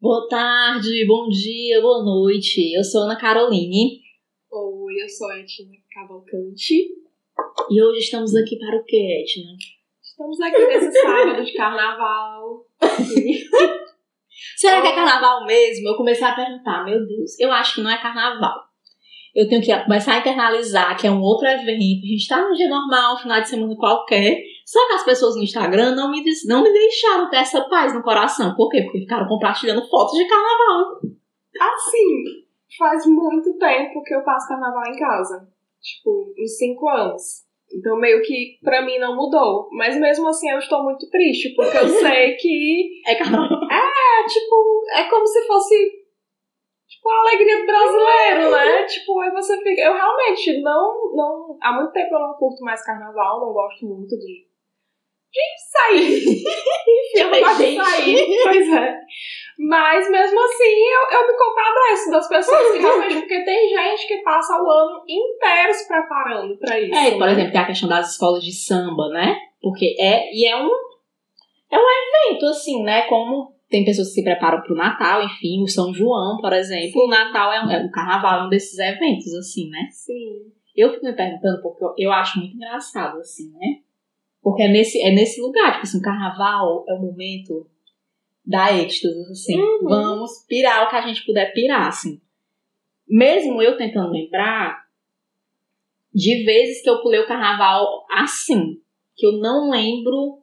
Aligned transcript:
Boa 0.00 0.26
tarde, 0.30 1.04
bom 1.06 1.28
dia, 1.28 1.78
boa 1.82 2.02
noite. 2.02 2.74
Eu 2.74 2.82
sou 2.82 3.02
Ana 3.02 3.20
Caroline. 3.20 4.00
Oi, 4.50 4.94
eu 4.98 5.06
sou 5.06 5.28
a 5.28 5.38
Etna 5.38 5.76
Cavalcante. 5.92 6.88
E 7.70 7.82
hoje 7.82 7.98
estamos 7.98 8.34
aqui 8.34 8.58
para 8.58 8.78
o 8.78 8.84
que, 8.84 8.96
Etna? 8.96 9.58
Estamos 10.02 10.40
aqui 10.40 10.56
nesse 10.56 11.02
sábado 11.02 11.44
de 11.44 11.52
carnaval. 11.52 12.64
Será 14.56 14.80
que 14.80 14.88
é 14.88 14.94
carnaval 14.94 15.44
mesmo? 15.44 15.88
Eu 15.88 15.96
comecei 15.96 16.26
a 16.26 16.34
perguntar, 16.34 16.82
meu 16.82 17.06
Deus, 17.06 17.38
eu 17.38 17.52
acho 17.52 17.74
que 17.74 17.82
não 17.82 17.90
é 17.90 18.00
carnaval. 18.00 18.58
Eu 19.34 19.50
tenho 19.50 19.60
que 19.60 19.84
começar 19.84 20.14
a 20.14 20.20
internalizar 20.20 20.98
que 20.98 21.06
é 21.06 21.10
um 21.10 21.20
outro 21.20 21.46
evento. 21.46 22.04
A 22.04 22.08
gente 22.08 22.26
tá 22.26 22.40
num 22.40 22.54
dia 22.54 22.70
normal, 22.70 23.16
um 23.16 23.18
final 23.18 23.42
de 23.42 23.50
semana 23.50 23.76
qualquer. 23.76 24.42
Só 24.70 24.86
que 24.86 24.92
as 24.92 25.04
pessoas 25.04 25.34
no 25.34 25.42
Instagram 25.42 25.96
não 25.96 26.12
me, 26.12 26.22
não 26.46 26.62
me 26.62 26.72
deixaram 26.72 27.28
ter 27.28 27.38
essa 27.38 27.60
paz 27.68 27.92
no 27.92 28.04
coração. 28.04 28.54
Por 28.54 28.68
quê? 28.68 28.82
Porque 28.82 29.00
ficaram 29.00 29.26
compartilhando 29.26 29.84
fotos 29.88 30.16
de 30.16 30.28
carnaval. 30.28 31.00
Assim, 31.60 32.46
faz 32.78 33.04
muito 33.04 33.58
tempo 33.58 34.00
que 34.04 34.14
eu 34.14 34.22
passo 34.22 34.46
carnaval 34.46 34.86
em 34.86 34.96
casa. 34.96 35.48
Tipo, 35.82 36.32
uns 36.38 36.56
cinco 36.56 36.88
anos. 36.88 37.44
Então, 37.74 37.98
meio 37.98 38.22
que 38.22 38.60
pra 38.62 38.80
mim 38.86 38.96
não 39.00 39.16
mudou. 39.16 39.68
Mas 39.72 39.98
mesmo 39.98 40.28
assim 40.28 40.48
eu 40.48 40.58
estou 40.58 40.84
muito 40.84 41.10
triste, 41.10 41.52
porque 41.56 41.76
eu 41.76 41.88
sei 41.88 42.36
que. 42.36 43.02
É 43.10 43.16
carnaval. 43.16 43.64
É, 43.68 44.26
tipo, 44.28 44.84
é 44.92 45.10
como 45.10 45.26
se 45.26 45.48
fosse. 45.48 45.74
Tipo, 46.86 47.10
a 47.10 47.20
alegria 47.22 47.58
do 47.58 47.66
brasileiro, 47.66 48.50
né? 48.52 48.84
Tipo, 48.84 49.18
aí 49.18 49.32
você 49.32 49.56
fica. 49.56 49.80
Eu 49.80 49.94
realmente 49.94 50.62
não. 50.62 51.12
não 51.12 51.58
há 51.60 51.72
muito 51.72 51.90
tempo 51.90 52.14
eu 52.14 52.20
não 52.20 52.34
curto 52.34 52.62
mais 52.62 52.84
carnaval, 52.84 53.40
não 53.40 53.52
gosto 53.52 53.84
muito 53.84 54.16
de. 54.16 54.49
De 55.32 55.40
sair. 55.70 56.18
Enfim, 56.18 56.42
eu 57.16 57.30
de 57.30 57.76
sair. 57.76 58.42
Pois 58.42 58.72
é. 58.72 59.00
Mas 59.58 60.10
mesmo 60.10 60.40
assim, 60.40 60.64
eu, 60.64 61.18
eu 61.18 61.26
me 61.26 61.38
compadeço 61.38 62.10
das 62.10 62.28
pessoas 62.28 62.72
que. 62.72 62.80
Porque 63.20 63.44
tem 63.44 63.68
gente 63.68 64.08
que 64.08 64.22
passa 64.22 64.54
o 64.54 64.70
ano 64.70 65.04
inteiro 65.06 65.74
se 65.74 65.86
preparando 65.86 66.56
pra 66.58 66.80
isso. 66.80 66.94
É, 66.94 67.10
por 67.12 67.26
né? 67.26 67.32
exemplo, 67.32 67.52
tem 67.52 67.60
a 67.60 67.66
questão 67.66 67.88
das 67.88 68.12
escolas 68.12 68.42
de 68.42 68.52
samba, 68.52 69.08
né? 69.10 69.36
Porque 69.60 69.94
é. 70.00 70.32
E 70.32 70.46
é 70.46 70.56
um. 70.56 70.70
É 71.70 71.76
um 71.78 72.30
evento, 72.32 72.46
assim, 72.46 72.82
né? 72.82 73.02
Como 73.02 73.54
tem 73.68 73.84
pessoas 73.84 74.08
que 74.08 74.14
se 74.14 74.24
preparam 74.24 74.62
pro 74.62 74.74
Natal, 74.74 75.22
enfim, 75.22 75.62
o 75.62 75.68
São 75.68 75.92
João, 75.92 76.38
por 76.40 76.52
exemplo. 76.52 77.04
O 77.04 77.08
Natal 77.08 77.52
é 77.52 77.64
um. 77.64 77.70
é- 77.70 77.84
O 77.84 77.90
carnaval 77.90 78.40
é 78.40 78.46
um 78.46 78.48
desses 78.48 78.78
eventos, 78.78 79.32
assim, 79.34 79.68
né? 79.68 79.86
Sim. 79.92 80.50
Eu 80.74 80.90
fico 80.90 81.04
me 81.04 81.12
perguntando 81.14 81.60
porque 81.62 81.84
eu, 81.84 81.94
eu 81.98 82.12
acho 82.12 82.38
muito 82.38 82.56
engraçado, 82.56 83.18
assim, 83.18 83.50
né? 83.52 83.76
Porque 84.42 84.62
é 84.62 84.68
nesse, 84.68 85.00
é 85.00 85.10
nesse 85.10 85.40
lugar, 85.40 85.72
tipo 85.72 85.82
assim, 85.82 85.98
o 85.98 86.02
carnaval 86.02 86.84
é 86.88 86.94
o 86.94 87.00
momento 87.00 87.66
da 88.44 88.72
êxtase, 88.72 89.30
assim. 89.30 89.60
Uhum. 89.60 89.80
Vamos 89.82 90.44
pirar 90.48 90.86
o 90.86 90.90
que 90.90 90.96
a 90.96 91.06
gente 91.06 91.24
puder 91.24 91.52
pirar, 91.52 91.88
assim. 91.88 92.20
Mesmo 93.06 93.60
eu 93.62 93.76
tentando 93.76 94.12
lembrar 94.12 94.88
de 96.12 96.44
vezes 96.44 96.82
que 96.82 96.90
eu 96.90 97.02
pulei 97.02 97.20
o 97.20 97.26
carnaval 97.26 98.06
assim, 98.10 98.80
que 99.16 99.26
eu 99.26 99.32
não 99.32 99.70
lembro. 99.70 100.40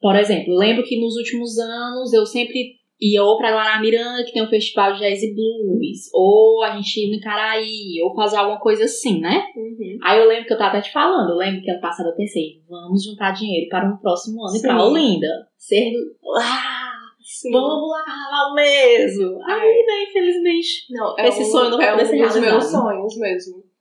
Por 0.00 0.14
exemplo, 0.14 0.54
lembro 0.54 0.84
que 0.84 1.00
nos 1.00 1.16
últimos 1.16 1.58
anos 1.58 2.12
eu 2.12 2.26
sempre 2.26 2.78
ia 3.00 3.22
ou 3.22 3.36
pra 3.36 3.50
Guaramiranga, 3.50 4.24
que 4.24 4.32
tem 4.32 4.42
um 4.42 4.48
festival 4.48 4.94
de 4.94 5.00
jazz 5.00 5.22
e 5.22 5.34
blues, 5.34 6.10
ou 6.12 6.62
a 6.62 6.76
gente 6.76 7.00
ia 7.00 7.08
no 7.08 7.16
Icaraí, 7.16 8.00
ou 8.02 8.14
fazer 8.14 8.36
alguma 8.36 8.58
coisa 8.58 8.84
assim, 8.84 9.20
né? 9.20 9.44
Uhum. 9.56 9.98
Aí 10.02 10.18
eu 10.18 10.28
lembro 10.28 10.46
que 10.46 10.52
eu 10.52 10.58
tava 10.58 10.70
até 10.70 10.80
te 10.82 10.92
falando, 10.92 11.30
eu 11.30 11.36
lembro 11.36 11.62
que 11.62 11.70
ano 11.70 11.80
passado 11.80 12.08
eu 12.08 12.16
pensei, 12.16 12.62
vamos 12.68 13.04
juntar 13.04 13.32
dinheiro 13.32 13.68
para 13.68 13.88
um 13.88 13.96
próximo 13.98 14.46
ano 14.46 14.56
e 14.56 14.62
pra 14.62 14.78
Sim. 14.78 14.84
Olinda. 14.84 15.48
Ser. 15.56 15.92
Ah, 16.40 16.92
Sim. 17.22 17.50
vamos 17.52 17.90
lá, 17.90 18.02
carnaval 18.04 18.54
mesmo! 18.54 19.42
Aí, 19.44 19.84
né, 19.86 20.02
infelizmente. 20.08 20.86
Não, 20.90 21.14
Esse 21.18 21.44
sonho 21.44 21.70
não 21.70 21.78
vai 21.78 21.88
é 21.88 21.90
poder 21.92 22.04
um 22.04 22.06
ser 22.06 22.18
dos 22.18 22.40
meus 22.40 22.64
sonhos 22.64 23.18
mesmo. 23.18 23.75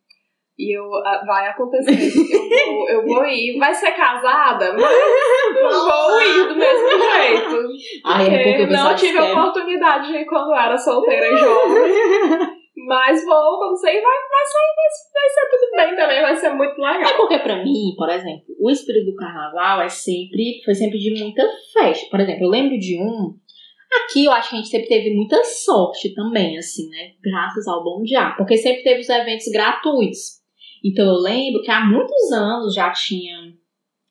E 0.58 0.78
eu, 0.78 0.86
ah, 1.06 1.22
vai 1.28 1.48
acontecer. 1.50 1.92
eu, 1.92 2.74
vou, 2.74 2.90
eu 2.90 3.06
vou 3.06 3.26
ir. 3.26 3.58
Vai 3.60 3.74
ser 3.74 3.92
casada, 3.92 4.72
mas 4.74 4.92
eu 5.58 5.70
vou 5.70 6.22
ir 6.22 6.48
do 6.48 6.56
mesmo 6.56 6.90
jeito. 6.90 7.68
Aí 8.06 8.34
é 8.34 8.44
porque 8.44 8.68
pessoal 8.68 8.90
não 8.90 8.96
tive 8.96 9.18
é- 9.18 9.34
oportunidade 9.34 10.08
de 10.08 10.18
ir 10.20 10.26
quando 10.26 10.54
era 10.54 10.78
solteira 10.78 11.28
e 11.28 11.36
jovem. 11.38 12.56
Mas 12.88 13.26
vou, 13.26 13.58
quando 13.58 13.78
sei, 13.78 13.94
vai, 13.94 14.02
vai, 14.02 14.46
ser, 14.46 14.58
vai, 14.76 14.90
vai 15.14 15.30
ser 15.30 15.50
tudo 15.50 15.76
bem 15.76 15.96
também, 15.96 16.22
vai 16.22 16.36
ser 16.36 16.50
muito 16.54 16.86
É 16.86 16.92
legal. 16.98 17.14
porque 17.18 17.40
pra 17.40 17.64
mim, 17.64 17.94
por 17.98 18.10
exemplo, 18.10 18.44
o 18.60 18.70
espírito 18.70 19.08
do 19.12 19.16
carnaval 19.16 19.82
é 19.82 19.90
sempre, 19.90 20.62
foi 20.64 20.76
sempre 20.76 21.00
de 21.00 21.20
muita 21.20 21.44
festa. 21.74 22.08
Por 22.12 22.20
exemplo, 22.20 22.46
eu 22.46 22.50
lembro 22.50 22.78
de 22.78 23.02
um. 23.02 23.34
Aqui 24.04 24.26
eu 24.26 24.32
acho 24.32 24.50
que 24.50 24.56
a 24.56 24.60
gente 24.60 24.70
sempre 24.70 24.88
teve 24.88 25.16
muita 25.16 25.42
sorte 25.44 26.14
também, 26.14 26.58
assim, 26.58 26.88
né? 26.90 27.12
Graças 27.24 27.68
ao 27.68 27.84
bom 27.84 28.02
diabo. 28.04 28.36
Porque 28.38 28.58
sempre 28.58 28.84
teve 28.84 29.00
os 29.00 29.10
eventos 29.10 29.48
gratuitos. 29.52 30.45
Então 30.86 31.06
eu 31.06 31.16
lembro 31.16 31.62
que 31.64 31.72
há 31.72 31.84
muitos 31.86 32.32
anos 32.32 32.74
já 32.74 32.92
tinha 32.92 33.36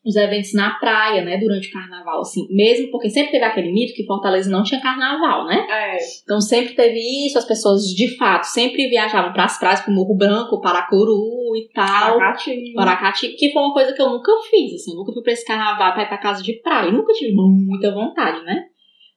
os 0.05 0.17
eventos 0.17 0.53
na 0.53 0.75
praia, 0.79 1.25
né? 1.25 1.39
Durante 1.39 1.69
o 1.69 1.73
carnaval, 1.73 2.21
assim. 2.21 2.47
Mesmo 2.51 2.91
porque 2.91 3.09
sempre 3.09 3.33
teve 3.33 3.45
aquele 3.45 3.73
mito 3.73 3.95
que 3.95 4.05
Fortaleza 4.05 4.51
não 4.51 4.63
tinha 4.63 4.81
carnaval, 4.81 5.47
né? 5.47 5.67
É, 5.71 5.97
Então 6.23 6.41
sempre 6.43 6.75
teve 6.75 6.99
isso, 7.27 7.39
as 7.39 7.47
pessoas 7.47 7.85
de 7.85 8.15
fato 8.19 8.45
sempre 8.45 8.89
viajavam 8.89 9.33
para 9.33 9.45
as 9.45 9.59
praias, 9.59 9.81
pro 9.81 9.95
Morro 9.95 10.15
Branco, 10.15 10.61
Paracuru 10.61 11.57
e 11.57 11.71
tal. 11.73 12.21
Aracati. 12.21 12.73
Paracati, 12.75 13.29
que 13.29 13.51
foi 13.51 13.63
uma 13.63 13.73
coisa 13.73 13.95
que 13.95 14.03
eu 14.03 14.11
nunca 14.11 14.31
fiz, 14.51 14.75
assim, 14.75 14.91
eu 14.93 14.99
nunca 14.99 15.13
fui 15.13 15.23
pra 15.23 15.33
esse 15.33 15.47
carnaval 15.47 15.95
pra 15.95 16.03
ir 16.03 16.09
pra 16.09 16.19
casa 16.19 16.43
de 16.43 16.53
praia, 16.61 16.89
eu 16.89 16.93
nunca 16.93 17.15
tive 17.15 17.33
muita 17.33 17.91
vontade, 17.95 18.45
né? 18.45 18.65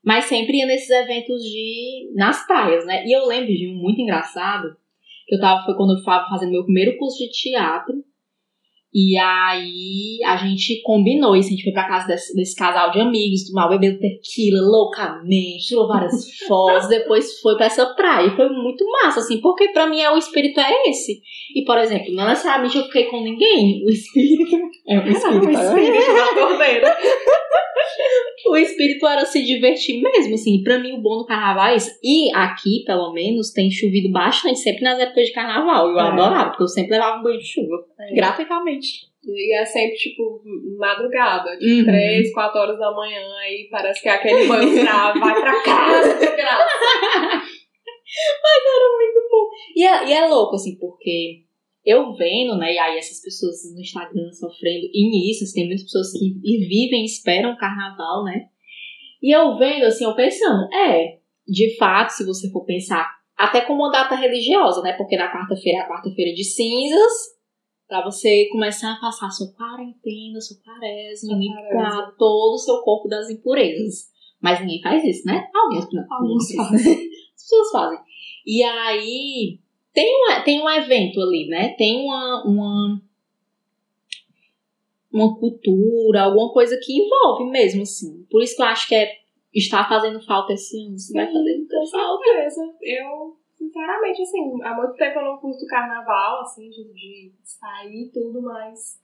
Mas 0.06 0.24
sempre 0.26 0.58
ia 0.58 0.66
nesses 0.66 0.90
eventos 0.90 1.42
de 1.44 2.14
nas 2.16 2.48
praias, 2.48 2.86
né? 2.86 3.04
E 3.06 3.12
eu 3.12 3.26
lembro 3.26 3.48
de 3.54 3.68
um 3.68 3.76
muito 3.76 4.00
engraçado, 4.00 4.70
que 5.28 5.36
eu 5.36 5.40
tava, 5.40 5.66
foi 5.66 5.76
quando 5.76 5.92
eu 5.92 5.98
estava 5.98 6.28
fazendo 6.30 6.52
meu 6.52 6.64
primeiro 6.64 6.98
curso 6.98 7.18
de 7.18 7.30
teatro, 7.30 7.96
e 9.00 9.16
aí 9.16 10.18
a 10.26 10.36
gente 10.38 10.82
combinou 10.82 11.36
isso, 11.36 11.50
a 11.50 11.52
gente 11.52 11.64
foi 11.64 11.72
pra 11.72 11.88
casa 11.88 12.08
desse, 12.08 12.34
desse 12.36 12.56
casal 12.56 12.90
de 12.90 13.00
amigos, 13.00 13.48
tomar 13.48 13.68
bebendo 13.70 14.00
tequila 14.00 14.60
loucamente, 14.62 15.68
tirou 15.68 15.88
várias 15.88 16.14
fotos, 16.48 16.88
depois 16.88 17.40
foi 17.42 17.56
pra 17.58 17.68
essa 17.68 17.86
praia. 17.94 18.26
E 18.28 18.36
foi 18.36 18.50
muito 18.50 18.84
massa, 19.04 19.20
assim, 19.20 19.40
porque 19.40 19.68
pra 19.70 19.86
mim 19.86 20.00
é, 20.02 20.10
o 20.12 20.18
espírito 20.18 20.60
é 20.60 20.90
esse. 20.90 21.22
E, 21.56 21.64
por 21.64 21.78
exemplo, 21.78 22.12
não 22.14 22.28
necessariamente 22.28 22.76
eu 22.76 22.86
fiquei 22.86 23.04
com 23.06 23.22
ninguém, 23.22 23.84
o 23.86 23.90
espírito 23.90 24.58
é 24.90 24.98
o 24.98 25.04
O 25.04 25.08
espírito. 25.10 25.52
espírito 25.52 26.14
da 26.16 26.34
torneira. 26.48 26.98
O 28.50 28.56
espírito 28.56 29.06
era 29.08 29.26
se 29.26 29.44
divertir 29.44 30.02
mesmo, 30.02 30.36
assim. 30.36 30.62
Pra 30.64 30.80
mim, 30.80 30.94
o 30.94 31.02
bom 31.02 31.18
do 31.18 31.26
carnaval 31.26 31.68
é 31.68 31.76
isso. 31.76 31.90
E 32.04 32.34
aqui, 32.34 32.84
pelo 32.86 33.12
menos, 33.14 33.52
tem 33.52 33.70
chovido 33.70 34.12
bastante, 34.12 34.60
sempre 34.60 34.84
nas 34.84 35.00
épocas 35.00 35.26
de 35.28 35.34
carnaval. 35.34 35.90
Eu 35.90 36.00
É. 36.00 36.02
adorava, 36.02 36.50
porque 36.50 36.64
eu 36.64 36.68
sempre 36.68 36.92
levava 36.92 37.20
um 37.20 37.24
banho 37.24 37.40
de 37.40 37.46
chuva. 37.46 37.76
É. 38.00 38.16
Gratuitamente. 38.16 38.87
E 39.26 39.54
é 39.56 39.66
sempre, 39.66 39.96
tipo, 39.98 40.42
madrugada. 40.78 41.58
Tipo, 41.58 41.66
Uhum. 41.66 41.86
três, 41.86 42.32
quatro 42.34 42.60
horas 42.62 42.80
da 42.80 42.92
manhã. 42.92 43.22
Aí 43.42 43.68
parece 43.70 44.02
que 44.02 44.08
é 44.08 44.12
aquele 44.14 44.48
banho 44.48 44.84
pra 44.84 45.14
vai 45.14 45.42
pra 45.42 45.64
casa, 45.64 46.14
de 46.20 46.36
graça. 46.36 46.68
muito 48.98 49.28
bom. 49.30 49.50
E 49.76 49.84
é, 49.84 50.08
e 50.10 50.14
é 50.14 50.28
louco, 50.28 50.56
assim, 50.56 50.78
porque 50.78 51.44
eu 51.86 52.14
vendo, 52.16 52.58
né, 52.58 52.74
e 52.74 52.78
aí 52.78 52.98
essas 52.98 53.22
pessoas 53.22 53.56
no 53.74 53.80
Instagram 53.80 54.32
sofrendo 54.32 54.88
início, 54.94 55.44
assim, 55.46 55.62
tem 55.62 55.68
muitas 55.68 55.84
pessoas 55.84 56.12
que 56.12 56.26
e 56.44 56.68
vivem, 56.68 57.06
esperam 57.06 57.52
o 57.54 57.58
carnaval, 57.58 58.24
né? 58.24 58.46
E 59.22 59.36
eu 59.36 59.58
vendo, 59.58 59.86
assim, 59.86 60.04
eu 60.06 60.16
pensando, 60.16 60.68
é, 60.74 61.18
de 61.48 61.76
fato, 61.78 62.10
se 62.10 62.26
você 62.26 62.52
for 62.52 62.66
pensar, 62.66 63.10
até 63.38 63.62
como 63.62 63.84
uma 63.84 63.92
data 63.92 64.16
religiosa, 64.16 64.82
né? 64.82 64.94
Porque 64.94 65.16
na 65.16 65.32
quarta-feira 65.32 65.80
é 65.80 65.82
a 65.82 65.88
quarta-feira 65.88 66.34
de 66.34 66.44
cinzas, 66.44 67.14
pra 67.88 68.04
você 68.04 68.48
começar 68.52 68.94
a 68.94 69.00
passar 69.00 69.30
sua 69.30 69.52
quarentena, 69.54 70.42
sua 70.42 70.58
quaresma, 70.58 71.38
limpar 71.38 72.16
todo 72.18 72.56
o 72.56 72.58
seu 72.58 72.82
corpo 72.82 73.08
das 73.08 73.30
impurezas. 73.30 74.10
Mas 74.42 74.60
ninguém 74.60 74.82
faz 74.82 75.04
isso, 75.04 75.26
né? 75.26 75.48
Alguns, 75.54 75.92
não, 75.92 76.06
Alguns 76.10 76.54
fazem. 76.54 76.94
As 77.36 77.42
pessoas 77.42 77.72
fazem. 77.72 78.00
E 78.46 78.64
aí, 78.64 79.60
tem 79.94 80.14
um, 80.14 80.44
tem 80.44 80.62
um 80.62 80.70
evento 80.70 81.20
ali, 81.22 81.48
né? 81.48 81.70
Tem 81.70 82.06
uma, 82.06 82.44
uma, 82.46 83.02
uma 85.12 85.40
cultura, 85.40 86.24
alguma 86.24 86.52
coisa 86.54 86.78
que 86.82 86.94
envolve 86.94 87.50
mesmo, 87.50 87.82
assim. 87.82 88.26
Por 88.30 88.44
isso 88.44 88.56
que 88.56 88.62
eu 88.62 88.68
acho 88.68 88.88
que 88.88 88.96
é, 88.96 89.12
está 89.54 89.88
fazendo 89.88 90.24
falta 90.24 90.54
esse 90.54 90.78
ano. 90.80 90.96
Isso 90.96 91.14
vai 91.14 91.26
fazer 91.26 91.58
muita 91.58 91.86
falta. 91.92 92.24
certeza. 92.24 92.62
Eu, 92.84 93.38
sinceramente, 93.78 94.22
assim, 94.24 94.64
há 94.64 94.76
muito 94.76 94.96
tempo 94.96 95.20
eu 95.20 95.26
não 95.26 95.38
curto 95.38 95.66
carnaval, 95.68 96.42
assim, 96.42 96.70
de, 96.70 96.92
de 96.94 97.32
sair 97.44 98.08
e 98.08 98.12
tudo, 98.12 98.42
mas. 98.42 99.00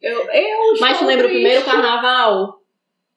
Eu, 0.00 0.18
eu 0.30 0.80
Mas 0.80 0.98
tu 0.98 1.04
lembra 1.04 1.26
o 1.26 1.30
primeiro 1.30 1.64
carnaval? 1.64 2.60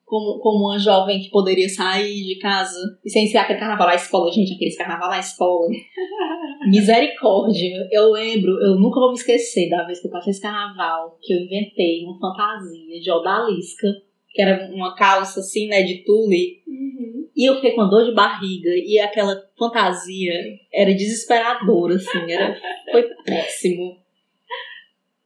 Como, 0.05 0.39
como 0.39 0.69
uma 0.69 0.79
jovem 0.79 1.19
que 1.19 1.29
poderia 1.29 1.67
sair 1.67 2.23
de 2.23 2.39
casa 2.39 2.79
e 3.03 3.09
sem 3.09 3.27
ser 3.27 3.39
aquele 3.39 3.59
carnaval 3.59 3.87
na 3.87 3.95
escola, 3.95 4.31
gente, 4.31 4.53
aqueles 4.53 4.77
carnaval 4.77 5.09
na 5.09 5.19
escola. 5.19 5.67
Misericórdia. 6.69 7.89
Eu 7.91 8.11
lembro, 8.11 8.51
eu 8.61 8.79
nunca 8.79 9.01
vou 9.01 9.09
me 9.09 9.15
esquecer 9.15 9.69
da 9.69 9.83
vez 9.83 9.99
que 9.99 10.07
eu 10.07 10.11
passei 10.11 10.31
esse 10.31 10.41
carnaval, 10.41 11.17
que 11.21 11.33
eu 11.33 11.39
inventei 11.39 12.05
uma 12.05 12.17
fantasia 12.17 13.01
de 13.01 13.11
odalisca. 13.11 13.87
que 14.29 14.41
era 14.41 14.73
uma 14.73 14.95
calça 14.95 15.41
assim, 15.41 15.67
né, 15.67 15.83
de 15.83 16.05
tule. 16.05 16.63
Uhum. 16.65 17.26
E 17.37 17.47
eu 17.47 17.53
fiquei 17.55 17.75
com 17.75 17.87
dor 17.87 18.03
de 18.03 18.15
barriga 18.15 18.71
e 18.73 18.99
aquela 18.99 19.39
fantasia 19.55 20.33
era 20.73 20.91
desesperadora, 20.91 21.93
assim, 21.93 22.31
era, 22.31 22.59
foi 22.91 23.03
péssimo. 23.23 23.95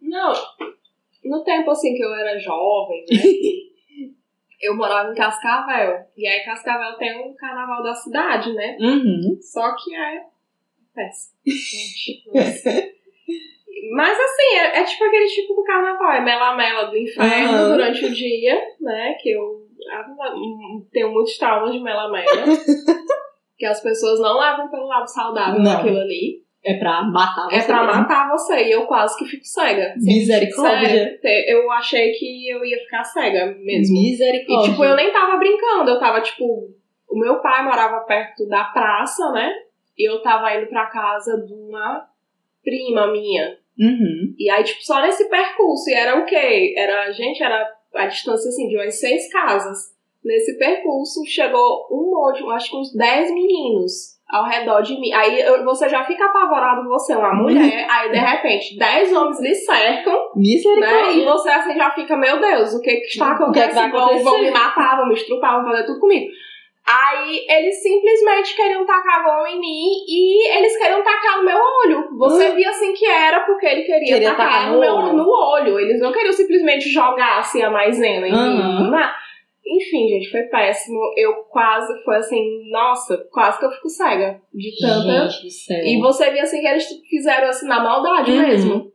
Não, 0.01 0.33
no 1.23 1.41
tempo 1.41 1.71
assim 1.71 1.95
que 1.95 2.03
eu 2.03 2.13
era 2.13 2.37
jovem, 2.37 3.05
né? 3.09 3.17
eu 4.61 4.75
morava 4.75 5.11
em 5.11 5.15
Cascavel. 5.15 6.05
E 6.17 6.27
aí 6.27 6.43
Cascavel 6.43 6.97
tem 6.97 7.17
um 7.17 7.33
carnaval 7.33 7.81
da 7.81 7.93
cidade, 7.93 8.51
né? 8.53 8.75
Uhum. 8.77 9.37
Só 9.41 9.73
que 9.77 9.95
é 9.95 10.21
péssimo. 10.93 11.39
Gente, 11.45 12.23
nossa. 12.27 12.91
Mas 13.95 14.19
assim, 14.19 14.57
é, 14.57 14.81
é 14.81 14.83
tipo 14.83 15.05
aquele 15.05 15.27
tipo 15.27 15.53
do 15.53 15.63
carnaval, 15.63 16.11
é 16.11 16.21
mela-mela 16.21 16.89
do 16.89 16.97
inferno 16.97 17.53
Aham. 17.53 17.69
durante 17.71 18.05
o 18.05 18.13
dia, 18.13 18.61
né? 18.81 19.15
Que 19.21 19.31
eu 19.31 19.60
tenho 20.91 21.11
muitos 21.11 21.37
traumas 21.37 21.71
de 21.73 21.79
mela-mela. 21.79 22.25
que 23.57 23.65
as 23.65 23.81
pessoas 23.81 24.19
não 24.19 24.39
levam 24.39 24.69
pelo 24.69 24.87
lado 24.87 25.07
saudável 25.07 25.61
Não. 25.61 25.71
daquilo 25.71 25.99
ali. 25.99 26.41
É 26.63 26.75
pra 26.75 27.03
matar 27.03 27.47
você. 27.47 27.55
É 27.55 27.63
pra 27.63 27.83
mesmo. 27.83 28.01
matar 28.01 28.29
você. 28.29 28.63
E 28.67 28.71
eu 28.71 28.85
quase 28.85 29.17
que 29.17 29.25
fico 29.25 29.45
cega. 29.45 29.95
Misericórdia. 29.97 31.19
Sério, 31.19 31.19
eu 31.47 31.71
achei 31.71 32.11
que 32.11 32.49
eu 32.49 32.63
ia 32.63 32.77
ficar 32.79 33.03
cega 33.03 33.47
mesmo. 33.59 33.95
E 33.95 34.09
Misericórdia. 34.11 34.71
tipo, 34.71 34.83
eu 34.83 34.95
nem 34.95 35.11
tava 35.11 35.37
brincando, 35.37 35.89
eu 35.89 35.99
tava 35.99 36.21
tipo. 36.21 36.69
O 37.09 37.19
meu 37.19 37.39
pai 37.41 37.63
morava 37.63 37.99
perto 38.01 38.47
da 38.47 38.65
praça, 38.65 39.31
né? 39.31 39.51
E 39.97 40.09
eu 40.09 40.21
tava 40.21 40.55
indo 40.55 40.67
pra 40.67 40.85
casa 40.85 41.43
de 41.45 41.53
uma 41.53 42.07
prima 42.63 43.11
minha. 43.11 43.57
Uhum. 43.77 44.33
E 44.37 44.49
aí, 44.49 44.63
tipo, 44.63 44.83
só 44.83 45.01
nesse 45.01 45.29
percurso. 45.29 45.89
E 45.89 45.93
era 45.93 46.19
o 46.19 46.25
quê? 46.25 46.73
Era, 46.77 47.11
gente, 47.11 47.43
era 47.43 47.67
a 47.95 48.05
distância 48.07 48.49
assim 48.49 48.67
de 48.67 48.75
umas 48.77 48.99
seis 48.99 49.31
casas. 49.31 49.77
Nesse 50.23 50.57
percurso 50.57 51.21
chegou 51.25 51.87
um 51.91 52.11
monte, 52.11 52.43
acho 52.51 52.69
que 52.71 52.77
uns 52.77 52.93
10 52.95 53.31
meninos 53.33 54.19
ao 54.29 54.45
redor 54.45 54.81
de 54.81 54.97
mim. 54.99 55.11
Aí 55.11 55.41
eu- 55.41 55.65
você 55.65 55.89
já 55.89 56.03
fica 56.05 56.25
apavorado, 56.25 56.87
você 56.87 57.13
é 57.13 57.17
uma 57.17 57.33
mulher, 57.33 57.87
aí 57.89 58.11
de 58.11 58.17
repente 58.19 58.77
10 58.77 59.11
homens 59.13 59.41
lhe 59.41 59.55
cercam, 59.55 60.13
né? 60.13 60.19
E 60.35 60.39
Misericórdia. 60.39 61.25
você 61.25 61.49
assim 61.49 61.75
já 61.75 61.89
fica, 61.91 62.15
meu 62.15 62.39
Deus, 62.39 62.73
o 62.75 62.81
que 62.81 62.95
que 62.97 63.07
está 63.07 63.35
que 63.51 63.59
é 63.59 63.67
que 63.67 63.73
vai 63.73 63.87
acontecendo? 63.87 64.23
Vão, 64.23 64.31
vão 64.33 64.41
me 64.41 64.51
matar, 64.51 64.97
vão 64.97 65.07
me 65.07 65.15
estrupar, 65.15 65.55
vão 65.61 65.71
fazer 65.71 65.85
tudo 65.85 65.99
comigo. 65.99 66.31
Aí 66.85 67.45
eles 67.47 67.81
simplesmente 67.81 68.55
queriam 68.55 68.85
tacar 68.85 69.19
a 69.19 69.23
mão 69.23 69.47
em 69.47 69.59
mim 69.59 69.87
e 70.07 70.57
eles 70.57 70.77
queriam 70.77 71.03
tacar 71.03 71.37
no 71.37 71.45
meu 71.45 71.57
olho. 71.57 72.17
Você 72.17 72.53
via 72.55 72.69
assim 72.69 72.93
que 72.93 73.05
era 73.05 73.41
porque 73.41 73.65
ele 73.65 73.83
queria, 73.83 74.13
Queria 74.15 74.31
tacar, 74.31 74.47
tacar 74.47 74.71
no, 74.73 74.79
meu, 74.79 74.93
olho. 74.95 75.13
no 75.13 75.29
olho. 75.29 75.79
Eles 75.79 76.01
não 76.01 76.11
queriam 76.11 76.33
simplesmente 76.33 76.89
jogar 76.89 77.39
assim 77.39 77.61
a 77.61 77.69
maisena 77.69 78.27
em 78.27 78.33
Aham. 78.33 78.89
mim. 78.91 78.97
Enfim, 79.63 80.07
gente, 80.09 80.31
foi 80.31 80.41
péssimo. 80.43 80.99
Eu 81.15 81.33
quase, 81.49 82.03
foi 82.03 82.17
assim, 82.17 82.69
nossa, 82.71 83.15
quase 83.31 83.59
que 83.59 83.65
eu 83.65 83.71
fico 83.71 83.87
cega 83.87 84.41
de 84.53 84.71
tanta 84.81 85.29
Gente 85.29 85.73
e 85.85 85.99
você 86.01 86.31
via 86.31 86.41
assim 86.43 86.59
que 86.61 86.67
eles 86.67 86.87
fizeram 87.09 87.47
assim 87.47 87.67
na 87.67 87.81
maldade 87.81 88.31
Uhum. 88.31 88.41
mesmo. 88.41 88.91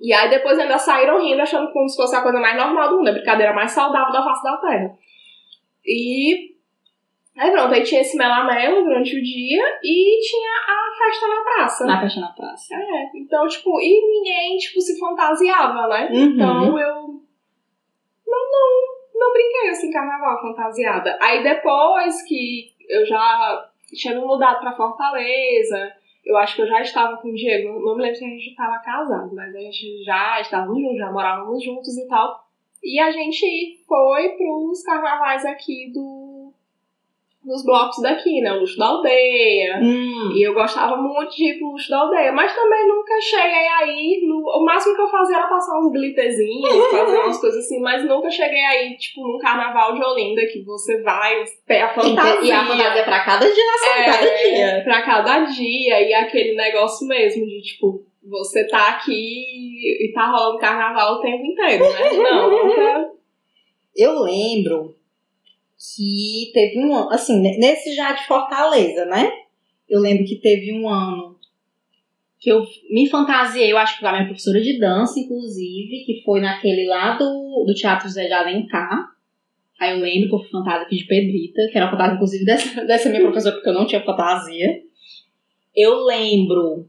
E 0.00 0.12
aí 0.12 0.28
depois 0.28 0.58
ainda 0.58 0.76
saíram 0.76 1.22
rindo, 1.22 1.40
achando 1.40 1.72
como 1.72 1.88
se 1.88 1.96
fosse 1.96 2.16
a 2.16 2.20
coisa 2.20 2.40
mais 2.40 2.56
normal 2.56 2.90
do 2.90 2.96
mundo, 2.98 3.08
a 3.08 3.12
brincadeira 3.12 3.52
mais 3.54 3.70
saudável 3.70 4.12
da 4.12 4.22
face 4.24 4.42
da 4.42 4.56
Terra. 4.56 4.90
E 5.86 6.51
aí 7.36 7.50
pronto, 7.50 7.74
aí 7.74 7.82
tinha 7.82 8.00
esse 8.00 8.16
melamelo 8.16 8.84
durante 8.84 9.16
o 9.16 9.22
dia 9.22 9.78
e 9.82 10.20
tinha 10.20 10.50
a 10.50 10.96
festa 10.98 11.28
na 11.28 11.42
praça. 11.42 11.86
Na 11.86 12.00
festa 12.00 12.20
na 12.20 12.28
praça. 12.28 12.74
É, 12.74 13.10
então, 13.14 13.46
tipo, 13.48 13.80
e 13.80 14.00
ninguém, 14.06 14.56
tipo, 14.58 14.80
se 14.80 14.98
fantasiava, 14.98 15.88
né? 15.88 16.08
Uhum. 16.12 16.24
Então 16.24 16.78
eu 16.78 16.94
não, 18.26 18.50
não, 18.50 18.88
não 19.14 19.32
brinquei 19.32 19.70
assim, 19.70 19.90
carnaval 19.90 20.40
fantasiada. 20.40 21.18
Aí 21.20 21.42
depois 21.42 22.22
que 22.22 22.72
eu 22.88 23.06
já 23.06 23.68
tinha 23.94 24.14
me 24.14 24.24
mudado 24.24 24.60
pra 24.60 24.76
Fortaleza, 24.76 25.92
eu 26.24 26.36
acho 26.36 26.56
que 26.56 26.62
eu 26.62 26.66
já 26.66 26.80
estava 26.80 27.16
com 27.16 27.28
o 27.28 27.34
Diego, 27.34 27.72
não, 27.72 27.80
não 27.80 27.96
me 27.96 28.02
lembro 28.02 28.16
se 28.16 28.24
a 28.24 28.28
gente 28.28 28.50
estava 28.50 28.78
casado, 28.78 29.34
mas 29.34 29.54
a 29.54 29.58
gente 29.58 30.04
já 30.04 30.40
estávamos 30.40 30.80
juntos, 30.80 30.98
já 30.98 31.10
morávamos 31.10 31.62
juntos 31.62 31.96
e 31.96 32.06
tal. 32.06 32.42
E 32.82 32.98
a 32.98 33.10
gente 33.10 33.84
foi 33.86 34.30
pros 34.30 34.82
carnavais 34.82 35.44
aqui 35.44 35.92
do. 35.92 36.21
Dos 37.44 37.64
blocos 37.64 38.00
daqui, 38.00 38.40
né? 38.40 38.52
O 38.52 38.60
Luxo 38.60 38.78
da 38.78 38.86
Aldeia. 38.86 39.80
Hum. 39.82 40.32
E 40.36 40.46
eu 40.46 40.54
gostava 40.54 40.96
muito 40.96 41.34
de 41.34 41.50
ir 41.50 41.58
pro 41.58 41.72
luxo 41.72 41.90
da 41.90 41.98
aldeia, 41.98 42.32
mas 42.32 42.54
também 42.54 42.86
nunca 42.86 43.20
cheguei 43.20 43.66
aí. 43.80 44.20
No, 44.24 44.38
o 44.38 44.64
máximo 44.64 44.94
que 44.94 45.02
eu 45.02 45.08
fazia 45.08 45.38
era 45.38 45.48
passar 45.48 45.80
uns 45.80 45.90
glitterzinhos, 45.90 46.86
fazer 46.90 47.18
umas 47.18 47.40
coisas 47.40 47.64
assim, 47.64 47.80
mas 47.80 48.04
nunca 48.04 48.30
cheguei 48.30 48.64
aí, 48.64 48.96
tipo, 48.96 49.26
num 49.26 49.38
carnaval 49.38 49.92
de 49.94 50.04
Olinda, 50.04 50.46
que 50.46 50.62
você 50.62 51.02
vai, 51.02 51.42
tem 51.66 51.82
a 51.82 51.92
fantasia. 51.92 52.48
E 52.48 52.52
a 52.52 52.64
fantasia 52.64 53.04
pra 53.04 53.24
cada 53.24 53.50
dia 53.50 53.64
na 53.66 53.78
sua, 53.78 53.98
é, 53.98 54.04
cada 54.04 54.36
dia. 54.36 54.80
Pra 54.84 55.02
cada 55.02 55.44
dia, 55.46 56.00
e 56.00 56.14
aquele 56.14 56.54
negócio 56.54 57.08
mesmo 57.08 57.44
de, 57.44 57.60
tipo, 57.60 58.04
você 58.24 58.66
tá 58.68 58.90
aqui 58.90 59.12
e 59.12 60.12
tá 60.14 60.30
rolando 60.30 60.58
carnaval 60.58 61.14
o 61.14 61.20
tempo 61.20 61.44
inteiro, 61.44 61.84
né? 61.92 62.12
Não, 62.12 62.50
nunca. 62.50 63.10
Eu 63.94 64.20
lembro 64.20 64.94
que 65.82 66.50
teve 66.52 66.78
um 66.78 66.94
ano, 66.94 67.10
assim, 67.10 67.40
ne- 67.40 67.58
nesse 67.58 67.94
já 67.94 68.12
de 68.12 68.26
Fortaleza, 68.26 69.04
né? 69.06 69.30
Eu 69.88 70.00
lembro 70.00 70.24
que 70.24 70.36
teve 70.36 70.72
um 70.72 70.88
ano 70.88 71.36
que 72.38 72.50
eu 72.50 72.64
me 72.90 73.08
fantasiei, 73.08 73.70
eu 73.70 73.78
acho 73.78 73.94
que 73.94 74.00
foi 74.00 74.08
a 74.08 74.12
minha 74.12 74.24
professora 74.26 74.60
de 74.60 74.78
dança, 74.78 75.18
inclusive, 75.18 76.04
que 76.04 76.22
foi 76.24 76.40
naquele 76.40 76.86
lá 76.86 77.16
do, 77.16 77.64
do 77.66 77.74
Teatro 77.74 78.08
José 78.08 78.26
de 78.26 78.32
Alencar. 78.32 79.10
Aí 79.78 79.92
eu 79.92 79.98
lembro 79.98 80.28
que 80.28 80.34
eu 80.34 80.38
fui 80.40 80.50
fantasia 80.50 80.82
aqui 80.82 80.96
de 80.96 81.06
Pedrita, 81.06 81.68
que 81.70 81.78
era 81.78 81.90
fantasia, 81.90 82.14
inclusive, 82.14 82.44
dessa, 82.44 82.82
dessa 82.86 83.08
minha 83.10 83.22
professora, 83.22 83.54
porque 83.54 83.68
eu 83.68 83.74
não 83.74 83.86
tinha 83.86 84.04
fantasia. 84.04 84.82
Eu 85.74 86.04
lembro. 86.04 86.88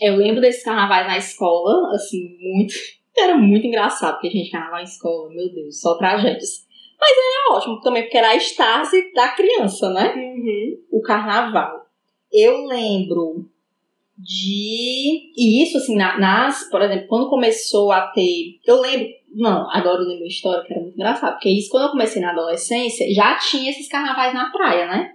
Eu 0.00 0.16
lembro 0.16 0.40
desses 0.40 0.64
carnavais 0.64 1.06
na 1.06 1.18
escola, 1.18 1.94
assim, 1.94 2.36
muito. 2.40 2.74
Era 3.16 3.36
muito 3.36 3.66
engraçado, 3.66 4.14
porque, 4.14 4.30
gente, 4.30 4.50
carnaval 4.50 4.80
em 4.80 4.84
escola, 4.84 5.28
meu 5.30 5.52
Deus, 5.52 5.80
só 5.80 5.98
tragédias. 5.98 6.66
Mas 7.00 7.12
era 7.16 7.56
ótimo 7.56 7.80
também, 7.80 8.02
porque 8.02 8.18
era 8.18 8.28
a 8.28 8.36
estase 8.36 9.12
da 9.14 9.28
criança, 9.28 9.88
né? 9.90 10.14
Uhum. 10.14 10.76
o 10.92 11.00
carnaval. 11.02 11.86
Eu 12.32 12.66
lembro 12.66 13.48
de. 14.18 15.32
E 15.36 15.62
isso, 15.62 15.78
assim, 15.78 15.96
na- 15.96 16.18
nas. 16.18 16.68
Por 16.70 16.82
exemplo, 16.82 17.06
quando 17.08 17.28
começou 17.30 17.90
a 17.90 18.02
ter. 18.08 18.58
Eu 18.66 18.80
lembro. 18.80 19.08
Não, 19.34 19.70
agora 19.70 19.98
eu 20.02 20.08
lembro 20.08 20.24
uma 20.24 20.26
história 20.28 20.62
que 20.64 20.72
era 20.72 20.82
muito 20.82 20.94
engraçada. 20.94 21.32
Porque 21.32 21.48
isso, 21.48 21.70
quando 21.70 21.84
eu 21.84 21.90
comecei 21.90 22.20
na 22.20 22.32
adolescência, 22.32 23.12
já 23.14 23.36
tinha 23.38 23.70
esses 23.70 23.88
carnavais 23.88 24.34
na 24.34 24.50
praia, 24.50 24.86
né? 24.86 25.12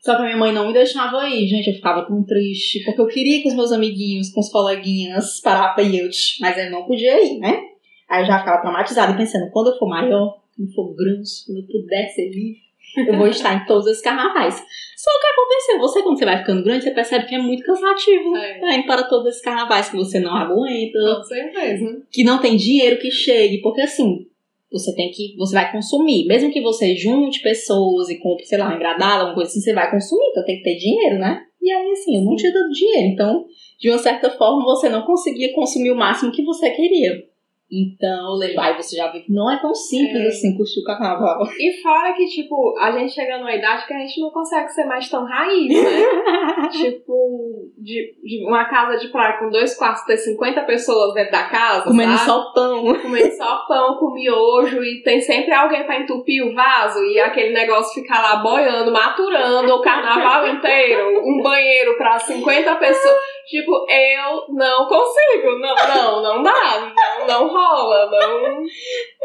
Só 0.00 0.14
que 0.14 0.22
a 0.22 0.24
minha 0.26 0.36
mãe 0.36 0.52
não 0.52 0.68
me 0.68 0.72
deixava 0.72 1.28
ir, 1.28 1.46
gente. 1.48 1.68
Eu 1.68 1.74
ficava 1.74 2.06
tão 2.06 2.22
triste. 2.22 2.84
Porque 2.84 3.00
eu 3.00 3.06
queria 3.08 3.38
ir 3.38 3.42
com 3.42 3.48
os 3.48 3.54
meus 3.54 3.72
amiguinhos, 3.72 4.30
com 4.30 4.40
os 4.40 4.50
coleguinhas, 4.50 5.40
parar 5.40 5.74
pra 5.74 5.82
ir. 5.82 6.08
Mas 6.40 6.56
eu 6.56 6.70
não 6.70 6.84
podia 6.84 7.20
ir, 7.24 7.38
né? 7.38 7.60
Aí 8.08 8.22
eu 8.22 8.26
já 8.26 8.38
ficava 8.38 8.60
traumatizada 8.60 9.16
pensando, 9.16 9.50
quando 9.50 9.70
eu 9.70 9.78
for 9.78 9.86
maior, 9.88 10.37
for 10.74 10.94
grande, 10.94 11.28
quando 11.46 11.58
eu 11.58 11.66
puder 11.66 12.08
ser 12.08 12.28
livre, 12.30 12.68
eu 13.06 13.16
vou 13.16 13.28
estar 13.28 13.54
em 13.54 13.66
todos 13.66 13.86
esses 13.86 14.02
carnavais. 14.02 14.54
Só 14.54 15.10
que 15.20 15.26
aconteceu, 15.26 15.78
você 15.78 16.02
quando 16.02 16.18
você 16.18 16.24
vai 16.24 16.38
ficando 16.38 16.64
grande, 16.64 16.84
você 16.84 16.90
percebe 16.90 17.26
que 17.26 17.34
é 17.34 17.38
muito 17.38 17.62
cansativo. 17.62 18.36
É. 18.36 18.58
Tá 18.58 18.74
indo 18.74 18.86
para 18.86 19.04
todos 19.04 19.28
esses 19.28 19.42
carnavais 19.42 19.90
que 19.90 19.96
você 19.96 20.18
não 20.18 20.34
aguenta, 20.34 20.98
Com 21.16 21.22
certeza. 21.22 22.02
que 22.10 22.24
não 22.24 22.40
tem 22.40 22.56
dinheiro 22.56 22.98
que 22.98 23.10
chegue, 23.10 23.60
porque 23.60 23.82
assim, 23.82 24.26
você 24.70 24.94
tem 24.94 25.10
que, 25.10 25.36
você 25.36 25.54
vai 25.54 25.70
consumir. 25.70 26.26
Mesmo 26.26 26.52
que 26.52 26.60
você 26.60 26.96
junte 26.96 27.42
pessoas 27.42 28.08
e 28.08 28.18
compre, 28.18 28.44
sei 28.44 28.58
lá, 28.58 28.70
um 28.70 28.76
engradado, 28.76 29.20
alguma 29.20 29.34
coisa 29.34 29.50
assim, 29.50 29.60
você 29.60 29.72
vai 29.72 29.90
consumir, 29.90 30.30
então 30.30 30.44
tem 30.44 30.56
que 30.56 30.64
ter 30.64 30.76
dinheiro, 30.76 31.18
né? 31.18 31.42
E 31.60 31.70
aí, 31.70 31.90
assim, 31.90 32.16
eu 32.16 32.22
não 32.22 32.36
tinha 32.36 32.52
dado 32.52 32.70
dinheiro, 32.70 33.08
então, 33.08 33.46
de 33.78 33.90
uma 33.90 33.98
certa 33.98 34.30
forma, 34.30 34.64
você 34.64 34.88
não 34.88 35.02
conseguia 35.02 35.52
consumir 35.54 35.90
o 35.90 35.96
máximo 35.96 36.32
que 36.32 36.42
você 36.42 36.70
queria. 36.70 37.24
Então, 37.70 38.34
lembro, 38.36 38.60
aí 38.62 38.74
você 38.76 38.96
já 38.96 39.08
vê 39.12 39.20
que 39.20 39.30
não 39.30 39.50
é 39.50 39.60
tão 39.60 39.74
simples 39.74 40.24
É. 40.24 40.28
assim 40.28 40.56
curtir 40.56 40.80
o 40.80 40.84
carnaval. 40.84 41.42
E 41.58 41.82
fora 41.82 42.14
que, 42.14 42.24
tipo, 42.26 42.74
a 42.80 42.90
gente 42.92 43.12
chega 43.12 43.36
numa 43.38 43.54
idade 43.54 43.86
que 43.86 43.92
a 43.92 43.98
gente 43.98 44.20
não 44.20 44.30
consegue 44.30 44.70
ser 44.70 44.84
mais 44.86 45.08
tão 45.10 45.24
raiz, 45.26 45.68
né? 45.68 46.68
tipo, 46.72 47.70
de, 47.76 48.14
de 48.24 48.46
uma 48.46 48.64
casa 48.64 48.96
de 48.98 49.08
praia 49.08 49.38
com 49.38 49.50
dois 49.50 49.76
quartos 49.76 50.04
ter 50.04 50.16
50 50.16 50.62
pessoas 50.62 51.12
dentro 51.14 51.32
da 51.32 51.44
casa, 51.44 51.84
Comendo 51.84 52.12
sabe? 52.16 52.24
só 52.24 52.52
pão. 52.54 52.94
Comendo 53.02 53.32
só 53.36 53.64
pão 53.68 53.96
com 53.98 54.14
miojo 54.14 54.82
e 54.82 55.02
tem 55.02 55.20
sempre 55.20 55.52
alguém 55.52 55.84
pra 55.84 56.00
entupir 56.00 56.44
o 56.46 56.54
vaso 56.54 56.98
e 57.04 57.20
aquele 57.20 57.52
negócio 57.52 58.00
ficar 58.00 58.22
lá 58.22 58.36
boiando, 58.36 58.90
maturando 58.90 59.74
o 59.74 59.82
carnaval 59.82 60.46
inteiro. 60.48 61.20
Um 61.22 61.42
banheiro 61.42 61.96
pra 61.98 62.18
50 62.18 62.76
pessoas. 62.76 63.16
Tipo, 63.48 63.86
eu 63.90 64.44
não 64.54 64.86
consigo. 64.86 65.58
Não, 65.58 65.74
não, 65.74 66.22
não 66.22 66.42
dá. 66.42 66.92
Não, 66.94 67.26
não 67.26 67.48
rola. 67.48 68.10
Não. 68.10 68.62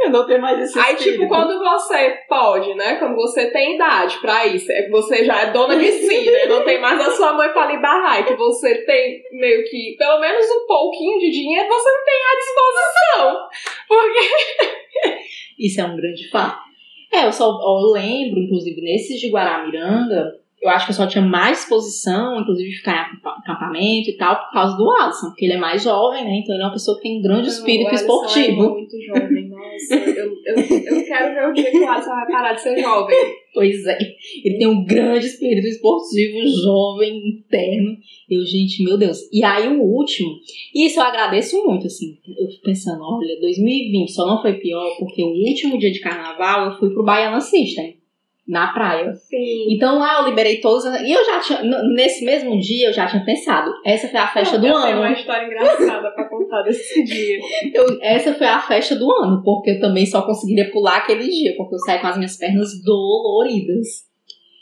Eu 0.03 0.09
não 0.09 0.25
tenho 0.25 0.41
mais 0.41 0.59
esse 0.61 0.79
Aí, 0.79 0.95
espírito. 0.95 1.21
tipo, 1.23 1.27
quando 1.27 1.59
você 1.59 2.19
pode, 2.29 2.73
né? 2.75 2.95
Quando 2.95 3.15
você 3.15 3.51
tem 3.51 3.75
idade 3.75 4.17
pra 4.19 4.45
isso, 4.47 4.71
é 4.71 4.83
que 4.83 4.89
você 4.89 5.25
já 5.25 5.41
é 5.41 5.51
dona 5.51 5.75
de 5.75 5.91
si, 5.91 6.31
né? 6.31 6.45
Não 6.45 6.63
tem 6.63 6.79
mais 6.79 7.01
a 7.01 7.11
sua 7.11 7.33
mãe 7.33 7.49
pra 7.49 7.67
lhe 7.67 7.81
barrar. 7.81 8.21
E 8.21 8.23
que 8.23 8.35
você 8.35 8.85
tem 8.85 9.21
meio 9.33 9.65
que, 9.65 9.95
pelo 9.97 10.21
menos 10.21 10.45
um 10.49 10.65
pouquinho 10.67 11.19
de 11.19 11.29
dinheiro, 11.29 11.67
você 11.67 11.89
não 11.91 12.05
tem 12.05 12.21
à 12.23 12.37
disposição. 12.39 13.49
Porque. 13.89 15.19
Isso 15.59 15.81
é 15.81 15.83
um 15.83 15.97
grande 15.97 16.29
fato. 16.29 16.63
É, 17.11 17.25
eu 17.25 17.31
só 17.31 17.45
eu 17.45 17.91
lembro, 17.91 18.39
inclusive, 18.39 18.81
nesses 18.81 19.19
de 19.19 19.29
Guaramiranga, 19.29 20.31
eu 20.63 20.69
acho 20.69 20.85
que 20.85 20.91
eu 20.91 20.95
só 20.95 21.05
tinha 21.05 21.23
mais 21.23 21.57
disposição, 21.59 22.39
inclusive, 22.39 22.69
de 22.69 22.77
ficar 22.77 22.93
em 22.95 22.99
acampa- 22.99 23.37
acampamento 23.43 24.09
e 24.09 24.17
tal, 24.17 24.35
por 24.45 24.51
causa 24.51 24.77
do 24.77 24.89
Alisson, 24.89 25.27
porque 25.27 25.45
ele 25.45 25.53
é 25.55 25.57
mais 25.57 25.83
jovem, 25.83 26.23
né? 26.23 26.39
Então 26.41 26.55
ele 26.55 26.63
é 26.63 26.65
uma 26.65 26.71
pessoa 26.73 26.97
que 26.97 27.03
tem 27.03 27.19
um 27.19 27.21
grande 27.21 27.49
espírito 27.49 27.85
O 27.85 27.89
Alisson 27.89 28.03
esportivo. 28.03 28.63
É 28.63 28.69
muito 28.69 28.95
jovem, 29.05 29.49
nossa. 29.49 29.95
Eu, 29.95 30.33
eu, 30.45 30.55
eu 30.97 31.05
quero 31.05 31.33
ver 31.35 31.49
o 31.49 31.53
dia 31.53 31.71
que 31.71 31.79
o 31.79 31.89
Alisson 31.89 32.09
vai 32.11 32.27
parar 32.31 32.53
de 32.53 32.61
ser 32.61 32.79
jovem. 32.79 33.17
Pois 33.53 33.85
é, 33.85 33.97
ele 34.43 34.57
tem 34.57 34.67
um 34.67 34.83
grande 34.83 35.27
espírito 35.27 35.67
esportivo, 35.67 36.39
jovem, 36.63 37.19
interno. 37.29 37.95
Eu, 38.29 38.43
gente, 38.45 38.83
meu 38.83 38.97
Deus. 38.97 39.19
E 39.31 39.43
aí 39.43 39.67
o 39.67 39.81
último, 39.81 40.29
e 40.73 40.87
isso 40.87 40.99
eu 40.99 41.03
agradeço 41.03 41.63
muito, 41.63 41.85
assim. 41.85 42.17
Eu 42.27 42.47
fico 42.49 42.63
pensando, 42.63 43.03
olha, 43.03 43.39
2020 43.39 44.11
só 44.11 44.25
não 44.25 44.41
foi 44.41 44.53
pior, 44.53 44.95
porque 44.97 45.21
o 45.23 45.27
último 45.27 45.77
dia 45.77 45.91
de 45.91 45.99
carnaval 45.99 46.71
eu 46.71 46.79
fui 46.79 46.89
pro 46.91 47.03
Baiana 47.03 47.39
System, 47.41 47.97
na 48.47 48.73
praia. 48.73 49.13
Sim. 49.15 49.67
Então 49.73 49.99
lá 49.99 50.19
eu 50.21 50.27
liberei 50.29 50.59
todas. 50.59 50.85
as- 50.85 51.01
E 51.01 51.11
eu 51.11 51.23
já 51.25 51.39
tinha. 51.39 51.61
Nesse 51.95 52.25
mesmo 52.25 52.59
dia 52.59 52.87
eu 52.87 52.93
já 52.93 53.05
tinha 53.07 53.23
pensado. 53.23 53.71
Essa 53.85 54.07
foi 54.09 54.19
a 54.19 54.27
festa 54.27 54.57
do 54.59 54.65
eu 54.67 54.73
tenho 54.73 54.85
ano. 54.97 54.99
uma 55.01 55.11
história 55.13 55.45
engraçada 55.45 56.11
pra 56.11 56.27
contar 56.29 56.61
desse 56.63 57.03
dia. 57.05 57.39
Eu- 57.73 57.97
essa 58.01 58.33
foi 58.33 58.47
a 58.47 58.59
festa 58.59 58.95
do 58.95 59.09
ano, 59.11 59.41
porque 59.43 59.71
eu 59.71 59.79
também 59.79 60.05
só 60.05 60.21
conseguiria 60.23 60.69
pular 60.71 60.97
aquele 60.97 61.23
dia, 61.27 61.53
porque 61.55 61.75
eu 61.75 61.79
saí 61.79 61.99
com 61.99 62.07
as 62.07 62.17
minhas 62.17 62.35
pernas 62.37 62.69
doloridas. 62.83 64.11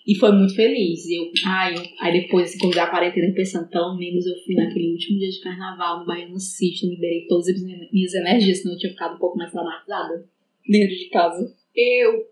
E 0.07 0.15
foi 0.15 0.31
muito 0.31 0.55
feliz. 0.55 1.05
E 1.05 1.15
eu, 1.19 1.25
ai, 1.47 1.75
eu- 1.75 1.81
aí 2.01 2.21
depois, 2.21 2.49
assim, 2.49 2.57
quando 2.59 2.73
deu 2.73 2.83
a 2.83 2.87
quarentena, 2.87 3.31
pensando, 3.35 3.69
pelo 3.69 3.95
menos 3.97 4.25
eu 4.25 4.33
fui 4.43 4.55
naquele 4.55 4.91
último 4.93 5.19
dia 5.19 5.29
de 5.29 5.39
carnaval 5.41 5.99
no 5.99 6.05
Baiano 6.07 6.39
City, 6.39 6.87
liberei 6.87 7.25
todas 7.27 7.47
as 7.47 7.61
minhas 7.63 8.13
energias, 8.15 8.61
senão 8.61 8.73
eu 8.73 8.79
tinha 8.79 8.91
ficado 8.91 9.15
um 9.15 9.19
pouco 9.19 9.37
mais 9.37 9.51
traumatizada 9.51 10.25
dentro 10.67 10.95
de 10.95 11.09
casa. 11.09 11.53
Eu 11.75 12.25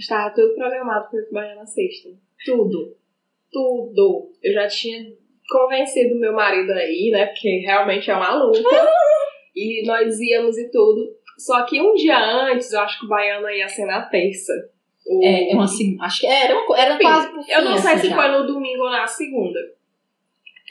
estava 0.00 0.34
tudo 0.34 0.54
programado 0.54 1.08
para 1.10 1.22
pro 1.22 1.32
Baiana 1.32 1.66
Sexta. 1.66 2.08
Tudo. 2.44 2.96
Tudo. 3.52 4.32
Eu 4.42 4.52
já 4.54 4.66
tinha 4.68 5.12
convencido 5.48 6.18
meu 6.18 6.32
marido 6.32 6.72
aí, 6.72 7.10
né? 7.12 7.26
Porque 7.26 7.58
realmente 7.64 8.10
é 8.10 8.14
uma 8.16 8.34
luta. 8.34 8.58
e 9.54 9.86
nós 9.86 10.18
íamos 10.20 10.56
e 10.58 10.70
tudo. 10.70 11.14
Só 11.38 11.64
que 11.64 11.80
um 11.80 11.94
dia 11.94 12.18
antes, 12.18 12.72
eu 12.72 12.80
acho 12.80 12.98
que 13.00 13.06
o 13.06 13.08
Baiana 13.08 13.52
ia 13.52 13.68
ser 13.68 13.86
na 13.86 14.02
terça. 14.02 14.52
O- 15.06 15.24
É, 15.24 15.50
é 15.50 15.54
uma 15.54 15.66
segunda. 15.66 16.04
Acho 16.04 16.20
que 16.20 16.26
era, 16.26 16.54
uma, 16.54 16.78
era 16.78 16.94
Enfim, 16.94 17.02
quase 17.02 17.28
por 17.32 17.44
Eu 17.48 17.62
não 17.64 17.76
fim, 17.76 17.82
sei 17.82 17.92
assim, 17.92 18.00
se 18.02 18.08
já. 18.10 18.16
foi 18.16 18.28
no 18.30 18.46
domingo 18.46 18.82
ou 18.84 18.90
na 18.90 19.06
segunda. 19.06 19.58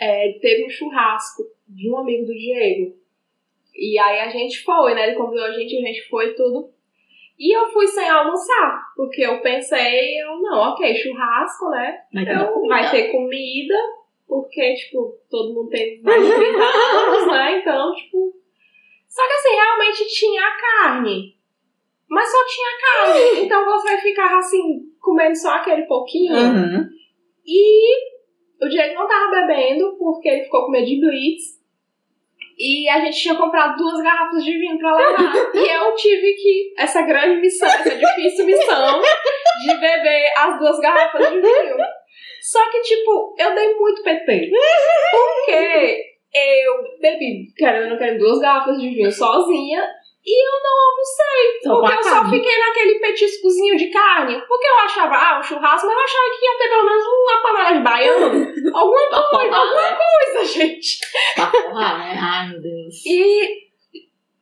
É, 0.01 0.31
teve 0.39 0.65
um 0.65 0.69
churrasco 0.69 1.43
de 1.67 1.89
um 1.91 1.97
amigo 1.97 2.25
do 2.25 2.33
Diego. 2.33 2.95
E 3.75 3.97
aí 3.99 4.19
a 4.19 4.29
gente 4.29 4.63
foi, 4.63 4.93
né? 4.93 5.07
Ele 5.07 5.15
convidou 5.17 5.43
a 5.45 5.51
gente, 5.51 5.75
a 5.77 5.81
gente 5.81 6.07
foi 6.07 6.33
tudo. 6.35 6.71
E 7.39 7.55
eu 7.57 7.69
fui 7.69 7.87
sem 7.87 8.07
almoçar, 8.09 8.91
porque 8.97 9.21
eu 9.21 9.41
pensei, 9.41 10.21
eu, 10.21 10.41
não, 10.41 10.73
ok, 10.73 10.93
churrasco, 10.93 11.69
né? 11.69 11.97
Vai 12.13 12.25
ter 12.25 12.31
Então 12.33 12.53
comida. 12.53 12.67
vai 12.67 12.91
ter 12.91 13.11
comida, 13.11 13.75
porque, 14.27 14.73
tipo, 14.73 15.17
todo 15.29 15.53
mundo 15.53 15.69
tem 15.69 16.01
mais 16.01 16.21
de 16.21 16.33
30 16.35 16.57
anos, 16.63 17.27
né? 17.27 17.59
Então, 17.61 17.95
tipo. 17.95 18.33
Só 19.07 19.25
que 19.25 19.33
assim, 19.33 19.55
realmente 19.55 20.07
tinha 20.07 20.43
carne. 20.57 21.35
Mas 22.09 22.29
só 22.29 22.37
tinha 22.45 22.69
carne. 22.81 23.39
Então 23.45 23.65
você 23.65 23.97
ficava 23.99 24.37
assim, 24.37 24.81
comendo 24.99 25.35
só 25.35 25.51
aquele 25.55 25.83
pouquinho. 25.83 26.35
Uhum. 26.35 26.89
E 27.45 28.09
o 28.61 28.67
Diego 28.67 28.95
não 28.95 29.07
tava 29.07 29.31
bebendo, 29.31 29.95
porque 29.97 30.27
ele 30.27 30.43
ficou 30.43 30.65
com 30.65 30.71
medo 30.71 30.85
de 30.87 30.99
blitz. 30.99 31.58
E 32.59 32.89
a 32.89 32.99
gente 32.99 33.17
tinha 33.17 33.35
comprado 33.35 33.77
duas 33.77 34.03
garrafas 34.03 34.43
de 34.43 34.51
vinho 34.51 34.77
pra 34.77 34.93
levar. 34.93 35.33
e 35.55 35.59
eu 35.59 35.95
tive 35.95 36.33
que, 36.33 36.73
essa 36.77 37.03
grande 37.03 37.39
missão, 37.39 37.69
essa 37.69 37.95
difícil 37.95 38.45
missão, 38.45 39.01
de 39.65 39.73
beber 39.75 40.33
as 40.37 40.59
duas 40.59 40.77
garrafas 40.79 41.29
de 41.29 41.39
vinho. 41.39 41.77
Só 42.41 42.69
que, 42.69 42.81
tipo, 42.81 43.35
eu 43.37 43.55
dei 43.55 43.75
muito 43.75 44.03
PT. 44.03 44.49
Porque 45.11 46.03
eu 46.33 46.99
bebi, 46.99 47.53
querendo 47.55 47.83
ou 47.83 47.89
não 47.91 47.97
querendo, 47.97 48.19
duas 48.19 48.39
garrafas 48.39 48.77
de 48.77 48.89
vinho 48.89 49.11
sozinha. 49.11 49.87
E 50.29 50.45
eu 50.45 50.59
não 50.63 50.75
almocei. 50.89 51.59
Só 51.63 51.69
com 51.73 51.81
porque 51.81 51.97
eu 51.97 52.03
só 52.03 52.21
carne. 52.21 52.37
fiquei 52.37 52.59
naquele 52.59 52.99
petiscozinho 52.99 53.75
de 53.77 53.87
carne. 53.87 54.41
Porque 54.47 54.67
eu 54.67 54.79
achava, 54.85 55.15
ah, 55.15 55.39
um 55.39 55.43
churrasco, 55.43 55.87
mas 55.87 55.97
eu 55.97 56.03
achava 56.03 56.29
que 56.37 56.45
ia 56.45 56.57
ter 56.57 56.69
pelo 56.69 56.85
menos 56.85 57.03
uma 57.03 57.41
panela 57.41 57.77
de 57.77 57.83
baiano. 57.83 58.47
alguma 58.77 59.29
coisa, 59.29 59.49
forrar, 59.49 59.59
alguma 59.59 59.89
né? 59.89 59.97
coisa, 59.97 60.45
gente. 60.45 60.99
Pra 61.33 61.51
forrar, 61.51 61.97
né? 61.97 62.19
Ai, 62.21 62.49
meu 62.49 62.61
Deus. 62.61 63.05
E 63.07 63.69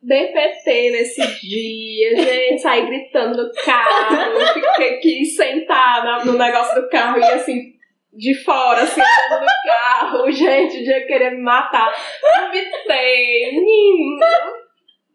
DPT 0.02 0.90
nesse 0.90 1.26
dia, 1.40 2.16
gente, 2.16 2.60
saí 2.60 2.84
gritando 2.84 3.44
no 3.44 3.50
carro, 3.64 4.40
fiquei 4.52 4.94
aqui 4.94 5.24
sentada 5.24 6.24
no 6.24 6.34
negócio 6.34 6.82
do 6.82 6.88
carro 6.88 7.18
e 7.18 7.24
assim, 7.24 7.72
de 8.12 8.34
fora, 8.44 8.82
assim, 8.82 9.00
andando 9.00 9.40
no 9.40 9.72
carro, 9.72 10.30
gente, 10.30 10.80
o 10.80 10.84
dia 10.84 11.06
queria 11.06 11.30
me 11.30 11.42
matar. 11.42 11.92
Vomitei, 12.22 13.52
menino. 13.52 14.18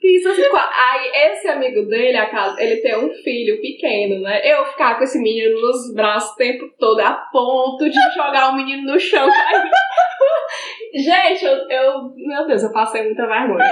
Assim, 0.03 0.43
aí 0.53 1.31
esse 1.31 1.47
amigo 1.47 1.83
dele, 1.87 2.17
ele 2.57 2.81
tem 2.81 2.97
um 2.97 3.09
filho 3.23 3.61
pequeno, 3.61 4.19
né? 4.21 4.41
Eu 4.43 4.65
ficava 4.65 4.97
com 4.97 5.03
esse 5.05 5.17
menino 5.17 5.61
nos 5.61 5.93
braços 5.93 6.31
o 6.31 6.35
tempo 6.35 6.69
todo, 6.77 6.99
a 6.99 7.13
ponto 7.31 7.89
de 7.89 7.99
jogar 8.13 8.49
o 8.49 8.55
menino 8.57 8.91
no 8.91 8.99
chão. 8.99 9.25
cair. 9.29 9.63
Gente, 10.93 11.45
eu, 11.45 11.69
eu. 11.69 11.93
Meu 12.17 12.45
Deus, 12.45 12.63
eu 12.63 12.73
passei 12.73 13.03
muita 13.03 13.25
vergonha. 13.25 13.63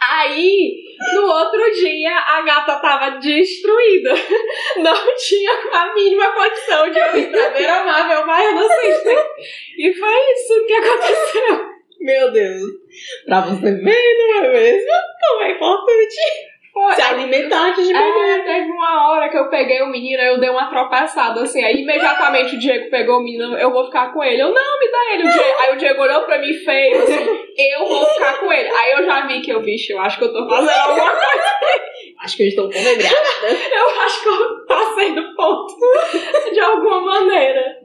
Aí, 0.00 0.74
no 1.14 1.22
outro 1.22 1.72
dia, 1.72 2.14
a 2.14 2.42
gata 2.42 2.78
tava 2.78 3.18
destruída. 3.18 4.12
Não 4.76 5.16
tinha 5.16 5.52
a 5.72 5.94
mínima 5.94 6.32
condição 6.32 6.90
de 6.90 6.98
eu 6.98 7.16
ir 7.16 7.30
pra 7.30 7.48
beira-mar, 7.50 8.08
meu 8.08 8.24
pai, 8.24 8.46
eu 8.46 8.54
não 8.54 8.68
sei. 8.68 8.92
E 9.78 9.92
foi 9.94 10.32
isso 10.32 10.66
que 10.66 10.72
aconteceu. 10.74 11.67
Meu 12.00 12.30
Deus. 12.32 12.62
Pra 13.26 13.40
você 13.40 13.72
ver, 13.72 14.16
não 14.18 14.44
é 14.44 14.48
mesmo? 14.52 14.92
Como 15.28 15.42
é 15.42 15.50
importante 15.52 16.14
se 16.94 17.02
alimentar 17.02 17.70
antes 17.70 17.86
de 17.88 17.92
beber. 17.92 18.38
É, 18.38 18.42
teve 18.44 18.70
uma 18.70 19.10
hora 19.10 19.28
que 19.28 19.36
eu 19.36 19.48
peguei 19.50 19.82
o 19.82 19.88
menino, 19.88 20.22
eu 20.22 20.38
dei 20.38 20.48
uma 20.48 20.70
tropeçada 20.70 21.42
assim, 21.42 21.62
aí 21.64 21.74
imediatamente 21.82 22.54
o 22.54 22.58
Diego 22.58 22.88
pegou 22.88 23.16
o 23.18 23.22
menino, 23.24 23.58
eu 23.58 23.72
vou 23.72 23.86
ficar 23.86 24.12
com 24.12 24.22
ele. 24.22 24.40
Eu, 24.42 24.54
não, 24.54 24.78
me 24.78 24.88
dá 24.90 24.98
ele. 25.12 25.28
O 25.28 25.32
Diego- 25.32 25.58
aí 25.60 25.72
o 25.74 25.76
Diego 25.76 26.02
olhou 26.02 26.22
pra 26.22 26.38
mim 26.38 26.52
feio, 26.54 27.02
assim, 27.02 27.26
eu 27.58 27.84
vou 27.88 28.06
ficar 28.06 28.38
com 28.38 28.52
ele. 28.52 28.68
Aí 28.70 28.92
eu 28.92 29.04
já 29.04 29.26
vi 29.26 29.40
que 29.40 29.50
eu, 29.52 29.60
vixe, 29.60 29.92
eu 29.92 30.00
acho 30.00 30.18
que 30.18 30.24
eu 30.24 30.32
tô 30.32 30.48
fazendo 30.48 30.70
alguma 30.70 31.10
coisa. 31.10 31.87
Acho 32.20 32.36
que 32.36 32.42
eu 32.42 32.48
estou 32.48 32.64
comedrada. 32.64 33.14
Eu 33.48 34.00
acho 34.04 34.22
que 34.22 34.28
eu 34.28 34.66
passei 34.66 35.14
do 35.14 35.34
ponto, 35.36 35.74
de 36.52 36.60
alguma 36.60 37.00
maneira. 37.00 37.78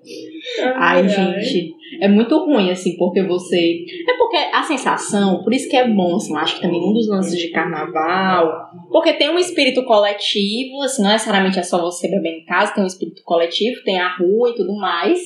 Ai, 0.75 1.07
gente, 1.07 1.75
é 2.01 2.07
muito 2.07 2.37
ruim, 2.39 2.71
assim, 2.71 2.97
porque 2.97 3.21
você. 3.21 3.85
É 4.09 4.17
porque 4.17 4.37
a 4.37 4.63
sensação, 4.63 5.43
por 5.43 5.53
isso 5.53 5.69
que 5.69 5.77
é 5.77 5.87
bom, 5.87 6.15
assim, 6.15 6.33
eu 6.33 6.39
acho 6.39 6.55
que 6.55 6.61
também 6.61 6.81
um 6.81 6.93
dos 6.93 7.07
lances 7.07 7.37
de 7.37 7.49
carnaval. 7.49 8.71
Porque 8.91 9.13
tem 9.13 9.29
um 9.29 9.37
espírito 9.37 9.83
coletivo, 9.83 10.81
assim, 10.81 11.03
não 11.03 11.11
necessariamente 11.11 11.59
é 11.59 11.63
só 11.63 11.79
você 11.79 12.09
beber 12.09 12.39
em 12.39 12.45
casa, 12.45 12.73
tem 12.73 12.83
um 12.83 12.87
espírito 12.87 13.21
coletivo, 13.23 13.83
tem 13.83 13.99
a 13.99 14.15
rua 14.15 14.49
e 14.49 14.55
tudo 14.55 14.75
mais. 14.75 15.19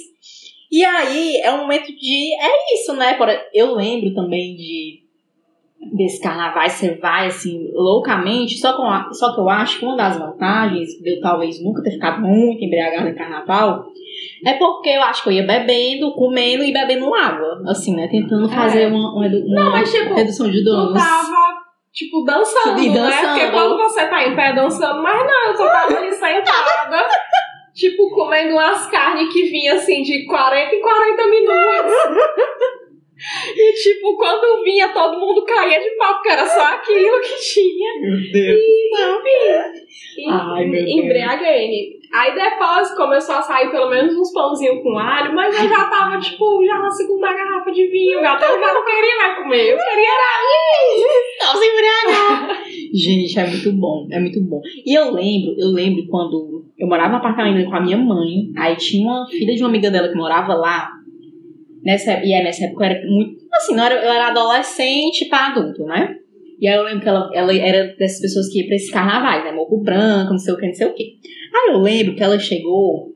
E 0.72 0.84
aí 0.84 1.38
é 1.38 1.52
um 1.54 1.60
momento 1.60 1.88
de. 1.88 2.34
É 2.40 2.76
isso, 2.76 2.94
né? 2.94 3.18
Eu 3.54 3.74
lembro 3.76 4.14
também 4.14 4.56
de. 4.56 5.07
Desses 5.94 6.20
carnavais, 6.20 6.74
você 6.74 6.96
vai 6.96 7.28
assim, 7.28 7.70
loucamente, 7.74 8.58
só, 8.58 8.76
com 8.76 9.14
só 9.14 9.34
que 9.34 9.40
eu 9.40 9.48
acho 9.48 9.80
que 9.80 9.86
uma 9.86 9.96
das 9.96 10.18
vantagens 10.18 10.90
de 11.02 11.16
eu 11.16 11.22
talvez 11.22 11.64
nunca 11.64 11.82
ter 11.84 11.92
ficado 11.92 12.20
muito 12.22 12.64
embriagada 12.64 13.08
em 13.10 13.16
carnaval 13.16 13.86
é 14.46 14.54
porque 14.54 14.90
eu 14.90 15.02
acho 15.04 15.24
que 15.24 15.30
eu 15.30 15.34
ia 15.34 15.44
bebendo, 15.46 16.14
comendo 16.14 16.64
e 16.64 16.74
bebendo 16.74 17.14
água, 17.14 17.62
assim, 17.68 17.96
né? 17.96 18.08
Tentando 18.08 18.50
fazer 18.50 18.84
É. 18.84 18.88
uma, 18.88 19.14
uma, 19.14 19.24
redu- 19.24 19.48
Não, 19.48 19.62
uma 19.64 19.72
mas, 19.72 19.92
tipo, 19.92 20.14
redução 20.16 20.50
de 20.50 20.64
danos. 20.64 20.94
tava, 20.94 21.54
tipo, 21.94 22.24
dançando, 22.24 22.80
E 22.82 22.90
né? 22.90 22.94
dançando. 22.96 23.28
Porque 23.40 23.52
quando 23.52 23.78
você 23.78 24.08
tá 24.08 24.24
em 24.28 24.36
pé 24.36 24.54
dançando, 24.54 25.02
mas 25.04 25.26
não, 25.26 25.48
eu 25.52 25.56
só 25.58 25.68
tava 25.70 25.96
ali 25.98 26.12
sentada, 26.12 27.06
tipo, 27.74 28.10
comendo 28.16 28.54
umas 28.54 28.88
carnes 28.88 29.32
que 29.32 29.44
vinha 29.44 29.74
assim 29.76 30.02
de 30.02 30.26
40 30.26 30.76
em 30.76 30.82
40 30.82 31.28
minutos. 31.28 31.94
E, 33.56 33.74
tipo, 33.74 34.16
quando 34.16 34.64
vinha, 34.64 34.90
todo 34.90 35.20
mundo 35.20 35.44
caía 35.44 35.80
de 35.80 35.90
pau, 35.98 36.14
porque 36.16 36.30
era 36.30 36.46
só 36.46 36.64
aquilo 36.76 37.20
que 37.22 37.36
tinha. 37.54 38.00
Meu 38.00 38.32
Deus. 38.32 38.60
E, 40.18 40.30
Ai, 40.30 40.66
meu 40.66 40.86
Deus. 40.86 41.04
embriaguei. 41.04 41.98
Aí 42.14 42.34
depois 42.34 42.96
começou 42.96 43.36
a 43.36 43.42
sair 43.42 43.70
pelo 43.70 43.90
menos 43.90 44.16
uns 44.16 44.32
pãozinhos 44.32 44.82
com 44.82 44.98
alho, 44.98 45.36
mas 45.36 45.62
eu 45.62 45.68
já 45.68 45.90
tava, 45.90 46.18
tipo, 46.20 46.66
já 46.66 46.80
na 46.80 46.90
segunda 46.90 47.34
garrafa 47.34 47.72
de 47.72 47.86
vinho, 47.88 48.22
gato. 48.22 48.44
Eu 48.44 48.60
já 48.60 48.74
não 48.74 48.86
queria 48.86 49.18
mais 49.18 49.38
comer. 49.38 49.72
Eu 49.72 49.78
queria 49.78 50.10
era 50.10 51.54
Não 51.54 51.60
se 51.62 51.68
embriagar. 51.68 52.64
Gente, 52.94 53.40
é 53.40 53.48
muito 53.48 53.72
bom, 53.74 54.08
é 54.12 54.20
muito 54.20 54.42
bom. 54.42 54.62
E 54.86 54.98
eu 54.98 55.12
lembro, 55.12 55.54
eu 55.58 55.68
lembro 55.68 56.08
quando 56.08 56.66
eu 56.78 56.88
morava 56.88 57.10
no 57.10 57.16
apartamento 57.18 57.70
com 57.70 57.76
a 57.76 57.82
minha 57.82 57.98
mãe, 57.98 58.52
aí 58.58 58.76
tinha 58.78 59.06
uma 59.08 59.28
filha 59.28 59.54
de 59.56 59.62
uma 59.64 59.70
amiga 59.70 59.92
dela 59.92 60.08
que 60.08 60.16
morava 60.16 60.54
lá. 60.54 60.97
Nessa, 61.84 62.24
e 62.24 62.34
aí 62.34 62.44
nessa 62.44 62.66
época 62.66 62.86
eu 62.86 62.90
era 62.90 63.08
muito. 63.08 63.38
Assim, 63.54 63.76
não 63.76 63.84
era, 63.84 63.96
eu 63.96 64.12
era 64.12 64.28
adolescente 64.28 65.26
para 65.26 65.48
adulto, 65.48 65.84
né? 65.86 66.16
E 66.60 66.68
aí 66.68 66.76
eu 66.76 66.84
lembro 66.84 67.02
que 67.02 67.10
ela, 67.10 67.30
ela 67.34 67.56
era 67.56 67.96
dessas 67.96 68.20
pessoas 68.20 68.50
que 68.50 68.60
ia 68.60 68.68
pra 68.68 68.76
esses 68.76 68.90
carnavais, 68.90 69.44
né? 69.44 69.52
Morro 69.52 69.82
Branco, 69.82 70.32
não 70.32 70.40
sei 70.40 70.54
o 70.54 70.58
que, 70.58 70.68
não 70.68 70.74
sei 70.74 70.88
o 70.88 70.94
que. 70.94 71.04
Aí 71.54 71.74
eu 71.74 71.80
lembro 71.80 72.16
que 72.16 72.24
ela 72.24 72.40
chegou. 72.40 73.14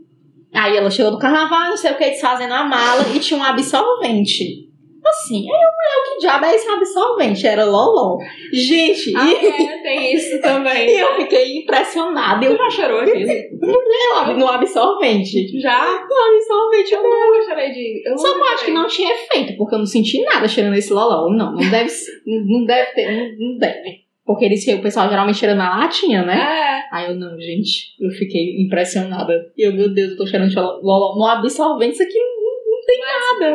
Aí 0.54 0.76
ela 0.76 0.92
chegou 0.92 1.12
do 1.12 1.18
carnaval, 1.18 1.70
não 1.70 1.78
sei 1.78 1.92
o 1.92 1.98
que, 1.98 2.10
desfazendo 2.10 2.54
a 2.54 2.64
mala 2.64 3.04
e 3.16 3.20
tinha 3.20 3.40
um 3.40 3.44
absorvente. 3.44 4.71
Assim, 5.06 5.48
aí 5.52 5.62
eu 5.62 5.70
o 5.70 6.14
que 6.14 6.20
diabo 6.20 6.46
é 6.46 6.56
esse 6.56 6.70
absorvente? 6.70 7.48
Era 7.48 7.66
loló. 7.66 8.18
Gente, 8.54 9.14
Ah, 9.16 9.28
e, 9.28 9.34
é, 9.34 9.82
tem 9.82 10.14
isso 10.14 10.40
também. 10.42 10.88
e 10.90 11.00
eu 11.00 11.16
fiquei 11.16 11.58
impressionada. 11.58 12.46
Eu 12.46 12.56
Tu 12.56 12.58
já 12.58 12.70
chorou 12.70 13.02
aqui? 13.02 13.50
no, 13.60 14.38
no 14.38 14.48
absorvente. 14.48 15.60
Já? 15.60 15.84
No 16.08 16.36
absorvente, 16.36 16.94
eu 16.94 17.04
Eu 17.04 17.10
nunca 17.10 17.50
chorei 17.50 17.72
de. 17.72 18.04
Eu 18.06 18.18
Só 18.18 18.34
que 18.34 18.40
eu 18.40 18.46
acho 18.46 18.66
que 18.66 18.72
não 18.72 18.88
tinha 18.88 19.14
efeito, 19.14 19.58
porque 19.58 19.76
eu 19.76 19.80
não 19.80 19.86
senti 19.86 20.22
nada 20.24 20.48
cheirando 20.48 20.76
esse 20.76 20.94
loló. 20.94 21.30
Não, 21.30 21.54
não 21.54 21.72
deve, 21.72 21.92
não 22.26 22.62
não 22.62 22.66
deve 22.66 22.92
ter, 22.92 23.12
não, 23.12 23.48
não 23.52 23.58
deve. 23.58 24.02
Porque 24.26 24.46
eles, 24.46 24.66
o 24.68 24.82
pessoal 24.82 25.10
geralmente 25.10 25.40
cheira 25.40 25.56
na 25.56 25.78
latinha, 25.78 26.24
né? 26.24 26.38
É. 26.38 26.96
Aí 26.96 27.10
eu, 27.10 27.16
não, 27.16 27.40
gente, 27.40 27.96
eu 28.00 28.10
fiquei 28.12 28.62
impressionada. 28.62 29.34
E 29.58 29.68
eu, 29.68 29.74
meu 29.74 29.94
Deus, 29.94 30.12
eu 30.12 30.18
tô 30.18 30.28
cheirando 30.28 30.54
loló 30.56 31.16
no 31.18 31.26
absorvente, 31.26 31.94
isso 31.94 32.04
aqui 32.04 32.18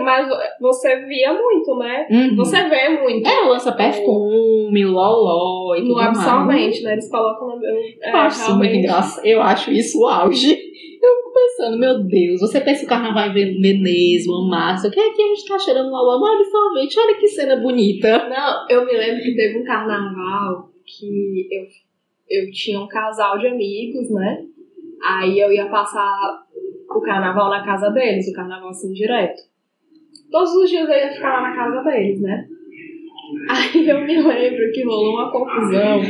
Mas, 0.03 0.29
mas 0.29 0.29
você 0.61 0.97
via 1.07 1.33
muito, 1.33 1.77
né? 1.77 2.07
Uhum. 2.11 2.37
Você 2.37 2.63
vê 2.69 2.89
muito. 2.89 3.27
É, 3.29 3.41
lança 3.43 3.73
perfume, 3.73 4.85
o 4.87 4.91
loló 4.91 5.75
e 5.75 5.81
tudo 5.81 5.89
no 5.91 5.95
mais. 5.97 6.09
absorvente, 6.19 6.83
né? 6.83 6.93
Eles 6.93 7.11
colocam. 7.11 7.63
Eu, 7.63 7.77
é, 8.03 8.11
Eu 8.13 8.17
acho 8.17 8.37
isso 8.39 8.51
muito 8.51 8.63
realmente. 8.63 8.79
engraçado. 8.79 9.27
Eu 9.27 9.43
acho 9.43 9.71
isso 9.73 10.01
o 10.01 10.07
auge. 10.07 10.51
Eu 10.53 11.17
fico 11.17 11.33
pensando, 11.35 11.79
meu 11.79 12.03
Deus, 12.05 12.41
você 12.41 12.61
pensa 12.61 12.85
o 12.85 12.89
carnaval 12.89 13.29
em 13.29 13.35
Veneza, 13.61 14.31
uma 14.31 14.49
massa. 14.49 14.89
O 14.89 14.91
que 14.91 14.99
é 14.99 15.11
que 15.11 15.23
a 15.23 15.27
gente 15.29 15.47
tá 15.47 15.59
cheirando 15.59 15.91
loló 15.91 16.19
no 16.19 16.27
absorvente? 16.27 16.99
Olha 16.99 17.17
que 17.17 17.29
cena 17.29 17.57
bonita. 17.57 18.29
Não, 18.29 18.67
eu 18.69 18.85
me 18.87 18.93
lembro 18.93 19.23
que 19.23 19.35
teve 19.35 19.59
um 19.59 19.65
carnaval 19.65 20.71
que 20.85 21.49
eu, 21.51 21.65
eu 22.45 22.51
tinha 22.51 22.81
um 22.81 22.89
casal 22.89 23.39
de 23.39 23.47
amigos, 23.49 24.11
né? 24.11 24.45
Aí 25.05 25.39
eu 25.39 25.53
ia 25.53 25.67
passar 25.67 26.46
o 26.97 27.03
carnaval 27.03 27.51
na 27.51 27.65
casa 27.65 27.91
deles, 27.91 28.29
o 28.29 28.33
carnaval 28.35 28.71
assim 28.71 28.93
direto. 28.93 29.43
Todos 30.31 30.55
os 30.55 30.69
dias 30.69 30.89
eu 30.89 30.95
ia 30.95 31.13
ficar 31.13 31.41
lá 31.41 31.49
na 31.49 31.55
casa 31.57 31.83
deles, 31.83 32.21
né? 32.21 32.47
Aí 33.49 33.89
eu 33.89 34.01
me 34.03 34.21
lembro 34.21 34.71
que 34.73 34.85
rolou 34.85 35.15
uma 35.15 35.33
confusão, 35.33 36.01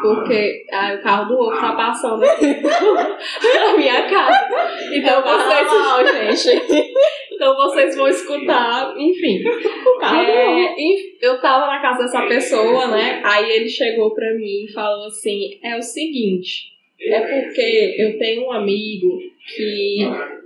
porque 0.00 0.64
aí 0.72 0.96
o 0.96 1.02
carro 1.02 1.28
do 1.28 1.38
outro 1.38 1.60
tá 1.60 1.72
passando 1.72 2.24
aqui 2.24 2.46
na 2.62 3.76
minha 3.76 4.08
casa. 4.08 4.48
Então 4.92 5.22
vocês, 5.22 5.68
Carnaval, 5.68 6.06
gente. 6.32 6.92
então 7.32 7.54
vocês 7.56 7.96
vão 7.96 8.08
escutar, 8.08 8.94
enfim. 8.96 9.42
O 9.46 9.98
carro 9.98 10.20
É, 10.20 10.74
eu 11.20 11.40
tava 11.40 11.66
na 11.66 11.80
casa 11.80 12.04
dessa 12.04 12.22
pessoa, 12.26 12.86
né? 12.88 13.20
Aí 13.22 13.50
ele 13.50 13.68
chegou 13.68 14.14
pra 14.14 14.32
mim 14.34 14.64
e 14.64 14.72
falou 14.72 15.06
assim: 15.06 15.58
é 15.62 15.76
o 15.76 15.82
seguinte, 15.82 16.72
é 17.00 17.20
porque 17.20 17.96
eu 17.98 18.18
tenho 18.18 18.46
um 18.46 18.52
amigo 18.52 19.18
que 19.46 20.00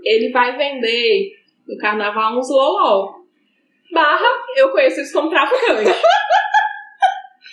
ele 0.05 0.31
vai 0.31 0.57
vender 0.57 1.33
no 1.67 1.77
carnaval 1.79 2.39
uns 2.39 2.51
loló. 2.51 3.21
Barra, 3.93 4.29
eu 4.57 4.71
conheço 4.71 5.01
isso 5.01 5.13
como 5.13 5.31
traficante. 5.31 5.91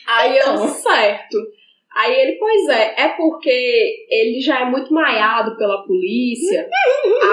Aí 0.08 0.38
eu, 0.38 0.54
Então. 0.54 0.68
certo. 0.68 1.38
Aí 1.96 2.14
ele, 2.14 2.38
pois 2.38 2.68
é, 2.70 2.94
é 2.96 3.10
porque 3.18 4.06
ele 4.08 4.40
já 4.40 4.62
é 4.62 4.66
muito 4.66 4.94
maiado 4.94 5.58
pela 5.58 5.84
polícia. 5.84 6.70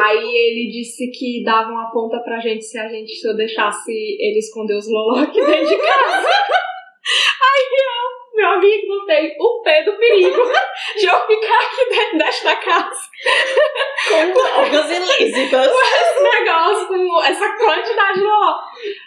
Aí 0.05 0.25
ele 0.25 0.71
disse 0.73 1.11
que 1.11 1.45
dava 1.45 1.71
uma 1.71 1.93
ponta 1.93 2.19
pra 2.21 2.41
gente 2.41 2.65
se 2.65 2.79
a 2.79 2.89
gente 2.89 3.13
se 3.15 3.29
eu 3.29 3.37
deixasse 3.37 3.93
ele 3.93 4.39
esconder 4.39 4.75
os 4.75 4.91
loló 4.91 5.19
aqui 5.19 5.39
dentro 5.39 5.69
de 5.69 5.77
casa. 5.77 6.29
Aí 7.45 7.69
eu, 7.77 8.37
meu 8.37 8.49
amigo, 8.53 8.87
não 8.89 9.07
tem 9.07 9.37
o 9.39 9.63
pé 9.63 9.83
do 9.83 9.99
perigo 9.99 10.43
de 10.99 11.07
eu 11.07 11.27
ficar 11.27 11.59
aqui 11.59 11.91
dentro 11.91 12.19
desta 12.19 12.57
casa 12.57 13.09
Com 14.09 14.33
drogas 14.33 14.91
ilícitas. 14.91 15.67
esse 15.67 16.23
negócio 16.23 16.87
com 16.89 17.23
essa 17.25 17.49
quantidade 17.57 18.19
de 18.19 18.25
loló. 18.25 18.55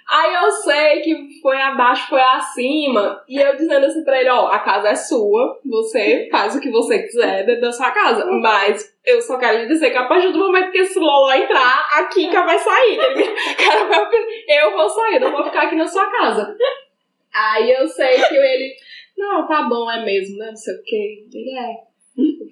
Aí 0.09 0.33
eu 0.33 0.51
sei 0.51 1.01
que 1.01 1.41
foi 1.41 1.61
abaixo, 1.61 2.07
foi 2.09 2.21
acima. 2.21 3.21
E 3.27 3.37
eu 3.39 3.55
dizendo 3.55 3.85
assim 3.85 4.03
pra 4.03 4.19
ele, 4.19 4.29
ó, 4.29 4.47
a 4.47 4.59
casa 4.59 4.89
é 4.89 4.95
sua, 4.95 5.59
você 5.65 6.27
faz 6.31 6.55
o 6.55 6.59
que 6.61 6.71
você 6.71 6.99
quiser 7.03 7.45
dentro 7.45 7.61
da 7.61 7.71
sua 7.71 7.91
casa. 7.91 8.25
Mas 8.41 8.93
eu 9.05 9.21
só 9.21 9.37
quero 9.37 9.59
lhe 9.59 9.67
dizer 9.67 9.91
que 9.91 9.97
a 9.97 10.05
partir 10.07 10.31
do 10.31 10.39
momento 10.39 10.71
que 10.71 10.79
esse 10.79 10.97
loló 10.99 11.31
entrar, 11.33 11.87
a 11.93 12.03
Kika 12.05 12.43
vai 12.43 12.57
sair. 12.57 12.97
Me- 13.15 13.35
cara 13.55 14.09
eu 14.49 14.71
vou 14.75 14.89
sair, 14.89 15.19
não 15.19 15.31
vou 15.31 15.43
ficar 15.43 15.63
aqui 15.63 15.75
na 15.75 15.87
sua 15.87 16.05
casa. 16.09 16.55
Aí 17.33 17.71
eu 17.71 17.87
sei 17.87 18.19
que 18.21 18.35
ele, 18.35 18.73
não, 19.17 19.45
tá 19.47 19.63
bom, 19.63 19.91
é 19.91 20.03
mesmo, 20.03 20.37
né? 20.37 20.47
Não 20.47 20.55
sei 20.55 20.73
o 20.73 20.83
quê. 20.83 21.25
Ele 21.33 21.59
é. 21.59 21.86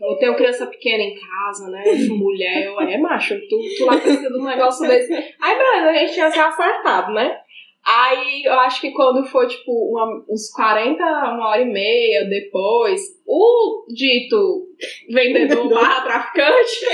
Eu 0.01 0.15
tenho 0.17 0.35
criança 0.35 0.67
pequena 0.67 1.03
em 1.03 1.15
casa, 1.15 1.69
né? 1.69 1.83
Mulher, 2.09 2.65
eu, 2.65 2.79
é 2.81 2.97
macho, 2.97 3.35
tu, 3.49 3.59
tu 3.77 3.85
lá 3.85 3.97
precisa 3.97 4.29
de 4.29 4.37
um 4.39 4.43
negócio 4.45 4.87
desse. 4.87 5.11
Aí 5.13 5.57
beleza, 5.57 5.89
a 5.89 5.93
gente 5.93 6.13
tinha 6.13 6.29
se 6.31 6.39
acertado, 6.39 7.11
né? 7.13 7.39
Aí 7.87 8.43
eu 8.43 8.53
acho 8.59 8.81
que 8.81 8.91
quando 8.91 9.23
foi 9.27 9.47
tipo 9.47 9.71
uma- 9.71 10.23
uns 10.29 10.51
40, 10.51 11.03
uma 11.03 11.49
hora 11.49 11.61
e 11.61 11.65
meia 11.65 12.25
depois, 12.25 12.99
o 13.27 13.85
dito 13.93 14.67
vendedor 15.09 15.69
barra 15.69 16.01
traficante 16.01 16.85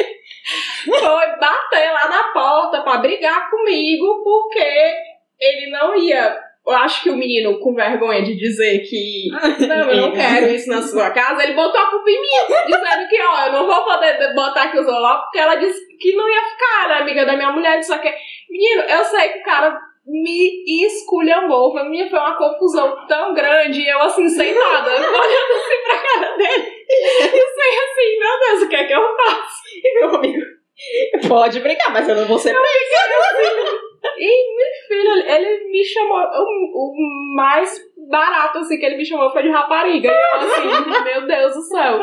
foi 0.85 1.27
bater 1.39 1.91
lá 1.93 2.09
na 2.09 2.23
porta 2.33 2.81
pra 2.83 2.97
brigar 2.97 3.49
comigo 3.49 4.21
porque 4.23 4.93
ele 5.39 5.69
não 5.71 5.95
ia. 5.95 6.37
Eu 6.65 6.73
acho 6.73 7.01
que 7.01 7.09
o 7.09 7.17
menino, 7.17 7.59
com 7.59 7.73
vergonha 7.73 8.23
de 8.23 8.37
dizer 8.37 8.79
que 8.79 9.29
não, 9.67 9.89
eu 9.89 9.97
não 9.97 10.11
quero 10.11 10.47
isso 10.47 10.69
na 10.69 10.81
sua 10.81 11.09
casa, 11.09 11.43
ele 11.43 11.53
botou 11.53 11.79
a 11.79 11.89
culpa 11.89 12.09
em 12.09 12.21
mim, 12.21 12.27
dizendo 12.67 13.09
que, 13.09 13.21
ó, 13.21 13.45
eu 13.47 13.53
não 13.53 13.65
vou 13.65 13.83
poder 13.83 14.33
botar 14.35 14.63
aqui 14.63 14.79
o 14.79 14.83
celular 14.83 15.21
porque 15.21 15.39
ela 15.39 15.55
disse 15.55 15.79
que 15.97 16.15
não 16.15 16.29
ia 16.29 16.41
ficar, 16.41 16.85
era 16.85 16.99
amiga 16.99 17.25
da 17.25 17.35
minha 17.35 17.51
mulher, 17.51 17.81
só 17.83 17.97
que, 17.97 18.13
menino, 18.49 18.83
eu 18.83 19.03
sei 19.05 19.29
que 19.29 19.39
o 19.39 19.43
cara 19.43 19.75
me 20.05 20.85
esculhambou, 20.85 21.71
foi, 21.71 21.83
minha, 21.89 22.09
foi 22.09 22.19
uma 22.19 22.37
confusão 22.37 23.07
tão 23.07 23.33
grande, 23.33 23.81
e 23.81 23.89
eu 23.89 24.01
assim, 24.01 24.27
sem 24.29 24.53
nada, 24.53 24.91
olhando 24.91 25.07
assim 25.07 25.83
pra 25.83 25.97
cara 25.97 26.37
dele, 26.37 26.71
e 26.89 27.29
sei 27.29 27.79
assim, 27.79 28.19
meu 28.19 28.39
Deus, 28.39 28.61
o 28.63 28.69
que 28.69 28.75
é 28.75 28.83
que 28.85 28.93
eu 28.93 29.15
faço? 29.17 29.61
Meu 29.99 30.15
amigo, 30.15 30.45
pode 31.27 31.59
brincar, 31.59 31.91
mas 31.91 32.07
eu 32.07 32.15
não 32.15 32.25
vou 32.25 32.37
ser 32.37 32.53
E, 34.17 34.55
meu 34.55 34.67
filho, 34.87 35.29
ele 35.31 35.69
me 35.71 35.83
chamou, 35.83 36.17
o, 36.17 36.91
o 36.91 37.35
mais 37.35 37.79
barato, 38.09 38.57
assim, 38.59 38.77
que 38.79 38.85
ele 38.85 38.97
me 38.97 39.05
chamou 39.05 39.29
foi 39.31 39.43
de 39.43 39.49
rapariga, 39.49 40.09
e 40.09 40.11
eu 40.11 40.39
assim, 40.39 40.91
meu 41.05 41.27
Deus 41.27 41.53
do 41.53 41.61
céu. 41.61 41.99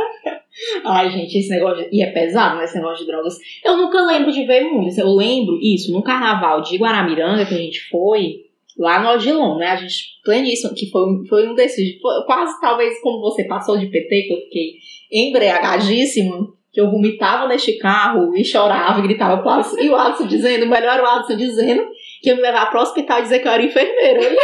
Ai, 0.84 1.10
gente, 1.10 1.38
esse 1.38 1.50
negócio. 1.50 1.84
De... 1.88 1.96
E 1.96 2.02
é 2.02 2.10
pesado, 2.12 2.56
né? 2.56 2.64
Esse 2.64 2.76
negócio 2.76 3.04
de 3.04 3.10
drogas. 3.10 3.34
Eu 3.64 3.76
nunca 3.76 4.00
lembro 4.02 4.30
de 4.32 4.44
ver 4.46 4.62
muito. 4.64 4.98
Eu 4.98 5.08
lembro 5.14 5.58
isso 5.60 5.92
no 5.92 6.02
carnaval 6.02 6.60
de 6.62 6.76
Guaramiranga 6.76 7.44
que 7.46 7.54
a 7.54 7.58
gente 7.58 7.80
foi, 7.90 8.44
lá 8.78 9.00
no 9.00 9.10
Odilon, 9.10 9.58
né? 9.58 9.66
A 9.68 9.76
gente, 9.76 10.20
pleníssimo, 10.24 10.74
que 10.74 10.90
foi, 10.90 11.02
um- 11.02 11.24
foi 11.28 11.48
um 11.48 11.54
desses. 11.54 12.00
foi 12.00 12.24
quase 12.26 12.60
talvez 12.60 13.00
como 13.00 13.20
você 13.20 13.44
passou 13.44 13.76
de 13.76 13.86
PT, 13.86 14.22
que 14.22 14.32
eu 14.32 14.40
fiquei 14.42 14.72
embriagadíssima, 15.10 16.48
que 16.78 16.82
eu 16.82 16.88
vomitava 16.92 17.48
neste 17.48 17.76
carro 17.76 18.36
e 18.36 18.44
chorava 18.44 19.00
e 19.00 19.02
gritava 19.02 19.42
pro 19.42 19.50
Alisson. 19.50 19.80
E 19.80 19.90
o 19.90 19.96
Alisson 19.96 20.28
dizendo, 20.28 20.64
o 20.64 20.68
melhor 20.68 21.00
o 21.00 21.06
Alisson 21.06 21.36
dizendo 21.36 21.90
que 22.22 22.28
ia 22.28 22.36
me 22.36 22.40
levar 22.40 22.70
pro 22.70 22.80
hospital 22.80 23.18
e 23.18 23.22
dizer 23.22 23.40
que 23.40 23.48
eu 23.48 23.52
era 23.52 23.64
enfermeira. 23.64 24.20
E 24.22 24.36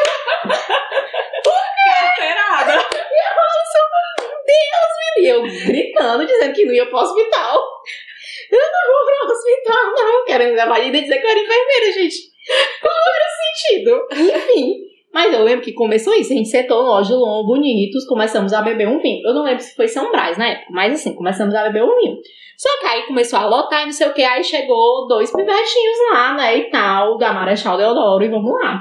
Carteirada. 1.86 2.72
E 5.16 5.26
eu 5.26 5.42
gritando, 5.42 6.26
dizendo 6.26 6.52
que 6.52 6.64
não 6.64 6.74
ia 6.74 6.86
pro 6.86 6.98
hospital. 6.98 7.62
Eu 8.50 8.58
não 8.58 8.92
vou 8.92 9.06
pro 9.06 9.32
hospital, 9.32 9.84
não. 9.92 10.24
Querendo 10.24 10.50
me 10.50 10.56
levar 10.56 10.80
e 10.80 10.90
dizer 10.90 11.18
que 11.18 11.24
eu 11.24 11.30
era 11.30 11.38
enfermeira, 11.38 11.92
gente. 11.92 12.16
Qual 12.80 12.94
era 13.14 13.24
o 13.28 13.36
sentido? 13.44 14.08
Enfim. 14.10 14.93
Mas 15.14 15.32
eu 15.32 15.44
lembro 15.44 15.64
que 15.64 15.72
começou 15.72 16.12
isso. 16.12 16.32
A 16.32 16.36
gente 16.36 16.48
sentou 16.48 16.82
no 16.82 16.88
loja 16.88 17.14
bonitos, 17.46 18.04
começamos 18.04 18.52
a 18.52 18.60
beber 18.60 18.88
um 18.88 18.98
vinho. 18.98 19.24
Eu 19.24 19.32
não 19.32 19.44
lembro 19.44 19.62
se 19.62 19.76
foi 19.76 19.86
São 19.86 20.10
Brás 20.10 20.36
na 20.36 20.48
época, 20.48 20.66
mas 20.72 20.92
assim, 20.92 21.14
começamos 21.14 21.54
a 21.54 21.62
beber 21.62 21.84
um 21.84 21.96
vinho. 22.00 22.16
Só 22.58 22.68
que 22.80 22.86
aí 22.86 23.06
começou 23.06 23.38
a 23.38 23.46
lotar 23.46 23.82
e 23.82 23.86
não 23.86 23.92
sei 23.92 24.08
o 24.08 24.12
que, 24.12 24.22
aí 24.22 24.42
chegou 24.42 25.06
dois 25.06 25.30
pivetinhos 25.30 25.98
lá, 26.12 26.34
né, 26.34 26.58
e 26.58 26.70
tal, 26.70 27.16
da 27.16 27.32
Marechal 27.32 27.76
Deodoro, 27.76 28.24
e 28.24 28.28
vamos 28.28 28.52
lá. 28.52 28.80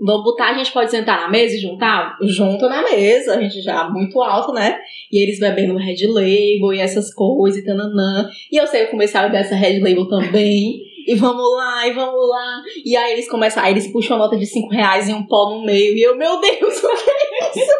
vamos 0.00 0.24
botar, 0.24 0.50
a 0.50 0.54
gente 0.54 0.72
pode 0.72 0.90
sentar 0.90 1.20
na 1.20 1.28
mesa 1.28 1.56
e 1.56 1.58
juntar? 1.58 2.16
Junto 2.22 2.68
na 2.68 2.82
mesa, 2.82 3.36
a 3.36 3.40
gente 3.40 3.60
já 3.60 3.88
muito 3.88 4.20
alto, 4.22 4.52
né? 4.52 4.78
E 5.12 5.22
eles 5.22 5.38
bebendo 5.38 5.76
Red 5.76 6.06
Label 6.06 6.72
e 6.72 6.80
essas 6.80 7.12
coisas 7.12 7.60
e 7.60 7.64
tananã. 7.64 8.28
E 8.50 8.56
eu 8.56 8.66
sei, 8.66 8.84
eu 8.84 8.88
comecei 8.88 9.20
a 9.20 9.24
beber 9.24 9.40
essa 9.40 9.54
Red 9.54 9.80
Label 9.80 10.08
também. 10.08 10.89
E 11.06 11.14
vamos 11.14 11.52
lá, 11.56 11.86
e 11.86 11.92
vamos 11.92 12.28
lá. 12.28 12.62
E 12.84 12.96
aí 12.96 13.12
eles 13.12 13.28
começam, 13.28 13.62
aí 13.62 13.72
eles 13.72 13.90
puxam 13.92 14.16
a 14.16 14.20
nota 14.20 14.36
de 14.36 14.46
5 14.46 14.68
reais 14.70 15.08
e 15.08 15.12
um 15.12 15.26
pó 15.26 15.50
no 15.50 15.64
meio. 15.64 15.96
E 15.96 16.02
eu, 16.02 16.16
meu 16.16 16.40
Deus, 16.40 16.76
o 16.82 16.88
que 16.88 17.10
é 17.10 17.50
isso? 17.50 17.72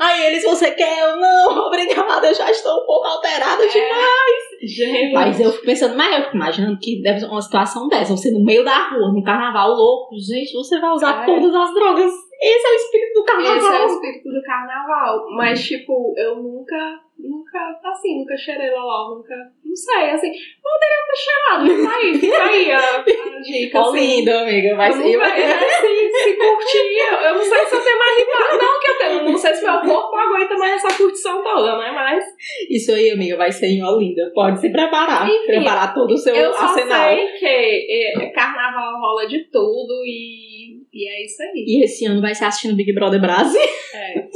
aí 0.00 0.26
eles, 0.26 0.44
você 0.44 0.70
quer? 0.72 0.98
Eu, 1.00 1.16
não, 1.16 1.66
obrigada, 1.66 2.26
eu 2.28 2.34
já 2.34 2.50
estou 2.50 2.82
um 2.82 2.86
pouco 2.86 3.06
alterada 3.06 3.66
demais. 3.66 4.48
Gente. 4.62 5.12
Mas 5.12 5.40
eu 5.40 5.52
fico 5.52 5.66
pensando, 5.66 5.96
mas 5.96 6.12
eu 6.16 6.24
fico 6.24 6.36
imaginando 6.36 6.78
que 6.80 7.00
deve 7.02 7.20
ser 7.20 7.26
uma 7.26 7.40
situação 7.42 7.88
dessa. 7.88 8.16
Você 8.16 8.30
no 8.30 8.44
meio 8.44 8.64
da 8.64 8.88
rua, 8.90 9.12
no 9.12 9.22
carnaval 9.22 9.70
louco, 9.70 10.16
gente, 10.18 10.52
você 10.52 10.80
vai 10.80 10.90
usar 10.90 11.22
É. 11.22 11.26
todas 11.26 11.54
as 11.54 11.74
drogas. 11.74 12.12
Esse 12.40 12.66
é 12.66 12.70
o 12.70 12.74
espírito 12.74 13.14
do 13.14 13.24
carnaval. 13.24 13.56
Esse 13.56 13.66
é 13.74 13.84
o 13.84 13.86
espírito 13.86 14.28
do 14.30 14.42
carnaval. 14.42 15.26
Mas, 15.36 15.64
tipo, 15.66 16.14
eu 16.16 16.36
nunca, 16.36 16.76
nunca, 17.18 17.58
assim, 17.84 18.20
nunca 18.20 18.36
cheirei 18.36 18.70
loló, 18.70 19.16
nunca, 19.16 19.34
não 19.64 19.74
sei, 19.74 20.10
assim, 20.10 20.30
poderia 20.62 21.04
ter 21.08 21.16
cheirado, 21.16 21.66
fica 21.66 21.96
aí, 21.96 22.14
fica 22.18 22.44
aí 22.44 22.72
a, 22.72 22.78
a 22.78 23.40
dica, 23.40 23.80
assim. 23.80 23.98
lindo, 23.98 24.30
amiga. 24.30 24.74
Mas 24.76 24.96
eu 25.00 25.06
eu, 25.06 25.18
nunca, 25.18 25.28
né, 25.36 25.58
se, 25.80 26.10
se 26.22 26.36
curtir, 26.36 26.98
eu- 27.10 27.18
eu 27.28 27.34
não 27.34 27.42
sei 27.42 27.58
se 27.66 27.74
eu 27.74 27.82
tenho 27.84 27.98
mais 27.98 28.18
ritmo, 28.18 28.58
não 28.62 28.80
que 28.80 28.90
eu 28.90 28.98
tenho, 28.98 29.24
não 29.24 29.36
sei 29.36 29.54
se 29.54 29.64
meu 29.64 29.80
corpo 29.80 30.16
aguenta 30.16 30.56
mais 30.56 30.84
essa 30.84 30.96
curtição 30.96 31.42
toda, 31.42 31.76
né, 31.78 31.90
mas 31.92 32.24
isso 32.70 32.92
aí, 32.92 33.10
amiga, 33.10 33.36
vai 33.36 33.50
ser 33.50 33.66
em 33.66 33.82
Olinda. 33.82 34.30
Pode 34.32 34.60
se 34.60 34.70
preparar. 34.70 35.28
Enfim, 35.28 35.46
preparar 35.46 35.92
todo 35.92 36.12
o 36.12 36.16
seu 36.16 36.34
eu 36.36 36.52
só 36.52 36.62
arsenal. 36.66 37.08
sei 37.08 37.26
que 37.32 38.16
é, 38.22 38.26
carnaval 38.30 39.00
rola 39.00 39.26
de 39.26 39.44
tudo 39.50 40.04
e, 40.06 40.47
e 40.92 41.08
é 41.08 41.24
isso 41.24 41.42
aí. 41.42 41.64
E 41.66 41.84
esse 41.84 42.04
ano 42.06 42.20
vai 42.20 42.34
ser 42.34 42.44
assistindo 42.44 42.76
Big 42.76 42.92
Brother 42.92 43.20
Brasil, 43.20 43.60
É. 43.94 44.28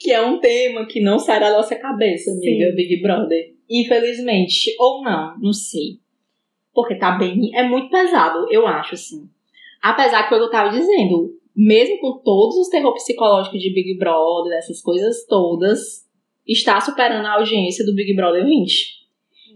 que 0.00 0.10
é 0.12 0.20
um 0.22 0.38
tema 0.38 0.86
que 0.86 1.00
não 1.00 1.18
sai 1.18 1.40
da 1.40 1.50
nossa 1.50 1.76
cabeça, 1.76 2.30
amiga, 2.30 2.70
Sim. 2.70 2.76
Big 2.76 3.00
Brother. 3.02 3.54
Infelizmente. 3.68 4.74
Ou 4.78 5.02
não, 5.02 5.38
não 5.38 5.52
sei. 5.52 5.98
Porque 6.74 6.94
tá 6.96 7.12
bem. 7.12 7.50
É 7.54 7.62
muito 7.62 7.90
pesado, 7.90 8.46
eu 8.50 8.66
acho, 8.66 8.94
assim. 8.94 9.28
Apesar 9.82 10.28
que 10.28 10.34
eu 10.34 10.50
tava 10.50 10.70
dizendo, 10.70 11.34
mesmo 11.54 11.98
com 12.00 12.18
todos 12.22 12.56
os 12.56 12.68
terror 12.68 12.92
psicológicos 12.94 13.60
de 13.60 13.72
Big 13.72 13.96
Brother, 13.96 14.58
essas 14.58 14.82
coisas 14.82 15.24
todas, 15.26 16.06
está 16.46 16.80
superando 16.80 17.24
a 17.26 17.34
audiência 17.34 17.84
do 17.84 17.94
Big 17.94 18.14
Brother 18.14 18.44
20. 18.44 19.06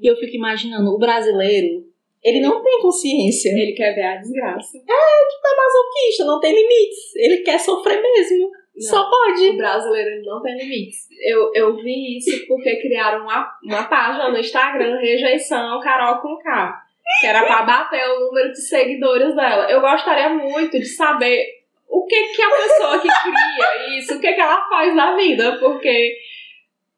E 0.00 0.06
eu 0.06 0.16
fico 0.16 0.34
imaginando, 0.34 0.90
o 0.90 0.98
brasileiro, 0.98 1.84
ele 2.22 2.40
não 2.40 2.62
tem 2.62 2.80
consciência. 2.80 3.50
Ele 3.50 3.72
quer 3.72 3.94
ver 3.94 4.02
a 4.04 4.16
desgraça. 4.16 4.78
é 4.78 5.56
masoquista, 5.56 6.24
não 6.24 6.40
tem 6.40 6.54
limites. 6.54 7.16
Ele 7.16 7.38
quer 7.38 7.58
sofrer 7.58 8.00
mesmo. 8.00 8.50
Só 8.78 9.02
O 9.02 9.10
pode. 9.10 9.56
brasileiro 9.56 10.10
ele 10.10 10.26
não 10.26 10.40
tem 10.42 10.56
limites. 10.56 11.06
Eu, 11.22 11.50
eu 11.54 11.76
vi 11.76 12.16
isso 12.16 12.46
porque 12.46 12.76
criaram 12.80 13.24
uma, 13.24 13.50
uma 13.62 13.84
página 13.84 14.30
no 14.30 14.38
Instagram, 14.38 14.98
Rejeição 14.98 15.80
Carol 15.80 16.20
com 16.20 16.36
K. 16.38 16.82
Que 17.20 17.26
era 17.26 17.44
pra 17.44 17.62
bater 17.62 18.08
o 18.08 18.20
número 18.20 18.52
de 18.52 18.60
seguidores 18.60 19.34
dela. 19.34 19.70
Eu 19.70 19.80
gostaria 19.80 20.28
muito 20.30 20.78
de 20.78 20.86
saber 20.86 21.60
o 21.88 22.06
que, 22.06 22.22
que 22.28 22.42
a 22.42 22.50
pessoa 22.50 22.98
que 23.00 23.08
cria 23.08 23.98
isso, 23.98 24.14
o 24.14 24.20
que, 24.20 24.32
que 24.32 24.40
ela 24.40 24.68
faz 24.68 24.94
na 24.94 25.16
vida. 25.16 25.58
Porque, 25.58 26.16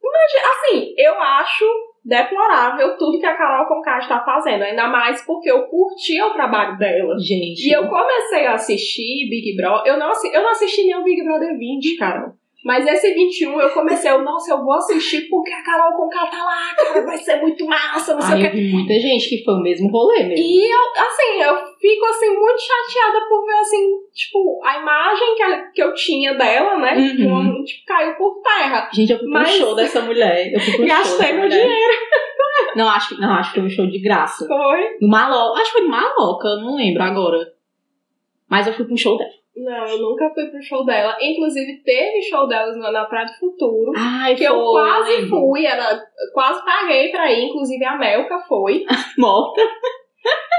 imagina, 0.05 0.53
assim, 0.53 0.95
eu 0.99 1.19
acho 1.19 1.65
deplorável 2.05 2.97
tudo 2.97 3.19
que 3.19 3.27
a 3.27 3.37
Carol 3.37 3.67
com 3.67 3.81
K 3.81 3.99
está 3.99 4.25
fazendo. 4.25 4.63
Ainda 4.63 4.89
mais 4.89 5.25
porque 5.25 5.51
eu 5.51 5.67
curti 5.67 6.21
o 6.21 6.33
trabalho 6.33 6.77
dela. 6.77 7.15
Gente. 7.19 7.69
E 7.69 7.73
eu 7.73 7.89
comecei 7.89 8.47
a 8.47 8.55
assistir 8.55 9.29
Big 9.29 9.57
Brother. 9.57 9.93
Eu 9.93 9.99
não, 9.99 10.11
eu 10.33 10.43
não 10.43 10.51
assisti 10.51 10.85
nem 10.85 10.97
o 10.97 11.05
Big 11.05 11.23
Brother 11.23 11.57
20, 11.57 11.97
Carol. 11.97 12.42
Mas 12.65 12.87
esse 12.87 13.13
21 13.13 13.61
eu 13.61 13.71
comecei, 13.71 14.09
eu, 14.11 14.23
nossa, 14.23 14.53
eu 14.53 14.63
vou 14.65 14.75
assistir 14.75 15.23
porque 15.29 15.53
a 15.53 15.63
Carol 15.65 15.97
com 15.97 16.09
tá 16.09 16.23
lá, 16.45 16.75
cara, 16.77 17.05
vai 17.05 17.19
ser 17.19 17.41
muito 17.41 17.67
massa, 17.67 18.15
não 18.15 18.21
sei 18.23 18.35
Ai, 18.37 18.43
o 18.43 18.47
eu 18.47 18.51
quê. 18.53 18.57
vi 18.57 18.73
muita 18.73 18.95
gente 19.01 19.29
que 19.29 19.43
foi 19.45 19.55
o 19.55 19.61
mesmo 19.63 19.91
rolê 19.91 20.23
mesmo. 20.23 20.37
E 20.47 20.71
eu, 20.73 20.79
assim, 21.03 21.43
eu 21.43 21.57
fico 21.81 22.05
assim 22.07 22.29
muito 22.31 22.61
chateada 22.61 23.27
por 23.29 23.45
ver 23.47 23.55
assim, 23.59 23.91
tipo, 24.15 24.61
a 24.65 24.79
imagem 24.79 25.35
que, 25.35 25.43
ela- 25.43 25.63
que 25.75 25.83
eu 25.83 25.93
tinha 25.95 26.35
dela, 26.35 26.79
né? 26.79 26.95
Uhum. 26.97 27.17
Tipo, 27.17 27.65
tipo, 27.65 27.85
caiu 27.87 28.15
por 28.15 28.41
terra. 28.43 28.89
Gente, 28.93 29.11
eu 29.13 29.19
fui 29.19 29.27
pro 29.29 29.41
Mas- 29.41 29.51
show 29.57 29.75
dessa 29.75 30.01
mulher. 30.03 30.53
Eu 30.53 30.61
fui 30.61 30.75
pro 30.77 30.87
show 30.87 30.97
Gastei 30.97 31.33
meu 31.33 31.49
dinheiro. 31.49 31.93
Não, 32.77 32.89
acho 32.89 33.09
que 33.15 33.21
não, 33.21 33.33
acho 33.35 33.53
que 33.53 33.59
foi 33.61 33.67
um 33.67 33.71
show 33.71 33.87
de 33.89 33.99
graça. 34.01 34.47
Foi? 34.47 34.97
No 35.01 35.09
Maloca. 35.09 35.61
Acho 35.61 35.73
que 35.73 35.79
foi 35.79 35.87
no 35.89 35.91
Maloca, 35.91 36.47
eu 36.49 36.61
não 36.61 36.77
lembro 36.77 37.03
agora. 37.03 37.53
Mas 38.49 38.67
eu 38.67 38.73
fui 38.73 38.85
pro 38.85 38.97
show 38.97 39.19
dela. 39.19 39.31
Não, 39.55 39.87
eu 39.87 39.99
nunca 39.99 40.31
fui 40.35 40.47
pro 40.47 40.63
show 40.63 40.85
dela. 40.85 41.17
Inclusive, 41.21 41.83
teve 41.85 42.23
show 42.23 42.47
delas 42.49 42.77
na, 42.79 42.91
na 42.91 43.05
Praia 43.05 43.27
do 43.27 43.33
Futuro. 43.39 43.93
Ai, 43.97 44.35
Que 44.35 44.47
foi, 44.47 44.57
eu 44.57 44.65
quase 44.71 45.13
lembro. 45.17 45.29
fui, 45.29 45.67
era, 45.67 46.01
quase 46.33 46.65
paguei 46.65 47.11
pra 47.11 47.31
ir, 47.31 47.45
inclusive 47.49 47.85
a 47.85 47.97
Melka 47.99 48.39
foi. 48.49 48.85
Morta. 49.19 49.61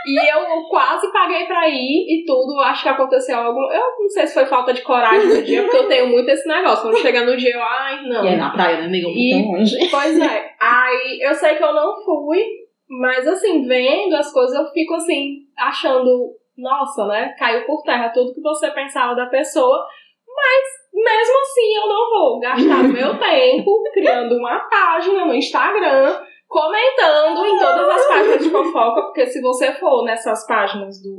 E 0.06 0.18
eu 0.36 0.64
quase 0.70 1.10
paguei 1.14 1.46
pra 1.46 1.68
ir 1.70 2.06
e 2.08 2.26
tudo. 2.28 2.60
Acho 2.60 2.84
que 2.84 2.90
aconteceu 2.90 3.38
algo. 3.40 3.60
Eu 3.72 3.80
não 4.00 4.10
sei 4.10 4.28
se 4.28 4.34
foi 4.34 4.46
falta 4.46 4.74
de 4.74 4.82
coragem 4.82 5.28
no 5.30 5.42
dia, 5.42 5.62
porque 5.64 5.78
eu 5.78 5.88
tenho 5.88 6.08
muito 6.10 6.30
esse 6.30 6.46
negócio. 6.48 6.84
Quando 6.84 6.98
chega 7.02 7.26
no 7.26 7.38
dia, 7.38 7.54
eu, 7.56 7.64
ai, 7.64 8.06
não. 8.06 8.26
E 8.26 8.28
é 8.28 8.36
na 8.36 8.50
praia, 8.52 8.80
né, 8.82 8.86
amiga? 8.88 9.08
E- 9.08 9.34
Muito 9.34 9.58
longe. 9.60 9.90
Pois 9.90 10.20
é. 10.20 10.52
Aí 10.60 11.20
eu 11.22 11.34
sei 11.34 11.56
que 11.56 11.64
eu 11.64 11.74
não 11.74 11.96
fui, 12.04 12.44
mas 12.90 13.26
assim, 13.26 13.66
vendo 13.66 14.14
as 14.18 14.30
coisas, 14.34 14.54
eu 14.60 14.66
fico 14.74 14.94
assim, 14.96 15.38
achando, 15.58 16.34
nossa, 16.58 17.06
né? 17.08 17.34
Caiu 17.38 17.66
por 17.66 17.82
terra 17.84 18.10
tudo 18.10 18.34
que 18.34 18.42
você 18.42 18.70
pensava 18.72 19.16
da 19.16 19.26
pessoa. 19.28 19.86
Mas 20.28 20.84
mesmo 20.94 21.34
assim, 21.42 21.76
eu 21.76 21.88
não 21.88 22.10
vou 22.10 22.40
gastar 22.40 22.84
meu 22.88 23.20
tempo 23.20 23.84
criando 23.94 24.36
uma 24.38 24.60
página 24.70 25.26
no 25.26 25.34
Instagram. 25.34 26.22
Comentando 26.48 27.46
em 27.46 27.58
todas 27.58 27.90
as 27.90 28.08
páginas 28.08 28.44
de 28.44 28.50
fofoca, 28.52 29.02
porque 29.02 29.26
se 29.26 29.42
você 29.42 29.74
for 29.74 30.04
nessas 30.06 30.46
páginas 30.46 31.02
do 31.02 31.18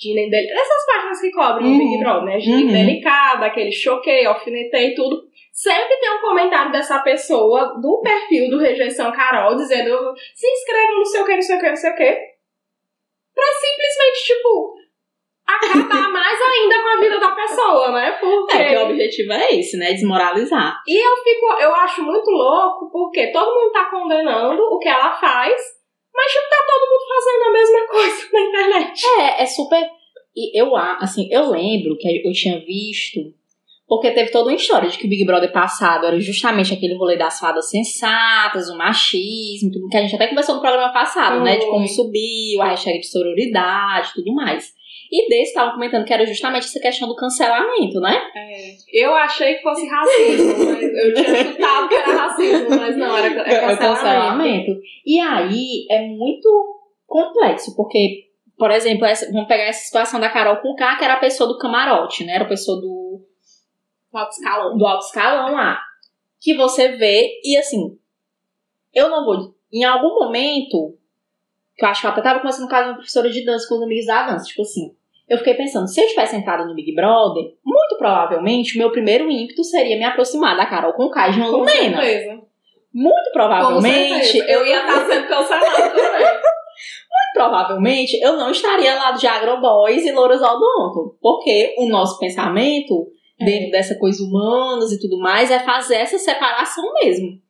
Gina 0.00 0.20
Indel- 0.20 0.56
essas 0.56 0.86
páginas 0.86 1.20
que 1.20 1.32
cobram 1.32 1.64
o 1.66 1.68
Uhum. 1.68 1.78
Big 1.78 1.98
Brother, 1.98 2.22
né? 2.22 2.38
Gina 2.38 2.56
Uhum. 2.58 2.62
Indelicada, 2.68 3.46
aquele 3.46 3.72
choquei, 3.72 4.24
alfinetei, 4.24 4.94
tudo. 4.94 5.22
Sempre 5.52 5.96
tem 5.96 6.16
um 6.16 6.20
comentário 6.20 6.70
dessa 6.70 7.00
pessoa 7.00 7.76
do 7.82 8.00
perfil 8.04 8.48
do 8.48 8.58
Rejeição 8.60 9.10
Carol 9.10 9.56
dizendo 9.56 10.14
se 10.36 10.46
inscreva 10.48 10.92
no 10.92 11.04
sei 11.04 11.20
o 11.22 11.24
que, 11.24 11.34
não 11.34 11.42
sei 11.42 11.56
o 11.56 11.60
que, 11.60 11.68
não 11.68 11.76
sei 11.76 11.90
o 11.90 11.94
que. 11.96 12.18
Pra 13.38 13.46
simplesmente, 13.60 14.26
tipo, 14.26 14.74
acabar 15.46 16.10
mais 16.10 16.40
ainda 16.40 16.82
com 16.82 16.88
a 16.88 17.00
vida 17.00 17.20
da 17.20 17.30
pessoa, 17.30 17.92
né? 17.92 18.18
Porque. 18.18 18.56
É, 18.56 18.68
que 18.70 18.76
o 18.76 18.86
objetivo 18.86 19.32
é 19.32 19.54
esse, 19.54 19.76
né? 19.76 19.92
Desmoralizar. 19.92 20.82
E 20.88 20.98
eu 20.98 21.16
fico, 21.22 21.46
eu 21.60 21.72
acho 21.72 22.02
muito 22.02 22.28
louco, 22.28 22.90
porque 22.90 23.28
todo 23.28 23.54
mundo 23.54 23.70
tá 23.70 23.84
condenando 23.84 24.60
o 24.60 24.78
que 24.80 24.88
ela 24.88 25.12
faz, 25.12 25.54
mas 26.12 26.32
tipo, 26.32 26.48
tá 26.50 26.64
todo 26.66 26.90
mundo 26.90 27.04
fazendo 27.14 27.42
a 27.44 27.52
mesma 27.52 27.86
coisa 27.86 28.28
na 28.32 28.40
internet. 28.40 29.06
É, 29.20 29.42
é 29.42 29.46
super. 29.46 29.88
E 30.34 30.60
eu, 30.60 30.74
assim, 30.76 31.28
eu 31.30 31.48
lembro 31.50 31.96
que 31.96 32.26
eu 32.26 32.32
tinha 32.32 32.58
visto. 32.58 33.20
Porque 33.88 34.10
teve 34.10 34.30
toda 34.30 34.50
uma 34.50 34.54
história 34.56 34.88
de 34.88 34.98
que 34.98 35.06
o 35.06 35.08
Big 35.08 35.24
Brother 35.24 35.50
passado 35.50 36.04
era 36.06 36.20
justamente 36.20 36.74
aquele 36.74 36.94
rolê 36.94 37.16
das 37.16 37.40
fadas 37.40 37.70
sensatas, 37.70 38.68
o 38.68 38.76
machismo, 38.76 39.70
tudo 39.72 39.88
que 39.88 39.96
a 39.96 40.02
gente 40.02 40.14
até 40.14 40.26
conversou 40.26 40.56
no 40.56 40.60
programa 40.60 40.92
passado, 40.92 41.42
né? 41.42 41.56
De 41.56 41.64
como 41.66 41.88
subiu, 41.88 42.60
a 42.60 42.68
hashtag 42.68 43.00
de 43.00 43.06
sororidade 43.08 44.10
tudo 44.14 44.34
mais. 44.34 44.76
E 45.10 45.26
desse 45.30 45.48
estavam 45.52 45.72
comentando 45.72 46.04
que 46.04 46.12
era 46.12 46.26
justamente 46.26 46.64
essa 46.66 46.78
questão 46.78 47.08
do 47.08 47.16
cancelamento, 47.16 47.98
né? 47.98 48.20
Eu 48.92 49.14
achei 49.14 49.54
que 49.54 49.62
fosse 49.62 49.86
racismo, 49.88 50.66
mas 50.66 50.82
eu 50.82 51.14
tinha 51.14 51.34
chutado 51.44 51.88
que 51.88 51.94
era 51.94 52.12
racismo, 52.14 52.68
mas 52.68 52.94
não, 52.94 53.16
era 53.16 53.28
é 53.28 53.54
É 53.54 53.58
o 53.58 53.68
cancelamento. 53.68 53.78
cancelamento. 53.78 54.80
E 55.06 55.18
aí 55.18 55.86
é 55.90 56.06
muito 56.08 56.46
complexo, 57.06 57.74
porque, 57.74 58.24
por 58.58 58.70
exemplo, 58.70 59.06
essa- 59.06 59.30
vamos 59.32 59.48
pegar 59.48 59.64
essa 59.64 59.86
situação 59.86 60.20
da 60.20 60.28
Carol 60.28 60.58
com 60.58 60.74
K, 60.74 60.96
que 60.96 61.04
era 61.04 61.14
a 61.14 61.20
pessoa 61.20 61.48
do 61.48 61.56
camarote, 61.58 62.24
né? 62.24 62.34
Era 62.34 62.44
a 62.44 62.48
pessoa 62.48 62.78
do, 62.78 63.20
Alto 64.12 64.30
escalão. 64.32 64.76
do 64.76 64.86
alto 64.86 65.04
escalão 65.06 65.54
lá. 65.54 65.80
Que 66.40 66.54
você 66.54 66.88
vê, 66.96 67.40
e 67.44 67.56
assim, 67.56 67.98
eu 68.94 69.08
não 69.08 69.24
vou. 69.24 69.54
Em 69.72 69.84
algum 69.84 70.14
momento, 70.14 70.96
que 71.76 71.84
eu 71.84 71.88
acho 71.88 72.00
que 72.00 72.06
eu 72.06 72.10
até 72.10 72.22
tava 72.22 72.38
conversando 72.40 72.68
com 72.68 72.74
uma 72.76 72.94
professora 72.94 73.30
de 73.30 73.44
dança 73.44 73.66
com 73.68 73.74
os 73.76 73.82
amigos 73.82 74.06
da 74.06 74.26
dança, 74.26 74.46
tipo 74.46 74.62
assim. 74.62 74.94
Eu 75.28 75.36
fiquei 75.36 75.52
pensando, 75.54 75.86
se 75.88 76.00
eu 76.00 76.08
tivesse 76.08 76.34
entrado 76.36 76.66
no 76.66 76.74
Big 76.74 76.94
Brother, 76.94 77.52
muito 77.62 77.98
provavelmente 77.98 78.76
o 78.76 78.78
meu 78.78 78.90
primeiro 78.90 79.30
ímpeto 79.30 79.62
seria 79.62 79.96
me 79.98 80.04
aproximar 80.04 80.56
da 80.56 80.64
Carol 80.64 80.94
com 80.94 81.10
K 81.10 81.28
e 81.28 81.32
João 81.34 81.50
Com 81.50 81.56
Lumena. 81.58 82.00
certeza. 82.00 82.40
Muito 82.94 83.24
Com 83.26 83.32
provavelmente. 83.34 84.38
Eu 84.38 84.64
ia 84.64 84.80
estar 84.80 85.06
sendo 85.06 85.28
cancelada 85.28 85.90
também. 85.90 86.26
provavelmente 87.34 88.18
eu 88.22 88.36
não 88.36 88.50
estaria 88.50 88.94
lá 88.94 89.10
de 89.12 89.26
Agroboys 89.26 90.04
e 90.06 90.12
Louras 90.12 90.40
Odonto. 90.40 91.16
Porque 91.20 91.74
o 91.78 91.86
nosso 91.88 92.18
pensamento, 92.18 93.06
É. 93.40 93.44
dentro 93.44 93.70
dessa 93.70 93.98
coisa 93.98 94.22
humanas 94.22 94.92
e 94.92 95.00
tudo 95.00 95.18
mais, 95.18 95.50
é 95.50 95.58
fazer 95.60 95.96
essa 95.96 96.18
separação 96.18 96.84
mesmo. 96.94 97.40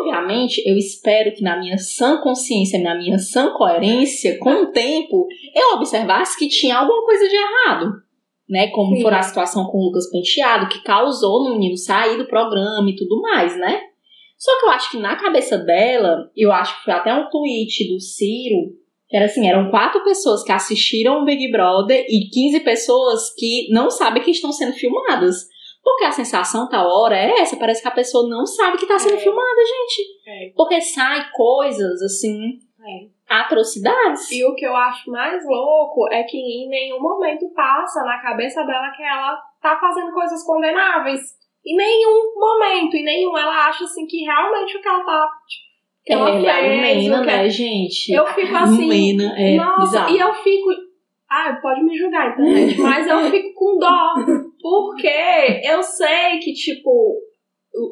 Obviamente, 0.00 0.60
eu 0.66 0.76
espero 0.76 1.32
que 1.32 1.42
na 1.42 1.56
minha 1.56 1.78
sã 1.78 2.20
consciência, 2.20 2.82
na 2.82 2.96
minha 2.96 3.18
sã 3.18 3.52
coerência, 3.52 4.38
com 4.38 4.50
o 4.50 4.72
tempo, 4.72 5.28
eu 5.54 5.76
observasse 5.76 6.36
que 6.36 6.48
tinha 6.48 6.78
alguma 6.78 7.04
coisa 7.04 7.28
de 7.28 7.36
errado. 7.36 7.92
né? 8.48 8.68
Como 8.68 8.96
Sim. 8.96 9.02
foi 9.02 9.12
a 9.12 9.22
situação 9.22 9.66
com 9.66 9.78
o 9.78 9.84
Lucas 9.84 10.10
Penteado, 10.10 10.68
que 10.68 10.82
causou 10.82 11.44
no 11.44 11.52
menino 11.52 11.76
sair 11.76 12.16
do 12.16 12.26
programa 12.26 12.88
e 12.88 12.96
tudo 12.96 13.20
mais, 13.20 13.56
né? 13.58 13.82
Só 14.38 14.58
que 14.58 14.66
eu 14.66 14.70
acho 14.70 14.90
que 14.92 14.98
na 14.98 15.16
cabeça 15.16 15.58
dela, 15.58 16.30
eu 16.34 16.50
acho 16.50 16.78
que 16.78 16.84
foi 16.84 16.94
até 16.94 17.12
um 17.12 17.28
tweet 17.28 17.92
do 17.92 18.00
Ciro, 18.00 18.72
que 19.08 19.16
era 19.16 19.24
assim, 19.26 19.48
eram 19.48 19.70
quatro 19.70 20.02
pessoas 20.04 20.42
que 20.44 20.52
assistiram 20.52 21.22
o 21.22 21.24
Big 21.24 21.50
Brother 21.50 22.04
e 22.08 22.28
15 22.30 22.60
pessoas 22.60 23.32
que 23.34 23.68
não 23.70 23.90
sabem 23.90 24.22
que 24.22 24.30
estão 24.30 24.52
sendo 24.52 24.74
filmadas. 24.74 25.46
Porque 25.82 26.04
a 26.04 26.12
sensação 26.12 26.68
tal 26.68 26.86
hora 26.86 27.16
é 27.16 27.40
essa, 27.40 27.56
parece 27.56 27.80
que 27.80 27.88
a 27.88 27.92
pessoa 27.92 28.28
não 28.28 28.44
sabe 28.44 28.76
que 28.76 28.84
está 28.84 28.98
sendo 28.98 29.14
É. 29.14 29.18
filmada, 29.18 29.60
gente. 29.64 30.02
É. 30.26 30.52
Porque 30.54 30.80
sai 30.82 31.30
coisas, 31.32 32.02
assim, 32.02 32.58
atrocidades. 33.28 34.30
E 34.30 34.44
o 34.44 34.54
que 34.54 34.66
eu 34.66 34.74
acho 34.76 35.10
mais 35.10 35.44
louco 35.46 36.08
é 36.10 36.22
que 36.24 36.36
em 36.36 36.68
nenhum 36.68 37.00
momento 37.00 37.48
passa 37.54 38.02
na 38.04 38.20
cabeça 38.20 38.62
dela 38.64 38.90
que 38.96 39.02
ela 39.02 39.36
tá 39.62 39.78
fazendo 39.80 40.12
coisas 40.12 40.44
condenáveis. 40.44 41.20
Em 41.66 41.76
nenhum 41.76 42.34
momento, 42.38 42.94
em 42.96 43.04
nenhum. 43.04 43.36
Ela 43.36 43.68
acha 43.68 43.84
assim 43.84 44.06
que 44.06 44.24
realmente 44.24 44.76
o 44.76 44.80
que 44.80 44.88
ela 44.88 45.04
tá. 45.04 45.28
Tipo, 45.46 45.67
que 46.08 46.14
ela 46.14 46.30
É, 46.30 46.36
ele 46.36 46.46
é 46.46 46.80
fez, 46.94 47.04
Lumena, 47.04 47.20
que- 47.20 47.26
né, 47.26 47.48
gente? 47.50 48.12
Eu 48.12 48.26
fico 48.28 48.56
assim. 48.56 48.82
Lumena, 48.82 49.34
é 49.38 49.56
nossa, 49.56 49.80
bizarro. 49.82 50.16
e 50.16 50.18
eu 50.18 50.34
fico. 50.34 50.70
Ah, 51.30 51.58
pode 51.60 51.82
me 51.84 51.94
julgar, 51.96 52.30
internet, 52.32 52.78
mas 52.80 53.06
eu 53.06 53.30
fico 53.30 53.52
com 53.54 53.78
dó. 53.78 54.14
Porque 54.60 55.60
eu 55.62 55.82
sei 55.82 56.38
que, 56.42 56.54
tipo, 56.54 57.14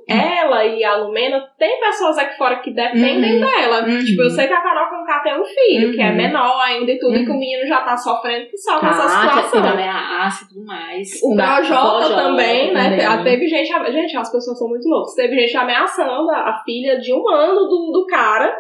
ela 0.09 0.65
e 0.65 0.85
a 0.85 0.97
Lumena 0.97 1.41
tem 1.59 1.81
pessoas 1.81 2.19
aqui 2.19 2.37
fora 2.37 2.57
que 2.61 2.73
dependem 2.73 3.35
Uhum. 3.35 3.41
dela. 3.41 3.83
Uhum. 3.87 4.05
Tipo, 4.05 4.23
eu 4.23 4.31
sei 4.31 4.47
que 4.47 4.53
a 4.53 4.61
Carol 4.63 4.89
Conká 4.91 5.21
tem 5.21 5.41
um 5.41 5.45
filho, 5.45 5.93
que 5.93 6.01
é 6.01 6.09
Uhum. 6.11 6.17
menor 6.17 6.61
ainda 6.61 6.91
e 6.93 6.99
tudo, 6.99 7.15
e 7.17 7.25
que 7.25 7.31
o 7.31 7.35
Uhum. 7.35 7.41
menino 7.41 7.67
já 7.67 7.81
tá 7.83 7.97
sofrendo 7.97 8.47
que 8.49 8.57
só 8.59 8.75
com 8.75 8.81
Tá, 8.81 8.89
essa 8.91 9.21
teve 9.29 9.43
situação. 9.45 9.71
ameaça 9.73 10.45
e 10.45 10.49
tudo 10.49 10.65
mais. 10.67 11.09
O 11.23 11.35
Projota 11.37 12.15
também, 12.15 12.73
né? 12.75 12.97
também. 12.97 13.25
Teve 13.25 13.47
gente. 13.49 13.69
Gente, 13.93 14.17
as 14.17 14.31
pessoas 14.33 14.59
são 14.59 14.69
muito 14.69 14.89
loucas. 14.89 15.15
Teve 15.15 15.37
gente 15.39 15.57
ameaçando 15.57 16.31
a 16.31 16.47
a 16.47 16.63
filha 16.65 16.99
de 16.99 17.13
um 17.13 17.29
ano 17.29 17.61
do, 17.67 17.91
do 17.93 18.07
cara. 18.07 18.57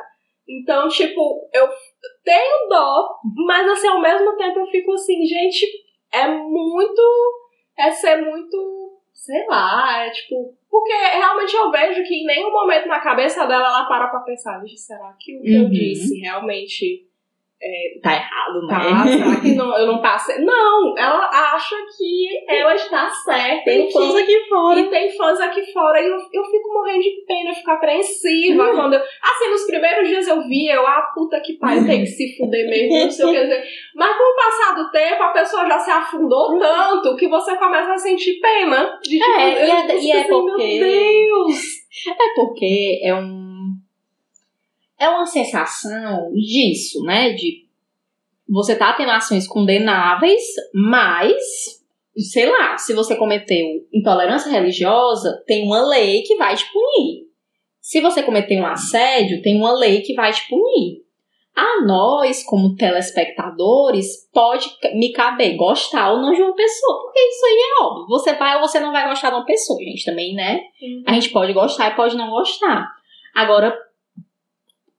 Então, 0.48 0.86
tipo, 0.88 1.48
eu 1.52 1.68
tenho 2.24 2.68
dó, 2.68 3.08
mas 3.46 3.68
assim, 3.68 3.88
ao 3.88 4.00
mesmo 4.00 4.36
tempo 4.36 4.60
eu 4.60 4.66
fico 4.66 4.92
assim, 4.92 5.24
gente, 5.24 5.66
é 6.12 6.28
muito. 6.28 7.02
É 7.78 7.90
ser 7.90 8.16
muito. 8.22 8.85
Sei 9.16 9.46
lá, 9.46 10.04
é 10.06 10.10
tipo. 10.10 10.54
Porque 10.70 10.92
realmente 10.92 11.54
eu 11.56 11.70
vejo 11.70 12.04
que 12.04 12.14
em 12.14 12.26
nenhum 12.26 12.52
momento 12.52 12.86
na 12.86 13.00
cabeça 13.00 13.46
dela 13.46 13.66
ela 13.66 13.86
para 13.88 14.08
pra 14.08 14.20
pensar, 14.20 14.60
"Vixe, 14.60 14.76
será 14.76 15.16
que 15.18 15.36
o 15.38 15.42
que 15.42 15.54
eu 15.54 15.62
Uhum. 15.62 15.70
disse 15.70 16.18
realmente 16.20 17.05
Tá 18.02 18.12
errado, 18.14 18.66
né? 18.66 18.68
tá? 18.68 19.06
Será 19.08 19.40
que 19.40 19.54
não, 19.54 19.76
eu 19.78 19.86
não 19.86 20.02
passei? 20.02 20.38
Não, 20.44 20.94
ela 20.96 21.28
acha 21.54 21.74
que 21.96 22.26
ela 22.48 22.74
está 22.74 23.08
certa. 23.08 23.64
Tem 23.64 23.88
e 23.88 23.92
fãs 23.92 24.14
aqui 24.14 24.38
fora. 24.48 24.78
e 24.80 24.90
tem 24.90 25.10
fãs 25.16 25.40
aqui 25.40 25.72
fora 25.72 26.00
e 26.00 26.06
eu, 26.06 26.16
eu 26.32 26.44
fico 26.44 26.72
morrendo 26.72 27.00
de 27.00 27.24
pena, 27.26 27.50
eu 27.50 27.54
fico 27.54 27.70
apreensiva 27.70 28.62
Uhum. 28.62 28.74
quando 28.76 28.92
eu, 28.94 29.00
Assim, 29.00 29.50
nos 29.50 29.64
primeiros 29.66 30.06
dias 30.06 30.28
eu 30.28 30.42
vi, 30.46 30.68
eu, 30.68 30.86
ah, 30.86 31.10
puta 31.14 31.40
que 31.40 31.54
pariu, 31.58 31.86
tem 31.86 32.00
que 32.00 32.06
se 32.06 32.36
fuder 32.36 32.68
mesmo, 32.68 33.04
não 33.04 33.10
sei 33.10 33.24
o 33.26 33.32
que 33.32 33.40
dizer. 33.40 33.64
Mas 33.94 34.16
com 34.16 34.22
o 34.24 34.36
passar 34.36 34.74
do 34.76 34.90
tempo, 34.90 35.22
a 35.22 35.28
pessoa 35.32 35.66
já 35.66 35.78
se 35.78 35.90
afundou 35.90 36.58
tanto 36.58 37.16
que 37.16 37.26
você 37.26 37.56
começa 37.56 37.92
a 37.92 37.98
sentir 37.98 38.38
pena. 38.40 38.98
De, 39.02 39.18
tipo, 39.18 39.24
Uhum. 39.26 39.40
É, 39.40 39.66
e 39.66 39.70
eu 39.70 39.76
é- 39.76 39.82
fico 39.88 40.02
e 40.04 40.10
é 40.10 40.20
assim, 40.20 40.28
porque- 40.28 40.78
Meu 40.78 40.88
Deus! 40.88 41.56
É 42.06 42.34
porque 42.34 43.00
é 43.02 43.14
um. 43.14 43.45
É 44.98 45.08
uma 45.08 45.26
sensação 45.26 46.32
disso, 46.32 47.02
né? 47.02 47.30
De 47.30 47.66
você 48.48 48.76
tá 48.76 48.92
tendo 48.92 49.10
ações 49.10 49.46
condenáveis, 49.46 50.42
mas, 50.72 51.42
sei 52.16 52.48
lá, 52.48 52.78
se 52.78 52.94
você 52.94 53.16
cometeu 53.16 53.66
intolerância 53.92 54.50
religiosa, 54.50 55.42
tem 55.46 55.64
uma 55.64 55.86
lei 55.88 56.22
que 56.22 56.36
vai 56.36 56.54
te 56.54 56.64
punir. 56.72 57.26
Se 57.80 58.00
você 58.00 58.22
cometeu 58.22 58.58
um 58.58 58.66
assédio, 58.66 59.42
tem 59.42 59.56
uma 59.56 59.72
lei 59.72 60.00
que 60.00 60.14
vai 60.14 60.32
te 60.32 60.48
punir. 60.48 61.04
A 61.54 61.86
nós, 61.86 62.44
como 62.44 62.76
telespectadores, 62.76 64.28
pode 64.32 64.68
me 64.94 65.10
caber 65.12 65.56
gostar 65.56 66.12
ou 66.12 66.20
não 66.20 66.32
de 66.32 66.42
uma 66.42 66.54
pessoa, 66.54 67.02
porque 67.02 67.18
isso 67.18 67.46
aí 67.46 67.54
é 67.54 67.82
óbvio. 67.82 68.06
Você 68.08 68.34
vai 68.34 68.56
ou 68.56 68.60
você 68.60 68.78
não 68.78 68.92
vai 68.92 69.08
gostar 69.08 69.30
de 69.30 69.36
uma 69.36 69.46
pessoa, 69.46 69.78
gente, 69.82 70.04
também, 70.04 70.34
né? 70.34 70.60
A 71.06 71.14
gente 71.14 71.30
pode 71.30 71.52
gostar 71.54 71.92
e 71.92 71.96
pode 71.96 72.14
não 72.14 72.28
gostar. 72.28 72.86
Agora, 73.34 73.74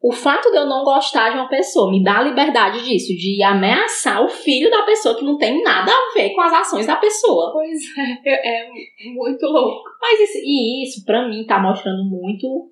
o 0.01 0.12
fato 0.12 0.51
de 0.51 0.57
eu 0.57 0.65
não 0.65 0.83
gostar 0.83 1.31
de 1.31 1.38
uma 1.38 1.49
pessoa 1.49 1.91
me 1.91 2.03
dá 2.03 2.19
a 2.19 2.23
liberdade 2.23 2.83
disso, 2.83 3.15
de 3.15 3.41
ameaçar 3.43 4.23
o 4.23 4.29
filho 4.29 4.69
da 4.69 4.83
pessoa 4.83 5.17
que 5.17 5.25
não 5.25 5.38
tem 5.38 5.62
nada 5.63 5.91
a 5.91 6.13
ver 6.13 6.29
com 6.36 6.41
as 6.41 6.53
ações 6.53 6.86
da 6.86 6.95
pessoa. 6.95 7.51
Pois 7.51 7.79
é, 8.25 8.65
é 8.65 8.69
muito 9.12 9.45
louco. 9.45 9.89
Mas 9.99 10.19
isso, 10.19 10.38
e 10.43 10.83
isso, 10.83 11.03
pra 11.03 11.27
mim, 11.27 11.45
tá 11.45 11.60
mostrando 11.60 12.03
muito 12.03 12.69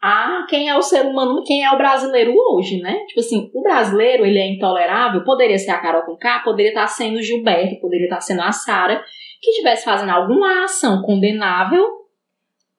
a 0.00 0.46
quem 0.48 0.68
é 0.68 0.76
o 0.76 0.82
ser 0.82 1.06
humano, 1.06 1.42
quem 1.44 1.64
é 1.64 1.70
o 1.72 1.78
brasileiro 1.78 2.34
hoje, 2.36 2.78
né? 2.80 3.04
Tipo 3.06 3.20
assim, 3.20 3.50
o 3.54 3.62
brasileiro, 3.62 4.26
ele 4.26 4.38
é 4.38 4.46
intolerável, 4.46 5.24
poderia 5.24 5.58
ser 5.58 5.70
a 5.70 5.80
Carol 5.80 6.02
com 6.02 6.16
K, 6.16 6.40
poderia 6.40 6.70
estar 6.70 6.86
sendo 6.86 7.16
o 7.16 7.22
Gilberto, 7.22 7.80
poderia 7.80 8.04
estar 8.04 8.20
sendo 8.20 8.42
a 8.42 8.52
Sara, 8.52 9.02
que 9.40 9.50
estivesse 9.50 9.84
fazendo 9.84 10.10
alguma 10.10 10.64
ação 10.64 11.02
condenável 11.02 11.84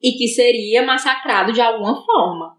e 0.00 0.12
que 0.12 0.28
seria 0.28 0.86
massacrado 0.86 1.52
de 1.52 1.60
alguma 1.60 1.96
forma. 1.96 2.57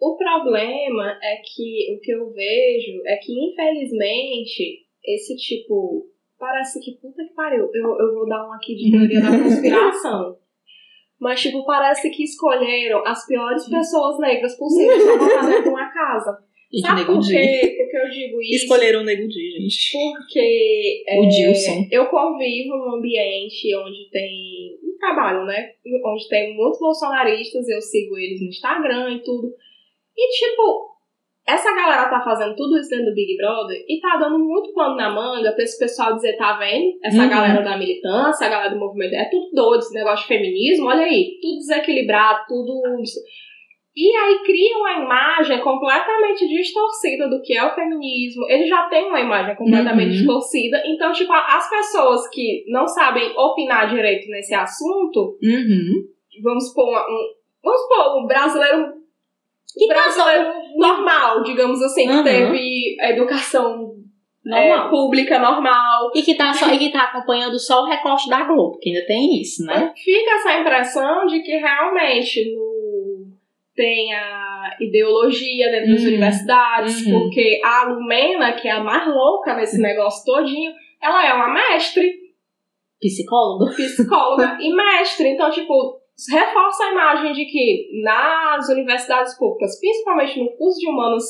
O 0.00 0.16
problema 0.16 1.18
é 1.22 1.36
que 1.36 1.94
o 1.94 2.00
que 2.00 2.12
eu 2.12 2.30
vejo 2.32 3.02
é 3.06 3.16
que, 3.16 3.32
infelizmente, 3.32 4.86
esse 5.04 5.36
tipo. 5.36 6.06
Parece 6.38 6.78
que 6.80 6.98
puta 7.00 7.24
que 7.24 7.32
pariu. 7.34 7.70
Eu, 7.72 7.98
eu 7.98 8.14
vou 8.14 8.28
dar 8.28 8.46
um 8.46 8.52
aqui 8.52 8.74
de 8.74 8.90
teoria 8.90 9.20
da 9.22 9.30
conspiração. 9.42 10.36
Mas, 11.18 11.40
tipo, 11.40 11.64
parece 11.64 12.10
que 12.10 12.24
escolheram 12.24 13.02
as 13.06 13.26
piores 13.26 13.66
pessoas 13.70 14.18
negras 14.18 14.54
possíveis 14.58 15.02
pra 15.02 15.16
botar 15.16 15.46
dentro 15.46 15.62
de 15.62 15.68
uma 15.70 15.90
casa. 15.90 16.46
E 16.70 16.80
Sabe 16.80 17.06
por 17.06 17.20
quê? 17.20 17.76
Por 17.78 17.90
que 17.90 17.96
eu 17.96 18.10
digo 18.10 18.42
isso? 18.42 18.64
Escolheram 18.64 19.00
o 19.00 19.04
Nego 19.04 19.26
Di, 19.28 19.50
gente. 19.52 19.92
Porque 19.92 21.04
O 21.16 21.24
é, 21.24 21.28
Dilson. 21.28 21.88
eu 21.90 22.06
convivo 22.06 22.76
num 22.76 22.96
ambiente 22.96 23.74
onde 23.76 24.10
tem 24.10 24.76
um 24.82 24.98
trabalho, 24.98 25.46
né? 25.46 25.70
Onde 26.04 26.28
tem 26.28 26.54
muitos 26.54 26.78
bolsonaristas, 26.78 27.66
eu 27.68 27.80
sigo 27.80 28.18
eles 28.18 28.40
no 28.40 28.48
Instagram 28.48 29.14
e 29.14 29.22
tudo. 29.22 29.54
E 30.18 30.28
tipo, 30.38 30.96
essa 31.46 31.74
galera 31.74 32.08
tá 32.08 32.20
fazendo 32.24 32.56
tudo 32.56 32.78
isso 32.78 32.90
dentro 32.90 33.06
do 33.06 33.14
Big 33.14 33.36
Brother 33.36 33.84
e 33.88 34.00
tá 34.00 34.16
dando 34.16 34.38
muito 34.38 34.72
pano 34.72 34.96
na 34.96 35.10
manga 35.10 35.52
pra 35.52 35.62
esse 35.62 35.78
pessoal 35.78 36.14
dizer, 36.14 36.36
tá 36.36 36.54
vendo? 36.54 36.98
Essa 37.04 37.22
Uhum. 37.22 37.28
galera 37.28 37.62
da 37.62 37.76
militância, 37.76 38.46
a 38.46 38.50
galera 38.50 38.70
do 38.74 38.78
movimento, 38.80 39.14
é 39.14 39.28
tudo 39.30 39.50
doido, 39.52 39.80
esse 39.80 39.94
negócio 39.94 40.22
de 40.26 40.34
feminismo, 40.34 40.86
olha 40.88 41.04
aí, 41.04 41.38
tudo 41.40 41.58
desequilibrado, 41.58 42.44
tudo. 42.48 42.72
E 43.98 44.14
aí 44.14 44.38
cria 44.44 44.76
uma 44.76 44.92
imagem 45.04 45.58
completamente 45.62 46.46
distorcida 46.46 47.30
do 47.30 47.40
que 47.40 47.56
é 47.56 47.64
o 47.64 47.74
feminismo. 47.74 48.44
Ele 48.46 48.66
já 48.66 48.82
tem 48.90 49.06
uma 49.06 49.20
imagem 49.20 49.56
completamente 49.56 50.08
Uhum. 50.10 50.16
distorcida. 50.16 50.82
Então, 50.84 51.12
tipo, 51.12 51.32
as 51.32 51.70
pessoas 51.70 52.28
que 52.28 52.64
não 52.68 52.86
sabem 52.86 53.32
opinar 53.38 53.88
direito 53.88 54.28
nesse 54.30 54.54
assunto, 54.54 55.38
Uhum. 55.42 56.04
vamos 56.42 56.68
supor, 56.68 56.90
uma- 56.90 57.06
um, 57.06 57.26
vamos 57.64 57.80
supor, 57.82 58.22
um 58.22 58.26
brasileiro 58.26 58.92
Que 59.76 59.86
brasileiro 59.88 60.52
normal, 60.76 61.42
digamos 61.42 61.82
assim, 61.82 62.08
Uhum. 62.08 62.18
que 62.18 62.30
teve 62.30 62.96
educação 63.12 63.92
Normal. 64.44 64.86
é, 64.86 64.90
pública 64.90 65.38
normal. 65.38 66.10
E 66.14 66.22
que, 66.22 66.34
tá 66.34 66.52
só, 66.54 66.72
e 66.72 66.78
que 66.78 66.90
tá 66.90 67.04
acompanhando 67.04 67.58
só 67.58 67.82
o 67.82 67.86
recorte 67.86 68.28
da 68.30 68.44
Globo, 68.44 68.78
que 68.78 68.90
ainda 68.90 69.06
tem 69.06 69.40
isso, 69.40 69.64
né? 69.64 69.92
Fica 69.96 70.30
essa 70.36 70.58
impressão 70.60 71.26
de 71.26 71.40
que 71.42 71.56
realmente 71.56 72.54
no- 72.54 73.26
tem 73.74 74.14
a 74.14 74.76
ideologia 74.80 75.70
dentro 75.70 75.92
das 75.92 76.00
Uhum. 76.02 76.08
universidades, 76.08 77.06
Uhum. 77.06 77.12
porque 77.20 77.60
a 77.62 77.84
Lumena, 77.84 78.52
que 78.54 78.66
é 78.68 78.70
a 78.72 78.82
mais 78.82 79.06
louca 79.06 79.54
nesse 79.54 79.78
negócio 79.78 80.24
todinho, 80.24 80.72
ela 81.02 81.26
é 81.26 81.34
uma 81.34 81.52
mestre, 81.52 82.14
Psicólogo. 82.98 83.66
psicóloga 83.74 84.56
e 84.60 84.74
mestre. 84.74 85.28
Então, 85.28 85.50
tipo, 85.50 86.00
reforça 86.30 86.84
a 86.84 86.92
imagem 86.92 87.32
de 87.32 87.44
que 87.44 87.90
nas 88.02 88.68
universidades 88.68 89.36
públicas, 89.38 89.78
principalmente 89.78 90.38
no 90.40 90.50
curso 90.56 90.78
de 90.78 90.88
humanos, 90.88 91.24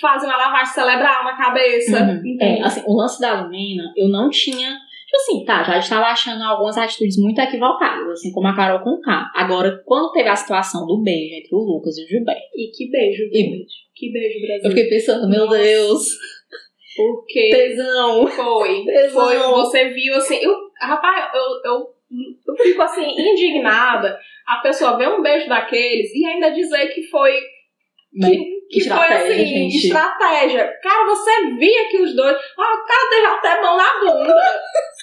fazem 0.00 0.28
uma 0.28 0.38
lavagem 0.38 0.72
cerebral 0.72 1.24
na 1.24 1.36
cabeça. 1.36 2.02
Uhum. 2.02 2.36
É, 2.40 2.62
assim, 2.62 2.82
o 2.86 2.96
lance 2.96 3.20
da 3.20 3.42
Lumena, 3.42 3.92
eu 3.96 4.08
não 4.08 4.30
tinha. 4.30 4.70
Tipo 5.06 5.16
assim, 5.16 5.44
tá, 5.44 5.62
já 5.64 5.78
estava 5.78 6.06
achando 6.06 6.40
algumas 6.44 6.78
atitudes 6.78 7.18
muito 7.18 7.40
equivocadas, 7.40 8.08
assim 8.12 8.30
como 8.32 8.46
a 8.46 8.54
Carol 8.54 8.78
com 8.84 9.00
K. 9.00 9.30
Agora, 9.34 9.82
quando 9.84 10.12
teve 10.12 10.28
a 10.28 10.36
situação 10.36 10.86
do 10.86 11.02
beijo 11.02 11.34
entre 11.34 11.48
o 11.52 11.58
Lucas 11.58 11.98
e 11.98 12.04
o 12.04 12.08
Gilberto, 12.08 12.40
E 12.54 12.70
que 12.70 12.88
beijo, 12.90 13.24
E-. 13.32 13.66
Que 13.92 14.12
beijo, 14.12 14.40
Brasil. 14.46 14.60
eu 14.64 14.70
fiquei 14.70 14.88
pensando, 14.88 15.28
meu 15.28 15.46
Nossa. 15.46 15.58
Deus, 15.58 16.02
Porque 16.96 17.50
tesão. 17.50 18.26
foi. 18.28 18.84
Tesão. 18.84 19.12
Foi, 19.12 19.36
você 19.36 19.88
viu 19.90 20.14
assim. 20.14 20.36
Eu, 20.36 20.54
rapaz, 20.80 21.28
eu, 21.34 21.72
eu, 21.72 21.86
eu 22.46 22.56
fico 22.56 22.82
assim, 22.82 23.06
indignada. 23.06 24.18
A 24.46 24.56
pessoa 24.56 24.96
vê 24.96 25.06
um 25.06 25.22
beijo 25.22 25.48
daqueles 25.48 26.12
e 26.14 26.26
ainda 26.26 26.50
dizer 26.50 26.88
que 26.88 27.02
foi. 27.04 27.32
Né? 28.12 28.30
Que, 28.30 28.80
que 28.80 28.88
foi 28.88 29.06
assim, 29.06 29.44
gente. 29.44 29.86
estratégia. 29.86 30.66
Cara, 30.82 31.04
você 31.06 31.30
via 31.58 31.88
que 31.88 31.98
os 31.98 32.14
dois. 32.14 32.36
Ó, 32.36 32.62
oh, 32.62 32.76
o 32.76 32.86
cara 32.86 33.10
teve 33.10 33.26
até 33.26 33.62
mão 33.62 33.76
na 33.76 34.00
bunda. 34.00 34.34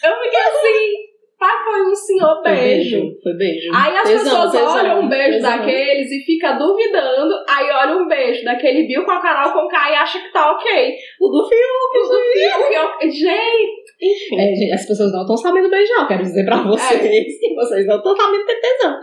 Eu 0.04 0.16
fiquei 0.22 0.40
assim. 0.40 1.07
Pai, 1.40 1.64
foi 1.64 1.82
um 1.84 1.96
senhor 1.96 2.42
beijo. 2.42 3.16
Foi 3.22 3.34
beijo. 3.34 3.70
Aí 3.72 3.96
as 3.96 4.10
tesão, 4.10 4.24
pessoas 4.24 4.52
tesão, 4.52 4.74
olham 4.74 5.02
um 5.02 5.08
beijo 5.08 5.34
tesão. 5.34 5.52
daqueles 5.52 6.12
e 6.12 6.26
fica 6.26 6.54
duvidando. 6.54 7.36
Aí 7.48 7.70
olha 7.70 7.98
um 7.98 8.08
beijo 8.08 8.44
daquele 8.44 8.88
Bill 8.88 9.06
com 9.06 9.12
a 9.12 9.22
Carol 9.22 9.54
com 9.54 9.68
K 9.68 9.92
e 9.92 9.96
acha 9.96 10.20
que 10.20 10.34
tá 10.34 10.52
ok. 10.52 10.96
O 11.22 11.30
do 11.30 11.48
Fiuk, 11.48 11.98
o 11.98 12.10
do 12.10 12.68
Fiuk. 12.68 13.12
Gente, 13.12 13.88
enfim. 14.02 14.40
É, 14.40 14.56
gente, 14.56 14.72
as 14.74 14.88
pessoas 14.88 15.12
não 15.12 15.22
estão 15.22 15.38
sabendo 15.38 15.70
beijar, 15.70 16.08
quero 16.08 16.24
dizer 16.24 16.44
pra 16.44 16.64
vocês 16.64 17.06
é. 17.06 17.08
que 17.08 17.54
vocês 17.54 17.86
não 17.86 17.98
estão 17.98 18.16
sabendo 18.16 18.46
ter 18.46 18.60
tesão. 18.60 19.00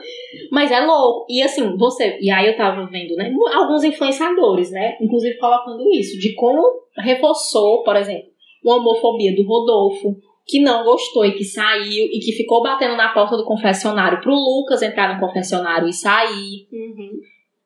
Mas 0.50 0.72
é 0.72 0.80
louco. 0.80 1.26
E 1.30 1.40
assim, 1.40 1.76
você. 1.76 2.18
E 2.20 2.32
aí 2.32 2.48
eu 2.48 2.56
tava 2.56 2.84
vendo, 2.86 3.14
né? 3.14 3.32
Alguns 3.52 3.84
influenciadores, 3.84 4.72
né? 4.72 4.96
Inclusive 5.00 5.38
colocando 5.38 5.88
isso, 5.92 6.18
de 6.18 6.34
como 6.34 6.82
reforçou, 6.98 7.84
por 7.84 7.94
exemplo, 7.94 8.28
a 8.66 8.74
homofobia 8.74 9.32
do 9.36 9.46
Rodolfo 9.46 10.16
que 10.46 10.60
não 10.60 10.84
gostou 10.84 11.24
e 11.24 11.32
que 11.32 11.44
saiu 11.44 12.06
e 12.06 12.18
que 12.20 12.32
ficou 12.32 12.62
batendo 12.62 12.96
na 12.96 13.12
porta 13.12 13.36
do 13.36 13.44
confessionário 13.44 14.20
pro 14.20 14.34
Lucas 14.34 14.82
entrar 14.82 15.14
no 15.14 15.20
confessionário 15.20 15.88
e 15.88 15.92
sair. 15.92 16.68
Uhum. 16.70 17.20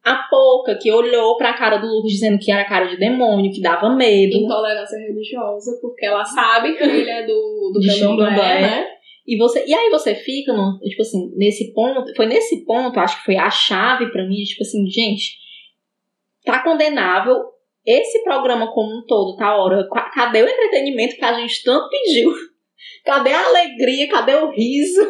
A 0.04 0.14
Pouca, 0.30 0.76
que 0.76 0.90
olhou 0.90 1.36
pra 1.36 1.54
cara 1.54 1.76
do 1.76 1.86
Lucas 1.86 2.12
dizendo 2.12 2.38
que 2.38 2.50
era 2.50 2.64
cara 2.64 2.86
de 2.86 2.96
demônio, 2.96 3.52
que 3.52 3.60
dava 3.60 3.94
medo. 3.94 4.36
Intolerância 4.36 4.96
religiosa, 4.96 5.78
porque 5.82 6.06
ela 6.06 6.24
sabe 6.24 6.76
que 6.76 6.84
ele 6.84 7.10
é 7.10 7.26
do, 7.26 7.72
do 7.74 7.80
candomblé, 7.80 8.60
né? 8.60 8.86
E, 9.26 9.36
você, 9.36 9.62
e 9.66 9.74
aí 9.74 9.90
você 9.90 10.14
fica, 10.14 10.54
no, 10.54 10.78
tipo 10.78 11.02
assim, 11.02 11.30
nesse 11.36 11.74
ponto, 11.74 12.14
foi 12.16 12.24
nesse 12.24 12.64
ponto, 12.64 12.98
acho 12.98 13.18
que 13.18 13.24
foi 13.26 13.36
a 13.36 13.50
chave 13.50 14.10
para 14.10 14.26
mim, 14.26 14.42
tipo 14.42 14.62
assim, 14.62 14.88
gente, 14.88 15.36
tá 16.46 16.62
condenável 16.62 17.36
esse 17.84 18.22
programa 18.24 18.72
como 18.72 18.88
um 18.88 19.04
todo, 19.06 19.36
tá 19.36 19.54
hora, 19.54 19.86
cadê 20.14 20.42
o 20.42 20.48
entretenimento 20.48 21.16
que 21.16 21.24
a 21.24 21.34
gente 21.34 21.62
tanto 21.62 21.90
pediu? 21.90 22.32
Cadê 23.04 23.32
a 23.32 23.46
alegria? 23.46 24.08
Cadê 24.08 24.34
o 24.34 24.50
riso? 24.50 25.00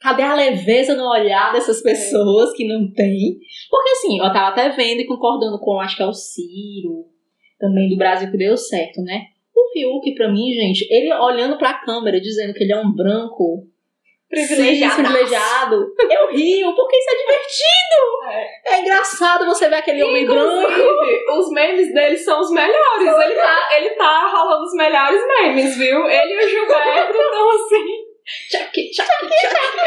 Cadê 0.00 0.22
a 0.22 0.34
leveza 0.34 0.94
no 0.94 1.08
olhar 1.10 1.52
dessas 1.52 1.82
pessoas 1.82 2.52
que 2.54 2.66
não 2.66 2.92
tem? 2.92 3.38
Porque 3.70 3.90
assim, 3.90 4.18
eu 4.18 4.32
tava 4.32 4.48
até 4.48 4.68
vendo 4.70 5.00
e 5.00 5.06
concordando 5.06 5.58
com, 5.58 5.80
acho 5.80 5.96
que 5.96 6.02
é 6.02 6.06
o 6.06 6.12
Ciro, 6.12 7.06
também 7.58 7.88
do 7.88 7.96
Brasil 7.96 8.30
que 8.30 8.36
deu 8.36 8.56
certo, 8.56 9.00
né? 9.02 9.22
O 9.54 9.72
Fiuk, 9.72 10.14
pra 10.14 10.30
mim, 10.30 10.52
gente, 10.52 10.86
ele 10.90 11.12
olhando 11.14 11.56
pra 11.56 11.80
câmera, 11.80 12.20
dizendo 12.20 12.52
que 12.52 12.62
ele 12.62 12.72
é 12.72 12.80
um 12.80 12.92
branco 12.94 13.66
privilegiado. 14.28 14.94
privilegiado. 14.96 15.94
Eu 16.10 16.28
rio, 16.30 16.74
porque 16.74 16.96
isso 16.96 17.10
é 17.10 17.16
divertido. 17.16 18.30
É, 18.30 18.74
é 18.74 18.80
engraçado 18.80 19.46
você 19.46 19.68
ver 19.68 19.76
aquele 19.76 20.02
homem 20.02 20.26
branco. 20.26 20.80
Os 21.38 21.50
memes 21.50 21.92
dele 21.92 22.16
são 22.16 22.40
os 22.40 22.50
melhores. 22.50 23.06
Ele 23.06 23.34
tá, 23.34 23.68
ele 23.76 23.90
tá 23.90 24.26
rolando 24.28 24.64
os 24.64 24.74
melhores 24.74 25.20
memes, 25.26 25.76
viu? 25.76 26.08
Ele 26.08 26.34
e 26.34 26.44
o 26.44 26.48
Gilberto 26.48 27.12
estão 27.18 27.50
assim. 27.50 28.05
Tchac, 28.50 28.72
tchac, 28.90 29.08
tchac. 29.08 29.86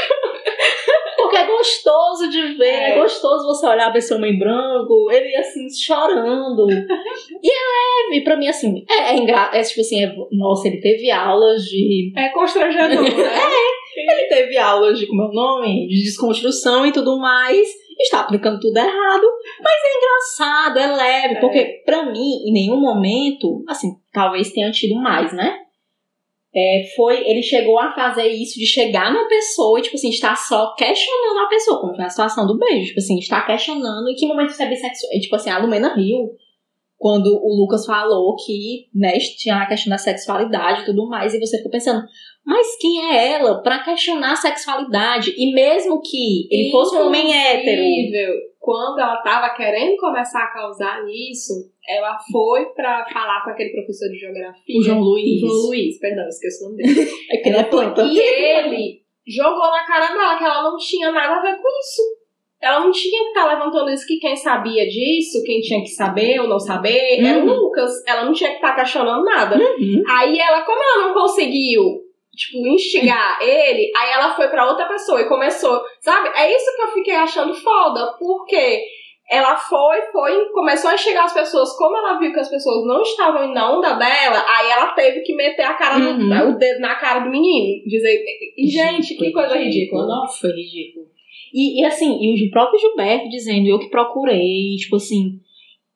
Porque 1.18 1.36
é 1.36 1.46
gostoso 1.46 2.30
de 2.30 2.54
ver, 2.54 2.66
é. 2.66 2.92
é 2.92 3.00
gostoso 3.00 3.46
você 3.46 3.68
olhar 3.68 3.90
pra 3.90 4.00
esse 4.00 4.14
homem 4.14 4.40
branco, 4.40 5.12
ele 5.12 5.36
assim, 5.36 5.68
chorando. 5.70 6.68
e 6.72 7.52
é 7.52 8.14
leve, 8.14 8.24
pra 8.24 8.38
mim, 8.38 8.48
assim, 8.48 8.86
é, 8.90 9.12
é 9.12 9.18
engraçado. 9.18 9.56
É 9.56 9.62
tipo 9.62 9.82
assim, 9.82 10.04
é, 10.04 10.16
nossa, 10.32 10.68
ele 10.68 10.80
teve 10.80 11.12
aulas 11.12 11.64
de. 11.64 12.14
É 12.16 12.30
constrangedor, 12.30 13.04
né? 13.04 13.10
é. 13.28 13.80
Ele 14.00 14.28
teve 14.30 14.58
aulas 14.58 14.98
de, 14.98 15.08
como 15.08 15.24
é 15.24 15.26
o 15.26 15.34
nome? 15.34 15.88
De 15.88 16.04
desconstrução 16.04 16.86
e 16.86 16.92
tudo 16.94 17.20
mais. 17.20 17.68
Está 18.00 18.22
aplicando 18.22 18.60
tudo 18.62 18.78
errado. 18.78 19.28
Mas 19.62 19.76
é 19.84 19.98
engraçado, 19.98 20.80
é 20.80 20.96
leve. 20.96 21.36
É. 21.36 21.40
Porque, 21.42 21.82
pra 21.86 22.06
mim, 22.06 22.48
em 22.48 22.54
nenhum 22.54 22.80
momento, 22.80 23.62
assim, 23.68 23.90
talvez 24.14 24.54
tenha 24.54 24.72
tido 24.72 24.96
mais, 24.96 25.34
né? 25.34 25.58
É, 26.54 26.82
foi, 26.96 27.30
ele 27.30 27.44
chegou 27.44 27.78
a 27.80 27.94
fazer 27.94 28.28
isso 28.28 28.58
de 28.58 28.66
chegar 28.66 29.14
na 29.14 29.28
pessoa 29.28 29.78
e, 29.78 29.84
tipo 29.84 29.96
assim, 29.96 30.10
estar 30.10 30.36
só 30.36 30.74
questionando 30.76 31.46
a 31.46 31.48
pessoa, 31.48 31.80
como 31.80 31.96
foi 31.96 32.06
a 32.06 32.10
situação 32.10 32.48
do 32.48 32.58
beijo, 32.58 32.88
tipo 32.88 33.00
assim, 33.00 33.20
estar 33.20 33.46
questionando 33.46 34.10
em 34.10 34.16
que 34.16 34.28
momento 34.28 34.52
você 34.52 34.64
é 34.64 34.70
bissexual. 34.70 35.14
E, 35.14 35.20
tipo 35.20 35.36
assim, 35.36 35.52
a 35.52 35.60
Lumena 35.60 35.94
riu 35.94 36.32
quando 36.98 37.28
o 37.28 37.56
Lucas 37.62 37.86
falou 37.86 38.36
que, 38.36 38.88
né, 38.94 39.14
tinha 39.38 39.56
a 39.56 39.68
questão 39.68 39.90
da 39.90 39.98
sexualidade 39.98 40.82
e 40.82 40.86
tudo 40.86 41.08
mais, 41.08 41.34
e 41.34 41.40
você 41.40 41.58
ficou 41.58 41.72
pensando, 41.72 42.04
mas 42.46 42.78
quem 42.78 43.12
é 43.12 43.34
ela 43.34 43.62
para 43.62 43.84
questionar 43.84 44.34
a 44.34 44.36
sexualidade? 44.36 45.34
E 45.38 45.54
mesmo 45.54 46.02
que 46.02 46.48
ele 46.52 46.72
fosse 46.72 46.98
um 46.98 47.08
homem 47.08 47.34
hétero. 47.34 47.82
Quando 48.70 49.00
ela 49.00 49.18
tava 49.24 49.50
querendo 49.56 49.98
começar 49.98 50.44
a 50.44 50.54
causar 50.54 51.02
isso, 51.10 51.72
ela 51.88 52.16
foi 52.32 52.66
para 52.68 53.04
falar 53.12 53.44
com 53.44 53.50
aquele 53.50 53.72
professor 53.72 54.08
de 54.10 54.20
geografia. 54.20 54.80
O 54.80 54.84
João 54.84 55.00
Luiz. 55.00 55.42
O 55.42 55.48
João 55.48 55.66
Luiz, 55.70 56.00
perdão, 56.00 56.28
esqueci 56.28 56.64
o 56.64 56.70
nome 56.70 56.84
dele. 56.84 57.10
é 57.32 57.38
que 57.38 57.50
ele 57.50 57.58
é 57.58 57.64
planta. 57.64 58.04
E 58.04 58.20
ele 58.20 59.02
jogou 59.28 59.72
na 59.72 59.88
cara 59.88 60.14
dela 60.14 60.38
que 60.38 60.44
ela 60.44 60.62
não 60.62 60.78
tinha 60.78 61.12
nada 61.12 61.38
a 61.38 61.42
ver 61.42 61.60
com 61.60 61.68
isso. 61.80 62.02
Ela 62.62 62.82
não 62.82 62.92
tinha 62.92 63.24
que 63.24 63.30
estar 63.30 63.48
tá 63.48 63.54
levantando 63.56 63.90
isso 63.90 64.06
que 64.06 64.20
quem 64.20 64.36
sabia 64.36 64.88
disso, 64.88 65.44
quem 65.44 65.62
tinha 65.62 65.82
que 65.82 65.90
saber 65.90 66.40
ou 66.40 66.48
não 66.48 66.60
saber, 66.60 67.22
uhum. 67.22 67.28
era 67.28 67.40
o 67.40 67.48
uhum. 67.48 67.56
Lucas. 67.56 67.92
Ela 68.06 68.24
não 68.24 68.34
tinha 68.34 68.52
que 68.52 68.58
estar 68.58 68.76
tá 68.76 68.82
questionando 68.82 69.26
nada. 69.26 69.58
Uhum. 69.58 70.04
Aí 70.08 70.38
ela, 70.38 70.62
como 70.62 70.80
ela 70.80 71.08
não 71.08 71.14
conseguiu 71.16 72.04
tipo, 72.40 72.66
instigar 72.68 73.38
ele, 73.42 73.92
aí 73.96 74.12
ela 74.14 74.36
foi 74.36 74.48
para 74.48 74.68
outra 74.68 74.88
pessoa 74.88 75.22
e 75.22 75.28
começou, 75.28 75.82
sabe? 76.00 76.30
É 76.36 76.56
isso 76.56 76.76
que 76.76 76.82
eu 76.82 76.92
fiquei 76.94 77.16
achando 77.16 77.54
foda, 77.54 78.16
porque 78.18 78.82
ela 79.30 79.58
foi, 79.58 80.02
foi, 80.12 80.46
começou 80.52 80.90
a 80.90 80.96
instigar 80.96 81.26
as 81.26 81.34
pessoas, 81.34 81.76
como 81.78 81.98
ela 81.98 82.18
viu 82.18 82.34
que 82.34 82.40
as 82.40 82.50
pessoas 82.50 82.88
não 82.88 83.02
estavam 83.02 83.54
na 83.54 83.78
onda 83.78 83.94
dela, 83.94 84.44
aí 84.48 84.72
ela 84.72 84.94
teve 84.94 85.22
que 85.22 85.36
meter 85.36 85.64
a 85.64 85.74
cara 85.74 86.00
uhum. 86.00 86.18
no, 86.18 86.50
o 86.50 86.58
dedo 86.58 86.80
na 86.80 86.96
cara 86.96 87.20
do 87.20 87.30
menino, 87.30 87.84
dizer, 87.86 88.24
gente, 88.58 89.16
que 89.16 89.32
coisa 89.32 89.58
ridícula. 89.58 90.08
Nossa, 90.08 90.40
foi 90.40 90.52
ridículo. 90.52 91.06
E, 91.54 91.82
e 91.82 91.86
assim, 91.86 92.18
e 92.22 92.48
o 92.48 92.52
próprio 92.52 92.80
Gilberto 92.80 93.30
dizendo, 93.30 93.68
eu 93.68 93.80
que 93.80 93.90
procurei, 93.90 94.76
tipo 94.78 94.96
assim, 94.96 95.40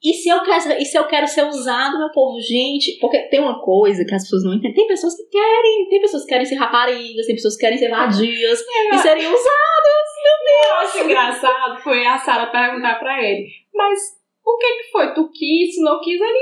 e 0.04 0.14
se 0.14 0.28
eu 0.28 0.44
quero, 0.44 0.74
e 0.74 0.86
se 0.86 0.98
eu 0.98 1.08
quero 1.08 1.26
ser 1.26 1.46
usado, 1.46 1.98
meu 1.98 2.12
povo, 2.12 2.38
gente, 2.42 2.98
porque 3.00 3.20
tem 3.30 3.40
uma 3.40 3.62
coisa 3.62 4.04
que 4.04 4.14
as 4.14 4.24
pessoas 4.24 4.44
não 4.44 4.54
entendem. 4.54 4.74
Tem 4.74 4.88
pessoas 4.88 5.16
que 5.16 5.24
querem, 5.24 5.88
tem 5.90 6.02
pessoas 6.02 6.24
que 6.24 6.30
querem 6.30 6.46
ser 6.46 6.56
raparigas, 6.56 7.26
tem 7.26 7.36
pessoas 7.36 7.56
que 7.56 7.62
querem 7.62 7.78
ser 7.78 7.90
vadias 7.90 8.60
é, 8.62 8.96
e 8.96 8.98
serem 8.98 9.26
usadas. 9.26 10.08
Meu 10.24 10.38
Deus! 10.46 10.68
Eu 10.68 10.76
acho 10.76 11.00
engraçado 11.00 11.82
foi 11.82 12.06
a 12.06 12.18
Sara 12.18 12.48
perguntar 12.48 13.00
pra 13.00 13.24
ele, 13.24 13.48
mas 13.74 14.00
o 14.46 14.58
que 14.58 14.74
que 14.74 14.92
foi? 14.92 15.14
Tu 15.14 15.32
quis, 15.32 15.82
não 15.82 16.02
quis? 16.02 16.20
Ele, 16.20 16.40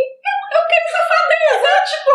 queria 0.71 0.91
safadeza. 0.91 1.69
tipo, 1.91 2.09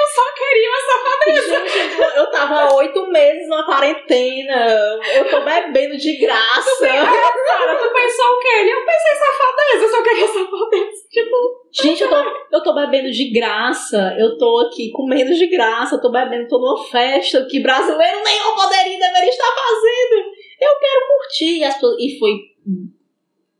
eu 0.00 0.06
só 0.14 0.24
queria 0.34 0.68
uma 0.70 0.80
safadeza. 0.80 1.68
Gente, 1.68 2.16
eu 2.16 2.30
tava 2.30 2.74
oito 2.74 3.06
meses 3.08 3.48
na 3.48 3.64
quarentena. 3.64 5.00
Eu 5.14 5.30
tô 5.30 5.40
bebendo 5.42 5.96
de 5.96 6.16
graça. 6.16 6.70
Tu, 6.70 6.80
cara, 6.80 7.76
tu 7.76 7.92
pensou 7.92 8.26
o 8.26 8.38
quê? 8.40 8.48
Ele, 8.60 8.70
eu 8.70 8.84
pensei 8.84 9.14
safadeza, 9.16 9.84
eu 9.84 9.88
só 9.88 10.02
queria 10.02 10.26
safadeza. 10.26 11.08
Tipo. 11.10 11.60
Gente, 11.72 12.02
eu 12.02 12.10
tô, 12.10 12.16
eu 12.52 12.62
tô 12.62 12.74
bebendo 12.74 13.10
de 13.10 13.30
graça. 13.32 14.16
Eu 14.18 14.36
tô 14.36 14.66
aqui 14.66 14.90
comendo 14.90 15.34
de 15.34 15.46
graça. 15.46 15.96
Eu 15.96 16.00
tô 16.00 16.10
bebendo, 16.10 16.48
tô 16.48 16.58
numa 16.58 16.84
festa 16.88 17.46
que 17.48 17.60
brasileiro 17.60 18.22
nenhum 18.24 18.54
poderia 18.54 18.98
deveria 18.98 19.30
estar 19.30 19.54
fazendo. 19.54 20.40
Eu 20.60 20.78
quero 20.78 21.06
curtir. 21.08 21.62
E 21.98 22.18
foi 22.18 22.32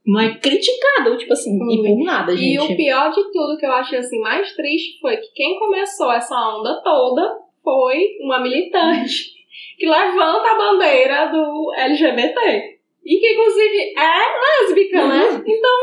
não 0.07 0.21
é 0.21 0.39
criticado, 0.39 1.17
tipo 1.19 1.33
assim, 1.33 1.57
e 1.57 1.83
por 1.83 2.05
nada, 2.05 2.37
gente. 2.37 2.55
E 2.55 2.59
o 2.59 2.77
pior 2.77 3.11
de 3.11 3.23
tudo 3.31 3.57
que 3.59 3.67
eu 3.67 3.73
achei 3.73 3.99
assim 3.99 4.19
mais 4.21 4.55
triste 4.55 4.99
foi 5.01 5.17
que 5.19 5.33
quem 5.35 5.59
começou 5.59 6.11
essa 6.13 6.35
onda 6.35 6.81
toda 6.83 7.39
foi 7.63 8.17
uma 8.21 8.41
militante 8.41 9.33
que 9.79 9.87
levanta 9.87 10.51
a 10.51 10.59
bandeira 10.59 11.27
do 11.27 11.73
LGBT. 11.77 12.81
E 13.05 13.17
que 13.19 13.33
inclusive 13.33 13.95
é 13.97 14.63
lésbica, 14.63 15.07
né? 15.07 15.25
uhum. 15.25 15.33
né? 15.33 15.45
Então, 15.47 15.79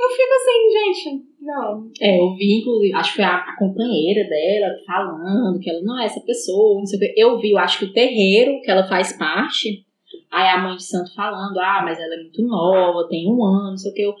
eu 0.00 0.08
fico 0.08 0.32
assim, 0.34 0.70
gente, 0.72 1.24
não. 1.40 1.90
É, 2.00 2.18
eu 2.18 2.34
vi, 2.34 2.60
inclusive, 2.60 2.94
acho 2.94 3.10
que 3.10 3.16
foi 3.16 3.24
a, 3.24 3.36
a, 3.36 3.56
companheira 3.58 4.28
dela 4.28 4.74
falando 4.86 5.58
que 5.60 5.68
ela 5.68 5.82
não 5.82 6.00
é 6.00 6.06
essa 6.06 6.20
pessoa, 6.20 6.78
não 6.78 6.86
sei 6.86 6.98
o 6.98 7.00
que. 7.00 7.20
Eu 7.20 7.38
vi, 7.38 7.50
eu 7.50 7.58
acho 7.58 7.80
que 7.80 7.84
o 7.84 7.92
terreiro 7.92 8.60
que 8.62 8.70
ela 8.70 8.86
faz 8.88 9.16
parte 9.18 9.84
Aí 10.30 10.48
a 10.48 10.58
mãe 10.58 10.76
de 10.76 10.84
santo 10.84 11.14
falando, 11.14 11.58
ah, 11.58 11.82
mas 11.84 11.98
ela 11.98 12.14
é 12.14 12.18
muito 12.18 12.42
nova, 12.42 13.08
tem 13.08 13.26
um 13.26 13.44
ano, 13.44 13.70
não 13.70 13.76
sei 13.76 13.90
o 13.90 13.94
que. 13.94 14.02
Eu... 14.02 14.14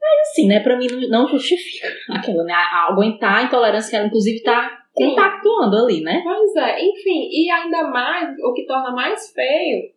Mas 0.00 0.28
assim, 0.30 0.46
né, 0.46 0.60
pra 0.60 0.76
mim 0.76 0.86
não 1.08 1.26
justifica 1.26 1.88
aquilo, 2.14 2.44
né? 2.44 2.54
aguentar 2.54 3.38
a 3.38 3.42
intolerância 3.42 3.90
que 3.90 3.96
ela, 3.96 4.06
inclusive, 4.06 4.42
tá 4.42 4.78
compactuando 4.94 5.76
ali, 5.76 6.00
né? 6.00 6.20
Pois 6.22 6.54
é, 6.56 6.80
enfim, 6.80 7.28
e 7.30 7.50
ainda 7.50 7.88
mais, 7.88 8.36
o 8.38 8.52
que 8.52 8.66
torna 8.66 8.92
mais 8.92 9.32
feio 9.32 9.92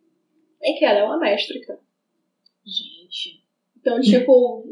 é 0.62 0.72
que 0.72 0.84
ela 0.84 0.98
é 0.98 1.04
uma 1.04 1.18
méstrica. 1.18 1.78
Gente. 2.64 3.42
Então, 3.80 4.00
tipo, 4.00 4.64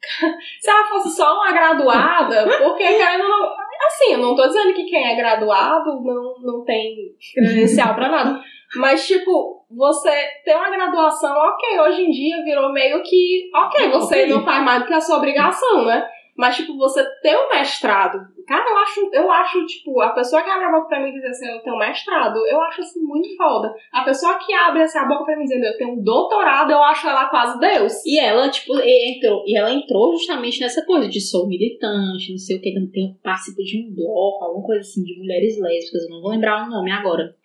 se 0.60 0.70
ela 0.70 0.88
fosse 0.88 1.16
só 1.16 1.34
uma 1.34 1.52
graduada, 1.52 2.46
porque 2.58 2.84
querendo 2.84 3.28
não. 3.28 3.60
Assim, 3.86 4.12
eu 4.12 4.18
não 4.18 4.36
tô 4.36 4.46
dizendo 4.46 4.74
que 4.74 4.84
quem 4.84 5.06
é 5.06 5.16
graduado 5.16 6.02
não, 6.02 6.34
não 6.42 6.64
tem 6.64 7.16
credencial 7.34 7.94
pra 7.94 8.10
nada. 8.10 8.42
Mas, 8.76 9.06
tipo, 9.06 9.59
você 9.70 10.10
ter 10.44 10.54
uma 10.54 10.70
graduação, 10.70 11.34
ok, 11.34 11.80
hoje 11.80 12.02
em 12.02 12.10
dia 12.10 12.44
virou 12.44 12.72
meio 12.72 13.02
que, 13.02 13.50
ok, 13.54 13.88
você 13.90 14.26
não 14.26 14.44
faz 14.44 14.64
mais 14.64 14.80
do 14.80 14.86
que 14.86 14.94
a 14.94 15.00
sua 15.00 15.18
obrigação, 15.18 15.84
né? 15.84 16.08
Mas, 16.36 16.56
tipo, 16.56 16.74
você 16.76 17.04
ter 17.20 17.36
um 17.36 17.50
mestrado. 17.50 18.18
Cara, 18.46 18.64
eu 18.70 18.78
acho, 18.78 19.10
eu 19.12 19.30
acho, 19.30 19.66
tipo, 19.66 20.00
a 20.00 20.08
pessoa 20.08 20.42
que 20.42 20.48
abre 20.48 20.64
a 20.64 20.72
boca 20.72 20.88
pra 20.88 21.00
mim 21.00 21.10
e 21.10 21.12
diz 21.12 21.24
assim, 21.24 21.46
eu 21.46 21.60
tenho 21.60 21.76
um 21.76 21.78
mestrado, 21.78 22.38
eu 22.46 22.58
acho 22.62 22.80
assim 22.80 23.00
muito 23.00 23.36
foda. 23.36 23.74
A 23.92 24.02
pessoa 24.04 24.38
que 24.38 24.52
abre 24.54 24.82
assim, 24.82 24.98
a 24.98 25.06
boca 25.06 25.24
pra 25.24 25.36
mim 25.36 25.44
dizendo, 25.44 25.66
eu 25.66 25.76
tenho 25.76 25.92
um 25.92 26.02
doutorado, 26.02 26.70
eu 26.70 26.82
acho 26.82 27.06
ela 27.06 27.28
quase 27.28 27.60
Deus. 27.60 27.92
E 28.06 28.18
ela, 28.18 28.48
tipo, 28.48 28.72
entrou, 28.78 29.44
e 29.46 29.56
ela 29.56 29.70
entrou 29.70 30.12
justamente 30.12 30.60
nessa 30.60 30.84
coisa 30.86 31.08
de 31.08 31.20
sou 31.20 31.46
militante, 31.46 32.30
não 32.30 32.38
sei 32.38 32.56
o 32.56 32.60
que, 32.62 32.72
tem, 32.90 33.18
participo 33.22 33.62
de 33.62 33.84
um 33.84 33.94
bloco, 33.94 34.44
alguma 34.44 34.64
coisa 34.64 34.80
assim, 34.80 35.04
de 35.04 35.18
mulheres 35.18 35.60
lésbicas, 35.60 36.04
eu 36.04 36.10
não 36.10 36.22
vou 36.22 36.30
lembrar 36.30 36.66
o 36.66 36.70
nome 36.70 36.90
agora. 36.90 37.36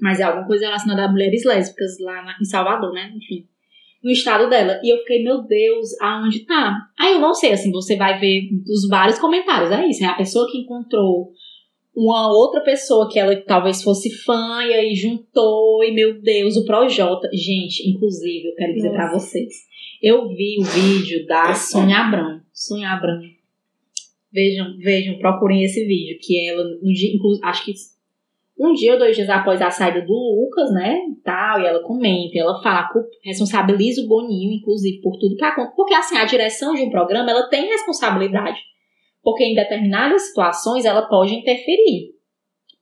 Mas 0.00 0.20
é 0.20 0.24
alguma 0.24 0.46
coisa 0.46 0.66
relacionada 0.66 1.04
a 1.04 1.10
mulheres 1.10 1.44
lésbicas 1.44 1.98
lá 2.00 2.22
na, 2.22 2.36
em 2.40 2.44
Salvador, 2.44 2.92
né? 2.92 3.12
Enfim 3.16 3.46
no 4.06 4.12
estado 4.12 4.48
dela. 4.48 4.80
E 4.84 4.92
eu 4.92 4.98
fiquei, 4.98 5.24
meu 5.24 5.42
Deus, 5.42 6.00
aonde 6.00 6.46
tá? 6.46 6.76
Aí 6.96 7.14
eu 7.14 7.20
não 7.20 7.34
sei, 7.34 7.52
assim, 7.52 7.72
você 7.72 7.96
vai 7.96 8.20
ver 8.20 8.50
os 8.68 8.88
vários 8.88 9.18
comentários. 9.18 9.72
É 9.72 9.84
isso, 9.88 10.04
é 10.04 10.06
a 10.06 10.14
pessoa 10.14 10.48
que 10.48 10.58
encontrou 10.58 11.32
uma 11.92 12.30
outra 12.30 12.60
pessoa 12.60 13.10
que 13.10 13.18
ela 13.18 13.34
talvez 13.34 13.82
fosse 13.82 14.10
fã 14.22 14.62
e 14.62 14.72
aí 14.72 14.94
juntou, 14.94 15.82
e 15.82 15.90
meu 15.92 16.20
Deus, 16.20 16.56
o 16.56 16.64
Projota. 16.64 17.28
Gente, 17.32 17.88
inclusive, 17.90 18.46
eu 18.46 18.54
quero 18.54 18.74
dizer 18.74 18.90
para 18.90 19.12
vocês. 19.12 19.52
Eu 20.00 20.28
vi 20.28 20.56
o 20.60 20.64
vídeo 20.64 21.26
da 21.26 21.52
Sônia 21.54 21.98
Abrão. 21.98 22.40
Sônia 22.52 22.90
Abrão. 22.90 23.20
Vejam, 24.30 24.76
vejam, 24.78 25.18
procurem 25.18 25.64
esse 25.64 25.84
vídeo, 25.84 26.18
que 26.20 26.48
ela, 26.48 26.62
no 26.80 26.92
dia, 26.92 27.10
acho 27.42 27.64
que 27.64 27.72
um 28.58 28.72
dia 28.72 28.94
ou 28.94 28.98
dois 28.98 29.14
dias 29.14 29.28
após 29.28 29.60
a 29.60 29.70
saída 29.70 30.00
do 30.00 30.12
Lucas, 30.12 30.72
né, 30.72 30.98
tal, 31.22 31.60
e 31.60 31.66
ela 31.66 31.82
comenta, 31.82 32.38
ela 32.38 32.60
fala, 32.62 32.88
responsabiliza 33.22 34.02
o 34.02 34.08
Boninho, 34.08 34.52
inclusive, 34.52 35.00
por 35.02 35.18
tudo 35.18 35.36
que 35.36 35.44
acontece. 35.44 35.76
Porque, 35.76 35.94
assim, 35.94 36.16
a 36.16 36.24
direção 36.24 36.74
de 36.74 36.82
um 36.82 36.90
programa, 36.90 37.30
ela 37.30 37.48
tem 37.48 37.66
responsabilidade. 37.66 38.58
Porque 39.22 39.44
em 39.44 39.54
determinadas 39.54 40.28
situações, 40.28 40.84
ela 40.84 41.02
pode 41.02 41.34
interferir. 41.34 42.14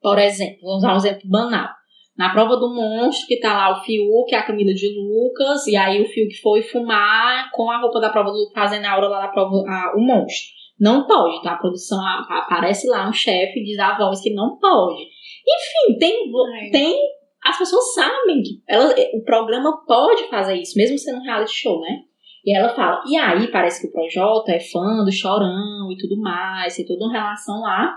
Por 0.00 0.18
exemplo, 0.18 0.58
vamos 0.62 0.82
dar 0.82 0.92
um 0.92 0.98
exemplo 0.98 1.28
banal. 1.28 1.68
Na 2.16 2.30
prova 2.30 2.56
do 2.56 2.72
monstro, 2.72 3.26
que 3.26 3.40
tá 3.40 3.52
lá 3.54 3.72
o 3.72 3.82
Fiuk, 3.82 4.32
a 4.34 4.42
Camila 4.42 4.72
de 4.72 4.88
Lucas, 4.88 5.66
e 5.66 5.74
aí 5.74 6.00
o 6.00 6.06
Fiuk 6.06 6.40
foi 6.40 6.62
fumar 6.62 7.50
com 7.50 7.68
a 7.68 7.80
roupa 7.80 7.98
da 7.98 8.10
prova 8.10 8.30
do 8.30 8.52
fazendo 8.54 8.84
a 8.84 8.96
hora 8.96 9.08
lá 9.08 9.20
da 9.22 9.28
prova, 9.28 9.64
a, 9.66 9.94
o 9.96 10.00
monstro. 10.00 10.52
Não 10.78 11.06
pode, 11.06 11.42
tá? 11.42 11.52
A 11.52 11.58
produção 11.58 11.98
aparece 12.06 12.86
lá 12.88 13.08
um 13.08 13.12
chefe 13.12 13.60
e 13.60 13.64
diz 13.64 13.78
a 13.78 13.96
voz 13.96 14.20
que 14.20 14.32
não 14.32 14.58
pode. 14.58 15.13
Enfim, 15.46 15.98
tem, 15.98 16.32
tem. 16.70 16.96
As 17.44 17.58
pessoas 17.58 17.94
sabem 17.94 18.42
que 18.42 18.62
ela, 18.66 18.94
o 19.14 19.22
programa 19.22 19.84
pode 19.86 20.28
fazer 20.28 20.56
isso, 20.56 20.78
mesmo 20.78 20.98
sendo 20.98 21.18
um 21.18 21.24
reality 21.24 21.52
show, 21.52 21.80
né? 21.80 22.00
E 22.44 22.56
ela 22.56 22.74
fala, 22.74 23.02
e 23.06 23.16
aí 23.16 23.48
parece 23.48 23.80
que 23.80 23.88
o 23.88 23.92
Projota 23.92 24.52
é 24.52 24.60
fã 24.60 25.02
do 25.04 25.12
Chorão 25.12 25.90
e 25.90 25.96
tudo 25.96 26.20
mais, 26.20 26.76
tem 26.76 26.84
toda 26.84 27.04
uma 27.04 27.12
relação 27.12 27.60
lá. 27.60 27.94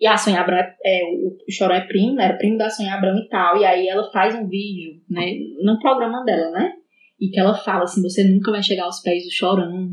E 0.00 0.06
a 0.06 0.16
Sonha 0.16 0.40
Abrão, 0.40 0.58
é, 0.58 0.76
é, 0.84 1.00
o 1.04 1.50
Chorão 1.50 1.76
é 1.76 1.80
primo, 1.80 2.14
né? 2.14 2.24
Era 2.24 2.36
primo 2.36 2.58
da 2.58 2.70
Sonha 2.70 2.94
Abrão 2.94 3.16
e 3.16 3.28
tal. 3.28 3.56
E 3.56 3.64
aí 3.64 3.88
ela 3.88 4.10
faz 4.10 4.34
um 4.34 4.46
vídeo, 4.46 5.00
né? 5.08 5.32
No 5.62 5.78
programa 5.78 6.24
dela, 6.24 6.50
né? 6.50 6.72
E 7.20 7.28
que 7.28 7.38
ela 7.38 7.54
fala 7.54 7.84
assim, 7.84 8.02
você 8.02 8.24
nunca 8.24 8.50
vai 8.50 8.62
chegar 8.62 8.84
aos 8.84 9.00
pés 9.00 9.24
do 9.24 9.32
Chorão. 9.32 9.90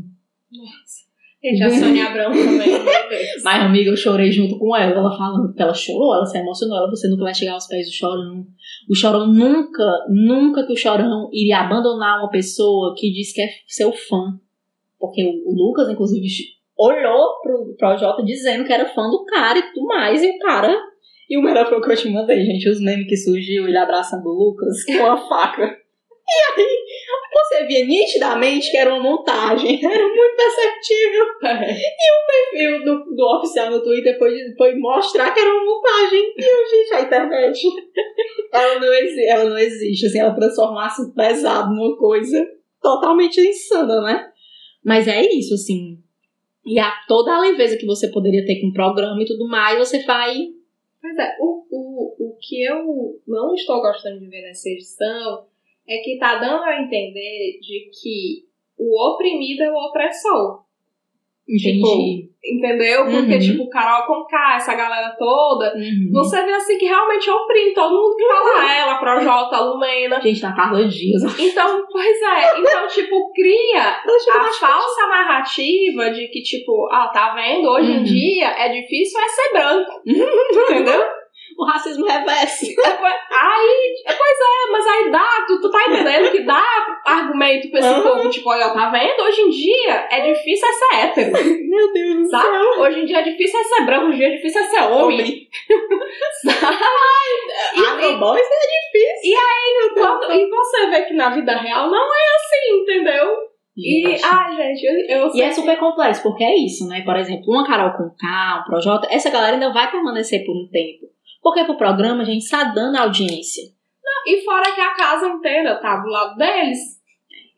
Gente, 1.44 1.60
a 1.64 1.70
Sônia 1.70 2.06
Abrão 2.06 2.30
também, 2.30 2.70
Mas, 3.42 3.62
amiga, 3.62 3.90
eu 3.90 3.96
chorei 3.96 4.30
junto 4.30 4.56
com 4.58 4.76
ela, 4.76 4.92
ela 4.92 5.16
falando 5.16 5.52
que 5.52 5.60
ela 5.60 5.74
chorou, 5.74 6.14
ela 6.14 6.24
se 6.24 6.38
emocionou, 6.38 6.78
ela, 6.78 6.88
você 6.88 7.08
nunca 7.08 7.24
vai 7.24 7.34
chegar 7.34 7.54
aos 7.54 7.66
pés 7.66 7.86
do 7.86 7.92
chorão. 7.92 8.46
O 8.88 8.94
chorão 8.94 9.26
nunca, 9.26 9.84
nunca 10.08 10.64
que 10.64 10.72
o 10.72 10.76
chorão 10.76 11.28
iria 11.32 11.58
abandonar 11.58 12.20
uma 12.20 12.30
pessoa 12.30 12.94
que 12.96 13.10
diz 13.10 13.32
que 13.32 13.42
é 13.42 13.48
seu 13.66 13.92
fã. 13.92 14.38
Porque 15.00 15.24
o, 15.24 15.52
Lucas, 15.52 15.90
inclusive, 15.90 16.28
olhou 16.78 17.40
pro 17.42 17.74
Projota 17.76 18.22
dizendo 18.22 18.64
que 18.64 18.72
era 18.72 18.86
fã 18.86 19.02
do 19.10 19.24
cara 19.24 19.58
e 19.58 19.62
tudo 19.62 19.86
mais, 19.86 20.22
e 20.22 20.28
o 20.28 20.38
cara. 20.38 20.72
E 21.28 21.36
o 21.36 21.42
melhor 21.42 21.66
foi 21.68 21.78
o 21.78 21.80
que 21.80 21.90
eu 21.90 21.96
te 21.96 22.08
mandei, 22.08 22.44
gente, 22.44 22.68
os 22.68 22.80
memes 22.80 23.08
que 23.08 23.16
surgiu, 23.16 23.66
ele 23.66 23.76
abraçando 23.76 24.26
o 24.26 24.32
Lucas 24.32 24.84
com 24.84 25.06
a 25.06 25.16
faca. 25.16 25.81
E 26.32 26.60
aí, 26.60 26.68
você 27.32 27.66
via 27.66 27.84
nitidamente 27.84 28.70
que 28.70 28.76
era 28.76 28.94
uma 28.94 29.02
montagem. 29.02 29.78
Era 29.84 30.08
muito 30.08 30.36
perceptível. 30.36 31.24
É. 31.44 31.72
E 31.72 32.08
o 32.12 32.26
perfil 32.26 32.84
do, 32.84 33.14
do 33.14 33.36
oficial 33.36 33.70
no 33.70 33.82
Twitter 33.82 34.18
foi, 34.18 34.38
foi 34.56 34.74
mostrar 34.76 35.32
que 35.32 35.40
era 35.40 35.50
uma 35.50 35.64
montagem. 35.64 36.34
E 36.36 36.42
eu, 36.42 36.66
gente, 36.66 36.94
a 36.94 37.00
internet. 37.02 37.60
Ela 38.52 38.80
não, 38.80 38.92
existe, 38.92 39.26
ela 39.28 39.44
não 39.44 39.58
existe. 39.58 40.06
Assim, 40.06 40.18
ela 40.18 40.34
transformasse 40.34 41.00
o 41.00 41.14
pesado 41.14 41.74
numa 41.74 41.96
coisa 41.96 42.46
totalmente 42.82 43.40
insana, 43.40 44.02
né? 44.02 44.30
Mas 44.84 45.08
é 45.08 45.22
isso, 45.22 45.54
assim. 45.54 45.98
E 46.64 46.78
a, 46.78 46.92
toda 47.08 47.34
a 47.34 47.40
leveza 47.40 47.78
que 47.78 47.86
você 47.86 48.08
poderia 48.08 48.44
ter 48.44 48.60
com 48.60 48.68
o 48.68 48.72
programa 48.72 49.22
e 49.22 49.24
tudo 49.24 49.48
mais, 49.48 49.78
você 49.78 50.04
vai. 50.04 50.48
Pois 51.00 51.16
é, 51.16 51.36
o, 51.40 51.64
o, 51.70 52.26
o 52.28 52.36
que 52.40 52.62
eu 52.62 53.20
não 53.26 53.54
estou 53.54 53.80
gostando 53.80 54.20
de 54.20 54.26
ver 54.26 54.42
nessa 54.42 54.68
edição 54.68 55.46
é 55.92 55.98
que 55.98 56.18
tá 56.18 56.36
dando 56.36 56.62
a 56.64 56.80
entender 56.80 57.58
de 57.60 57.90
que 57.90 58.44
o 58.78 59.14
oprimido 59.14 59.62
é 59.62 59.70
o 59.70 59.88
opressor. 59.88 60.62
Entendi. 61.48 61.80
Tipo, 61.80 62.32
entendeu? 62.44 63.04
Porque, 63.04 63.34
uhum. 63.34 63.38
tipo, 63.38 63.68
Carol 63.68 64.06
Conká, 64.06 64.54
essa 64.56 64.74
galera 64.74 65.14
toda, 65.18 65.74
uhum. 65.74 66.10
você 66.12 66.44
vê 66.44 66.52
assim 66.52 66.78
que 66.78 66.86
realmente 66.86 67.28
oprime 67.28 67.74
todo 67.74 67.94
mundo 67.94 68.16
que 68.16 68.26
fala 68.26 68.62
uhum. 68.62 68.68
ela, 68.68 68.98
Projota, 68.98 69.60
Lumena. 69.60 70.20
Gente, 70.20 70.40
tá 70.40 70.54
Carla 70.54 70.86
Dias. 70.86 71.22
Então, 71.38 71.84
pois 71.90 72.22
é. 72.22 72.58
Então, 72.58 72.86
tipo, 72.86 73.32
cria 73.32 73.82
a 74.00 74.52
falsa 74.58 75.06
narrativa 75.08 76.10
de 76.10 76.28
que, 76.28 76.42
tipo, 76.42 76.88
ah, 76.90 77.10
tá 77.12 77.34
vendo? 77.34 77.68
Hoje 77.68 77.92
em 77.92 77.98
uhum. 77.98 78.04
dia 78.04 78.46
é 78.46 78.68
difícil 78.68 79.20
é 79.20 79.28
ser 79.28 79.52
branco. 79.52 80.02
entendeu? 80.06 81.21
O 81.58 81.64
racismo 81.64 82.06
reverso. 82.06 82.66
aí, 82.66 83.94
pois 84.06 84.38
é, 84.40 84.70
mas 84.70 84.86
aí 84.86 85.10
dá, 85.10 85.28
tu, 85.46 85.60
tu 85.60 85.70
tá 85.70 85.84
entendendo 85.86 86.30
que 86.30 86.40
dá 86.40 86.62
argumento 87.04 87.70
pra 87.70 87.80
esse 87.80 87.88
uhum. 87.88 88.02
povo, 88.02 88.30
tipo, 88.30 88.50
olha, 88.50 88.70
tá 88.70 88.90
vendo? 88.90 89.22
Hoje 89.22 89.42
em 89.42 89.50
dia 89.50 90.08
é 90.10 90.32
difícil 90.32 90.68
é 90.68 90.72
ser 90.72 90.94
hétero. 90.96 91.32
Meu 91.68 91.92
Deus 91.92 92.30
sabe? 92.30 92.44
do 92.44 92.72
céu. 92.72 92.82
Hoje 92.82 93.00
em 93.00 93.04
dia 93.04 93.18
é 93.18 93.22
difícil 93.22 93.60
é 93.60 93.64
ser 93.64 93.84
branco, 93.84 94.06
hoje 94.06 94.14
em 94.14 94.18
dia 94.18 94.28
é 94.28 94.36
difícil 94.36 94.60
é 94.60 94.64
ser 94.64 94.82
homem. 94.82 95.48
sabe? 96.44 96.76
Ah, 97.86 98.16
bom, 98.18 98.36
isso 98.36 98.50
é 98.52 98.66
difícil. 98.80 99.30
E 99.30 99.34
aí, 99.34 99.90
quando, 99.94 100.32
e 100.32 100.48
você 100.48 100.86
vê 100.86 101.02
que 101.02 101.14
na 101.14 101.30
vida 101.30 101.56
real 101.56 101.90
não 101.90 102.14
é 102.14 102.26
assim, 102.36 102.82
entendeu? 102.82 103.52
E, 103.76 104.04
ah, 104.22 104.50
gente, 104.54 104.84
eu, 104.84 105.22
eu 105.22 105.34
E 105.34 105.40
é 105.40 105.50
super 105.50 105.78
complexo, 105.78 106.22
porque 106.22 106.44
é 106.44 106.54
isso, 106.54 106.86
né? 106.88 107.02
Por 107.02 107.16
exemplo, 107.16 107.44
uma 107.48 107.66
Carol 107.66 107.96
com 107.96 108.10
K, 108.10 108.60
um 108.60 108.64
Projota, 108.64 109.08
essa 109.10 109.30
galera 109.30 109.54
ainda 109.54 109.72
vai 109.72 109.90
permanecer 109.90 110.44
por 110.44 110.54
um 110.54 110.68
tempo. 110.68 111.11
Porque 111.42 111.64
pro 111.64 111.76
programa 111.76 112.22
a 112.22 112.24
gente 112.24 112.42
está 112.42 112.64
dando 112.64 112.96
audiência. 112.96 113.64
Não, 114.02 114.32
e 114.32 114.44
fora 114.44 114.72
que 114.72 114.80
a 114.80 114.94
casa 114.94 115.26
inteira 115.26 115.80
tá 115.80 115.96
do 115.96 116.08
lado 116.08 116.36
deles. 116.36 116.78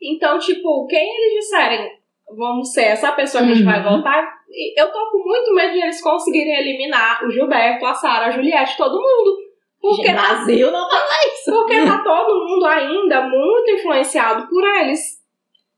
Então, 0.01 0.39
tipo, 0.39 0.87
quem 0.87 1.07
eles 1.07 1.41
disserem 1.41 1.95
vamos 2.35 2.73
ser 2.73 2.85
essa 2.85 3.11
pessoa 3.11 3.43
que 3.43 3.51
a 3.51 3.55
gente 3.55 3.65
vai 3.65 3.85
uhum. 3.85 3.97
votar, 3.97 4.35
eu 4.75 4.91
tô 4.91 5.11
com 5.11 5.23
muito 5.23 5.53
medo 5.53 5.73
de 5.73 5.81
eles 5.81 6.01
conseguirem 6.01 6.55
eliminar 6.55 7.23
o 7.23 7.29
Gilberto, 7.29 7.85
a 7.85 7.93
Sara, 7.93 8.27
a 8.27 8.31
Juliette, 8.31 8.77
todo 8.77 9.01
mundo. 9.01 9.37
Porque 9.79 10.05
tá 10.05 10.13
Brasil 10.13 10.71
não 10.71 10.89
fala 10.89 11.11
isso. 11.27 11.51
Porque 11.51 11.85
tá 11.85 12.03
todo 12.03 12.47
mundo 12.47 12.65
ainda 12.65 13.21
muito 13.27 13.71
influenciado 13.71 14.47
por 14.47 14.63
eles. 14.79 15.23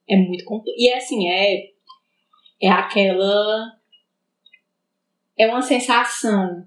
É 0.10 0.16
muito 0.16 0.46
complexo. 0.46 0.82
E 0.82 0.90
é 0.90 0.98
assim, 0.98 1.30
é, 1.30 1.72
é 2.62 2.70
aquela. 2.70 3.74
É 5.38 5.48
uma 5.48 5.62
sensação 5.62 6.66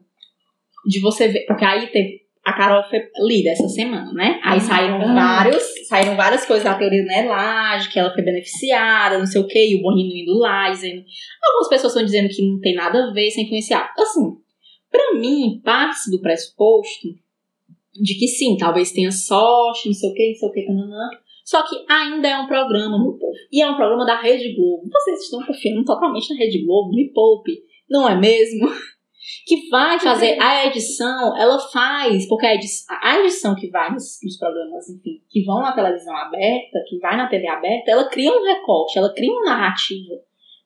de 0.86 1.00
você 1.00 1.28
ver. 1.28 1.44
Porque 1.46 1.64
aí 1.64 1.86
teve. 1.88 2.20
A 2.42 2.54
Carol 2.54 2.82
foi 2.88 3.02
lida 3.26 3.50
essa 3.50 3.68
semana, 3.68 4.10
né? 4.14 4.40
Aí 4.42 4.58
saíram 4.60 4.98
ah. 5.02 5.14
vários, 5.14 5.62
saíram 5.86 6.16
várias 6.16 6.46
coisas 6.46 6.64
da 6.64 6.74
teoria 6.74 7.04
da 7.04 7.10
Nelage, 7.10 7.90
que 7.90 7.98
ela 7.98 8.12
foi 8.14 8.24
beneficiada, 8.24 9.18
não 9.18 9.26
sei 9.26 9.42
o 9.42 9.46
quê, 9.46 9.68
e 9.68 9.76
o 9.76 9.82
Bonino 9.82 10.16
indo 10.16 10.38
lá, 10.38 10.70
dizendo. 10.70 11.04
Algumas 11.44 11.68
pessoas 11.68 11.92
estão 11.92 12.04
dizendo 12.04 12.28
que 12.28 12.42
não 12.42 12.58
tem 12.58 12.74
nada 12.74 12.98
a 13.04 13.12
ver 13.12 13.30
sem 13.30 13.44
influenciar. 13.44 13.92
Assim, 13.96 14.36
para 14.90 15.20
mim, 15.20 15.60
parte 15.62 16.10
do 16.10 16.20
pressuposto 16.20 17.08
de 17.92 18.14
que 18.18 18.26
sim, 18.26 18.56
talvez 18.56 18.90
tenha 18.92 19.12
sorte, 19.12 19.88
não 19.88 19.94
sei 19.94 20.10
o 20.10 20.14
quê, 20.14 20.28
não 20.28 20.38
sei 20.38 20.48
o 20.48 20.52
quê, 20.52 20.66
nananã. 20.66 21.10
Só 21.44 21.62
que 21.62 21.76
ainda 21.88 22.28
é 22.28 22.38
um 22.38 22.46
programa, 22.46 22.98
meu 22.98 23.12
povo. 23.12 23.34
E 23.52 23.60
é 23.60 23.68
um 23.68 23.76
programa 23.76 24.06
da 24.06 24.20
Rede 24.20 24.54
Globo. 24.54 24.88
Vocês 24.90 25.22
estão 25.22 25.44
confiando 25.44 25.84
totalmente 25.84 26.32
na 26.32 26.38
Rede 26.38 26.64
Globo, 26.64 26.94
me 26.94 27.12
poupe, 27.12 27.58
não 27.88 28.08
é 28.08 28.16
mesmo? 28.18 28.68
Que 29.46 29.68
vai 29.68 30.00
fazer 30.00 30.40
a 30.40 30.66
edição, 30.66 31.36
ela 31.36 31.58
faz, 31.58 32.26
porque 32.26 32.46
a 32.46 32.54
edição, 32.54 32.96
a 33.02 33.18
edição 33.20 33.54
que 33.54 33.68
vai 33.68 33.92
nos, 33.92 34.18
nos, 34.22 34.38
programas, 34.38 34.88
enfim, 34.88 35.22
que 35.28 35.44
vão 35.44 35.60
na 35.60 35.72
televisão 35.72 36.16
aberta, 36.16 36.78
que 36.88 36.98
vai 36.98 37.16
na 37.16 37.28
TV 37.28 37.46
aberta, 37.48 37.90
ela 37.90 38.08
cria 38.08 38.32
um 38.32 38.42
recorte, 38.42 38.98
ela 38.98 39.12
cria 39.12 39.30
uma 39.30 39.44
narrativa. 39.44 40.14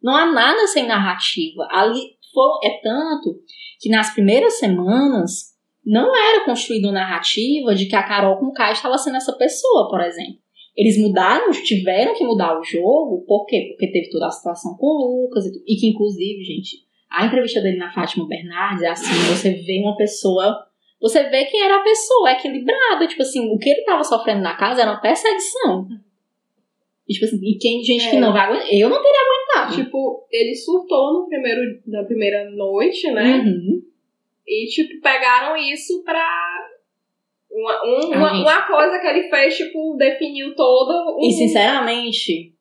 Não 0.03 0.15
há 0.15 0.27
nada 0.27 0.67
sem 0.67 0.87
narrativa. 0.87 1.67
Ali 1.71 2.17
for, 2.33 2.61
é 2.63 2.81
tanto 2.83 3.41
que 3.81 3.89
nas 3.89 4.13
primeiras 4.13 4.59
semanas 4.59 5.55
não 5.85 6.15
era 6.17 6.45
construída 6.45 6.89
uma 6.89 6.95
narrativa 6.95 7.75
de 7.75 7.87
que 7.87 7.97
a 7.97 8.03
Carol 8.03 8.39
com 8.39 8.53
K 8.53 8.73
estava 8.73 8.97
sendo 8.99 9.17
essa 9.17 9.33
pessoa, 9.37 9.89
por 9.89 10.01
exemplo. 10.01 10.43
Eles 10.77 10.99
mudaram, 10.99 11.51
tiveram 11.53 12.15
que 12.15 12.25
mudar 12.25 12.59
o 12.59 12.65
jogo, 12.65 13.25
por 13.27 13.47
quê? 13.47 13.67
Porque 13.69 13.93
teve 13.93 14.11
toda 14.11 14.27
a 14.27 14.31
situação 14.31 14.77
com 14.77 14.87
o 14.87 15.23
Lucas, 15.23 15.47
e, 15.47 15.75
e 15.75 15.77
que 15.77 15.87
inclusive, 15.87 16.43
gente, 16.43 16.84
a 17.19 17.27
entrevista 17.27 17.61
dele 17.61 17.77
na 17.79 17.93
Fátima 17.93 18.27
Bernardes 18.29 18.83
é 18.83 18.89
assim, 18.89 19.13
você 19.35 19.51
vê 19.53 19.81
uma 19.83 19.97
pessoa, 19.97 20.67
você 21.01 21.23
vê 21.29 21.45
quem 21.47 21.63
era 21.63 21.77
a 21.77 21.83
pessoa, 21.83 22.33
equilibrada, 22.33 23.07
tipo 23.07 23.23
assim, 23.23 23.49
o 23.53 23.59
que 23.59 23.69
ele 23.71 23.85
tava 23.85 24.03
sofrendo 24.05 24.43
na 24.43 24.57
casa 24.57 24.83
era 24.83 24.91
uma 24.93 25.01
perseguição. 25.01 25.87
E, 27.09 27.13
tipo 27.13 27.27
assim, 27.27 27.39
e 27.43 27.59
quem, 27.59 27.85
gente 27.85 28.07
É. 28.07 28.11
que 28.11 28.17
não 28.17 28.33
vai 28.33 28.47
aguentar, 28.47 28.73
eu 28.73 28.89
não 28.89 28.97
teria 29.03 29.21
aguentado. 29.21 29.77
Tipo, 29.85 30.27
ele 30.31 30.55
surtou 30.55 31.13
no 31.13 31.29
primeiro, 31.29 31.61
na 31.87 32.03
primeira 32.05 32.51
noite, 32.51 33.11
né? 33.13 33.37
Uhum. 33.45 33.83
E, 34.47 34.67
tipo, 34.69 35.01
pegaram 35.03 35.55
isso 35.57 36.03
pra. 36.03 36.27
Uma, 37.51 37.73
um- 37.85 38.13
Ah, 38.15 38.17
uma, 38.17 38.33
uma 38.33 38.63
coisa 38.67 38.99
que 38.99 39.07
ele 39.07 39.29
fez, 39.29 39.55
tipo, 39.57 39.95
definiu 39.99 40.55
todo 40.57 41.19
um. 41.19 41.29
E 41.29 41.31
sinceramente, 41.33 42.54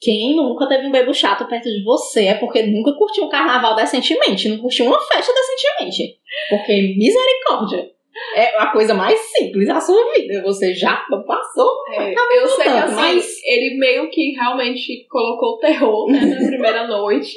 quem 0.00 0.36
nunca 0.36 0.68
teve 0.68 0.86
um 0.86 0.92
bebo 0.92 1.12
chato 1.14 1.46
perto 1.48 1.64
de 1.64 1.82
você 1.82 2.26
é 2.26 2.34
porque 2.34 2.62
nunca 2.62 2.92
curtiu 2.92 3.24
um 3.24 3.28
carnaval 3.28 3.74
decentemente, 3.74 4.48
não 4.48 4.58
curtiu 4.58 4.86
uma 4.86 5.00
festa 5.00 5.32
decentemente. 5.32 6.18
Porque 6.50 6.94
misericórdia. 6.98 7.90
É 8.34 8.56
a 8.58 8.68
coisa 8.72 8.94
mais 8.94 9.18
simples 9.18 9.68
da 9.68 9.78
sua 9.78 10.12
vida. 10.14 10.42
Você 10.42 10.72
já 10.74 10.96
passou. 11.26 11.70
É, 11.92 12.14
eu 12.38 12.48
sei 12.48 12.64
que 12.64 12.70
tanto, 12.70 12.84
assim, 12.84 12.94
mas- 12.94 13.44
ele 13.44 13.76
meio 13.78 14.08
que 14.10 14.30
realmente 14.32 15.06
colocou 15.10 15.54
o 15.54 15.58
terror 15.58 16.10
né, 16.10 16.20
na 16.20 16.36
primeira 16.48 16.86
noite. 16.86 17.36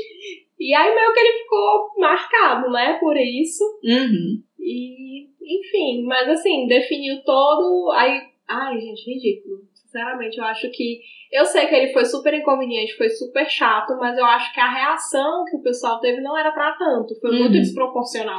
E 0.58 0.74
aí 0.74 0.96
meio 0.96 1.14
que 1.14 1.20
ele 1.20 1.40
ficou 1.40 1.92
marcado, 1.98 2.70
né, 2.72 2.98
por 3.00 3.16
isso. 3.18 3.64
Uhum. 3.84 4.42
E, 4.58 5.28
enfim, 5.42 6.04
mas 6.06 6.30
assim, 6.30 6.66
definiu 6.68 7.22
todo. 7.26 7.92
Aí. 7.92 8.22
Ai, 8.48 8.80
gente, 8.80 9.06
ridículo. 9.14 9.60
Sinceramente, 9.92 10.38
eu 10.38 10.44
acho 10.46 10.70
que. 10.72 11.00
Eu 11.32 11.46
sei 11.46 11.66
que 11.66 11.74
ele 11.74 11.92
foi 11.92 12.06
super 12.06 12.32
inconveniente, 12.34 12.96
foi 12.96 13.10
super 13.10 13.50
chato, 13.50 13.98
mas 13.98 14.16
eu 14.18 14.26
acho 14.26 14.54
que 14.54 14.60
a 14.60 14.72
reação 14.72 15.46
que 15.46 15.58
o 15.58 15.62
pessoal 15.64 16.00
teve 16.00 16.22
não 16.22 16.38
era 16.38 16.52
pra 16.52 16.74
tanto. 16.74 17.20
Foi 17.20 17.32
muito 17.32 17.46
Uhum. 17.56 17.62
desproporcional. 17.62 18.38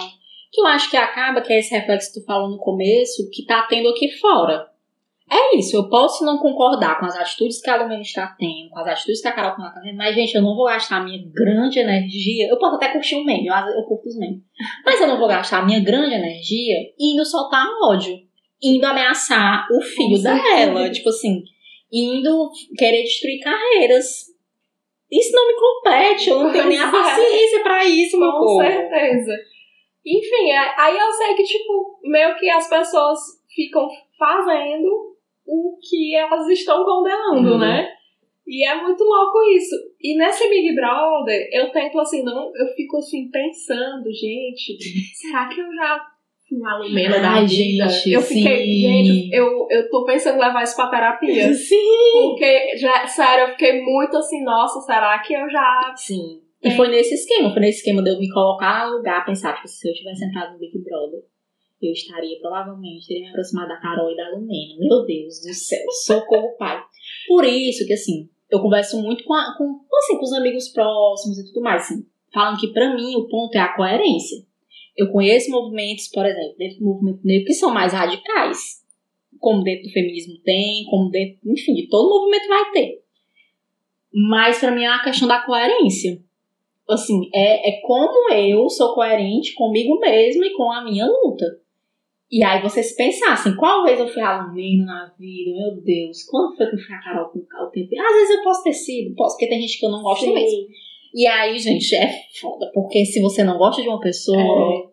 Que 0.53 0.61
eu 0.61 0.66
acho 0.66 0.88
que 0.90 0.96
acaba, 0.96 1.40
que 1.40 1.53
é 1.53 1.59
esse 1.59 1.74
reflexo 1.74 2.12
que 2.12 2.20
tu 2.20 2.26
falou 2.26 2.48
no 2.51 2.59
começo, 2.59 3.28
que 3.32 3.44
tá 3.44 3.66
tendo 3.68 3.88
aqui 3.88 4.09
fora. 4.18 4.68
É 5.32 5.57
isso, 5.57 5.76
eu 5.76 5.88
posso 5.88 6.24
não 6.24 6.38
concordar 6.38 6.98
com 6.98 7.07
as 7.07 7.14
atitudes 7.16 7.61
que 7.62 7.70
a 7.70 7.76
Lumena 7.80 8.03
está 8.03 8.26
tendo, 8.36 8.68
com 8.70 8.80
as 8.80 8.88
atitudes 8.88 9.20
que 9.22 9.28
a 9.28 9.32
Carol 9.32 9.53
está 9.53 9.80
tendo, 9.80 9.96
mas, 9.96 10.12
gente, 10.12 10.34
eu 10.34 10.42
não 10.42 10.57
vou 10.57 10.64
gastar 10.66 10.96
a 10.96 11.05
minha 11.05 11.22
grande 11.32 11.78
energia. 11.78 12.48
Eu 12.48 12.59
posso 12.59 12.74
até 12.74 12.88
curtir 12.88 13.14
um 13.14 13.24
meme, 13.24 13.46
eu, 13.46 13.55
eu 13.55 13.84
curto 13.84 14.09
os 14.09 14.16
memes. 14.18 14.42
Mas 14.84 15.01
eu 15.01 15.07
não 15.07 15.18
vou 15.18 15.28
gastar 15.28 15.61
a 15.61 15.64
minha 15.64 15.78
grande 15.78 16.14
energia 16.16 16.74
indo 16.98 17.24
soltar 17.24 17.64
ódio, 17.84 18.16
indo 18.62 18.84
ameaçar 18.84 19.66
o 19.72 19.80
filho 19.80 20.22
dela, 20.22 20.90
tipo 20.90 21.08
assim, 21.08 21.42
indo 21.92 22.50
querer 22.76 23.02
destruir 23.02 23.40
carreiras. 23.40 24.30
Isso 25.11 25.32
não 25.34 25.46
me 25.48 25.54
compete, 25.54 26.30
eu 26.30 26.38
não 26.42 26.52
tenho 26.52 26.68
nem 26.68 26.78
a 26.78 26.90
paciência 26.90 27.61
pra 27.62 27.84
isso, 27.84 28.18
meu 28.18 28.30
Com 28.30 28.38
povo. 28.38 28.62
certeza. 28.62 29.32
Enfim, 30.06 30.50
é- 30.50 30.74
aí 30.80 30.96
eu 30.96 31.11
sei 31.12 31.34
que, 31.34 31.42
tipo, 31.42 31.98
meio 32.04 32.36
que 32.38 32.48
as 32.48 32.68
pessoas 32.68 33.18
ficam 33.54 33.88
fazendo 34.18 35.16
o 35.46 35.76
que 35.82 36.14
elas 36.14 36.48
estão 36.48 36.84
condenando, 36.84 37.52
Uhum. 37.54 37.58
né? 37.58 37.88
E 38.46 38.64
é 38.66 38.80
muito 38.82 39.02
louco 39.04 39.42
isso. 39.56 39.74
E 40.00 40.16
nesse 40.16 40.48
Big 40.48 40.74
Brother, 40.74 41.48
eu 41.52 41.70
tento 41.70 41.98
assim, 42.00 42.22
não, 42.22 42.50
eu 42.56 42.66
fico 42.74 42.96
assim 42.98 43.28
pensando, 43.30 44.04
gente, 44.12 44.76
será 45.14 45.48
que 45.48 45.61
eu 45.61 45.74
já 45.74 46.06
fui 46.51 46.59
uma 46.59 46.76
lumena 46.78 47.18
da 47.20 47.40
vida? 47.42 47.88
gente, 47.88 48.11
eu 48.12 48.20
fiquei, 48.20 48.64
sim. 48.66 48.80
gente, 48.82 49.30
eu, 49.34 49.66
eu 49.70 49.88
tô 49.88 50.05
pensando 50.05 50.36
em 50.36 50.40
levar 50.40 50.62
isso 50.64 50.76
pra 50.76 50.88
terapia. 50.90 51.55
Sim. 51.55 51.76
Porque, 52.12 52.76
já, 52.76 53.07
sério, 53.07 53.44
eu 53.44 53.48
fiquei 53.53 53.80
muito 53.82 54.16
assim, 54.16 54.42
nossa, 54.44 54.80
será 54.80 55.18
que 55.20 55.32
eu 55.32 55.48
já 55.48 55.94
Sim. 55.96 56.40
E 56.62 56.68
Tem. 56.68 56.76
foi 56.76 56.88
nesse 56.88 57.14
esquema, 57.14 57.51
foi 57.53 57.61
nesse 57.61 57.78
esquema 57.78 58.03
de 58.03 58.11
eu 58.11 58.18
me 58.18 58.28
colocar 58.28 58.86
no 58.90 58.96
lugar, 58.98 59.24
pensar, 59.24 59.55
tipo, 59.55 59.66
se 59.68 59.88
eu 59.88 59.94
tivesse 59.94 60.18
sentado 60.20 60.53
no 60.53 60.59
Big 60.59 60.76
Brother, 60.82 61.20
eu 61.80 61.92
estaria, 61.92 62.38
provavelmente, 62.40 63.07
teria 63.07 63.22
me 63.22 63.28
aproximado 63.30 63.68
da 63.68 63.80
Carol 63.80 64.11
e 64.11 64.16
da 64.16 64.28
Lumena. 64.28 64.74
Meu 64.78 65.07
Deus 65.07 65.40
do 65.40 65.55
céu, 65.55 65.78
socorro, 66.05 66.55
pai. 66.59 66.82
Por 67.28 67.44
isso 67.46 67.86
que, 67.86 67.94
assim, 67.94 68.28
eu 68.51 68.61
converso 68.61 69.01
muito 69.01 69.24
com, 69.24 69.32
a- 69.32 69.55
com, 69.57 69.80
assim, 69.98 70.18
com 70.18 70.24
os 70.24 70.32
amigos 70.34 70.68
próximos 70.68 71.38
e 71.38 71.46
tudo 71.46 71.62
mais, 71.62 71.82
assim, 71.84 72.05
falando 72.34 72.59
que, 72.61 72.72
pra 72.72 72.94
mim, 72.94 73.16
o 73.16 73.26
ponto 73.28 73.55
é 73.57 73.61
a 73.61 73.74
coerência. 73.74 74.44
Eu 74.97 75.11
conheço 75.11 75.51
movimentos, 75.51 76.09
por 76.09 76.26
exemplo, 76.26 76.57
dentro 76.59 76.78
do 76.78 76.84
movimento 76.84 77.20
negro, 77.24 77.47
que 77.47 77.55
são 77.55 77.72
mais 77.72 77.93
radicais. 77.93 78.80
Como 79.38 79.62
dentro 79.62 79.84
do 79.84 79.93
feminismo 79.93 80.34
tem, 80.45 80.84
como 80.84 81.11
dentro, 81.11 81.38
enfim, 81.47 81.74
de 81.74 81.88
todo 81.88 82.11
movimento 82.11 82.49
vai 82.49 82.70
ter. 82.72 83.03
Mas 84.12 84.59
pra 84.59 84.70
mim 84.70 84.84
é 84.84 84.91
uma 84.91 85.03
questão 85.03 85.26
da 85.26 85.41
coerência 85.41 86.20
assim, 86.93 87.30
é, 87.34 87.70
é 87.70 87.80
como 87.82 88.32
eu 88.32 88.68
sou 88.68 88.95
coerente 88.95 89.55
comigo 89.55 89.99
mesma 89.99 90.47
e 90.47 90.53
com 90.53 90.70
a 90.70 90.84
minha 90.84 91.07
luta. 91.07 91.45
E 92.30 92.45
aí 92.45 92.62
você 92.62 92.82
se 92.82 92.97
pensar 92.97 93.32
assim, 93.32 93.57
qual 93.57 93.82
vez 93.82 93.99
eu 93.99 94.07
fui 94.07 94.22
alumino 94.22 94.86
na 94.86 95.12
vida, 95.18 95.51
meu 95.51 95.82
Deus, 95.82 96.22
quando 96.24 96.57
foi 96.57 96.66
que 96.68 96.76
eu 96.76 96.78
fui 96.78 96.95
a 96.95 97.03
Carol 97.03 97.28
com 97.28 97.38
o 97.38 97.70
tempo? 97.70 97.88
Às 98.01 98.14
vezes 98.14 98.36
eu 98.36 98.43
posso 98.45 98.62
ter 98.62 98.72
sido, 98.72 99.14
posso, 99.16 99.36
porque 99.36 99.49
tem 99.49 99.61
gente 99.61 99.78
que 99.78 99.86
eu 99.86 99.91
não 99.91 100.03
gosto 100.03 100.32
mesmo. 100.32 100.68
E 101.14 101.26
aí, 101.26 101.58
gente, 101.58 101.94
é 101.96 102.11
foda, 102.40 102.70
porque 102.72 103.04
se 103.04 103.20
você 103.20 103.42
não 103.44 103.58
gosta 103.58 103.82
de 103.82 103.88
uma 103.88 103.98
pessoa, 104.00 104.90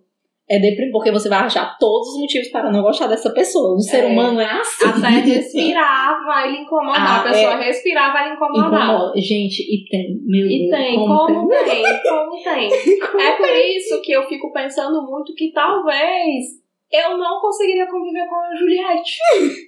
é, 0.50 0.60
deprimido, 0.60 0.94
porque 0.94 1.12
você 1.12 1.28
vai 1.30 1.40
achar 1.40 1.78
todos 1.78 2.08
os 2.14 2.20
motivos 2.22 2.48
para 2.50 2.72
não 2.72 2.82
gostar 2.82 3.08
dessa 3.08 3.30
pessoa. 3.34 3.76
O 3.76 3.80
ser 3.82 4.04
É. 4.04 4.08
humano 4.08 4.40
é 4.40 4.46
assim. 4.46 4.86
Até 4.86 5.10
respirar 5.20 6.26
vai 6.26 6.52
lhe 6.52 6.58
incomodar. 6.62 7.02
Ah, 7.02 7.20
a 7.20 7.24
pessoa 7.24 7.56
respirar 7.58 8.14
vai 8.14 8.30
lhe 8.30 8.36
incomodar. 8.36 8.68
Incomoda. 8.86 9.14
Gente, 9.20 9.62
e 9.62 9.86
tem, 9.90 10.18
meu 10.26 10.48
E 10.48 10.70
Deus. 10.70 10.72
tem, 10.82 10.96
como, 10.96 11.48
tem, 11.50 12.02
como 12.04 12.44
tem. 12.44 12.70
É 13.28 13.32
por 13.34 13.50
isso 13.56 14.02
que 14.02 14.12
eu 14.14 14.24
fico 14.28 14.52
pensando 14.54 15.06
muito 15.06 15.34
que 15.36 15.52
talvez 15.52 16.46
eu 16.92 17.18
não 17.18 17.42
conseguiria 17.42 17.86
conviver 17.86 18.26
com 18.28 18.36
a 18.36 18.56
Juliette. 18.56 19.18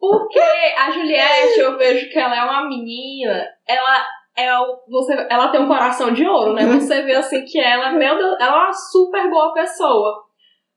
Porque 0.00 0.40
a 0.78 0.90
Juliette, 0.90 1.60
eu 1.60 1.76
vejo 1.76 2.08
que 2.08 2.18
ela 2.18 2.34
é 2.34 2.42
uma 2.42 2.66
menina, 2.66 3.46
ela 3.68 4.06
é 4.44 4.58
o, 4.58 4.78
você, 4.88 5.14
ela 5.30 5.48
tem 5.48 5.60
um 5.60 5.68
coração 5.68 6.12
de 6.12 6.26
ouro, 6.26 6.52
né? 6.52 6.64
Você 6.66 7.02
vê 7.02 7.14
assim 7.14 7.44
que 7.44 7.58
ela, 7.60 7.90
meu 7.92 8.16
Deus, 8.16 8.36
ela 8.40 8.52
é 8.56 8.58
uma 8.64 8.72
super 8.72 9.28
boa 9.30 9.52
pessoa. 9.52 10.24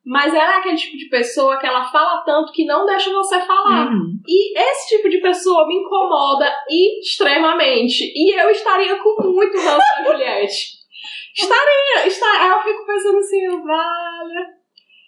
Mas 0.06 0.34
ela 0.34 0.56
é 0.56 0.58
aquele 0.58 0.76
tipo 0.76 0.98
de 0.98 1.08
pessoa 1.08 1.58
que 1.58 1.66
ela 1.66 1.86
fala 1.86 2.24
tanto 2.26 2.52
que 2.52 2.66
não 2.66 2.86
deixa 2.86 3.10
você 3.10 3.40
falar. 3.40 3.88
Uhum. 3.88 4.20
E 4.28 4.60
esse 4.60 4.98
tipo 4.98 5.10
de 5.10 5.20
pessoa 5.22 5.66
me 5.66 5.76
incomoda 5.78 6.54
extremamente. 6.70 8.12
E 8.14 8.34
eu 8.38 8.50
estaria 8.50 8.98
com 9.02 9.24
muito 9.32 9.58
ranço 9.58 9.78
da 9.78 10.04
Juliette. 10.12 10.84
Estaria, 11.36 12.06
estaria. 12.08 12.48
Eu 12.54 12.62
fico 12.62 12.86
pensando 12.86 13.18
assim, 13.18 13.48
vale. 13.64 14.46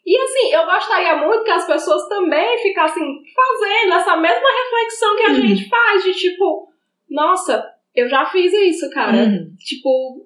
E 0.05 0.17
assim, 0.17 0.53
eu 0.53 0.65
gostaria 0.65 1.15
muito 1.17 1.43
que 1.43 1.51
as 1.51 1.65
pessoas 1.65 2.07
também 2.07 2.57
ficassem 2.59 3.03
fazendo 3.35 3.93
essa 3.95 4.15
mesma 4.15 4.47
reflexão 4.49 5.15
que 5.15 5.23
a 5.23 5.29
Uhum. 5.29 5.35
gente 5.47 5.67
faz, 5.67 6.03
de 6.03 6.13
tipo, 6.13 6.67
nossa, 7.09 7.65
eu 7.95 8.07
já 8.09 8.25
fiz 8.25 8.51
isso, 8.53 8.89
cara. 8.91 9.15
Uhum. 9.17 9.51
Tipo, 9.59 10.25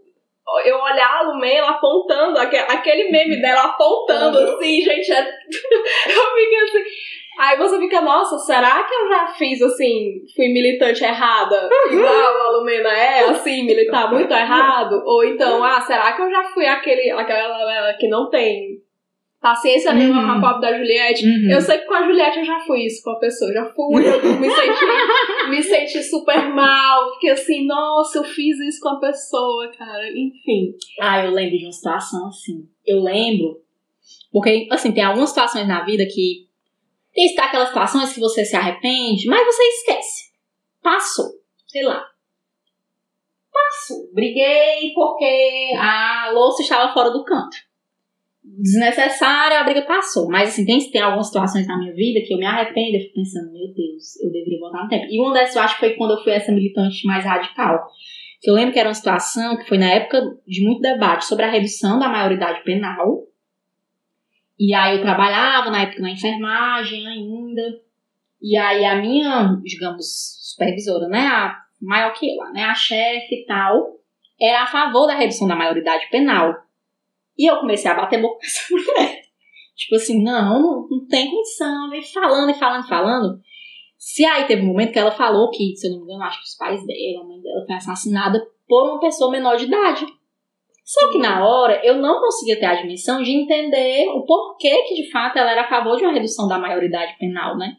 eu 0.65 0.77
olhar 0.77 1.17
a 1.19 1.21
Lumena 1.23 1.69
apontando, 1.69 2.37
aque- 2.39 2.57
aquele 2.57 3.09
meme 3.11 3.39
dela 3.41 3.63
apontando 3.65 4.37
Uhum. 4.39 4.55
assim, 4.55 4.81
gente, 4.81 5.11
é... 5.11 5.21
eu 5.21 6.35
fico 6.35 6.55
assim. 6.63 6.83
Aí 7.39 7.57
você 7.57 7.79
fica, 7.79 8.01
nossa, 8.01 8.37
será 8.39 8.83
que 8.83 8.93
eu 8.93 9.07
já 9.07 9.27
fiz 9.27 9.61
assim, 9.61 10.15
fui 10.35 10.49
militante 10.49 11.05
errada? 11.05 11.69
Igual 11.89 12.11
a 12.41 12.49
Lumena 12.57 12.89
é, 12.89 13.19
assim, 13.29 13.63
militar 13.63 14.11
muito 14.11 14.33
errado? 14.33 15.01
Ou 15.05 15.23
então, 15.23 15.63
ah, 15.63 15.79
será 15.79 16.11
que 16.11 16.21
eu 16.21 16.29
já 16.29 16.43
fui 16.53 16.65
aquele, 16.65 17.09
aquela 17.11 17.93
que 17.93 18.09
não 18.09 18.29
tem 18.29 18.79
paciência 19.41 19.93
Uhum. 19.93 20.13
com 20.13 20.31
a 20.31 20.41
pobre 20.41 20.61
da 20.69 20.77
Juliette? 20.77 21.25
Uhum. 21.25 21.51
Eu 21.51 21.61
sei 21.61 21.77
que 21.79 21.85
com 21.85 21.93
a 21.93 22.05
Juliette 22.05 22.39
eu 22.39 22.45
já 22.45 22.59
fui 22.61 22.85
isso 22.85 23.01
com 23.03 23.11
a 23.11 23.19
pessoa, 23.19 23.53
já 23.53 23.65
fui, 23.65 24.05
eu 24.07 24.39
me 24.39 24.49
senti, 24.49 24.85
me 25.49 25.63
senti 25.63 26.03
super 26.03 26.49
mal, 26.53 27.13
fiquei 27.13 27.31
assim, 27.31 27.65
nossa, 27.65 28.19
eu 28.19 28.23
fiz 28.23 28.57
isso 28.59 28.79
com 28.81 28.89
a 28.89 28.99
pessoa, 28.99 29.71
cara, 29.77 30.09
enfim. 30.11 30.75
Ah, 30.99 31.23
eu 31.25 31.31
lembro 31.31 31.57
de 31.57 31.65
uma 31.65 31.71
situação 31.71 32.27
assim. 32.27 32.67
Eu 32.85 33.01
lembro. 33.01 33.61
Porque, 34.31 34.67
assim, 34.71 34.91
tem 34.91 35.03
algumas 35.03 35.29
situações 35.29 35.67
na 35.67 35.83
vida 35.83 36.05
que. 36.05 36.47
Tem 37.13 37.35
aquelas 37.39 37.69
situações 37.69 38.13
que 38.13 38.19
você 38.19 38.45
se 38.45 38.55
arrepende, 38.55 39.27
mas 39.27 39.45
você 39.45 39.63
esquece. 39.63 40.29
Passou. 40.81 41.25
Sei 41.67 41.83
lá. 41.83 42.05
Passou. 43.51 44.13
Briguei 44.13 44.93
porque 44.93 45.71
a 45.77 46.29
louça 46.31 46.61
estava 46.61 46.93
fora 46.93 47.09
do 47.09 47.23
canto. 47.23 47.57
Desnecessária, 48.57 49.59
a 49.59 49.63
briga 49.63 49.83
passou. 49.83 50.27
Mas, 50.27 50.49
assim, 50.49 50.65
tem, 50.65 50.79
tem 50.91 51.01
algumas 51.01 51.27
situações 51.27 51.67
na 51.67 51.77
minha 51.77 51.93
vida 51.93 52.25
que 52.25 52.33
eu 52.33 52.37
me 52.37 52.45
arrependo. 52.45 52.97
Eu 52.97 53.01
fico 53.01 53.15
pensando, 53.15 53.51
meu 53.51 53.73
Deus, 53.73 54.19
eu 54.21 54.31
deveria 54.31 54.59
voltar 54.59 54.83
no 54.83 54.89
tempo. 54.89 55.05
E 55.09 55.19
uma 55.19 55.33
dessas 55.33 55.55
eu 55.55 55.61
acho 55.61 55.75
que 55.75 55.79
foi 55.79 55.95
quando 55.95 56.11
eu 56.11 56.23
fui 56.23 56.33
essa 56.33 56.51
militante 56.51 57.05
mais 57.05 57.23
radical. 57.23 57.87
Que 58.41 58.49
eu 58.49 58.55
lembro 58.55 58.73
que 58.73 58.79
era 58.79 58.89
uma 58.89 58.95
situação 58.95 59.57
que 59.57 59.67
foi 59.67 59.77
na 59.77 59.89
época 59.89 60.21
de 60.47 60.65
muito 60.65 60.81
debate 60.81 61.25
sobre 61.25 61.45
a 61.45 61.51
redução 61.51 61.99
da 61.99 62.09
maioridade 62.09 62.63
penal. 62.63 63.23
E 64.59 64.73
aí 64.73 64.97
eu 64.97 65.01
trabalhava 65.01 65.69
na 65.69 65.83
época 65.83 66.01
na 66.01 66.11
enfermagem 66.11 67.07
ainda. 67.07 67.61
E 68.41 68.57
aí 68.57 68.83
a 68.83 68.95
minha, 68.95 69.57
digamos, 69.63 70.05
supervisora, 70.51 71.07
né, 71.07 71.27
a 71.27 71.55
maior 71.81 72.13
que 72.13 72.27
eu, 72.27 72.51
né, 72.51 72.63
a 72.63 72.75
chefe 72.75 73.35
e 73.35 73.45
tal, 73.45 73.99
era 74.39 74.63
a 74.63 74.67
favor 74.67 75.07
da 75.07 75.15
redução 75.15 75.47
da 75.47 75.55
maioridade 75.55 76.09
penal. 76.09 76.53
E 77.39 77.49
eu 77.49 77.57
comecei 77.61 77.89
a 77.89 77.93
bater 77.93 78.21
boca 78.21 78.37
com 78.37 78.45
essa 78.45 78.61
mulher. 78.75 79.21
Tipo 79.77 79.95
assim, 79.95 80.21
não, 80.21 80.61
não, 80.61 80.87
não 80.89 81.07
tem 81.07 81.31
condição, 81.31 81.89
vem 81.89 82.03
falando 82.03 82.49
e 82.49 82.53
falando 82.53 82.83
e 82.83 82.89
falando. 82.89 83.39
Se 83.97 84.25
aí 84.25 84.45
teve 84.45 84.61
um 84.61 84.67
momento 84.67 84.91
que 84.91 84.99
ela 84.99 85.11
falou 85.11 85.49
que, 85.49 85.73
se 85.73 85.87
eu 85.87 85.91
não 85.91 85.99
me 85.99 86.03
engano, 86.03 86.23
acho 86.23 86.39
que 86.39 86.47
os 86.47 86.57
pais 86.57 86.85
dela, 86.85 87.23
a 87.23 87.27
mãe 87.27 87.41
dela 87.41 87.65
foi 87.65 87.75
assassinada 87.75 88.45
por 88.67 88.89
uma 88.89 88.99
pessoa 88.99 89.31
menor 89.31 89.55
de 89.55 89.65
idade. 89.65 90.05
Só 90.83 91.11
que 91.11 91.19
na 91.19 91.47
hora 91.47 91.79
eu 91.85 91.95
não 91.95 92.19
conseguia 92.19 92.59
ter 92.59 92.65
a 92.65 92.81
dimensão 92.81 93.23
de 93.23 93.31
entender 93.31 94.09
o 94.09 94.25
porquê 94.25 94.83
que 94.83 94.95
de 94.95 95.09
fato 95.11 95.37
ela 95.37 95.51
era 95.51 95.61
a 95.61 95.69
favor 95.69 95.95
de 95.95 96.03
uma 96.03 96.11
redução 96.11 96.47
da 96.47 96.59
maioridade 96.59 97.17
penal, 97.17 97.57
né? 97.57 97.77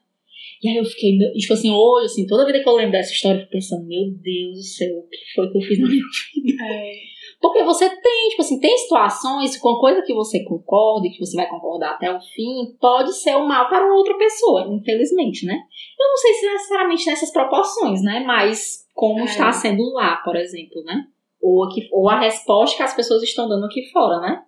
E 0.62 0.68
aí 0.68 0.76
eu 0.76 0.84
fiquei, 0.84 1.18
tipo 1.38 1.52
assim, 1.52 1.70
hoje, 1.70 2.06
assim, 2.06 2.26
toda 2.26 2.46
vida 2.46 2.62
que 2.62 2.68
eu 2.68 2.76
lembro 2.76 2.92
dessa 2.92 3.12
história, 3.12 3.38
eu 3.38 3.40
fico 3.40 3.52
pensando, 3.52 3.86
meu 3.86 4.04
Deus 4.11 4.56
do 4.56 4.62
céu, 4.62 4.98
o 4.98 5.08
que 5.08 5.18
foi 5.34 5.50
que 5.50 5.58
eu 5.58 5.62
fiz 5.62 5.78
na 5.80 5.88
minha 5.88 6.02
vida? 6.34 6.64
É. 6.64 6.92
Porque 7.41 7.62
você 7.62 7.88
tem, 7.88 8.28
tipo 8.28 8.43
assim, 8.43 8.61
tem 8.61 8.76
situações 8.76 9.57
com 9.57 9.76
coisa 9.76 10.03
que 10.03 10.12
você 10.12 10.45
concorda 10.45 11.07
e 11.07 11.11
que 11.11 11.18
você 11.18 11.34
vai 11.36 11.49
concordar 11.49 11.93
até 11.93 12.14
o 12.14 12.20
fim, 12.20 12.76
pode 12.78 13.14
ser 13.14 13.34
o 13.34 13.49
mal 13.49 13.68
para 13.68 13.93
outra 13.95 14.16
pessoa, 14.18 14.66
infelizmente, 14.68 15.47
né? 15.47 15.55
Eu 15.99 16.09
não 16.09 16.16
sei 16.18 16.34
se 16.34 16.47
necessariamente 16.47 17.07
nessas 17.07 17.32
proporções, 17.32 18.03
né? 18.03 18.22
Mas 18.26 18.86
como 18.95 19.20
É. 19.20 19.24
está 19.24 19.51
sendo 19.53 19.82
lá, 19.93 20.16
por 20.16 20.36
exemplo, 20.36 20.82
né? 20.84 21.07
Ou, 21.41 21.64
aqui, 21.64 21.88
ou 21.91 22.11
a 22.11 22.20
resposta 22.20 22.76
que 22.76 22.82
as 22.82 22.95
pessoas 22.95 23.22
estão 23.22 23.49
dando 23.49 23.64
aqui 23.64 23.91
fora, 23.91 24.20
né? 24.20 24.43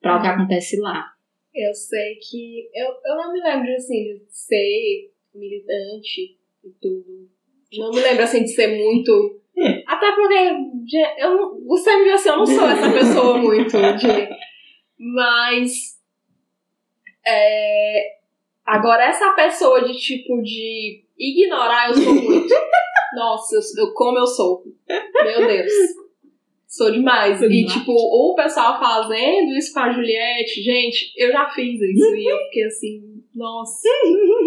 Para 0.00 0.18
o 0.18 0.22
que 0.22 0.28
acontece 0.28 0.78
lá. 0.78 1.04
Eu 1.52 1.74
sei 1.74 2.14
que. 2.16 2.68
Eu, 2.72 2.88
eu 3.04 3.16
não 3.16 3.32
me 3.32 3.40
lembro, 3.40 3.72
assim, 3.74 4.18
de 4.18 4.26
ser 4.30 5.10
militante 5.34 6.38
e 6.62 6.70
tudo. 6.80 7.28
Não 7.76 7.90
me 7.90 8.00
lembro, 8.00 8.22
assim, 8.22 8.44
de 8.44 8.50
ser 8.50 8.68
muito. 8.68 9.40
Até 9.86 10.12
porque. 10.12 10.96
Eu, 11.18 11.64
você 11.66 11.96
me 11.96 12.04
viu 12.04 12.14
assim, 12.14 12.28
eu 12.28 12.36
não 12.38 12.46
sou 12.46 12.68
essa 12.68 12.90
pessoa 12.92 13.38
muito 13.38 13.70
de. 13.96 14.28
Mas. 14.98 15.96
É, 17.26 18.02
agora, 18.64 19.04
essa 19.04 19.30
pessoa 19.32 19.82
de 19.84 19.94
tipo 19.98 20.40
de 20.42 21.04
ignorar, 21.18 21.88
eu 21.88 21.94
sou 21.94 22.14
muito. 22.14 22.54
Nossa, 23.16 23.56
eu, 23.56 23.60
eu- 23.86 23.94
como 23.94 24.18
eu 24.18 24.26
sou. 24.26 24.62
Meu 25.24 25.46
Deus. 25.46 25.72
Sou 26.68 26.90
demais. 26.90 27.38
Sou 27.38 27.48
e, 27.50 27.64
demais. 27.64 27.72
tipo, 27.72 27.92
o 27.92 28.34
pessoal 28.36 28.78
fazendo 28.78 29.56
isso 29.56 29.72
com 29.72 29.80
a 29.80 29.90
Juliette, 29.92 30.62
gente, 30.62 31.12
eu 31.16 31.32
já 31.32 31.48
fiz 31.50 31.80
isso. 31.80 32.14
e 32.14 32.30
eu 32.30 32.36
fiquei 32.44 32.64
assim, 32.64 33.22
nossa. 33.34 33.88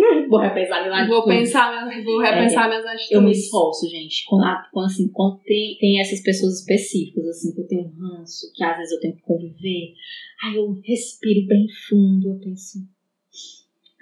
Vou 0.30 0.39
repensar 0.39 0.82
minha 0.88 1.07
Vou 1.07 1.18
atitude. 1.20 1.38
pensar, 1.39 1.86
minhas- 1.86 2.03
vou 2.05 2.20
repensar 2.20 2.68
minhas 2.68 2.86
atitudes. 2.86 3.12
Eu 3.12 3.22
me 3.22 3.32
esforço, 3.32 3.89
gente. 3.89 4.26
Quando, 4.28 4.43
quando, 4.72 4.86
assim, 4.86 5.07
quando 5.12 5.39
tem, 5.43 5.78
tem 5.80 5.99
essas 5.99 6.22
pessoas 6.22 6.60
específicas, 6.60 7.26
assim, 7.28 7.53
que 7.53 7.62
eu 7.62 7.68
tenho 7.68 7.82
um 7.88 7.93
ranço, 8.18 8.51
que 8.55 8.64
às 8.64 8.78
vezes 8.78 8.91
eu 8.93 8.99
tenho 8.99 9.16
que 9.16 9.22
conviver, 9.22 9.93
aí 10.43 10.55
eu 10.55 10.80
respiro 10.86 11.47
bem 11.47 11.66
fundo, 11.89 12.30
eu 12.30 12.39
penso. 12.39 12.80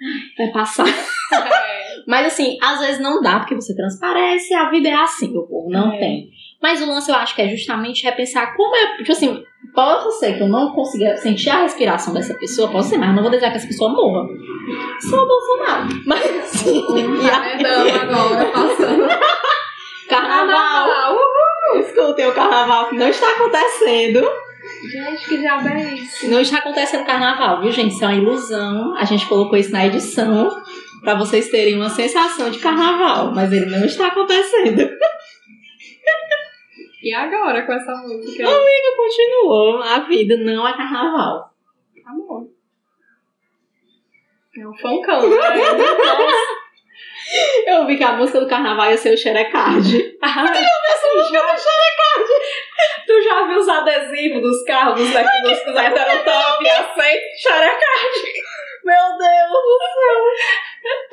"Ai, 0.00 0.46
Vai 0.46 0.52
passar. 0.52 0.86
É, 1.30 2.04
Mas 2.06 2.26
assim, 2.28 2.56
às 2.62 2.80
vezes 2.80 3.00
não 3.02 3.20
dá, 3.20 3.40
porque 3.40 3.54
você 3.54 3.74
transparece, 3.76 4.54
a 4.54 4.70
vida 4.70 4.88
é 4.88 4.94
assim, 4.94 5.36
o 5.36 5.46
povo 5.46 5.68
não 5.68 5.92
É. 5.92 5.98
tem. 5.98 6.30
Mas 6.60 6.82
o 6.82 6.86
lance 6.86 7.10
eu 7.10 7.14
acho 7.14 7.34
que 7.34 7.42
é 7.42 7.48
justamente 7.48 8.04
repensar 8.04 8.56
como 8.56 8.74
é. 8.74 8.96
Tipo 8.96 9.12
assim, 9.12 9.44
pode 9.74 10.18
ser 10.18 10.36
que 10.36 10.42
eu 10.42 10.48
não 10.48 10.72
consiga 10.72 11.16
sentir 11.16 11.50
a 11.50 11.62
respiração 11.62 12.12
dessa 12.12 12.34
pessoa, 12.34 12.70
pode 12.70 12.86
ser, 12.86 12.98
mas 12.98 13.10
eu 13.10 13.14
não 13.14 13.22
vou 13.22 13.30
desejar 13.30 13.50
que 13.52 13.58
essa 13.58 13.66
pessoa 13.66 13.92
morra. 13.92 14.26
Só 15.00 15.22
o 15.22 15.26
Bolsonaro. 15.26 15.88
Mas 16.04 16.24
assim, 16.42 16.78
um 16.78 17.26
paredão 17.26 18.00
agora, 18.02 18.44
passando. 18.46 19.08
carnaval. 20.08 21.14
Uhul! 21.14 21.80
Escutem 21.80 22.26
o 22.26 22.34
carnaval 22.34 22.88
que 22.88 22.96
não 22.96 23.08
está 23.08 23.30
acontecendo. 23.32 24.28
Gente, 24.90 25.28
que 25.28 25.38
diabo 25.38 25.68
é 25.68 25.94
isso? 25.94 26.30
Não 26.30 26.40
está 26.40 26.58
acontecendo 26.58 27.04
carnaval, 27.04 27.60
viu, 27.60 27.72
gente? 27.72 27.94
Isso 27.94 28.04
é 28.04 28.08
uma 28.08 28.16
ilusão. 28.16 28.96
A 28.96 29.04
gente 29.04 29.26
colocou 29.26 29.58
isso 29.58 29.72
na 29.72 29.86
edição 29.86 30.50
pra 31.00 31.14
vocês 31.14 31.48
terem 31.48 31.76
uma 31.76 31.88
sensação 31.88 32.50
de 32.50 32.58
carnaval, 32.58 33.32
mas 33.34 33.52
ele 33.52 33.66
não 33.66 33.84
está 33.84 34.08
acontecendo. 34.08 34.88
E 37.02 37.14
agora 37.14 37.64
com 37.64 37.72
essa 37.72 37.94
música? 37.96 38.44
Continuou, 38.96 39.82
a 39.82 40.00
vida 40.00 40.36
não 40.36 40.66
é 40.66 40.76
carnaval. 40.76 41.50
Tá 42.04 42.10
bom. 42.12 42.48
É 44.56 44.66
um 44.66 44.76
funkão, 44.76 45.28
né? 45.28 45.36
Eu 47.66 47.86
vi 47.86 47.96
que 47.96 48.04
a 48.04 48.14
música 48.14 48.40
do 48.40 48.48
carnaval 48.48 48.90
ia 48.90 48.96
ser 48.96 49.12
o 49.12 49.16
Xerecard. 49.16 50.16
Ai, 50.22 50.54
já... 50.54 50.70
Tu 53.06 53.22
já 53.22 53.46
viu 53.46 53.58
os 53.58 53.68
adesivos 53.68 54.42
dos 54.42 54.64
carros 54.64 54.98
dos 54.98 55.14
McDonald's 55.14 55.64
dos 55.64 55.76
heterotop 55.76 56.64
e 56.64 56.68
aceita 56.68 57.36
xerecard? 57.36 58.22
Meu 58.84 59.16
Deus 59.16 59.50
do 59.50 59.78
céu! 59.78 60.24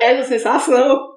Essa 0.00 0.24
sensação 0.24 1.15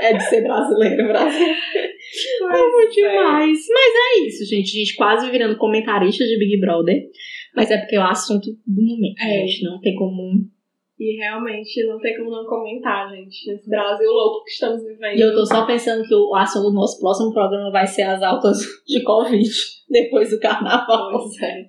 é 0.00 0.12
de 0.14 0.22
ser 0.24 0.42
brasileiro, 0.42 1.08
Brasil. 1.08 1.46
É 1.48 2.88
demais. 2.90 3.58
Mas 3.72 3.94
é 3.94 4.26
isso, 4.26 4.44
gente. 4.44 4.68
A 4.68 4.78
gente 4.78 4.96
quase 4.96 5.30
virando 5.30 5.56
comentarista 5.56 6.24
de 6.24 6.38
Big 6.38 6.60
Brother. 6.60 7.02
Mas 7.54 7.70
é 7.70 7.78
porque 7.78 7.96
é 7.96 8.00
o 8.00 8.04
assunto 8.04 8.46
do 8.66 8.82
momento. 8.82 9.20
É. 9.20 9.46
Gente, 9.46 9.64
não 9.64 9.80
tem 9.80 9.94
como. 9.94 10.46
E 10.98 11.16
realmente 11.16 11.84
não 11.86 11.98
tem 11.98 12.16
como 12.16 12.30
não 12.30 12.46
comentar, 12.46 13.10
gente. 13.10 13.50
Nesse 13.50 13.68
Brasil 13.68 14.10
louco 14.10 14.44
que 14.44 14.50
estamos 14.50 14.82
vivendo. 14.84 15.18
E 15.18 15.20
eu 15.20 15.34
tô 15.34 15.44
só 15.44 15.66
pensando 15.66 16.06
que 16.06 16.14
o 16.14 16.34
assunto 16.34 16.68
do 16.70 16.74
nosso 16.74 17.00
próximo 17.00 17.32
programa 17.32 17.70
vai 17.70 17.86
ser 17.86 18.02
as 18.02 18.22
altas 18.22 18.58
de 18.86 19.02
Covid 19.02 19.48
depois 19.90 20.30
do 20.30 20.38
carnaval. 20.38 21.10
Pois 21.12 21.42
é. 21.42 21.66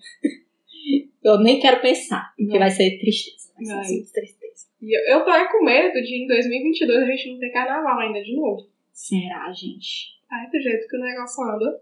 Eu 1.23 1.39
nem 1.39 1.59
quero 1.59 1.81
pensar, 1.81 2.33
porque 2.37 2.53
Não. 2.53 2.59
vai 2.59 2.69
ser 2.69 2.99
tristeza. 2.99 3.53
Vai 3.55 3.65
ser 3.65 3.73
Vai. 4.01 4.11
tristeza. 4.11 4.42
E 4.83 4.97
eu, 4.97 5.17
eu 5.17 5.23
tô 5.23 5.31
aí 5.31 5.47
com 5.47 5.63
medo 5.63 5.93
de 6.01 6.23
em 6.23 6.27
2022 6.27 7.03
a 7.03 7.05
gente 7.05 7.31
não 7.31 7.39
ter 7.39 7.51
carnaval 7.51 7.99
ainda 7.99 8.21
de 8.21 8.35
novo. 8.35 8.67
Será, 8.91 9.49
gente? 9.53 10.13
Ai, 10.29 10.49
do 10.49 10.59
jeito 10.59 10.89
que 10.89 10.97
o 10.97 10.99
negócio 10.99 11.41
anda. 11.45 11.79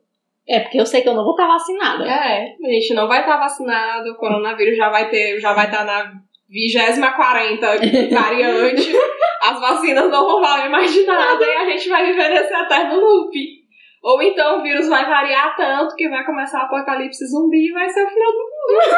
É, 0.47 0.60
porque 0.60 0.80
eu 0.80 0.86
sei 0.86 1.02
que 1.02 1.10
eu 1.10 1.16
não 1.16 1.24
vou 1.24 1.32
estar 1.34 1.47
vacinada. 1.47 2.06
É, 2.06 2.56
a 2.64 2.70
gente 2.70 2.93
não 2.93 3.08
vai 3.08 3.22
estar 3.22 3.38
vacinado, 3.38 4.12
o 4.12 4.16
coronavírus 4.18 4.78
já 4.78 4.89
vai 4.89 5.10
ter, 5.10 5.39
já 5.39 5.52
vai 5.54 5.66
estar 5.66 5.84
na 5.84 6.22
vigésima 6.47 7.14
40 7.14 7.66
variante, 8.14 8.91
as 9.41 9.60
vacinas 9.60 10.12
não 10.12 10.26
vão 10.26 10.41
valer 10.41 10.70
mais 10.70 10.93
de 10.93 11.04
nada 11.06 11.43
e 11.43 11.56
a 11.56 11.70
gente 11.72 11.89
vai 11.89 12.06
viver 12.06 12.30
nesse 12.30 12.54
eterno 12.54 12.99
loop. 12.99 13.62
Ou 14.04 14.22
então 14.22 14.60
o 14.60 14.64
vírus 14.64 14.88
vai 14.89 15.06
variar 15.06 15.56
tanto 15.56 15.95
que 15.95 16.10
vai 16.10 16.26
começar 16.26 16.60
o 16.60 16.66
apocalipse 16.66 17.26
zumbi 17.28 17.70
e 17.70 17.72
vai 17.72 17.89
ser 17.89 18.04
o 18.04 18.10
final 18.10 18.32
do 18.32 18.51
mundo. 18.68 18.95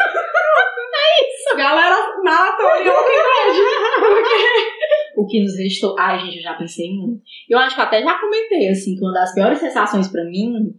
é 0.95 1.27
isso. 1.27 1.57
Galera, 1.57 1.95
maratona 2.23 2.79
e 2.83 2.89
O 5.15 5.27
que 5.27 5.41
nos 5.43 5.57
restou. 5.57 5.95
Ai, 5.99 6.19
gente, 6.19 6.37
eu 6.37 6.43
já 6.43 6.53
pensei 6.55 6.91
muito. 6.91 7.21
Eu 7.49 7.59
acho 7.59 7.75
que 7.75 7.81
eu 7.81 7.85
até 7.85 8.01
já 8.01 8.17
comentei, 8.19 8.69
assim, 8.69 8.95
que 8.95 9.01
uma 9.03 9.13
das 9.13 9.33
piores 9.33 9.59
sensações 9.59 10.07
pra 10.07 10.23
mim, 10.25 10.73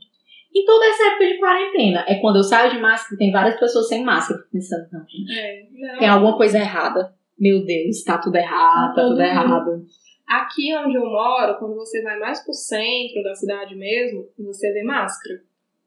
em 0.54 0.64
toda 0.64 0.84
essa 0.86 1.04
época 1.08 1.26
de 1.26 1.38
quarentena, 1.38 2.04
é 2.08 2.16
quando 2.16 2.36
eu 2.36 2.42
saio 2.44 2.70
de 2.72 2.78
máscara 2.78 3.14
e 3.14 3.18
tem 3.18 3.32
várias 3.32 3.58
pessoas 3.58 3.88
sem 3.88 4.04
máscara. 4.04 4.40
Pensando, 4.52 4.86
não, 4.92 5.00
gente, 5.08 5.38
É, 5.38 5.62
não. 5.72 5.98
tem 5.98 6.08
alguma 6.08 6.36
coisa 6.36 6.58
errada. 6.58 7.14
Meu 7.38 7.64
Deus, 7.64 8.02
tá 8.04 8.18
tudo 8.18 8.36
errado, 8.36 8.94
tá 8.94 9.02
tudo 9.02 9.10
mundo. 9.12 9.20
errado. 9.22 9.84
Aqui 10.26 10.74
onde 10.76 10.96
eu 10.96 11.04
moro, 11.04 11.58
quando 11.58 11.74
você 11.74 12.02
vai 12.02 12.18
mais 12.18 12.42
pro 12.44 12.52
centro 12.54 13.22
da 13.22 13.34
cidade 13.34 13.74
mesmo, 13.76 14.28
você 14.38 14.72
vê 14.72 14.82
máscara. 14.82 15.40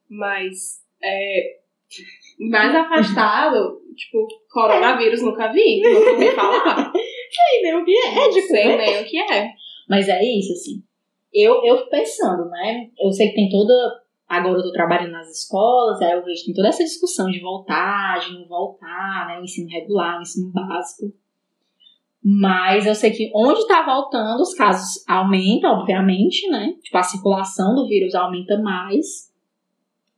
Mas 0.10 0.82
é, 1.04 1.58
mais 2.50 2.76
afastado, 2.76 3.82
tipo, 3.96 4.28
coronavírus 4.50 5.22
nunca 5.22 5.52
vi, 5.52 5.82
nunca 5.82 6.12
ouvi 6.12 6.32
falar. 6.36 6.92
Sei 6.94 7.62
nem 7.62 7.76
o 7.76 7.86
que 7.86 7.98
é, 7.98 8.16
Não 8.16 8.30
de 8.30 8.42
sei 8.42 8.78
nem 8.78 9.02
o 9.02 9.06
que 9.06 9.20
é. 9.20 9.52
Mas 9.90 10.08
é 10.08 10.24
isso, 10.24 10.54
assim. 10.54 10.84
Eu, 11.34 11.64
eu 11.64 11.78
fico 11.78 11.90
pensando, 11.90 12.50
né? 12.50 12.88
Eu 13.00 13.12
sei 13.12 13.30
que 13.30 13.36
tem 13.36 13.50
toda. 13.50 13.74
Agora 14.28 14.60
eu 14.60 14.64
tô 14.64 14.72
trabalhando 14.74 15.12
nas 15.12 15.30
escolas, 15.30 16.02
aí 16.02 16.12
eu 16.12 16.24
vejo 16.24 16.42
que 16.42 16.48
tem 16.48 16.56
toda 16.56 16.68
essa 16.68 16.84
discussão 16.84 17.30
de 17.32 17.40
voltar, 17.40 18.20
de 18.20 18.34
não 18.34 18.46
voltar, 18.48 19.28
né? 19.28 19.40
O 19.40 19.44
ensino 19.44 19.70
regular, 19.70 20.20
o 20.20 20.22
ensino 20.22 20.52
básico. 20.52 21.14
Mas 22.24 22.86
eu 22.86 22.94
sei 22.94 23.12
que 23.12 23.32
onde 23.34 23.66
tá 23.68 23.86
voltando, 23.86 24.42
os 24.42 24.54
casos 24.54 25.02
aumentam, 25.08 25.80
obviamente, 25.80 26.50
né? 26.50 26.74
Tipo, 26.84 26.98
a 26.98 27.04
circulação 27.04 27.74
do 27.74 27.88
vírus 27.88 28.14
aumenta 28.16 28.58
mais. 28.62 29.32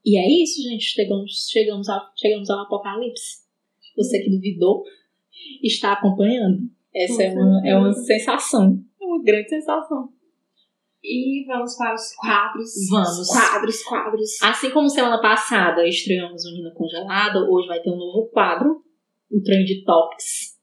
E 0.05 0.17
é 0.17 0.43
isso, 0.43 0.61
gente. 0.61 0.83
Chegamos, 0.83 1.47
chegamos, 1.51 1.89
ao, 1.89 2.01
chegamos 2.15 2.49
ao 2.49 2.61
apocalipse. 2.61 3.43
Você 3.95 4.19
que 4.21 4.29
duvidou 4.29 4.83
está 5.63 5.93
acompanhando. 5.93 6.69
Essa 6.93 7.23
é 7.23 7.33
uma, 7.33 7.67
é 7.67 7.77
uma 7.77 7.93
sensação. 7.93 8.83
É 8.99 9.05
uma 9.05 9.23
grande 9.23 9.49
sensação. 9.49 10.09
E 11.03 11.45
vamos 11.47 11.75
para 11.77 11.93
os 11.93 12.13
quadros. 12.15 12.71
Vamos. 12.89 13.19
Os 13.19 13.27
quadros, 13.29 13.83
quadros. 13.83 14.41
Assim 14.41 14.69
como 14.71 14.89
semana 14.89 15.21
passada 15.21 15.87
estreamos 15.87 16.45
o 16.45 16.51
Nina 16.51 16.71
Congelada, 16.71 17.39
hoje 17.49 17.67
vai 17.67 17.79
ter 17.79 17.89
um 17.89 17.97
novo 17.97 18.29
quadro, 18.31 18.83
o 19.31 19.41
Trend 19.41 19.83
Topics. 19.85 20.57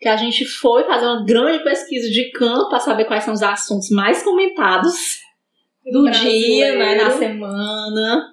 que 0.00 0.08
a 0.08 0.16
gente 0.16 0.44
foi 0.44 0.84
fazer 0.84 1.06
uma 1.06 1.24
grande 1.24 1.62
pesquisa 1.62 2.10
de 2.10 2.30
campo 2.32 2.68
para 2.70 2.80
saber 2.80 3.04
quais 3.04 3.22
são 3.22 3.34
os 3.34 3.42
assuntos 3.42 3.88
mais 3.90 4.22
comentados 4.24 5.20
do 5.84 6.10
dia, 6.10 6.76
né, 6.76 6.96
na 6.96 7.10
semana. 7.10 8.31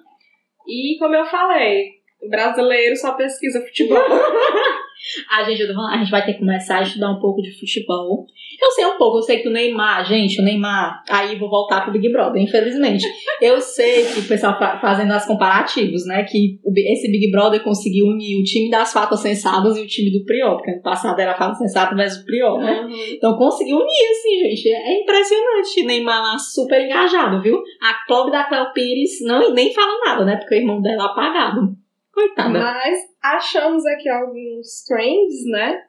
E 0.70 0.96
como 0.98 1.16
eu 1.16 1.26
falei, 1.26 2.00
brasileiro 2.28 2.96
só 2.96 3.12
pesquisa 3.14 3.60
futebol. 3.60 3.98
A 5.30 5.44
gente, 5.44 5.62
a 5.62 5.98
gente 5.98 6.10
vai 6.10 6.24
ter 6.24 6.34
que 6.34 6.40
começar 6.40 6.78
a 6.78 6.82
estudar 6.82 7.10
um 7.10 7.20
pouco 7.20 7.40
de 7.40 7.58
futebol. 7.58 8.26
Eu 8.60 8.70
sei 8.72 8.84
um 8.84 8.98
pouco, 8.98 9.18
eu 9.18 9.22
sei 9.22 9.38
que 9.38 9.48
o 9.48 9.52
Neymar, 9.52 10.04
gente, 10.04 10.40
o 10.40 10.44
Neymar, 10.44 11.02
aí 11.08 11.36
vou 11.38 11.48
voltar 11.48 11.82
pro 11.82 11.92
Big 11.92 12.10
Brother, 12.12 12.42
infelizmente. 12.42 13.06
Eu 13.40 13.60
sei 13.60 14.04
que 14.04 14.20
o 14.20 14.28
pessoal 14.28 14.58
fazendo 14.80 15.12
as 15.12 15.26
comparativos, 15.26 16.04
né, 16.04 16.24
que 16.24 16.58
esse 16.76 17.10
Big 17.10 17.30
Brother 17.30 17.62
conseguiu 17.62 18.06
unir 18.06 18.38
o 18.38 18.44
time 18.44 18.70
das 18.70 18.92
fatas 18.92 19.20
sensadas 19.20 19.76
e 19.76 19.80
o 19.80 19.86
time 19.86 20.10
do 20.10 20.24
Prior, 20.24 20.56
porque 20.56 20.72
ano 20.72 20.82
passado 20.82 21.18
era 21.18 21.32
a 21.32 21.38
fata 21.38 21.54
sensata 21.54 21.94
versus 21.94 22.22
o 22.22 22.26
Prior, 22.26 22.58
né? 22.60 22.82
Uhum. 22.82 23.14
Então 23.14 23.36
conseguiu 23.36 23.78
unir, 23.78 24.10
assim, 24.10 24.50
gente. 24.50 24.68
É 24.68 25.00
impressionante. 25.00 25.84
Neymar 25.84 26.22
lá 26.22 26.38
super 26.38 26.84
engajado, 26.84 27.40
viu? 27.40 27.62
A 27.82 28.06
Clove 28.06 28.30
da 28.30 28.44
Cléo 28.44 28.72
Pires 28.74 29.22
não, 29.22 29.54
nem 29.54 29.72
fala 29.72 29.98
nada, 30.04 30.24
né, 30.24 30.36
porque 30.36 30.56
o 30.56 30.58
irmão 30.58 30.82
dela 30.82 31.04
é 31.04 31.06
apagado. 31.06 31.79
Coitada. 32.20 32.58
Mas 32.58 32.98
achamos 33.22 33.84
aqui 33.86 34.08
alguns 34.08 34.84
trends, 34.86 35.44
né? 35.46 35.82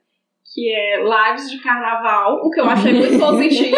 Que 0.53 0.69
é 0.69 0.97
lives 0.97 1.49
de 1.49 1.61
carnaval, 1.61 2.41
o 2.43 2.49
que 2.49 2.59
eu 2.59 2.65
achei 2.65 2.93
muito 2.93 3.17
positivo. 3.19 3.77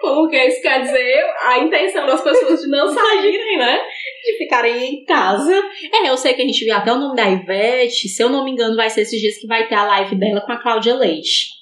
porque 0.00 0.46
isso 0.46 0.62
quer 0.62 0.80
dizer 0.80 1.24
a 1.42 1.58
intenção 1.58 2.06
das 2.06 2.22
pessoas 2.22 2.60
de 2.62 2.68
não 2.68 2.88
saírem, 2.88 3.58
né? 3.58 3.80
De 4.24 4.38
ficarem 4.38 4.94
em 4.94 5.04
casa. 5.04 5.54
É, 5.92 6.08
eu 6.08 6.16
sei 6.16 6.34
que 6.34 6.42
a 6.42 6.46
gente 6.46 6.64
viu 6.64 6.74
até 6.74 6.92
o 6.92 6.98
nome 6.98 7.16
da 7.16 7.28
Ivete. 7.28 8.08
Se 8.08 8.22
eu 8.22 8.28
não 8.30 8.44
me 8.44 8.52
engano, 8.52 8.76
vai 8.76 8.88
ser 8.88 9.02
esses 9.02 9.20
dias 9.20 9.38
que 9.38 9.46
vai 9.46 9.68
ter 9.68 9.74
a 9.74 9.84
live 9.84 10.16
dela 10.16 10.40
com 10.40 10.52
a 10.52 10.62
Cláudia 10.62 10.94
Leite. 10.94 11.60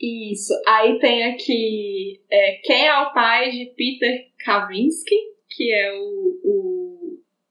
Isso. 0.00 0.54
Aí 0.66 0.98
tem 1.00 1.24
aqui 1.24 2.20
é, 2.30 2.60
quem 2.62 2.86
é 2.86 2.96
o 3.02 3.12
pai 3.12 3.50
de 3.50 3.72
Peter 3.76 4.26
Kavinsky, 4.44 5.16
que 5.50 5.72
é 5.72 5.92
o, 5.92 6.40
o 6.44 6.97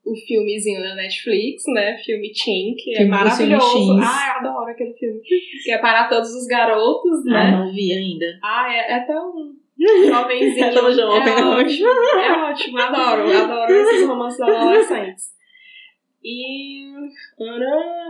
o 0.07 0.15
filmezinho 0.15 0.81
da 0.81 0.95
Netflix, 0.95 1.63
né? 1.67 1.97
Filme 1.97 2.31
Teen, 2.31 2.75
que 2.75 2.95
é 2.95 3.05
maravilhoso. 3.05 3.99
Ah, 4.01 4.39
eu 4.41 4.47
adoro 4.47 4.71
aquele 4.71 4.93
filme. 4.93 5.19
Que 5.21 5.71
é 5.71 5.77
para 5.77 6.07
todos 6.07 6.29
os 6.33 6.47
garotos, 6.47 7.25
né? 7.25 7.37
Ah, 7.37 7.51
não 7.51 7.73
vi 7.73 7.91
ainda. 7.91 8.25
Ah, 8.43 8.73
é, 8.73 8.93
é 8.93 8.99
tão 9.01 9.33
jovenzinho. 9.77 10.65
é 10.65 10.73
tão 10.73 10.91
jovem, 10.93 11.33
é, 11.33 11.45
ótimo. 11.45 11.87
É 11.87 12.51
ótimo, 12.51 12.77
adoro. 12.79 13.37
Adoro 13.37 13.73
esses 13.73 14.07
romances 14.07 14.41
adolescentes. 14.41 15.25
E. 16.23 16.91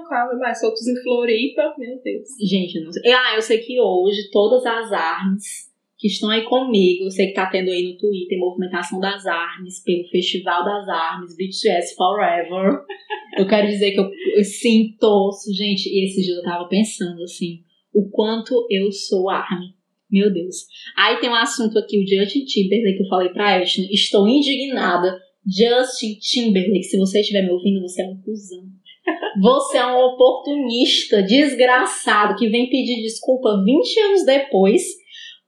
Qual 0.07 0.39
mais? 0.39 0.59
Soltos 0.59 0.87
em 0.87 1.03
Floripa, 1.03 1.73
meu 1.77 1.99
Deus. 2.01 2.29
Gente, 2.41 2.77
eu 2.77 2.85
não 2.85 2.91
sei. 2.91 3.11
Ah, 3.11 3.35
eu 3.35 3.41
sei 3.41 3.59
que 3.59 3.79
hoje 3.79 4.29
todas 4.31 4.65
as 4.65 4.91
armas 4.91 5.66
que 5.97 6.07
estão 6.07 6.29
aí 6.29 6.43
comigo. 6.43 7.05
Eu 7.05 7.11
sei 7.11 7.27
que 7.27 7.33
tá 7.33 7.47
tendo 7.47 7.71
aí 7.71 7.83
no 7.83 7.97
Twitter 7.97 8.37
movimentação 8.37 8.99
das 8.99 9.25
armas, 9.25 9.81
pelo 9.83 10.07
Festival 10.09 10.63
das 10.63 10.87
Armas, 10.87 11.35
BTS 11.35 11.95
Forever. 11.95 12.81
Eu 13.37 13.47
quero 13.47 13.67
dizer 13.67 13.91
que 13.91 13.99
eu, 13.99 14.09
eu 14.35 14.43
sim 14.43 14.95
torço, 14.99 15.53
gente. 15.53 15.89
E 15.89 16.05
esses 16.05 16.23
dias 16.23 16.37
eu 16.37 16.43
tava 16.43 16.67
pensando 16.67 17.23
assim, 17.23 17.61
o 17.93 18.09
quanto 18.09 18.67
eu 18.69 18.91
sou 18.91 19.29
arme. 19.29 19.75
Meu 20.09 20.31
Deus. 20.31 20.55
Aí 20.95 21.17
tem 21.17 21.29
um 21.29 21.35
assunto 21.35 21.77
aqui, 21.77 21.99
o 21.99 22.07
Justin 22.07 22.45
Timberlake, 22.45 22.97
que 22.97 23.03
eu 23.03 23.09
falei 23.09 23.29
pra 23.29 23.57
Ashton. 23.57 23.81
Estou 23.91 24.27
indignada. 24.27 25.19
Justin 25.45 26.17
Timberlake, 26.19 26.83
se 26.83 26.97
você 26.97 27.21
estiver 27.21 27.41
me 27.41 27.51
ouvindo, 27.51 27.81
você 27.81 28.03
é 28.03 28.05
um 28.05 28.21
cuzão. 28.21 28.63
Você 29.41 29.77
é 29.77 29.85
um 29.85 29.97
oportunista 29.97 31.23
desgraçado 31.23 32.35
que 32.35 32.49
vem 32.49 32.69
pedir 32.69 33.01
desculpa 33.01 33.63
20 33.63 33.99
anos 34.01 34.25
depois 34.25 34.83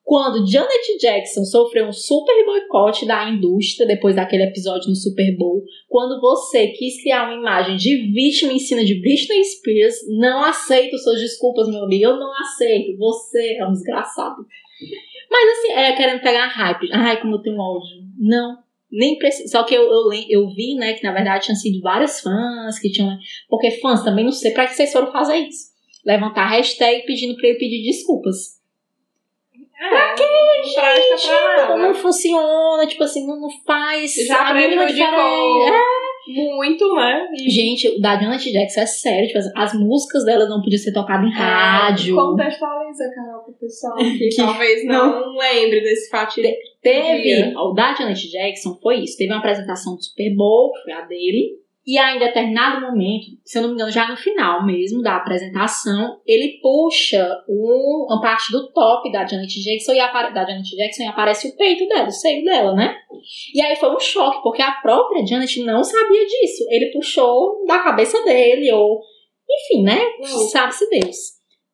quando 0.10 0.44
Janet 0.44 0.98
Jackson 1.00 1.46
sofreu 1.46 1.86
um 1.86 1.92
super 1.92 2.44
boicote 2.44 3.06
da 3.06 3.30
indústria 3.30 3.86
depois 3.86 4.16
daquele 4.16 4.42
episódio 4.42 4.90
no 4.90 4.96
Super 4.96 5.38
Bowl, 5.38 5.64
quando 5.88 6.20
você 6.20 6.70
quis 6.70 7.00
criar 7.04 7.26
uma 7.26 7.40
imagem 7.40 7.78
de 7.78 8.12
vítima 8.12 8.52
em 8.52 8.58
cima 8.58 8.84
de 8.84 9.00
Britney 9.00 9.44
Spears, 9.44 9.94
não 10.18 10.44
aceito 10.44 10.98
suas 10.98 11.20
desculpas, 11.20 11.68
meu 11.68 11.84
amigo, 11.84 12.06
eu 12.06 12.18
não 12.18 12.32
aceito, 12.42 12.98
você 12.98 13.58
é 13.60 13.68
um 13.68 13.72
desgraçado. 13.72 14.38
Mas 15.30 15.60
assim, 15.60 15.74
é 15.74 15.96
querendo 15.96 16.22
pegar 16.22 16.48
hype. 16.48 16.90
Ai, 16.92 17.22
como 17.22 17.36
eu 17.36 17.42
tenho 17.44 17.60
ódio. 17.60 18.02
Não, 18.18 18.58
nem 18.92 19.16
precisa. 19.20 19.48
Só 19.48 19.64
que 19.64 19.76
eu, 19.76 19.84
eu, 19.84 20.10
eu 20.28 20.50
vi, 20.56 20.74
né, 20.74 20.94
que 20.94 21.04
na 21.04 21.14
verdade 21.14 21.46
tinham 21.46 21.56
sido 21.56 21.82
vários 21.82 22.20
fãs 22.20 22.80
que 22.80 22.90
tinham. 22.90 23.16
Porque 23.48 23.70
fãs 23.80 24.04
também 24.04 24.26
não 24.26 24.32
sei 24.32 24.50
pra 24.54 24.66
que 24.66 24.74
vocês 24.74 24.92
foram 24.92 25.12
fazer 25.12 25.38
isso. 25.38 25.70
Levantar 26.04 26.48
hashtag 26.48 27.06
pedindo 27.06 27.36
pra 27.36 27.50
ele 27.50 27.60
pedir 27.60 27.84
desculpas. 27.84 28.59
É, 29.80 29.90
pra 29.90 30.14
quê, 30.14 30.24
gente? 30.66 31.28
Pra 31.28 31.78
não 31.78 31.94
funciona, 31.94 32.86
tipo 32.86 33.04
assim, 33.04 33.26
não, 33.26 33.40
não 33.40 33.50
faz 33.66 34.14
Já 34.28 34.50
a 34.50 34.54
mínima 34.54 34.86
diferença. 34.86 35.74
É. 35.74 36.10
Muito, 36.28 36.94
né? 36.94 37.28
E... 37.34 37.50
Gente, 37.50 37.88
o 37.88 38.00
da 38.00 38.20
Janet 38.20 38.52
Jackson 38.52 38.82
é 38.82 38.86
sério, 38.86 39.28
tipo, 39.28 39.40
as 39.56 39.74
músicas 39.74 40.26
dela 40.26 40.48
não 40.48 40.62
podiam 40.62 40.80
ser 40.80 40.92
tocadas 40.92 41.26
em 41.26 41.34
é, 41.34 41.38
rádio. 41.38 42.16
Contextualiza, 42.16 43.10
Carol, 43.16 43.44
pro 43.44 43.54
pessoal 43.54 43.96
que, 43.98 44.30
que 44.30 44.36
talvez 44.36 44.86
não, 44.86 45.22
não 45.22 45.38
lembre 45.38 45.82
desse 45.82 46.10
fatídico. 46.10 46.56
Teve, 46.82 47.56
o 47.58 47.74
da 47.74 47.96
Janet 47.96 48.30
Jackson 48.30 48.78
foi 48.82 49.00
isso, 49.00 49.18
teve 49.18 49.32
uma 49.32 49.40
apresentação 49.40 49.96
do 49.96 50.04
Super 50.04 50.36
Bowl, 50.36 50.72
que 50.74 50.84
foi 50.84 50.94
a 50.94 51.02
dele, 51.02 51.58
e 51.90 51.98
aí, 51.98 52.18
em 52.18 52.20
determinado 52.20 52.86
momento, 52.86 53.26
se 53.44 53.58
eu 53.58 53.64
não 53.64 53.70
me 53.70 53.74
engano, 53.74 53.92
já 53.92 54.08
no 54.08 54.16
final 54.16 54.64
mesmo 54.64 55.02
da 55.02 55.16
apresentação, 55.16 56.22
ele 56.24 56.60
puxa 56.62 57.28
um, 57.50 58.06
uma 58.08 58.22
parte 58.22 58.52
do 58.52 58.72
top 58.72 59.12
da 59.12 59.26
Janet 59.26 59.60
Jackson 59.60 59.94
e, 59.94 60.00
apare, 60.00 60.32
da 60.32 60.46
Janet 60.46 60.70
Jackson 60.70 61.02
e 61.02 61.08
aparece 61.08 61.48
o 61.48 61.58
peito 61.58 61.88
dela, 61.88 62.08
o 62.08 62.12
seio 62.12 62.46
dela, 62.46 62.76
né? 62.76 62.96
E 63.56 63.60
aí 63.60 63.76
foi 63.76 63.90
um 63.90 64.00
choque, 64.00 64.40
porque 64.44 64.62
a 64.62 64.74
própria 64.74 65.26
Janet 65.26 65.64
não 65.64 65.84
sabia 65.84 66.28
disso. 66.28 66.64
Ele 66.70 66.92
puxou 66.92 67.66
da 67.66 67.80
cabeça 67.80 68.24
dele, 68.24 68.72
ou. 68.72 69.02
Enfim, 69.50 69.82
né? 69.82 70.00
Sabe-se 70.52 70.88
Deus. 70.92 71.18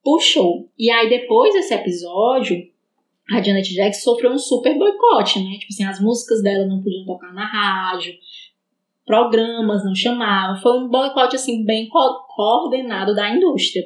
Puxou. 0.02 0.70
E 0.80 0.90
aí, 0.90 1.10
depois 1.10 1.54
desse 1.54 1.74
episódio, 1.74 2.56
a 3.34 3.42
Janet 3.42 3.68
Jackson 3.74 4.12
sofreu 4.12 4.32
um 4.32 4.38
super 4.38 4.78
boicote, 4.78 5.40
né? 5.40 5.58
Tipo 5.60 5.74
assim, 5.74 5.84
as 5.84 6.00
músicas 6.00 6.42
dela 6.42 6.66
não 6.66 6.82
podiam 6.82 7.06
tocar 7.06 7.34
na 7.34 7.46
rádio 7.46 8.14
programas 9.06 9.86
não 9.86 9.96
chamavam. 9.96 10.62
Foi 10.62 10.80
um 10.80 10.90
boicote 10.90 11.36
assim 11.36 11.64
bem 11.64 11.88
co 11.88 12.26
coordenado 12.36 13.16
da 13.16 13.34
indústria. 13.34 13.84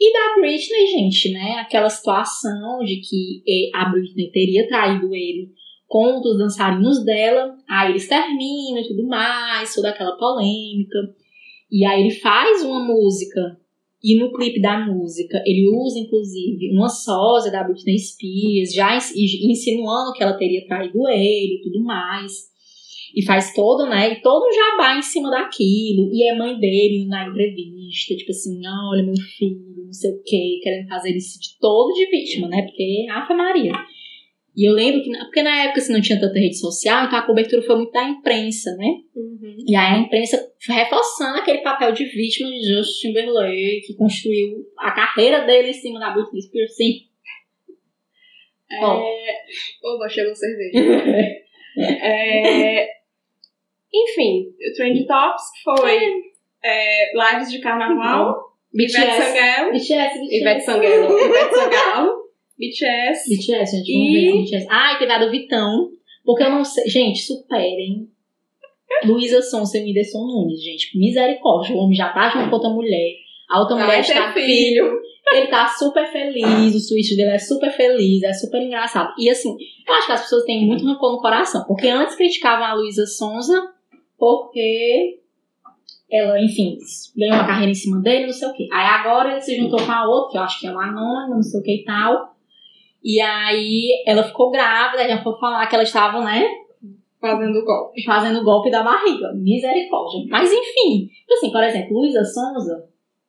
E 0.00 0.12
da 0.12 0.40
Britney, 0.40 0.86
gente, 0.86 1.32
né? 1.32 1.56
Aquela 1.60 1.88
situação 1.88 2.80
de 2.80 2.96
que 2.96 3.42
a 3.74 3.84
Britney 3.84 4.30
teria 4.32 4.66
traído 4.66 5.14
ele 5.14 5.52
com 5.86 6.20
dos 6.20 6.36
dançarinos 6.36 7.04
dela, 7.04 7.56
aí 7.68 7.92
eles 7.92 8.08
terminam 8.08 8.80
e 8.80 8.88
tudo 8.88 9.06
mais, 9.06 9.72
toda 9.74 9.90
aquela 9.90 10.16
polêmica. 10.16 10.98
E 11.70 11.84
aí 11.84 12.00
ele 12.00 12.10
faz 12.10 12.64
uma 12.64 12.80
música, 12.80 13.58
e 14.02 14.18
no 14.18 14.32
clipe 14.32 14.60
da 14.60 14.84
música 14.86 15.40
ele 15.46 15.68
usa 15.68 15.98
inclusive 15.98 16.76
uma 16.76 16.88
sósia 16.88 17.52
da 17.52 17.62
Britney 17.62 17.98
Spears, 17.98 18.74
já 18.74 18.96
insinuando 18.96 20.12
que 20.12 20.22
ela 20.22 20.36
teria 20.36 20.66
traído 20.66 21.08
ele 21.08 21.60
e 21.60 21.62
tudo 21.62 21.82
mais 21.84 22.52
e 23.14 23.24
faz 23.24 23.54
todo, 23.54 23.88
né? 23.88 24.12
E 24.12 24.20
todo 24.20 24.44
um 24.44 24.52
jabá 24.52 24.98
em 24.98 25.02
cima 25.02 25.30
daquilo. 25.30 26.10
E 26.12 26.28
é 26.28 26.34
mãe 26.34 26.58
dele 26.58 27.06
na 27.06 27.28
entrevista, 27.28 28.16
tipo 28.16 28.30
assim, 28.30 28.60
olha 28.90 29.04
meu 29.04 29.14
filho, 29.14 29.84
não 29.86 29.92
sei 29.92 30.10
o 30.10 30.22
quê, 30.24 30.58
querendo 30.62 30.88
fazer 30.88 31.16
isso 31.16 31.40
de 31.40 31.58
todo 31.60 31.94
de 31.94 32.10
vítima, 32.10 32.48
né? 32.48 32.62
Porque 32.62 33.06
Afa 33.10 33.34
Maria. 33.34 33.72
E 34.56 34.68
eu 34.68 34.72
lembro 34.72 35.02
que, 35.02 35.10
porque 35.10 35.42
na 35.42 35.64
época 35.64 35.80
assim, 35.80 35.92
não 35.92 36.00
tinha 36.00 36.18
tanta 36.18 36.38
rede 36.38 36.58
social, 36.58 37.06
então 37.06 37.18
a 37.18 37.26
cobertura 37.26 37.62
foi 37.62 37.76
muito 37.76 37.92
da 37.92 38.08
imprensa, 38.08 38.74
né? 38.76 38.86
Uhum. 39.14 39.56
E 39.66 39.74
aí 39.74 39.94
a 39.94 39.98
imprensa 39.98 40.52
reforçando 40.68 41.38
aquele 41.38 41.58
papel 41.58 41.92
de 41.92 42.04
vítima 42.04 42.50
de 42.50 42.62
Justin 42.62 43.08
Timberlake, 43.08 43.86
que 43.86 43.96
construiu 43.96 44.64
a 44.78 44.92
carreira 44.92 45.44
dele 45.44 45.70
em 45.70 45.74
cima 45.74 46.00
da 46.00 46.10
Britney 46.10 46.42
Spears, 46.42 46.76
sim. 46.76 47.00
É... 48.70 48.76
Oba, 49.84 50.08
chegou 50.08 50.34
cerveja. 50.34 50.78
é... 51.78 53.03
Enfim, 53.94 54.48
o 54.48 54.76
Trend 54.76 55.06
Tops 55.06 55.42
foi 55.62 56.00
é, 56.64 57.12
lives 57.14 57.50
de 57.50 57.60
carnaval. 57.60 58.34
BTS. 58.72 58.98
Ivete 58.98 59.22
Sangalo. 59.22 59.72
BTS, 59.72 60.18
BTS. 60.18 60.36
Ivete 60.36 60.64
Sangalo. 60.64 61.18
Ivete 61.18 61.54
Sangalo. 61.54 62.24
BTS. 62.58 63.30
BTS, 63.30 63.76
gente. 63.76 63.92
Vamos 63.92 64.08
e... 64.08 64.12
ver 64.12 64.42
BTS. 64.42 64.66
Ah, 64.68 64.94
e 64.94 64.98
teve 64.98 65.12
a 65.12 65.18
do 65.18 65.30
Vitão. 65.30 65.90
Porque 66.24 66.42
eu 66.42 66.50
não 66.50 66.64
sei. 66.64 66.88
Gente, 66.88 67.20
superem. 67.20 68.08
Luísa 69.04 69.42
Sonsa 69.42 69.78
e 69.78 69.82
Whindersson 69.82 70.18
Nunes, 70.18 70.62
gente. 70.62 70.98
Misericórdia. 70.98 71.74
O 71.76 71.78
homem 71.78 71.96
já 71.96 72.12
tá 72.12 72.30
junto 72.30 72.48
com 72.48 72.56
outra 72.56 72.70
mulher. 72.70 73.12
A 73.50 73.60
outra 73.60 73.76
mulher 73.76 74.00
está 74.00 74.32
filho. 74.32 74.46
filho. 74.46 75.00
Ele 75.32 75.46
tá 75.48 75.66
super 75.68 76.06
feliz, 76.06 76.74
o 76.74 76.80
switch 76.80 77.16
dele 77.16 77.30
é 77.30 77.38
super 77.38 77.70
feliz, 77.70 78.22
é 78.22 78.32
super 78.34 78.60
engraçado. 78.60 79.14
E 79.18 79.30
assim, 79.30 79.56
eu 79.88 79.94
acho 79.94 80.06
que 80.06 80.12
as 80.12 80.20
pessoas 80.22 80.44
têm 80.44 80.66
muito 80.66 80.84
rancor 80.84 81.12
no 81.12 81.18
coração. 81.18 81.64
Porque 81.66 81.88
antes 81.88 82.14
criticavam 82.14 82.66
a 82.66 82.74
Luísa 82.74 83.06
Sonza 83.06 83.73
porque 84.24 85.20
ela, 86.10 86.40
enfim, 86.40 86.76
ganhou 87.16 87.36
uma 87.36 87.46
carreira 87.46 87.70
em 87.70 87.74
cima 87.74 88.00
dele, 88.00 88.26
não 88.26 88.32
sei 88.32 88.48
o 88.48 88.52
quê. 88.52 88.68
Aí 88.72 88.86
agora 88.86 89.32
ele 89.32 89.40
se 89.40 89.56
juntou 89.56 89.84
com 89.84 89.92
a 89.92 90.08
outra, 90.08 90.30
que 90.32 90.38
eu 90.38 90.42
acho 90.42 90.60
que 90.60 90.66
é 90.66 90.70
uma 90.70 90.88
anônima, 90.88 91.36
não 91.36 91.42
sei 91.42 91.60
o 91.60 91.62
que 91.62 91.82
e 91.82 91.84
tal. 91.84 92.34
E 93.02 93.20
aí 93.20 94.02
ela 94.06 94.22
ficou 94.22 94.50
grávida, 94.50 95.08
já 95.08 95.22
foi 95.22 95.38
falar 95.38 95.66
que 95.66 95.74
ela 95.74 95.84
estava, 95.84 96.24
né, 96.24 96.48
Fazendo 97.20 97.64
golpe. 97.64 98.04
fazendo 98.04 98.40
o 98.40 98.44
golpe 98.44 98.70
da 98.70 98.82
barriga. 98.82 99.32
Misericórdia. 99.34 100.26
Mas 100.28 100.52
enfim, 100.52 101.06
tipo 101.06 101.32
assim, 101.32 101.50
por 101.50 101.62
exemplo, 101.64 101.98
Luísa 101.98 102.22
Sonza 102.22 102.84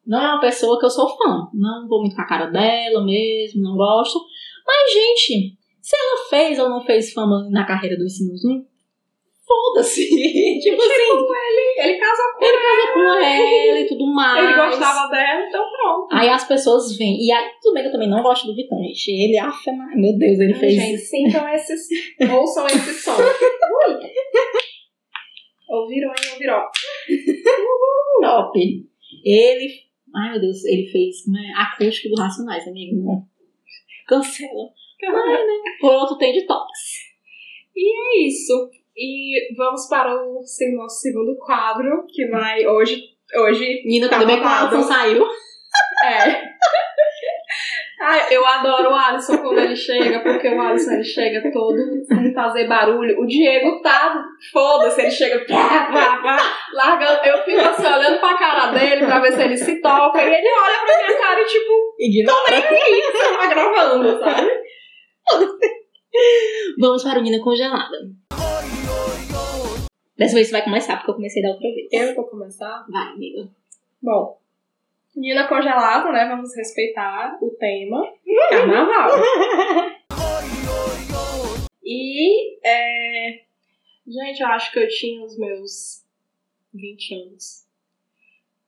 não 0.06 0.22
é 0.22 0.28
uma 0.34 0.42
pessoa 0.42 0.78
que 0.80 0.86
eu 0.86 0.90
sou 0.90 1.08
fã. 1.18 1.48
Não 1.54 1.88
vou 1.88 2.02
muito 2.02 2.16
com 2.16 2.22
a 2.22 2.28
cara 2.28 2.48
dela 2.48 3.04
mesmo, 3.04 3.62
não 3.62 3.76
gosto. 3.76 4.20
Mas, 4.68 4.94
gente, 4.94 5.58
se 5.82 5.96
ela 5.96 6.30
fez 6.30 6.60
ou 6.60 6.70
não 6.70 6.82
fez 6.82 7.14
fama 7.14 7.48
na 7.50 7.66
carreira 7.66 7.98
do 7.98 8.04
ensino 8.04 8.34
foda-se. 9.46 10.08
tipo 10.60 10.82
assim, 10.82 10.94
Ele 11.78 11.98
casou 11.98 12.26
com 12.38 12.46
ele 12.46 12.58
casou 12.58 12.94
com 12.94 13.00
ela 13.00 13.80
e 13.80 13.88
tudo 13.88 14.14
mais. 14.14 14.44
Ele 14.44 14.70
gostava 14.70 15.10
dela, 15.10 15.48
então 15.48 15.66
pronto. 15.72 16.08
Aí 16.12 16.30
as 16.30 16.48
pessoas 16.48 16.98
vêm. 16.98 17.18
E 17.20 17.32
aí, 17.32 17.52
tudo 17.62 17.74
bem 17.74 17.84
que 17.84 17.90
eu 17.90 17.94
também 17.94 18.10
não 18.10 18.24
gosto 18.24 18.48
do 18.48 18.56
Vitão, 18.56 18.78
gente. 18.80 19.12
Ele, 19.12 19.38
afa, 19.38 19.72
meu 19.72 20.18
Deus, 20.18 20.40
ele 20.40 20.54
fez. 20.54 20.74
Gente, 20.74 20.98
sintam 20.98 21.48
esses. 21.50 21.88
Ouçam 22.32 22.66
esse 22.68 22.94
som. 23.02 23.16
Ui. 23.18 24.00
Ouviram, 25.70 26.10
hein? 26.10 26.32
Ouviram. 26.34 26.64
top. 28.22 28.60
Ele. 29.24 29.86
Ai, 30.16 30.32
meu 30.32 30.42
Deus, 30.42 30.64
ele 30.66 30.88
fez 30.88 31.24
como 31.26 31.38
é, 31.38 31.52
acústico 31.54 32.16
do 32.16 32.22
Racionais, 32.22 32.68
amigo. 32.68 33.28
Cancela. 34.08 34.70
Mas, 35.02 35.26
né? 35.26 35.54
Por 35.80 35.92
outro 35.94 36.18
tem 36.18 36.34
de 36.34 36.46
toques. 36.46 37.06
É 37.78 38.28
isso. 38.28 38.72
E 38.98 39.54
vamos 39.56 39.88
para 39.90 40.14
o 40.16 40.42
se- 40.46 40.74
nosso 40.76 41.00
segundo 41.02 41.36
quadro, 41.38 42.06
que 42.08 42.28
vai 42.28 42.66
hoje. 42.66 43.02
Hoje. 43.38 43.82
Nina, 43.86 44.08
Tá 44.08 44.18
tudo 44.18 44.28
bem 44.28 44.38
o 44.40 44.44
babado. 44.44 44.76
Alisson 44.76 44.88
saiu. 44.94 45.26
É. 46.06 46.42
Ai, 48.02 48.34
eu 48.34 48.46
adoro 48.46 48.92
o 48.92 48.94
Alisson 48.96 49.38
quando 49.40 49.60
ele 49.60 49.76
chega, 49.76 50.20
porque 50.22 50.48
o 50.48 50.62
Alisson 50.62 50.92
ele 50.94 51.04
chega 51.04 51.52
todo 51.52 51.78
sem 52.06 52.34
fazer 52.34 52.68
barulho. 52.68 53.20
O 53.20 53.26
Diego 53.26 53.82
tá, 53.82 54.24
foda-se, 54.54 55.02
ele 55.02 55.12
chega, 55.12 55.46
pá, 55.46 55.90
pá, 55.92 56.22
pá, 56.22 56.38
largando. 56.74 57.26
Eu 57.26 57.44
fico 57.44 57.60
assim, 57.60 57.86
olhando 57.88 58.20
pra 58.20 58.38
cara 58.38 58.72
dele 58.72 59.06
pra 59.06 59.20
ver 59.20 59.34
se 59.34 59.42
ele 59.44 59.58
se 59.58 59.82
toca, 59.82 60.22
e 60.22 60.28
ele 60.34 60.48
olha 60.48 60.86
pra 60.86 60.98
minha 61.08 61.20
cara 61.20 61.42
e 61.42 61.46
tipo, 61.46 61.96
Ignora. 62.00 62.62
que 62.62 62.76
isso? 63.00 63.12
Você 63.12 63.38
tá 63.38 63.48
gravando, 63.48 64.20
sabe? 64.20 64.52
Vamos 66.80 67.04
para 67.04 67.20
o 67.20 67.22
Nina 67.22 67.44
congelada. 67.44 67.98
Dessa 70.18 70.34
vez 70.36 70.48
você 70.48 70.52
vai 70.54 70.64
começar, 70.64 70.96
porque 70.98 71.12
eu 71.12 71.16
comecei 71.16 71.42
da 71.42 71.50
outra 71.50 71.70
vez. 71.70 71.88
Eu 71.92 72.16
vou 72.16 72.26
começar. 72.26 72.86
Vai, 72.90 73.08
amiga. 73.10 73.50
Bom, 74.02 74.40
Nina 75.16 75.48
congelada, 75.48 76.12
né? 76.12 76.28
Vamos 76.28 76.54
respeitar 76.56 77.38
o 77.42 77.50
tema 77.52 78.06
carnaval. 78.50 79.12
E, 81.88 82.58
é... 82.68 83.42
gente, 84.08 84.42
eu 84.42 84.48
acho 84.48 84.72
que 84.72 84.80
eu 84.80 84.88
tinha 84.88 85.24
os 85.24 85.38
meus 85.38 86.04
20 86.74 87.14
anos. 87.14 87.64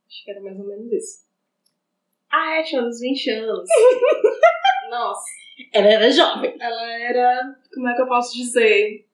Acho 0.08 0.24
que 0.24 0.30
era 0.30 0.40
mais 0.40 0.60
ou 0.60 0.68
menos 0.68 0.92
isso. 0.94 1.26
Ah, 2.32 2.60
é, 2.60 2.64
tinha 2.64 2.84
uns 2.84 3.00
20 3.00 3.30
anos. 3.32 3.68
Nossa, 4.92 5.26
Ela 5.74 5.88
era 5.88 6.12
jovem. 6.12 6.56
ela 6.60 6.94
era. 7.02 7.56
Como 7.74 7.90
é 7.90 7.96
que 7.96 8.02
eu 8.04 8.08
posso 8.08 8.38
dizer? 8.38 9.07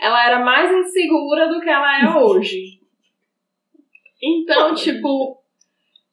Ela 0.00 0.26
era 0.26 0.38
mais 0.40 0.70
insegura 0.72 1.48
do 1.48 1.60
que 1.60 1.68
ela 1.68 2.00
é 2.00 2.16
hoje. 2.16 2.80
Então, 4.22 4.74
tipo. 4.74 5.38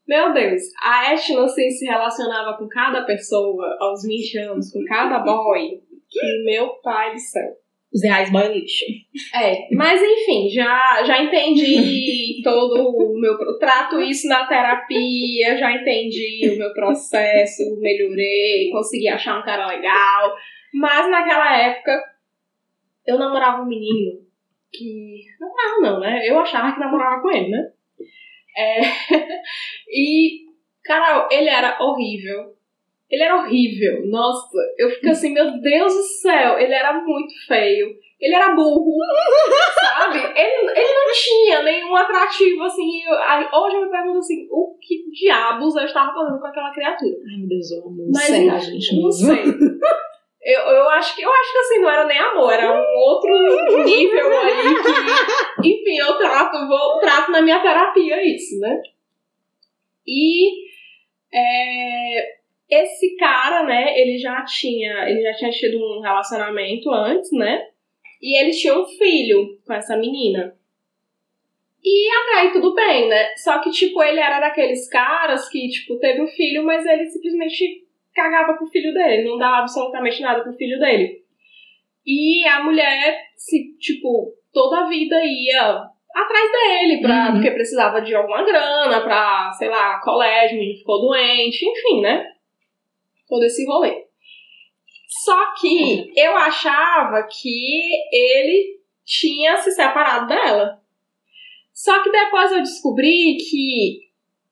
Meu 0.07 0.33
Deus, 0.33 0.61
a 0.81 1.11
Ashton 1.11 1.43
assim 1.43 1.69
se 1.69 1.85
relacionava 1.85 2.57
com 2.57 2.65
cada 2.69 3.03
pessoa 3.03 3.77
aos 3.81 4.03
20 4.03 4.37
anos, 4.37 4.71
com 4.71 4.81
cada 4.85 5.19
boy, 5.19 5.81
que 6.09 6.43
meu 6.45 6.69
pai 6.81 7.13
do 7.13 7.19
céu. 7.19 7.57
Os 7.93 8.03
reais 8.03 8.31
boy 8.31 8.47
lixo. 8.47 8.85
É, 9.35 9.67
mas 9.73 10.01
enfim, 10.01 10.49
já, 10.49 11.03
já 11.03 11.21
entendi 11.21 12.41
todo 12.43 12.89
o 12.89 13.19
meu. 13.19 13.33
eu 13.33 13.59
Trato 13.59 14.01
isso 14.01 14.27
na 14.27 14.45
terapia, 14.45 15.57
já 15.57 15.73
entendi 15.73 16.51
o 16.53 16.57
meu 16.57 16.73
processo, 16.73 17.63
melhorei, 17.79 18.69
consegui 18.71 19.09
achar 19.09 19.39
um 19.39 19.43
cara 19.43 19.67
legal. 19.67 20.35
Mas 20.73 21.09
naquela 21.09 21.57
época, 21.57 22.01
eu 23.07 23.17
namorava 23.17 23.61
um 23.63 23.67
menino 23.67 24.19
que. 24.71 25.21
Namorava 25.39 25.81
não, 25.81 25.99
né? 26.01 26.27
Eu 26.29 26.37
achava 26.39 26.73
que 26.73 26.79
namorava 26.79 27.21
com 27.21 27.31
ele, 27.31 27.49
né? 27.49 27.71
É, 28.57 28.81
e, 29.89 30.45
cara, 30.83 31.27
ele 31.31 31.49
era 31.49 31.77
horrível. 31.81 32.55
Ele 33.09 33.23
era 33.23 33.37
horrível. 33.37 34.05
Nossa, 34.07 34.57
eu 34.77 34.89
fico 34.89 35.09
assim, 35.09 35.31
meu 35.31 35.61
Deus 35.61 35.93
do 35.93 36.03
céu, 36.03 36.59
ele 36.59 36.73
era 36.73 37.01
muito 37.01 37.33
feio. 37.47 37.95
Ele 38.19 38.33
era 38.33 38.53
burro, 38.55 38.97
sabe? 39.79 40.17
Ele, 40.17 40.71
ele 40.71 40.93
não 40.93 41.13
tinha 41.13 41.61
nenhum 41.61 41.95
atrativo, 41.95 42.63
assim. 42.63 43.03
Eu, 43.05 43.13
aí, 43.13 43.47
hoje 43.53 43.75
eu 43.75 43.85
me 43.85 43.91
pergunto 43.91 44.17
assim, 44.17 44.47
o 44.51 44.75
que 44.81 45.09
diabos 45.11 45.75
eu 45.75 45.85
estava 45.85 46.11
fazendo 46.13 46.39
com 46.39 46.47
aquela 46.47 46.73
criatura? 46.73 47.11
Ai, 47.29 47.37
meu 47.37 47.47
Deus, 47.47 47.71
eu 47.71 47.87
amo 47.87 48.07
Mas 48.11 48.29
não- 48.29 48.59
gente 48.59 49.01
não 49.01 49.11
sei. 49.11 49.45
Eu, 50.47 50.61
eu, 50.61 50.89
acho 50.91 51.13
que, 51.13 51.21
eu 51.21 51.29
acho 51.29 51.51
que 51.51 51.57
assim, 51.57 51.79
não 51.79 51.89
era 51.89 52.05
nem 52.05 52.17
amor, 52.17 52.53
era 52.53 52.71
um 52.71 52.99
outro 52.99 53.83
nível 53.83 54.39
aí 54.39 54.75
que, 55.61 55.69
enfim, 55.69 55.97
eu 55.97 56.17
trato, 56.17 56.65
vou, 56.69 56.99
trato 56.99 57.31
na 57.33 57.41
minha 57.41 57.61
terapia 57.61 58.25
isso, 58.25 58.57
né? 58.57 58.81
E 60.07 60.69
é, 61.33 62.37
esse 62.69 63.17
cara, 63.17 63.63
né, 63.63 63.99
ele 63.99 64.17
já 64.17 64.41
tinha, 64.45 65.09
ele 65.09 65.21
já 65.21 65.33
tinha 65.33 65.51
tido 65.51 65.79
um 65.79 65.99
relacionamento 65.99 66.89
antes, 66.91 67.29
né? 67.33 67.67
E 68.21 68.39
ele 68.41 68.51
tinha 68.51 68.79
um 68.79 68.85
filho 68.85 69.59
com 69.67 69.73
essa 69.73 69.97
menina. 69.97 70.55
E 71.83 72.09
até 72.09 72.39
aí 72.39 72.53
tudo 72.53 72.73
bem, 72.73 73.09
né? 73.09 73.35
Só 73.35 73.59
que, 73.59 73.69
tipo, 73.69 74.01
ele 74.01 74.21
era 74.21 74.39
daqueles 74.39 74.89
caras 74.89 75.49
que, 75.49 75.67
tipo, 75.67 75.99
teve 75.99 76.21
um 76.21 76.27
filho, 76.27 76.63
mas 76.63 76.85
ele 76.85 77.05
simplesmente 77.07 77.85
cagava 78.17 78.57
pro 78.57 78.67
filho 78.67 78.91
dele, 78.93 79.29
não 79.29 79.37
dava 79.37 79.57
absolutamente 79.57 80.21
nada 80.21 80.41
pro 80.43 80.53
filho 80.53 80.79
dele. 80.79 81.21
E 82.05 82.45
a 82.47 82.63
mulher, 82.63 83.21
se, 83.35 83.77
tipo, 83.77 84.33
toda 84.51 84.79
a 84.81 84.87
vida 84.87 85.15
ia 85.23 85.85
atrás 86.15 86.51
dele, 86.51 86.99
pra, 86.99 87.27
Uhum. 87.27 87.33
porque 87.33 87.51
precisava 87.51 88.01
de 88.01 88.15
alguma 88.15 88.43
grana 88.43 89.01
pra, 89.01 89.51
sei 89.57 89.69
lá, 89.69 89.99
colégio, 89.99 90.57
o 90.57 90.59
menino 90.59 90.79
ficou 90.79 91.01
doente, 91.01 91.63
enfim, 91.63 92.01
né? 92.01 92.25
Todo 93.27 93.43
esse 93.43 93.65
rolê. 93.67 94.05
Só 95.23 95.53
que 95.59 96.11
eu 96.19 96.35
achava 96.35 97.27
que 97.29 97.91
ele 98.11 98.77
tinha 99.05 99.57
se 99.57 99.71
separado 99.71 100.27
dela. 100.27 100.81
Só 101.73 102.01
que 102.01 102.09
depois 102.09 102.51
eu 102.51 102.59
descobri 102.59 103.37
que 103.37 104.06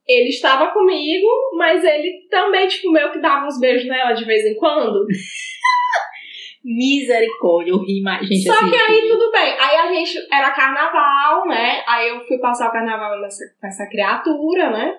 ele 0.08 0.30
estava 0.30 0.72
comigo, 0.72 1.28
mas 1.58 1.84
ele 1.84 2.28
também, 2.30 2.68
tipo, 2.68 2.92
meio 2.92 3.12
que 3.12 3.20
dava 3.20 3.48
uns 3.48 3.60
beijos 3.60 3.88
nela 3.88 4.14
de 4.14 4.24
vez 4.24 4.46
em 4.46 4.56
quando. 4.56 5.06
Misericórdia, 6.64 7.72
eu 7.72 7.78
ri 7.78 8.02
mais. 8.02 8.28
Gente, 8.28 8.44
Só 8.44 8.54
assim, 8.54 8.70
que 8.72 8.76
aí 8.76 9.08
tudo 9.08 9.32
bem. 9.32 9.54
Aí 9.60 9.78
a 9.78 9.94
gente 9.94 10.18
era 10.32 10.52
carnaval, 10.52 11.48
né? 11.48 11.84
Aí 11.88 12.10
eu 12.10 12.26
fui 12.26 12.40
passar 12.40 12.70
o 12.70 12.72
carnaval 12.72 13.20
nessa, 13.22 13.44
com 13.60 13.68
essa 13.68 13.88
criatura, 13.88 14.72
né? 14.72 14.98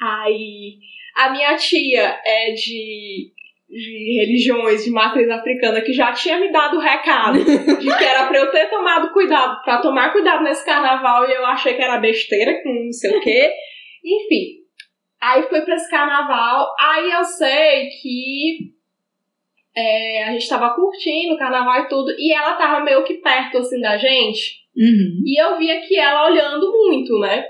Aí 0.00 0.78
a 1.14 1.30
minha 1.30 1.56
tia 1.56 2.20
é 2.24 2.52
de, 2.52 3.32
de 3.68 4.18
religiões 4.18 4.84
de 4.84 4.90
matriz 4.90 5.28
africana 5.28 5.80
que 5.80 5.92
já 5.92 6.12
tinha 6.12 6.38
me 6.38 6.50
dado 6.50 6.76
o 6.76 6.80
recado 6.80 7.38
de 7.42 7.96
que 7.96 8.04
era 8.04 8.26
pra 8.26 8.38
eu 8.38 8.50
ter 8.50 8.68
tomado 8.70 9.12
cuidado, 9.12 9.62
pra 9.62 9.78
tomar 9.78 10.12
cuidado 10.12 10.42
nesse 10.42 10.64
carnaval 10.64 11.28
e 11.28 11.32
eu 11.32 11.44
achei 11.46 11.74
que 11.74 11.82
era 11.82 11.98
besteira, 11.98 12.62
com 12.62 12.84
não 12.84 12.92
sei 12.92 13.16
o 13.16 13.20
quê. 13.20 13.50
Enfim. 14.06 14.64
Aí 15.20 15.42
fui 15.48 15.60
pra 15.62 15.74
esse 15.74 15.90
carnaval. 15.90 16.72
Aí 16.78 17.10
eu 17.10 17.24
sei 17.24 17.88
que 18.00 18.76
é, 19.76 20.24
a 20.24 20.32
gente 20.32 20.48
tava 20.48 20.74
curtindo 20.74 21.34
o 21.34 21.38
carnaval 21.38 21.80
e 21.82 21.88
tudo, 21.88 22.10
e 22.16 22.32
ela 22.32 22.54
tava 22.54 22.82
meio 22.82 23.04
que 23.04 23.14
perto 23.14 23.58
assim 23.58 23.80
da 23.80 23.96
gente. 23.96 24.64
Uhum. 24.76 25.22
E 25.24 25.40
eu 25.40 25.58
via 25.58 25.80
que 25.80 25.98
ela 25.98 26.26
olhando 26.26 26.72
muito, 26.72 27.18
né? 27.18 27.44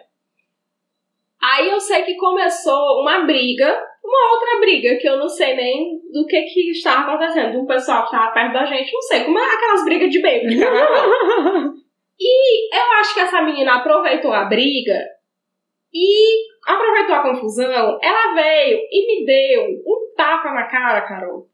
Aí 1.41 1.69
eu 1.69 1.79
sei 1.79 2.03
que 2.03 2.17
começou 2.17 3.01
uma 3.01 3.21
briga, 3.21 3.81
uma 4.03 4.33
outra 4.33 4.59
briga, 4.61 4.97
que 4.97 5.09
eu 5.09 5.17
não 5.19 5.29
sei 5.29 5.55
nem 5.55 6.01
do 6.13 6.27
que 6.27 6.43
que 6.43 6.71
estava 6.71 7.13
acontecendo. 7.13 7.61
Um 7.61 7.67
pessoal 7.67 8.01
que 8.01 8.15
estava 8.15 8.33
perto 8.33 8.53
da 8.53 8.65
gente, 8.65 8.93
não 8.93 9.03
sei, 9.03 9.25
como 9.25 9.39
é 9.39 9.55
aquelas 9.55 9.85
brigas 9.85 10.11
de 10.11 10.21
carnaval. 10.21 11.75
E 12.19 12.75
eu 12.75 12.93
acho 12.95 13.13
que 13.13 13.21
essa 13.21 13.43
menina 13.43 13.75
aproveitou 13.75 14.33
a 14.33 14.47
briga 14.47 15.05
e 15.93 16.46
aproveitou 16.67 17.15
a 17.15 17.23
confusão. 17.23 17.99
Ela 18.03 18.35
veio 18.35 18.79
e 18.91 19.21
me 19.21 19.27
deu 19.27 19.65
um 19.87 20.15
tapa 20.17 20.53
na 20.53 20.65
cara, 20.65 21.03
Carol. 21.03 21.47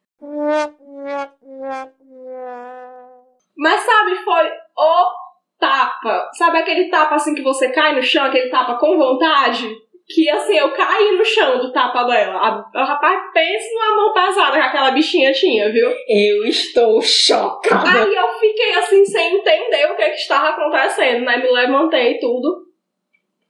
Mas 3.56 3.80
sabe, 3.82 4.16
foi 4.16 4.48
o 4.76 5.22
tapa. 5.58 6.30
Sabe 6.32 6.58
aquele 6.58 6.88
tapa 6.88 7.16
assim 7.16 7.34
que 7.34 7.42
você 7.42 7.68
cai 7.70 7.94
no 7.94 8.02
chão, 8.02 8.24
aquele 8.24 8.48
tapa 8.48 8.74
com 8.78 8.96
vontade? 8.96 9.68
Que 10.08 10.28
assim, 10.30 10.58
eu 10.58 10.72
caí 10.72 11.16
no 11.16 11.24
chão 11.24 11.58
do 11.58 11.72
tapa 11.72 12.02
dela. 12.04 12.34
A, 12.34 12.80
a 12.80 12.84
rapaz, 12.84 13.30
pense 13.32 13.72
numa 13.74 13.96
mão 13.96 14.12
pesada 14.12 14.52
que 14.52 14.66
aquela 14.66 14.90
bichinha 14.90 15.32
tinha, 15.32 15.70
viu? 15.70 15.90
Eu 16.08 16.44
estou 16.44 17.00
chocada. 17.00 18.02
Aí 18.02 18.14
eu 18.14 18.28
fiquei 18.40 18.74
assim, 18.74 19.04
sem 19.04 19.36
entender 19.36 19.90
o 19.90 19.96
que, 19.96 20.10
que 20.10 20.16
estava 20.16 20.48
acontecendo, 20.48 21.24
né? 21.24 21.36
Me 21.36 21.50
levantei 21.50 22.12
e 22.12 22.20
tudo. 22.20 22.71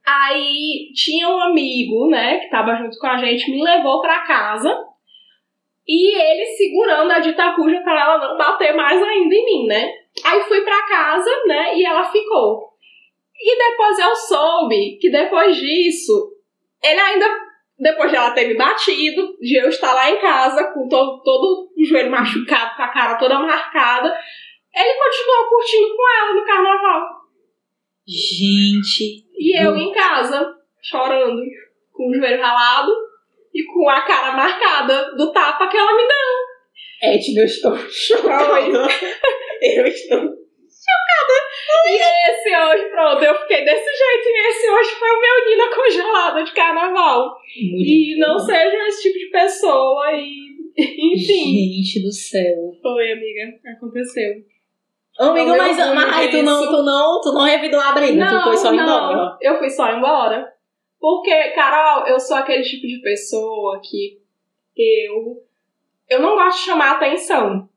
Aí 0.04 0.92
tinha 0.94 1.28
um 1.28 1.40
amigo, 1.40 2.08
né, 2.08 2.38
que 2.38 2.50
tava 2.50 2.74
junto 2.74 2.98
com 2.98 3.06
a 3.06 3.18
gente, 3.18 3.50
me 3.50 3.62
levou 3.62 4.00
pra 4.00 4.26
casa. 4.26 4.76
E 5.86 6.16
ele 6.16 6.46
segurando 6.56 7.10
a 7.10 7.18
ditacuja 7.18 7.80
pra 7.82 8.00
ela 8.00 8.18
não 8.18 8.36
bater 8.36 8.74
mais 8.74 9.02
ainda 9.02 9.34
em 9.34 9.44
mim, 9.44 9.66
né? 9.66 9.92
Aí 10.24 10.42
fui 10.42 10.60
pra 10.62 10.86
casa, 10.86 11.30
né, 11.46 11.76
e 11.76 11.84
ela 11.84 12.04
ficou. 12.10 12.72
E 13.40 13.58
depois 13.58 13.98
eu 13.98 14.14
soube 14.14 14.98
que 15.00 15.10
depois 15.10 15.56
disso, 15.56 16.32
ele 16.82 17.00
ainda, 17.00 17.26
depois 17.78 18.10
de 18.10 18.16
ela 18.16 18.30
ter 18.32 18.46
me 18.46 18.56
batido, 18.56 19.36
de 19.40 19.56
eu 19.56 19.68
estar 19.68 19.92
lá 19.94 20.10
em 20.10 20.20
casa 20.20 20.72
com 20.72 20.88
todo, 20.88 21.22
todo 21.22 21.72
o 21.76 21.84
joelho 21.84 22.10
machucado, 22.10 22.76
com 22.76 22.82
a 22.82 22.88
cara 22.88 23.18
toda 23.18 23.38
marcada, 23.38 24.16
ele 24.74 24.94
continuou 24.94 25.48
curtindo 25.48 25.96
com 25.96 26.20
ela 26.20 26.34
no 26.34 26.44
carnaval. 26.44 27.22
Gente. 28.06 29.24
E 29.42 29.60
eu 29.60 29.76
em 29.76 29.90
casa, 29.90 30.54
chorando, 30.80 31.42
com 31.92 32.08
o 32.08 32.14
joelho 32.14 32.40
ralado 32.40 32.92
e 33.52 33.64
com 33.64 33.90
a 33.90 34.00
cara 34.02 34.36
marcada 34.36 35.16
do 35.16 35.32
tapa 35.32 35.68
que 35.68 35.76
ela 35.76 35.96
me 35.96 36.02
deu. 36.06 37.10
Edna, 37.10 37.40
eu 37.40 37.44
estou 37.44 37.76
chocada. 37.76 38.86
eu 39.60 39.86
estou 39.88 40.20
E 41.86 42.30
esse 42.30 42.56
hoje, 42.56 42.88
pronto, 42.90 43.24
eu 43.24 43.34
fiquei 43.40 43.64
desse 43.64 43.84
jeito. 43.84 44.28
E 44.28 44.48
esse 44.48 44.70
hoje 44.70 44.90
foi 44.90 45.08
o 45.08 45.20
meu 45.20 45.46
Nina 45.48 45.74
congelada 45.74 46.44
de 46.44 46.52
carnaval. 46.52 47.36
E 47.56 48.16
não 48.20 48.38
sejam 48.38 48.86
esse 48.86 49.02
tipo 49.02 49.18
de 49.18 49.30
pessoa. 49.30 50.12
E, 50.12 50.52
enfim. 51.16 51.82
Gente 51.82 52.04
do 52.04 52.12
céu. 52.12 52.78
Foi, 52.80 53.10
amiga. 53.10 53.58
Aconteceu. 53.76 54.51
Amigo, 55.18 55.56
mas, 55.56 55.76
mas 55.76 56.30
tu 56.30 56.42
não, 56.42 56.66
tu 56.66 56.82
não, 56.82 57.20
tu 57.20 57.32
não 57.32 57.42
revidou 57.42 57.80
a 57.80 57.92
briga, 57.92 58.28
tu 58.28 58.42
foi 58.44 58.56
só 58.56 58.72
embora. 58.72 59.36
Eu 59.40 59.58
fui 59.58 59.70
só 59.70 59.88
embora. 59.90 60.52
Porque, 60.98 61.50
Carol, 61.50 62.06
eu 62.06 62.18
sou 62.18 62.36
aquele 62.36 62.62
tipo 62.62 62.86
de 62.86 63.00
pessoa 63.02 63.80
que 63.82 64.18
eu. 64.76 65.42
Eu 66.08 66.20
não 66.20 66.34
gosto 66.36 66.58
de 66.58 66.64
chamar 66.64 66.92
atenção. 66.92 67.68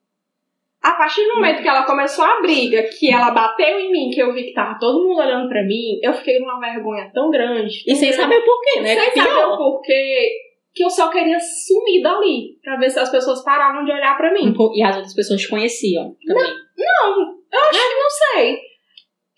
A 0.82 0.92
partir 0.92 1.26
do 1.26 1.36
momento 1.36 1.64
que 1.64 1.68
ela 1.68 1.84
começou 1.84 2.24
a 2.24 2.42
briga, 2.42 2.84
que 2.84 3.12
ela 3.12 3.32
bateu 3.32 3.80
em 3.80 3.92
mim, 3.92 4.12
que 4.12 4.22
eu 4.22 4.32
vi 4.32 4.44
que 4.44 4.54
tava 4.54 4.78
todo 4.80 5.04
mundo 5.04 5.20
olhando 5.20 5.50
pra 5.50 5.64
mim, 5.64 6.00
eu 6.04 6.14
fiquei 6.14 6.38
numa 6.38 6.60
vergonha 6.60 7.10
tão 7.12 7.32
grande. 7.32 7.84
E 7.88 7.96
sem 7.96 8.14
saber 8.14 8.38
o 8.38 8.46
porquê, 8.46 8.82
né? 8.82 8.96
Sem 8.96 9.24
saber 9.24 9.46
o 9.46 9.58
porquê, 9.58 10.45
que 10.76 10.84
eu 10.84 10.90
só 10.90 11.10
queria 11.10 11.40
sumir 11.40 12.02
dali, 12.04 12.60
pra 12.62 12.78
ver 12.78 12.90
se 12.90 13.00
as 13.00 13.10
pessoas 13.10 13.44
paravam 13.44 13.86
de 13.86 13.92
olhar 13.92 14.18
pra 14.18 14.34
mim. 14.34 14.54
E 14.76 14.84
as 14.84 14.96
outras 14.98 15.14
pessoas 15.16 15.42
te 15.42 15.48
conheciam 15.50 16.16
também. 16.28 16.44
Não, 16.78 17.20
eu 17.54 17.60
acho 17.70 17.80
que 17.80 17.96
não 17.96 18.10
sei. 18.10 18.58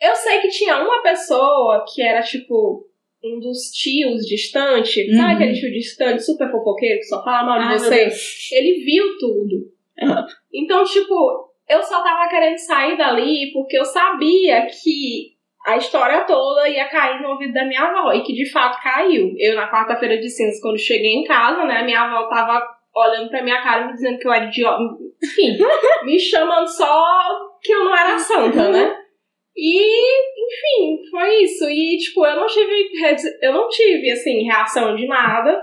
Eu 0.02 0.16
sei 0.16 0.40
que 0.42 0.50
tinha 0.50 0.78
uma 0.84 1.02
pessoa 1.04 1.86
que 1.94 2.02
era 2.02 2.22
tipo 2.22 2.86
um 3.24 3.40
dos 3.40 3.70
tios 3.72 4.26
distante, 4.26 5.06
sabe 5.16 5.32
Uhum. 5.34 5.36
aquele 5.36 5.54
tio 5.60 5.72
distante 5.72 6.24
super 6.24 6.50
fofoqueiro 6.52 7.00
que 7.00 7.06
só 7.06 7.24
fala 7.24 7.44
mal 7.46 7.60
de 7.60 7.66
Ai, 7.66 7.80
você? 7.80 8.56
Ele 8.56 8.84
viu 8.84 9.18
tudo. 9.20 9.72
Ah. 10.02 10.26
Então, 10.54 10.84
tipo, 10.84 11.52
eu 11.70 11.82
só 11.84 12.02
tava 12.04 12.30
querendo 12.30 12.58
sair 12.58 12.98
dali 12.98 13.52
porque 13.54 13.78
eu 13.78 13.86
sabia 13.86 14.66
que 14.68 15.37
a 15.68 15.76
história 15.76 16.24
toda 16.24 16.70
ia 16.70 16.88
cair 16.88 17.22
no 17.22 17.32
ouvido 17.32 17.52
da 17.52 17.66
minha 17.66 17.82
avó. 17.82 18.14
E 18.14 18.24
que 18.24 18.32
de 18.32 18.50
fato 18.50 18.82
caiu. 18.82 19.34
Eu, 19.38 19.56
na 19.56 19.70
quarta-feira 19.70 20.18
de 20.18 20.30
cinzas, 20.30 20.62
quando 20.62 20.80
cheguei 20.80 21.12
em 21.12 21.26
casa, 21.26 21.66
né, 21.66 21.84
minha 21.84 22.04
avó 22.04 22.30
tava 22.30 22.66
olhando 22.96 23.30
pra 23.30 23.44
minha 23.44 23.62
cara 23.62 23.84
e 23.84 23.88
me 23.88 23.94
dizendo 23.94 24.18
que 24.18 24.26
eu 24.26 24.32
era 24.32 24.46
idiota. 24.46 24.82
Enfim, 25.22 25.58
me 26.06 26.18
chamando 26.18 26.68
só 26.68 27.04
que 27.62 27.74
eu 27.74 27.84
não 27.84 27.94
era 27.94 28.18
santa, 28.18 28.70
né? 28.70 28.98
E, 29.58 29.82
enfim, 30.46 31.10
foi 31.12 31.44
isso. 31.44 31.70
E, 31.70 31.98
tipo, 31.98 32.26
eu 32.26 32.38
não 32.38 32.48
tive, 32.48 32.90
eu 33.42 33.52
não 33.52 33.68
tive, 33.68 34.10
assim, 34.12 34.46
reação 34.46 34.96
de 34.96 35.06
nada. 35.06 35.62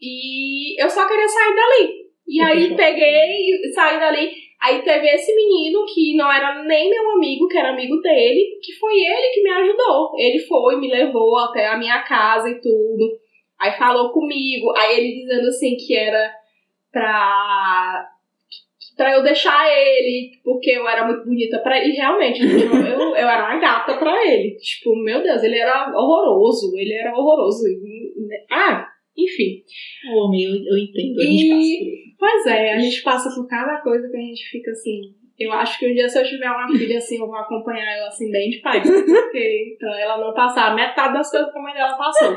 E 0.00 0.82
eu 0.82 0.90
só 0.90 1.06
queria 1.06 1.28
sair 1.28 1.54
dali. 1.54 1.92
E 2.26 2.42
aí 2.42 2.76
peguei 2.76 3.50
e 3.50 3.72
saí 3.72 4.00
dali. 4.00 4.32
Aí 4.62 4.82
teve 4.82 5.08
esse 5.08 5.34
menino 5.34 5.86
que 5.86 6.14
não 6.16 6.30
era 6.30 6.62
nem 6.64 6.90
meu 6.90 7.12
amigo, 7.12 7.48
que 7.48 7.56
era 7.56 7.70
amigo 7.70 7.96
dele, 8.00 8.58
que 8.62 8.72
foi 8.74 8.92
ele 8.92 9.32
que 9.32 9.42
me 9.42 9.50
ajudou. 9.50 10.12
Ele 10.18 10.38
foi, 10.40 10.78
me 10.78 10.90
levou 10.90 11.38
até 11.38 11.66
a 11.66 11.78
minha 11.78 12.02
casa 12.02 12.50
e 12.50 12.60
tudo. 12.60 13.18
Aí 13.58 13.72
falou 13.72 14.12
comigo. 14.12 14.72
Aí 14.76 14.98
ele 14.98 15.22
dizendo 15.22 15.48
assim 15.48 15.76
que 15.76 15.96
era 15.96 16.30
pra 16.92 18.06
pra 19.00 19.12
eu 19.16 19.22
deixar 19.22 19.66
ele, 19.66 20.32
porque 20.44 20.72
eu 20.72 20.86
era 20.86 21.06
muito 21.06 21.24
bonita 21.24 21.58
pra 21.60 21.78
ele. 21.78 21.94
E 21.94 21.96
realmente, 21.96 22.42
eu, 22.42 22.70
eu, 22.70 23.00
eu 23.00 23.28
era 23.28 23.50
uma 23.50 23.58
gata 23.58 23.96
pra 23.96 24.26
ele. 24.30 24.56
Tipo, 24.56 24.94
meu 24.94 25.22
Deus, 25.22 25.42
ele 25.42 25.56
era 25.58 25.90
horroroso. 25.96 26.76
Ele 26.76 26.92
era 26.92 27.16
horroroso. 27.16 27.66
E, 27.66 28.12
Ah, 28.50 28.86
enfim. 29.16 29.62
Ô, 30.12 30.30
meu, 30.30 30.50
eu 30.50 30.76
entendo. 30.76 31.18
A 31.18 31.24
gente 31.24 31.48
isso. 31.48 32.09
Pois 32.20 32.46
é, 32.46 32.74
a 32.74 32.78
gente 32.78 33.02
passa 33.02 33.34
por 33.34 33.48
cada 33.48 33.80
coisa 33.80 34.06
que 34.10 34.16
a 34.16 34.20
gente 34.20 34.44
fica 34.50 34.70
assim. 34.70 35.14
Eu 35.38 35.50
acho 35.54 35.78
que 35.78 35.90
um 35.90 35.94
dia, 35.94 36.06
se 36.06 36.18
eu 36.18 36.24
tiver 36.24 36.50
uma 36.50 36.68
filha 36.68 36.98
assim, 36.98 37.18
eu 37.18 37.26
vou 37.26 37.34
acompanhar 37.34 37.96
ela 37.96 38.08
assim 38.08 38.30
bem 38.30 38.50
de 38.50 38.58
perto. 38.58 38.90
Porque 38.92 39.76
pra 39.78 39.98
ela 39.98 40.18
não 40.18 40.34
passar 40.34 40.76
metade 40.76 41.14
das 41.14 41.30
coisas 41.30 41.50
que 41.50 41.58
a 41.58 41.62
mãe 41.62 41.72
dela 41.72 41.96
passou. 41.96 42.36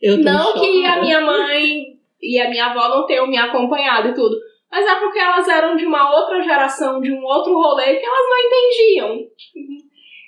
Eu 0.00 0.18
Não 0.18 0.54
que 0.54 0.86
a 0.86 1.00
minha 1.00 1.20
mãe 1.20 1.82
e 2.20 2.38
a 2.40 2.48
minha 2.48 2.66
avó 2.66 2.88
não 2.88 3.06
tenham 3.06 3.26
me 3.26 3.36
acompanhado 3.36 4.08
e 4.08 4.14
tudo. 4.14 4.36
Mas 4.70 4.86
é 4.86 5.00
porque 5.00 5.18
elas 5.18 5.48
eram 5.48 5.74
de 5.74 5.84
uma 5.84 6.16
outra 6.16 6.40
geração, 6.40 7.00
de 7.00 7.10
um 7.10 7.24
outro 7.24 7.52
rolê 7.54 7.96
que 7.96 8.06
elas 8.06 8.24
não 8.28 8.38
entendiam. 8.46 9.28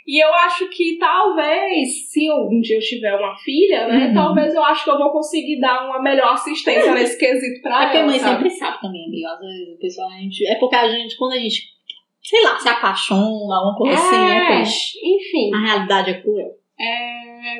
E 0.07 0.22
eu 0.22 0.34
acho 0.34 0.68
que 0.68 0.98
talvez, 0.98 2.11
se 2.11 2.26
eu- 2.26 2.46
um 2.50 2.61
dia 2.61 2.76
eu 2.76 2.80
tiver 2.80 3.14
uma 3.16 3.34
filha, 3.38 3.88
né? 3.88 4.09
Uhum. 4.09 4.14
Talvez 4.14 4.55
eu 4.55 4.62
acho 4.62 4.84
que 4.84 4.90
eu 4.90 4.98
vou 4.98 5.11
conseguir 5.11 5.59
dar 5.61 5.86
uma 5.86 6.02
melhor 6.02 6.34
assistência 6.34 6.92
nesse 6.92 7.16
quesito 7.18 7.62
pra 7.62 7.82
É 7.82 7.84
porque 7.86 7.96
a 7.96 8.00
ela. 8.00 8.11
mãe 8.11 8.18
sabe? 8.18 8.34
sempre 8.36 8.50
sabe 8.50 8.80
também, 8.82 9.07
amigo. 9.07 9.26
Às 9.26 9.40
vezes 9.40 9.74
o 9.74 9.78
pessoal, 9.78 10.09
a 10.11 10.16
gente. 10.18 10.46
É 10.46 10.55
porque 10.57 10.76
a 10.76 10.88
gente, 10.88 11.16
quando 11.16 11.32
a 11.32 11.38
gente, 11.38 11.62
sei 12.22 12.42
lá, 12.42 12.59
se 12.59 12.68
apaixona, 12.68 13.20
alguma 13.57 13.76
coisa 13.76 13.94
assim, 13.96 14.16
é 14.30 14.36
É, 14.36 14.46
peixe. 14.57 14.98
enfim. 15.02 15.55
A 15.55 15.61
realidade 15.66 16.11
é 16.11 16.20
cruel. 16.20 16.50
É, 16.78 17.57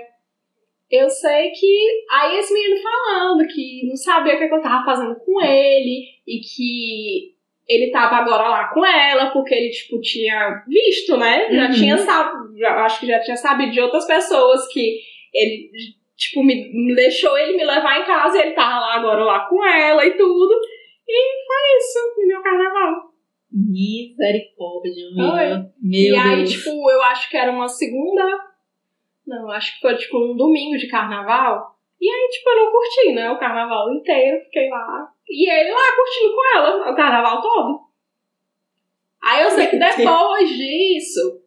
eu 0.91 1.09
sei 1.09 1.51
que. 1.51 1.89
Aí 2.11 2.37
esse 2.39 2.53
menino 2.53 2.77
falando 2.83 3.47
que 3.47 3.87
não 3.89 3.97
sabia 3.97 4.35
o 4.35 4.39
que, 4.39 4.49
que 4.49 4.55
eu 4.55 4.61
tava 4.61 4.85
fazendo 4.85 5.17
com 5.25 5.41
ele 5.43 6.05
e 6.27 6.41
que 6.41 7.34
ele 7.69 7.91
tava 7.91 8.17
agora 8.17 8.49
lá 8.49 8.69
com 8.69 8.85
ela 8.85 9.31
porque 9.31 9.55
ele, 9.55 9.71
tipo, 9.71 10.01
tinha 10.01 10.63
visto, 10.69 11.17
né? 11.17 11.49
Já 11.51 11.67
Uhum. 11.67 11.73
tinha 11.73 11.97
sabido. 11.99 12.67
Acho 12.67 13.01
que 13.01 13.07
já 13.07 13.21
tinha 13.21 13.37
sabido 13.37 13.73
de 13.73 13.81
outras 13.81 14.07
pessoas 14.07 14.67
que 14.73 14.99
ele, 15.33 15.71
tipo, 16.17 16.43
me, 16.45 16.55
me 16.73 16.95
deixou 16.95 17.37
ele 17.39 17.57
me 17.57 17.65
levar 17.65 18.01
em 18.01 18.05
casa 18.05 18.39
e 18.39 18.41
ele 18.43 18.53
tava 18.55 18.79
lá 18.81 18.95
agora 18.95 19.25
lá 19.25 19.41
com 19.49 19.65
ela 19.67 20.05
e 20.05 20.13
tudo. 20.17 20.55
E 21.09 21.47
foi 21.47 21.79
isso, 21.79 22.15
no 22.21 22.27
meu 22.29 22.43
carnaval. 22.43 23.15
Misericórdia, 23.53 25.05
meu, 25.15 25.27
meu 25.83 26.15
e 26.15 26.17
aí, 26.17 26.37
Deus. 26.39 26.53
tipo, 26.53 26.91
eu 26.91 27.03
acho 27.03 27.31
que 27.31 27.37
era 27.37 27.51
uma 27.53 27.69
segunda. 27.69 28.23
Não, 29.27 29.51
acho 29.51 29.75
que 29.75 29.81
foi 29.81 29.97
tipo 29.97 30.19
um 30.19 30.37
domingo 30.37 30.77
de 30.77 30.89
carnaval. 30.89 31.75
E 32.01 32.09
aí, 32.11 32.29
tipo, 32.31 32.51
eu 32.51 32.57
não 32.65 32.73
curti, 32.73 33.13
né? 33.15 33.31
O 33.31 33.39
carnaval 33.39 33.91
inteiro, 33.95 34.43
fiquei 34.45 34.69
lá. 34.69 35.09
E 35.29 35.51
ele 35.51 35.71
lá 35.71 35.97
curtindo 35.97 36.35
com 36.35 36.59
ela 36.59 36.91
o 36.93 36.95
carnaval 36.95 37.41
todo. 37.41 37.85
Aí 39.23 39.43
eu 39.43 39.51
sei 39.51 39.69
que 39.69 39.79
depois 39.79 40.49
disso, 40.51 41.41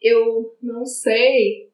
eu 0.00 0.56
não 0.62 0.84
sei. 0.86 1.68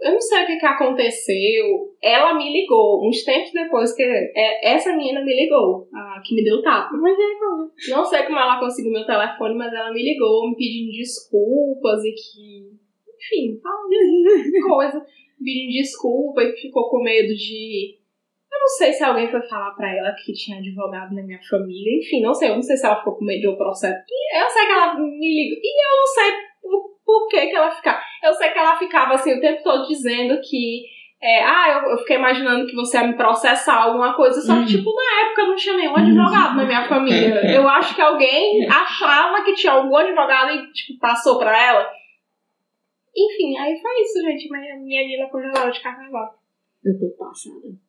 Eu 0.00 0.12
não 0.12 0.20
sei 0.20 0.42
o 0.42 0.46
que, 0.46 0.56
que 0.56 0.66
aconteceu. 0.66 1.96
Ela 2.00 2.34
me 2.34 2.52
ligou, 2.52 3.06
uns 3.06 3.24
tempos 3.24 3.52
depois 3.52 3.94
que 3.94 4.02
é, 4.02 4.74
essa 4.74 4.94
menina 4.94 5.24
me 5.24 5.34
ligou, 5.34 5.88
a 5.92 6.20
que 6.24 6.34
me 6.34 6.44
deu 6.44 6.62
tapa. 6.62 6.94
Mas 6.96 7.16
é, 7.18 7.90
não 7.90 8.04
sei 8.04 8.22
como 8.24 8.38
ela 8.38 8.60
conseguiu 8.60 8.92
meu 8.92 9.06
telefone, 9.06 9.56
mas 9.56 9.72
ela 9.72 9.92
me 9.92 10.02
ligou, 10.02 10.50
me 10.50 10.56
pedindo 10.56 10.92
desculpas 10.92 12.04
e 12.04 12.12
que. 12.12 12.74
Enfim, 13.16 13.60
falando 13.60 13.88
coisa. 14.68 15.06
Pedindo 15.42 15.72
desculpa 15.72 16.42
e 16.42 16.56
ficou 16.56 16.88
com 16.90 17.02
medo 17.02 17.34
de. 17.34 17.98
Eu 18.54 18.60
não 18.60 18.68
sei 18.68 18.92
se 18.92 19.02
alguém 19.04 19.30
foi 19.30 19.42
falar 19.48 19.72
pra 19.72 19.94
ela 19.94 20.12
que 20.14 20.32
tinha 20.32 20.58
advogado 20.58 21.12
na 21.14 21.22
minha 21.22 21.40
família. 21.50 21.98
Enfim, 21.98 22.22
não 22.22 22.32
sei. 22.32 22.50
Eu 22.50 22.54
não 22.54 22.62
sei 22.62 22.76
se 22.76 22.86
ela 22.86 22.96
ficou 22.98 23.16
com 23.16 23.24
medo 23.24 23.40
de 23.40 23.48
um 23.48 23.56
processo. 23.56 24.04
E 24.08 24.40
eu 24.42 24.48
sei 24.48 24.66
que 24.66 24.72
ela 24.72 24.94
me 24.94 25.02
ligou. 25.02 25.58
E 25.62 25.84
eu 25.84 25.98
não 25.98 26.06
sei 26.06 26.32
por, 26.62 26.90
por 27.04 27.28
que, 27.28 27.46
que 27.48 27.56
ela 27.56 27.70
ficava. 27.70 28.00
Eu 28.22 28.32
sei 28.34 28.50
que 28.50 28.58
ela 28.58 28.76
ficava 28.78 29.14
assim 29.14 29.34
o 29.36 29.40
tempo 29.40 29.62
todo 29.62 29.86
dizendo 29.88 30.40
que. 30.40 30.84
é, 31.20 31.42
ah, 31.42 31.82
eu, 31.84 31.90
eu 31.90 31.98
fiquei 31.98 32.16
imaginando 32.16 32.66
que 32.66 32.74
você 32.76 32.96
ia 32.98 33.06
me 33.08 33.16
processar 33.16 33.82
alguma 33.82 34.14
coisa. 34.14 34.40
Só 34.40 34.54
que, 34.54 34.60
Uhum. 34.60 34.66
tipo, 34.66 34.94
na 34.94 35.26
época 35.26 35.46
não 35.46 35.56
tinha 35.56 35.76
nenhum 35.76 35.96
advogado 35.96 36.56
na 36.56 36.64
minha 36.64 36.88
família. 36.88 37.40
Eu 37.54 37.68
acho 37.68 37.94
que 37.94 38.00
alguém 38.00 38.66
achava 38.70 39.42
que 39.44 39.54
tinha 39.54 39.72
algum 39.72 39.96
advogado 39.96 40.52
e, 40.52 40.72
tipo, 40.72 40.98
passou 41.00 41.38
pra 41.38 41.60
ela. 41.60 41.90
Enfim, 43.16 43.56
aí 43.58 43.78
foi 43.80 44.00
isso, 44.00 44.20
gente. 44.22 44.50
Minha, 44.50 44.76
minha 44.76 45.04
vida 45.06 45.28
congelada 45.30 45.70
de 45.70 45.80
carnaval. 45.82 46.34
Eu 46.84 46.98
tô 46.98 47.08
passada. 47.16 47.83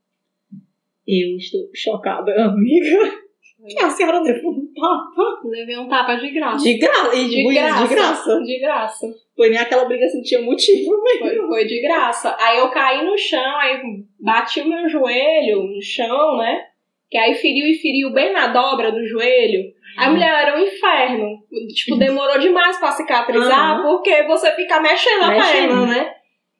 Eu 1.07 1.37
estou 1.37 1.61
chocada, 1.73 2.31
amiga. 2.45 3.25
Que 3.67 3.79
a 3.79 3.89
senhora 3.89 4.19
levou 4.21 4.51
um 4.51 4.67
tapa. 4.73 5.41
Levei 5.45 5.77
um 5.77 5.87
tapa 5.87 6.15
de 6.15 6.29
graça. 6.31 6.63
De 6.63 6.77
graça. 6.77 7.15
E 7.15 7.25
de, 7.29 7.47
De 7.47 7.53
graça. 7.53 7.87
de 7.87 7.95
graça. 7.95 8.39
De 8.43 8.59
graça. 8.59 9.07
Foi 9.35 9.49
nem 9.49 9.57
aquela 9.57 9.85
briga 9.85 10.05
assim 10.05 10.21
tinha 10.21 10.41
motivo 10.41 10.91
mesmo. 11.03 11.19
Foi, 11.27 11.47
foi 11.47 11.65
de 11.65 11.81
graça. 11.81 12.35
Aí 12.39 12.59
eu 12.59 12.69
caí 12.69 13.03
no 13.05 13.17
chão, 13.17 13.57
aí 13.59 13.81
bati 14.19 14.61
o 14.61 14.67
meu 14.69 14.87
joelho 14.87 15.63
no 15.63 15.81
chão, 15.81 16.37
né? 16.37 16.61
Que 17.09 17.17
aí 17.17 17.33
feriu 17.35 17.65
e 17.67 17.75
feriu 17.75 18.11
bem 18.13 18.31
na 18.33 18.47
dobra 18.47 18.91
do 18.91 19.03
joelho. 19.07 19.73
A 19.97 20.09
mulher 20.11 20.29
era 20.47 20.57
um 20.59 20.63
inferno. 20.63 21.39
Tipo, 21.73 21.95
demorou 21.97 22.37
demais 22.37 22.77
pra 22.77 22.91
cicatrizar, 22.91 23.79
Aham. 23.79 23.83
porque 23.83 24.23
você 24.23 24.51
fica 24.55 24.79
mexendo 24.81 25.23
a 25.23 25.29
Mexendo. 25.29 25.67
perna, 25.69 25.85
né? 25.87 26.13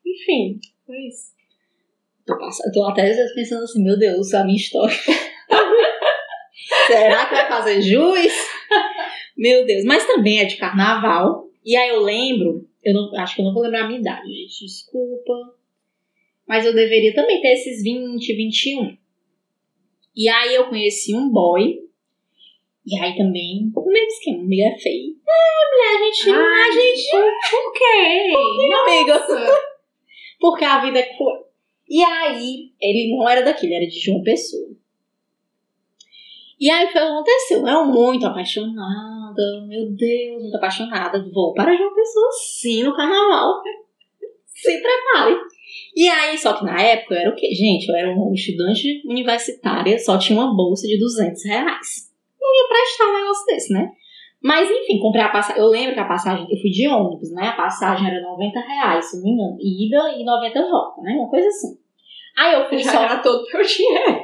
Enfim, 0.06 0.60
foi 0.88 0.96
isso. 1.08 1.35
Tô, 2.26 2.38
passada, 2.38 2.72
tô 2.74 2.84
até 2.86 3.04
às 3.04 3.16
vezes 3.16 3.36
pensando 3.36 3.64
assim, 3.64 3.84
meu 3.84 3.98
Deus, 3.98 4.34
a 4.34 4.44
minha 4.44 4.58
história. 4.58 4.96
Será 6.88 7.26
que 7.28 7.36
vai 7.36 7.48
fazer 7.48 7.82
jus? 7.82 8.32
Meu 9.38 9.66
Deus, 9.66 9.84
mas 9.86 10.08
também 10.08 10.40
é 10.40 10.46
de 10.46 10.58
carnaval. 10.58 11.48
E 11.64 11.76
aí 11.76 11.90
eu 11.90 12.02
lembro, 12.02 12.68
eu 12.84 12.94
não, 12.94 13.16
acho 13.20 13.36
que 13.36 13.42
eu 13.42 13.46
não 13.46 13.54
vou 13.54 13.64
lembrar 13.64 13.84
a 13.84 13.88
minha 13.88 14.00
idade, 14.00 14.28
gente, 14.28 14.66
desculpa. 14.66 15.34
Mas 16.48 16.66
eu 16.66 16.74
deveria 16.74 17.14
também 17.14 17.42
ter 17.42 17.54
esses 17.54 17.84
20, 17.84 18.34
21. 18.34 18.98
E 20.16 20.30
aí 20.30 20.56
eu 20.56 20.70
conheci 20.70 21.14
um 21.14 21.30
boy. 21.30 21.80
E 22.86 23.00
aí 23.00 23.18
também, 23.18 23.72
o 23.76 23.90
mesmo 23.90 24.08
esquema, 24.08 24.40
amiga 24.44 24.64
é 24.64 24.78
feio. 24.78 25.16
É, 25.28 25.72
mulher, 25.72 25.96
a 25.96 26.06
gente. 26.06 26.30
Ai, 26.30 26.70
a 26.70 26.72
gente. 26.72 27.12
Por 27.50 27.74
quê? 27.74 28.34
amiga. 28.74 29.28
Porque 30.40 30.64
a 30.64 30.82
vida 30.82 31.00
é 31.00 31.04
cruel. 31.04 31.45
E 31.88 32.04
aí, 32.04 32.72
ele 32.82 33.16
não 33.16 33.30
era 33.30 33.44
daqui, 33.44 33.66
ele 33.66 33.76
era 33.76 33.88
de 33.88 34.00
João 34.00 34.24
Pessoa. 34.24 34.76
E 36.60 36.70
aí 36.72 36.86
o 36.86 36.92
que 36.92 36.98
aconteceu. 36.98 37.68
Eu 37.68 37.86
muito 37.86 38.26
apaixonada, 38.26 39.66
meu 39.68 39.92
Deus, 39.92 40.42
muito 40.42 40.56
apaixonada. 40.56 41.24
Vou 41.34 41.54
para 41.54 41.76
João 41.76 41.94
Pessoa 41.94 42.28
sim 42.32 42.84
no 42.84 42.96
carnaval. 42.96 43.62
Se 44.54 44.82
prepare. 44.82 45.38
E 45.96 46.08
aí, 46.08 46.38
só 46.38 46.54
que 46.54 46.66
na 46.66 46.82
época 46.82 47.16
eu 47.16 47.20
era 47.22 47.30
o 47.30 47.36
quê? 47.36 47.48
Gente, 47.54 47.90
eu 47.90 47.96
era 47.96 48.10
uma 48.12 48.34
estudante 48.34 49.02
universitária, 49.06 49.98
só 50.00 50.18
tinha 50.18 50.40
uma 50.40 50.56
bolsa 50.56 50.88
de 50.88 50.98
200 50.98 51.46
reais. 51.46 52.12
Não 52.40 52.56
ia 52.56 52.68
prestar 52.68 53.06
um 53.10 53.20
negócio 53.20 53.46
desse, 53.46 53.74
né? 53.74 53.92
Mas 54.46 54.70
enfim, 54.70 55.00
comprei 55.00 55.24
a 55.24 55.30
passagem. 55.30 55.60
Eu 55.60 55.70
lembro 55.70 55.96
que 55.96 56.00
a 56.00 56.08
passagem, 56.08 56.46
eu 56.48 56.58
fui 56.62 56.70
de 56.70 56.88
ônibus, 56.88 57.34
né? 57.34 57.48
A 57.48 57.56
passagem 57.56 58.08
era 58.08 58.22
90 58.22 58.60
reais, 58.60 59.10
se 59.10 59.18
não 59.18 59.24
me 59.24 59.32
engano. 59.32 59.58
Ida 59.60 60.20
e 60.20 60.24
90 60.24 60.62
volta, 60.70 61.02
né? 61.02 61.14
Uma 61.14 61.28
coisa 61.28 61.48
assim. 61.48 61.80
Aí 62.38 62.54
eu 62.54 62.70
fui 62.70 62.78
Já 62.78 62.92
só 62.92 63.04
era 63.06 63.18
todo 63.24 63.44
meu 63.52 63.64
dinheiro. 63.64 64.22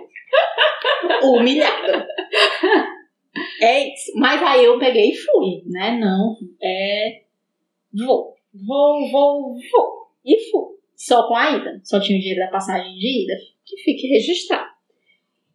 humilhada. 1.26 2.08
É 3.62 3.88
isso. 3.92 4.12
Mas 4.16 4.44
aí 4.44 4.64
eu 4.64 4.78
peguei 4.78 5.10
e 5.10 5.18
fui, 5.18 5.64
né? 5.66 5.98
Não, 6.00 6.38
é. 6.62 7.24
Vou, 7.92 8.36
vou, 8.54 9.10
vou, 9.10 9.56
vou. 9.72 10.08
E 10.24 10.52
fui. 10.52 10.76
Só 10.96 11.28
com 11.28 11.36
a 11.36 11.50
ida. 11.50 11.82
Só 11.84 12.00
tinha 12.00 12.20
o 12.20 12.22
dinheiro 12.22 12.46
da 12.46 12.52
passagem 12.52 12.94
de 12.94 13.24
ida. 13.24 13.34
Que 13.66 13.76
fique 13.78 14.06
registrado. 14.06 14.71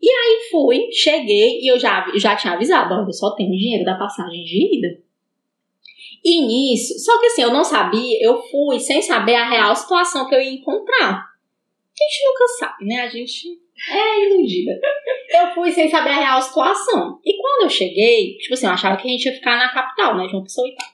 E 0.01 0.11
aí 0.11 0.49
fui, 0.51 0.91
cheguei 0.93 1.61
e 1.61 1.71
eu 1.71 1.79
já, 1.79 2.07
já 2.17 2.37
tinha 2.37 2.53
avisado: 2.53 2.95
olha, 2.95 3.07
eu 3.07 3.13
só 3.13 3.31
tenho 3.35 3.51
dinheiro 3.51 3.85
da 3.85 3.97
passagem 3.97 4.45
de 4.45 4.77
ida. 4.77 4.99
E 6.25 6.41
nisso, 6.45 6.99
só 6.99 7.21
que 7.21 7.27
assim, 7.27 7.43
eu 7.43 7.53
não 7.53 7.63
sabia, 7.63 8.19
eu 8.21 8.43
fui 8.43 8.81
sem 8.81 9.01
saber 9.01 9.37
a 9.37 9.49
real 9.49 9.75
situação 9.77 10.29
que 10.29 10.35
eu 10.35 10.41
ia 10.41 10.51
encontrar. 10.51 11.13
A 11.13 12.05
gente 12.05 12.25
nunca 12.27 12.49
sabe, 12.59 12.85
né? 12.85 13.01
A 13.03 13.09
gente 13.09 13.59
é 13.91 14.27
iludida. 14.27 14.73
Eu 15.31 15.55
fui 15.55 15.71
sem 15.71 15.89
saber 15.89 16.11
a 16.11 16.19
real 16.19 16.43
situação. 16.43 17.21
E 17.25 17.37
quando 17.41 17.63
eu 17.65 17.71
cheguei, 17.71 18.37
tipo 18.39 18.55
assim, 18.55 18.67
eu 18.67 18.73
achava 18.73 18.97
que 18.97 19.07
a 19.07 19.11
gente 19.11 19.25
ia 19.25 19.35
ficar 19.35 19.57
na 19.57 19.73
capital, 19.73 20.17
né? 20.17 20.27
De 20.27 20.35
uma 20.35 20.43
pessoa 20.43 20.67
e 20.69 20.75
tal. 20.75 20.89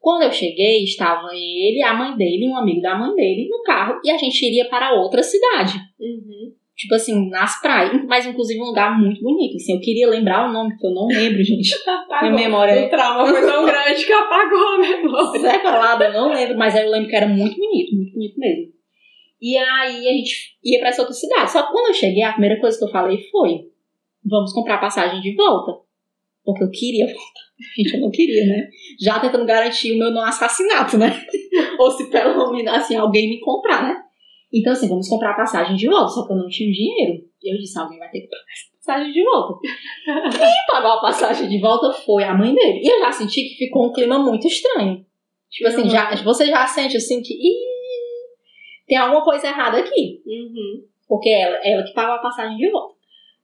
Quando 0.00 0.22
eu 0.22 0.32
cheguei, 0.32 0.82
estava 0.82 1.28
ele, 1.32 1.80
a 1.80 1.94
mãe 1.94 2.16
dele, 2.16 2.48
um 2.48 2.56
amigo 2.56 2.80
da 2.80 2.96
mãe 2.96 3.14
dele 3.14 3.48
no 3.48 3.62
carro, 3.62 4.00
e 4.04 4.10
a 4.10 4.18
gente 4.18 4.44
iria 4.44 4.68
para 4.68 4.92
outra 4.94 5.22
cidade. 5.22 5.78
Uhum. 6.00 6.41
Tipo 6.82 6.96
assim, 6.96 7.28
nas 7.28 7.60
praias, 7.60 8.04
mas 8.08 8.26
inclusive 8.26 8.60
um 8.60 8.64
lugar 8.64 8.98
muito 8.98 9.22
bonito. 9.22 9.54
Assim, 9.54 9.74
eu 9.74 9.80
queria 9.80 10.08
lembrar 10.08 10.48
o 10.48 10.52
nome, 10.52 10.76
que 10.76 10.84
eu 10.84 10.90
não 10.90 11.06
lembro, 11.06 11.40
gente. 11.44 11.70
Minha 12.22 12.32
memória 12.32 12.72
é 12.72 12.86
O 12.86 12.90
trauma 12.90 13.24
foi 13.24 13.40
tão 13.40 13.64
grande 13.64 14.04
que 14.04 14.12
apagou 14.12 14.58
a 14.58 14.78
memória. 14.78 15.40
separada, 15.40 16.06
eu 16.06 16.12
não 16.12 16.32
lembro, 16.32 16.58
mas 16.58 16.74
aí 16.74 16.84
eu 16.84 16.90
lembro 16.90 17.08
que 17.08 17.14
era 17.14 17.28
muito 17.28 17.56
bonito, 17.56 17.94
muito 17.94 18.12
bonito 18.14 18.36
mesmo. 18.36 18.72
E 19.40 19.56
aí 19.56 20.08
a 20.08 20.12
gente 20.12 20.56
ia 20.64 20.80
pra 20.80 20.88
essa 20.88 21.02
outra 21.02 21.14
cidade. 21.14 21.52
Só 21.52 21.62
que 21.62 21.70
quando 21.70 21.86
eu 21.88 21.94
cheguei, 21.94 22.24
a 22.24 22.32
primeira 22.32 22.60
coisa 22.60 22.76
que 22.76 22.84
eu 22.84 22.90
falei 22.90 23.18
foi: 23.30 23.60
vamos 24.24 24.52
comprar 24.52 24.78
passagem 24.78 25.20
de 25.20 25.36
volta. 25.36 25.80
Porque 26.44 26.64
eu 26.64 26.70
queria 26.70 27.06
voltar. 27.06 27.42
Gente, 27.78 27.94
eu 27.94 28.00
não 28.00 28.10
queria, 28.10 28.44
né? 28.44 28.68
Já 29.00 29.20
tentando 29.20 29.46
garantir 29.46 29.92
o 29.92 29.98
meu 29.98 30.10
não 30.10 30.24
assassinato, 30.24 30.98
né? 30.98 31.24
Ou 31.78 31.92
se 31.92 32.10
pelo 32.10 32.50
menos 32.50 32.72
assim, 32.72 32.96
alguém 32.96 33.28
me 33.28 33.38
comprar, 33.38 33.84
né? 33.84 34.02
Então, 34.52 34.72
assim, 34.72 34.88
vamos 34.88 35.08
comprar 35.08 35.30
a 35.32 35.36
passagem 35.36 35.76
de 35.76 35.88
volta. 35.88 36.08
Só 36.08 36.26
que 36.26 36.32
eu 36.32 36.36
não 36.36 36.48
tinha 36.48 36.70
dinheiro. 36.72 37.24
Eu 37.42 37.56
disse: 37.58 37.78
alguém 37.78 37.98
vai 37.98 38.10
ter 38.10 38.20
que 38.20 38.28
pagar 38.28 38.42
essa 38.52 38.76
passagem 38.94 39.12
de 39.12 39.22
volta. 39.24 39.58
Quem 40.38 40.54
pagou 40.70 40.90
a 40.92 41.00
passagem 41.00 41.48
de 41.48 41.60
volta 41.60 41.92
foi 41.92 42.24
a 42.24 42.34
mãe 42.34 42.54
dele. 42.54 42.80
E 42.82 42.88
eu 42.88 42.98
já 43.00 43.12
senti 43.12 43.42
que 43.48 43.56
ficou 43.56 43.86
um 43.88 43.92
clima 43.92 44.18
muito 44.18 44.46
estranho. 44.46 45.04
Tipo 45.50 45.68
assim, 45.68 45.82
Uhum. 45.82 45.90
já, 45.90 46.14
você 46.22 46.46
já 46.46 46.66
sente 46.66 46.96
assim 46.96 47.22
que. 47.22 47.34
Ih, 47.34 47.72
tem 48.86 48.98
alguma 48.98 49.22
coisa 49.24 49.46
errada 49.46 49.78
aqui. 49.78 50.22
Uhum. 50.26 50.84
Porque 51.08 51.28
ela, 51.30 51.56
ela 51.64 51.82
que 51.82 51.92
pagou 51.94 52.14
a 52.14 52.18
passagem 52.18 52.56
de 52.56 52.70
volta. 52.70 52.94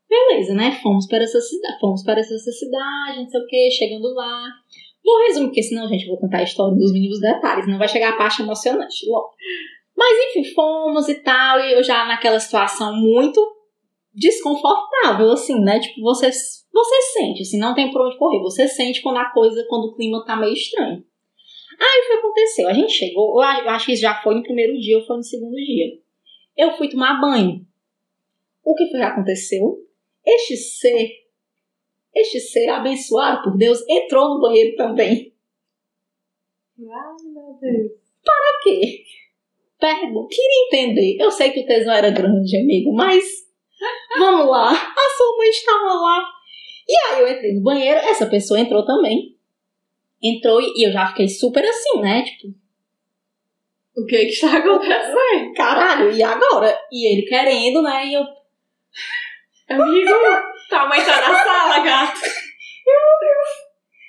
Beleza, 0.09 0.55
né? 0.55 0.73
Fomos 0.83 1.07
para 1.07 1.23
essa 1.23 1.39
cidade, 1.41 1.79
fomos 1.81 2.03
para 2.03 2.19
essa 2.21 2.35
cidade, 2.39 3.19
não 3.19 3.29
sei 3.29 3.41
o 3.41 3.47
que, 3.47 3.71
chegando 3.71 4.15
lá. 4.15 4.49
Vou 5.05 5.19
resumir, 5.27 5.49
porque 5.49 5.63
senão, 5.63 5.87
gente, 5.87 6.05
eu 6.05 6.09
vou 6.11 6.19
contar 6.19 6.39
a 6.39 6.43
história 6.45 6.75
dos 6.75 6.93
mínimos 6.93 7.21
detalhes, 7.21 7.67
não 7.69 7.79
vai 7.79 7.89
chegar 7.89 8.11
a 8.15 8.17
parte 8.17 8.41
emocionante 8.43 9.07
logo. 9.07 9.31
Mas 9.99 10.17
enfim, 10.29 10.55
fomos 10.55 11.09
e 11.09 11.17
tal, 11.17 11.59
e 11.59 11.73
eu 11.73 11.83
já 11.83 12.05
naquela 12.07 12.39
situação 12.39 12.95
muito 12.95 13.45
desconfortável, 14.15 15.33
assim, 15.33 15.59
né? 15.59 15.81
Tipo, 15.81 16.03
você, 16.03 16.31
você 16.31 17.03
sente, 17.13 17.43
assim, 17.43 17.59
não 17.59 17.75
tem 17.75 17.91
por 17.91 18.07
onde 18.07 18.17
correr. 18.17 18.39
Você 18.43 18.69
sente 18.69 19.03
quando 19.03 19.17
a 19.17 19.33
coisa, 19.33 19.67
quando 19.69 19.87
o 19.87 19.97
clima 19.97 20.25
tá 20.25 20.37
meio 20.37 20.53
estranho. 20.53 21.05
Aí 21.81 22.01
o 22.01 22.07
que 22.07 22.13
aconteceu? 22.13 22.69
A 22.69 22.73
gente 22.73 22.93
chegou, 22.93 23.43
eu 23.43 23.71
acho 23.71 23.87
que 23.87 23.93
isso 23.93 24.03
já 24.03 24.23
foi 24.23 24.37
no 24.37 24.43
primeiro 24.45 24.79
dia 24.79 24.99
ou 24.99 25.05
foi 25.05 25.17
no 25.17 25.25
segundo 25.25 25.57
dia. 25.57 25.99
Eu 26.57 26.77
fui 26.77 26.89
tomar 26.89 27.21
banho. 27.21 27.67
O 28.65 28.77
que 28.77 28.87
foi 28.87 29.01
que 29.01 29.05
aconteceu? 29.05 29.85
Este 30.25 30.57
ser, 30.57 31.11
este 32.15 32.39
ser 32.39 32.69
abençoado 32.69 33.43
por 33.43 33.57
Deus, 33.57 33.83
entrou 33.89 34.35
no 34.35 34.41
banheiro 34.41 34.77
também. 34.77 35.35
Ai, 36.79 37.33
meu 37.33 37.59
Deus. 37.61 37.93
Por 38.23 38.63
quê? 38.63 39.03
Pergunta. 39.79 40.35
Queria 40.35 40.67
entender. 40.67 41.17
Eu 41.23 41.31
sei 41.31 41.51
que 41.51 41.61
o 41.61 41.67
tesão 41.67 41.93
era 41.95 42.11
grande, 42.11 42.57
amigo, 42.57 42.93
mas 42.95 43.25
vamos 44.19 44.49
lá. 44.49 44.71
A 44.73 45.17
sua 45.17 45.37
mãe 45.37 45.49
estava 45.49 45.93
lá. 45.95 46.25
E 46.89 46.97
aí 46.97 47.21
eu 47.21 47.29
entrei 47.29 47.55
no 47.55 47.63
banheiro, 47.63 48.01
essa 48.01 48.27
pessoa 48.27 48.59
entrou 48.59 48.85
também. 48.85 49.37
Entrou 50.23 50.61
e 50.61 50.87
eu 50.87 50.91
já 50.93 51.07
fiquei 51.09 51.29
super 51.29 51.65
assim, 51.65 52.01
né? 52.01 52.23
Tipo, 52.23 52.49
O 53.97 54.07
que 54.07 54.17
que 54.27 54.33
está 54.33 54.57
acontecendo? 54.59 55.53
caralho, 55.55 56.11
e 56.11 56.23
agora? 56.23 56.77
E 56.91 57.13
ele 57.13 57.23
querendo, 57.27 57.83
né? 57.83 58.07
E 58.07 58.15
eu, 58.15 58.23
Amigo, 59.69 60.11
tua 60.69 60.89
mãe 60.89 61.05
tá 61.05 61.21
na 61.21 61.45
sala, 61.45 61.79
gato. 61.81 62.21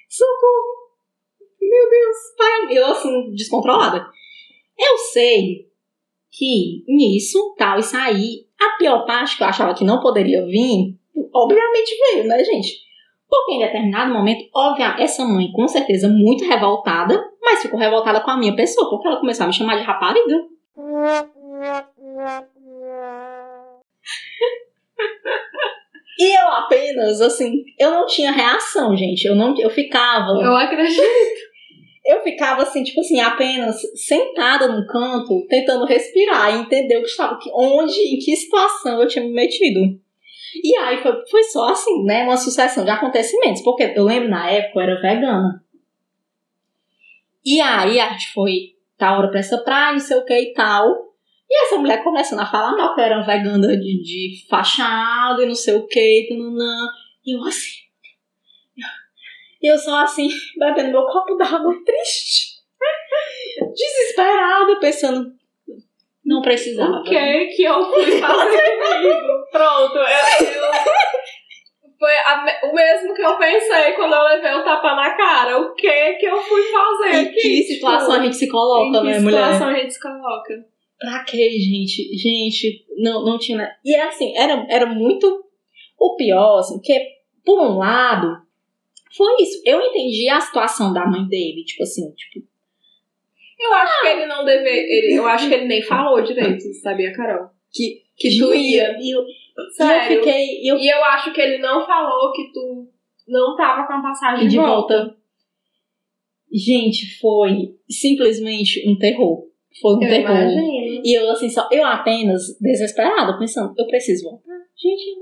socorro. 0.09 0.89
Meu 1.61 1.89
Deus, 1.89 2.17
pai. 2.37 2.77
Eu 2.77 2.85
assim, 2.87 3.31
descontrolada. 3.35 4.09
Eu 4.79 4.97
sei 4.97 5.69
que 6.31 6.83
nisso, 6.87 7.55
tal, 7.57 7.79
e 7.79 7.83
saí. 7.83 8.47
A 8.59 8.77
pior 8.77 9.05
parte 9.05 9.37
que 9.37 9.43
eu 9.43 9.47
achava 9.47 9.73
que 9.73 9.83
não 9.83 9.99
poderia 9.99 10.45
vir, 10.45 10.97
obviamente 11.33 11.97
veio, 12.11 12.27
né, 12.27 12.43
gente? 12.43 12.77
Porque 13.27 13.53
em 13.53 13.59
determinado 13.59 14.13
momento, 14.13 14.49
obviamente, 14.55 15.01
essa 15.01 15.23
mãe, 15.25 15.51
com 15.51 15.67
certeza, 15.67 16.07
muito 16.07 16.45
revoltada, 16.45 17.23
mas 17.41 17.61
ficou 17.61 17.79
revoltada 17.79 18.21
com 18.21 18.31
a 18.31 18.37
minha 18.37 18.55
pessoa, 18.55 18.89
porque 18.89 19.07
ela 19.07 19.19
começou 19.19 19.43
a 19.43 19.47
me 19.47 19.53
chamar 19.53 19.77
de 19.77 19.83
rapariga. 19.83 20.35
E 26.19 26.37
eu 26.37 26.47
apenas, 26.49 27.21
assim, 27.21 27.63
eu 27.79 27.91
não 27.91 28.05
tinha 28.05 28.31
reação, 28.31 28.95
gente. 28.97 29.25
Eu 29.25 29.35
não, 29.35 29.57
eu 29.57 29.69
ficava. 29.69 30.31
Eu 30.31 30.55
acredito. 30.55 31.01
Eu 32.05 32.21
ficava 32.23 32.63
assim, 32.63 32.83
tipo 32.83 33.01
assim, 33.01 33.19
apenas 33.19 33.75
sentada 33.95 34.67
num 34.67 34.85
canto, 34.87 35.45
tentando 35.47 35.85
respirar 35.85 36.53
e 36.55 36.59
entender 36.61 36.97
o 36.97 37.01
que 37.01 37.09
estava, 37.09 37.37
que- 37.37 37.51
onde, 37.53 37.99
em 37.99 38.17
que 38.17 38.35
situação 38.35 39.01
eu 39.01 39.07
tinha 39.07 39.23
me 39.23 39.31
metido. 39.33 39.79
E 40.63 40.75
aí 40.77 40.97
foi, 41.01 41.13
foi 41.29 41.43
só 41.43 41.69
assim, 41.69 42.03
né? 42.05 42.23
Uma 42.23 42.37
sucessão 42.37 42.83
de 42.83 42.89
acontecimentos. 42.89 43.61
Porque 43.61 43.93
eu 43.95 44.03
lembro 44.05 44.29
na 44.29 44.49
época 44.49 44.79
eu 44.79 44.83
era 44.83 45.01
vegana. 45.01 45.63
E 47.45 47.59
aí 47.61 47.99
a 47.99 48.09
gente 48.09 48.31
foi 48.33 48.75
tá 48.97 49.17
hora 49.17 49.29
pra 49.29 49.39
essa 49.39 49.57
praia, 49.59 49.93
não 49.93 49.99
sei 49.99 50.17
o 50.17 50.25
que 50.25 50.33
e 50.33 50.53
tal. 50.53 50.85
E 51.49 51.65
essa 51.65 51.77
mulher 51.77 52.03
começando 52.03 52.39
a 52.39 52.45
falar 52.45 52.75
mal, 52.77 52.93
que 52.93 53.01
era 53.01 53.17
uma 53.17 53.25
vegana 53.25 53.67
de, 53.77 54.01
de 54.03 54.45
fachada 54.49 55.41
e 55.43 55.47
não 55.47 55.55
sei 55.55 55.75
o 55.75 55.87
que. 55.87 56.27
E 57.25 57.35
eu 57.35 57.43
assim. 57.43 57.88
E 59.61 59.67
eu 59.71 59.77
só 59.77 60.03
assim, 60.03 60.27
bebendo 60.57 60.91
meu 60.91 61.05
copo 61.05 61.35
d'água, 61.35 61.73
triste. 61.85 62.59
Desesperada, 63.75 64.79
pensando, 64.79 65.31
não 66.25 66.41
precisava. 66.41 66.99
O 66.99 67.03
que 67.03 67.45
que 67.47 67.63
eu 67.63 67.83
fui 67.91 68.19
fazer 68.19 68.77
comigo? 68.77 69.27
Pronto, 69.51 69.95
eu, 69.97 70.03
eu- 70.03 70.71
foi 71.99 72.15
a 72.15 72.45
o 72.63 72.73
mesmo 72.73 73.13
que 73.13 73.21
eu 73.21 73.37
pensei 73.37 73.91
quando 73.93 74.13
eu 74.13 74.23
levei 74.23 74.53
o 74.53 74.63
tapa 74.63 74.95
na 74.95 75.17
cara. 75.17 75.59
O 75.59 75.73
que 75.75 76.13
que 76.13 76.25
eu 76.25 76.41
fui 76.41 76.61
fazer 76.71 77.17
Em 77.27 77.31
que 77.33 77.63
situação 77.63 78.11
a 78.11 78.13
Tipo, 78.13 78.23
gente 78.25 78.35
se 78.37 78.45
em 78.45 78.49
coloca, 78.49 79.01
que 79.01 79.07
né, 79.07 79.19
mulher? 79.19 79.43
situação 79.53 79.67
a 79.67 79.73
gente 79.73 79.93
se 79.93 79.99
coloca? 80.01 80.53
Pra 80.97 81.23
quê, 81.25 81.49
gente? 81.59 82.17
Gente, 82.17 82.85
não, 82.97 83.25
não 83.25 83.37
tinha. 83.37 83.57
nada. 83.57 83.75
E 83.83 83.93
é 83.95 84.03
assim, 84.03 84.33
era, 84.37 84.65
era 84.69 84.85
muito. 84.85 85.43
O 85.99 86.15
pior, 86.15 86.59
assim, 86.59 86.75
porque, 86.75 87.05
por 87.43 87.59
um 87.61 87.77
lado, 87.77 88.37
foi 89.15 89.35
isso. 89.41 89.61
Eu 89.65 89.81
entendi 89.81 90.29
a 90.29 90.39
situação 90.39 90.93
da 90.93 91.05
mãe 91.05 91.25
dele, 91.27 91.63
tipo 91.65 91.83
assim, 91.83 92.11
tipo, 92.13 92.45
Eu 93.59 93.73
acho 93.73 94.01
que 94.01 94.07
ele 94.07 94.25
não 94.25 94.45
deve. 94.45 94.69
Ele, 94.69 95.13
eu 95.17 95.25
acho 95.27 95.47
que 95.47 95.53
ele 95.53 95.65
nem 95.65 95.81
falou 95.81 96.21
direito, 96.21 96.61
sabia, 96.81 97.11
Carol? 97.13 97.49
que, 97.71 98.01
Que 98.17 98.37
tu 98.39 98.53
ia. 98.53 98.97
E 98.99 99.11
eu, 99.11 99.21
e 99.23 99.25
eu 99.57 99.71
Sério. 99.73 100.17
fiquei. 100.17 100.61
Eu 100.63 100.77
E 100.77 100.87
eu 100.89 101.03
acho 101.05 101.33
que 101.33 101.41
ele 101.41 101.57
não 101.59 101.85
falou 101.85 102.31
que 102.33 102.51
tu 102.53 102.87
não 103.27 103.55
tava 103.55 103.85
com 103.85 103.93
a 103.93 104.01
passagem 104.01 104.45
de 104.45 104.51
de, 104.51 104.57
volta. 104.57 105.15
Gente, 106.51 107.17
foi 107.19 107.75
simplesmente 107.89 108.89
um 108.89 108.97
terror. 108.97 109.47
Foi 109.81 109.95
um 109.95 110.01
Eu 110.03 110.09
terror. 110.09 110.31
imagino. 110.31 111.01
E 111.05 111.13
eu, 111.13 111.29
assim, 111.29 111.49
só. 111.49 111.67
Eu 111.71 111.85
apenas 111.85 112.57
desesperada, 112.59 113.37
pensando, 113.37 113.73
eu 113.77 113.85
preciso 113.87 114.23
voltar. 114.29 114.57
Gente, 114.75 115.15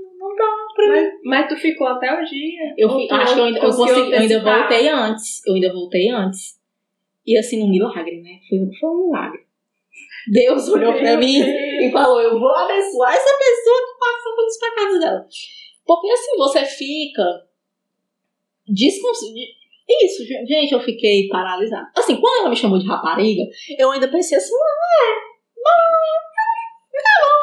não 0.78 0.92
pra 0.92 1.02
mim. 1.02 1.08
Mas, 1.24 1.40
mas 1.40 1.48
tu 1.48 1.56
ficou 1.56 1.86
até 1.88 2.12
o 2.20 2.24
dia? 2.24 2.74
Eu 2.76 2.88
acho 3.10 3.34
que 3.34 3.40
eu 3.40 3.44
ainda, 3.44 3.58
eu 3.58 3.62
consegui- 3.64 4.12
eu 4.12 4.18
ainda 4.18 4.40
voltei 4.42 4.88
antes. 4.88 5.46
Eu 5.46 5.54
ainda 5.54 5.72
voltei 5.72 6.08
antes. 6.10 6.58
E 7.26 7.36
assim, 7.36 7.62
um 7.62 7.68
milagre, 7.70 8.20
né? 8.22 8.38
Foi, 8.48 8.58
foi 8.80 8.90
um 8.90 9.06
milagre. 9.06 9.40
Deus 10.32 10.68
olhou 10.68 10.92
pra 10.92 11.02
Meu 11.02 11.18
mim 11.18 11.42
Deus. 11.42 11.88
e 11.88 11.90
falou: 11.92 12.20
Eu 12.20 12.38
vou 12.38 12.54
abençoar 12.54 13.12
essa 13.14 13.38
pessoa 13.38 13.76
que 13.86 13.98
passou 13.98 14.36
pelos 14.36 14.58
pecados 14.58 15.00
dela. 15.00 15.26
Porque 15.86 16.10
assim, 16.10 16.36
você 16.36 16.64
fica. 16.64 17.22
Descons... 18.66 19.18
Isso, 19.90 20.26
gen- 20.26 20.46
gente, 20.46 20.72
eu 20.72 20.80
fiquei 20.80 21.28
paralisada. 21.28 21.90
Assim, 21.96 22.20
quando 22.20 22.40
ela 22.40 22.50
me 22.50 22.56
chamou 22.56 22.78
de 22.78 22.86
rapariga, 22.86 23.42
eu 23.78 23.90
ainda 23.90 24.06
pensei 24.08 24.36
assim: 24.36 24.52
Não, 24.52 24.58
é. 24.60 25.14
Não, 25.56 25.72
tá 27.02 27.16
bom. 27.22 27.37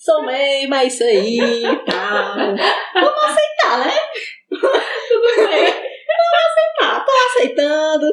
Sou 0.00 0.24
mesmo, 0.24 0.74
é 0.74 0.86
isso 0.86 1.04
aí 1.04 1.38
e 1.38 1.76
tal. 1.84 2.36
Vamos 2.94 3.22
aceitar, 3.22 3.84
né? 3.84 3.92
Tudo 4.48 5.46
bem. 5.46 5.74
tá, 6.80 7.00
tô 7.00 7.12
aceitando. 7.28 8.06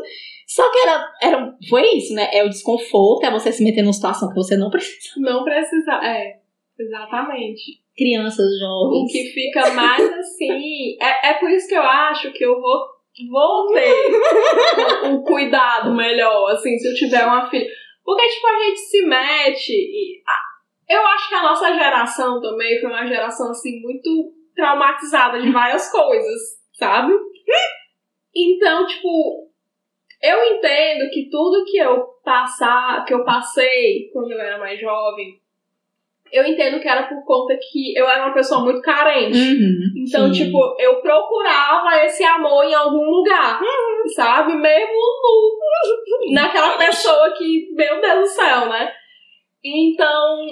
Só 0.46 0.70
que 0.70 0.80
era, 0.80 1.10
era. 1.22 1.54
Foi 1.70 1.84
isso, 1.96 2.14
né? 2.14 2.30
É 2.34 2.44
o 2.44 2.50
desconforto, 2.50 3.26
é 3.26 3.32
você 3.32 3.54
se 3.54 3.64
meter 3.64 3.84
numa 3.84 3.94
situação 3.94 4.28
que 4.28 4.36
você 4.36 4.58
não 4.58 4.70
precisa. 4.70 5.14
Não 5.16 5.46
precisa. 5.46 5.94
É, 6.04 6.36
exatamente. 6.78 7.80
Crianças 7.96 8.46
O 8.46 8.60
jovens. 8.60 9.10
que 9.10 9.24
fica 9.34 9.72
mais 9.72 10.12
assim. 10.12 10.98
É, 11.02 11.30
é 11.30 11.34
por 11.36 11.50
isso 11.50 11.70
que 11.70 11.76
eu 11.76 11.84
acho 11.84 12.34
que 12.34 12.44
eu 12.44 12.60
vou, 12.60 12.80
vou 13.32 13.68
ter 13.74 14.12
o, 15.06 15.16
o 15.16 15.24
cuidado 15.24 15.96
melhor, 15.96 16.52
assim, 16.52 16.78
se 16.78 16.90
eu 16.90 16.94
tiver 16.96 17.26
uma 17.26 17.50
filha. 17.50 17.66
Porque, 18.04 18.26
tipo, 18.28 18.48
a 18.48 18.64
gente 18.64 18.80
se 18.80 19.02
mete 19.06 19.74
e. 19.74 20.22
eu 20.90 21.06
acho 21.08 21.30
que 21.30 21.36
a 21.36 21.44
nossa 21.44 21.74
geração 21.74 22.40
também 22.42 22.80
foi 22.80 22.90
uma 22.90 23.06
geração, 23.06 23.52
assim, 23.52 23.82
muito 23.82 24.34
traumatizada 24.56 25.40
de 25.40 25.52
várias 25.52 25.90
coisas, 25.92 26.42
sabe? 26.74 27.14
Então, 28.36 28.86
tipo, 28.86 29.50
eu 30.22 30.44
entendo 30.56 31.10
que 31.10 31.30
tudo 31.30 31.66
que 31.66 31.78
eu 31.78 32.06
passar, 32.24 33.04
que 33.06 33.14
eu 33.14 33.24
passei 33.24 34.10
quando 34.12 34.32
eu 34.32 34.40
era 34.40 34.58
mais 34.58 34.80
jovem, 34.80 35.40
eu 36.32 36.46
entendo 36.46 36.80
que 36.82 36.88
era 36.88 37.04
por 37.08 37.24
conta 37.24 37.58
que 37.58 37.98
eu 37.98 38.08
era 38.08 38.26
uma 38.26 38.34
pessoa 38.34 38.62
muito 38.62 38.82
carente. 38.82 39.38
Uhum, 39.38 40.04
Então, 40.06 40.34
sim. 40.34 40.46
tipo, 40.46 40.76
eu 40.80 41.02
procurava 41.02 42.04
esse 42.04 42.24
amor 42.24 42.66
em 42.66 42.74
algum 42.74 43.06
lugar, 43.06 43.62
sabe? 44.14 44.54
Mesmo 44.54 44.94
no, 44.94 46.34
naquela 46.34 46.78
pessoa 46.78 47.32
que, 47.32 47.74
meu 47.74 48.02
Deus 48.02 48.20
do 48.20 48.28
céu, 48.28 48.68
né? 48.68 48.92
Então, 49.64 50.46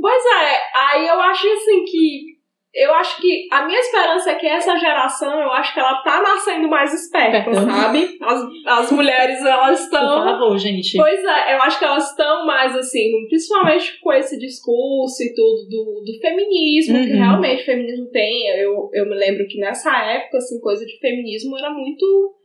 pois 0.00 0.24
é, 0.26 0.60
aí 0.74 1.06
eu 1.08 1.20
acho 1.20 1.46
assim 1.48 1.84
que. 1.84 2.40
Eu 2.72 2.94
acho 2.94 3.20
que 3.20 3.48
a 3.50 3.66
minha 3.66 3.80
esperança 3.80 4.30
é 4.30 4.36
que 4.36 4.46
essa 4.46 4.76
geração, 4.78 5.40
eu 5.40 5.50
acho 5.50 5.74
que 5.74 5.80
ela 5.80 6.00
tá 6.04 6.22
nascendo 6.22 6.68
mais 6.68 6.94
esperta, 6.94 7.50
Uhum. 7.50 7.68
sabe? 7.68 8.16
As, 8.22 8.42
as 8.64 8.92
mulheres, 8.92 9.44
elas 9.44 9.80
Por 9.80 9.84
estão. 9.86 10.24
favor, 10.24 10.56
gente. 10.56 10.96
Pois 10.96 11.18
é, 11.24 11.54
eu 11.56 11.62
acho 11.62 11.80
que 11.80 11.84
elas 11.84 12.08
estão 12.10 12.46
mais 12.46 12.76
assim, 12.76 13.26
principalmente 13.28 13.98
com 14.00 14.12
esse 14.12 14.38
discurso 14.38 15.20
e 15.20 15.34
tudo 15.34 15.68
do, 15.68 16.04
do 16.04 16.20
feminismo, 16.20 16.94
que 17.04 17.10
Uhum. 17.10 17.18
realmente 17.18 17.62
o 17.62 17.66
feminismo 17.66 18.06
tem. 18.12 18.46
Eu, 18.60 18.88
eu 18.94 19.04
me 19.04 19.16
lembro 19.16 19.48
que 19.48 19.58
nessa 19.58 19.90
época, 20.04 20.38
assim, 20.38 20.60
coisa 20.60 20.86
de 20.86 20.96
feminismo 21.00 21.58
era 21.58 21.70
muito. 21.70 22.36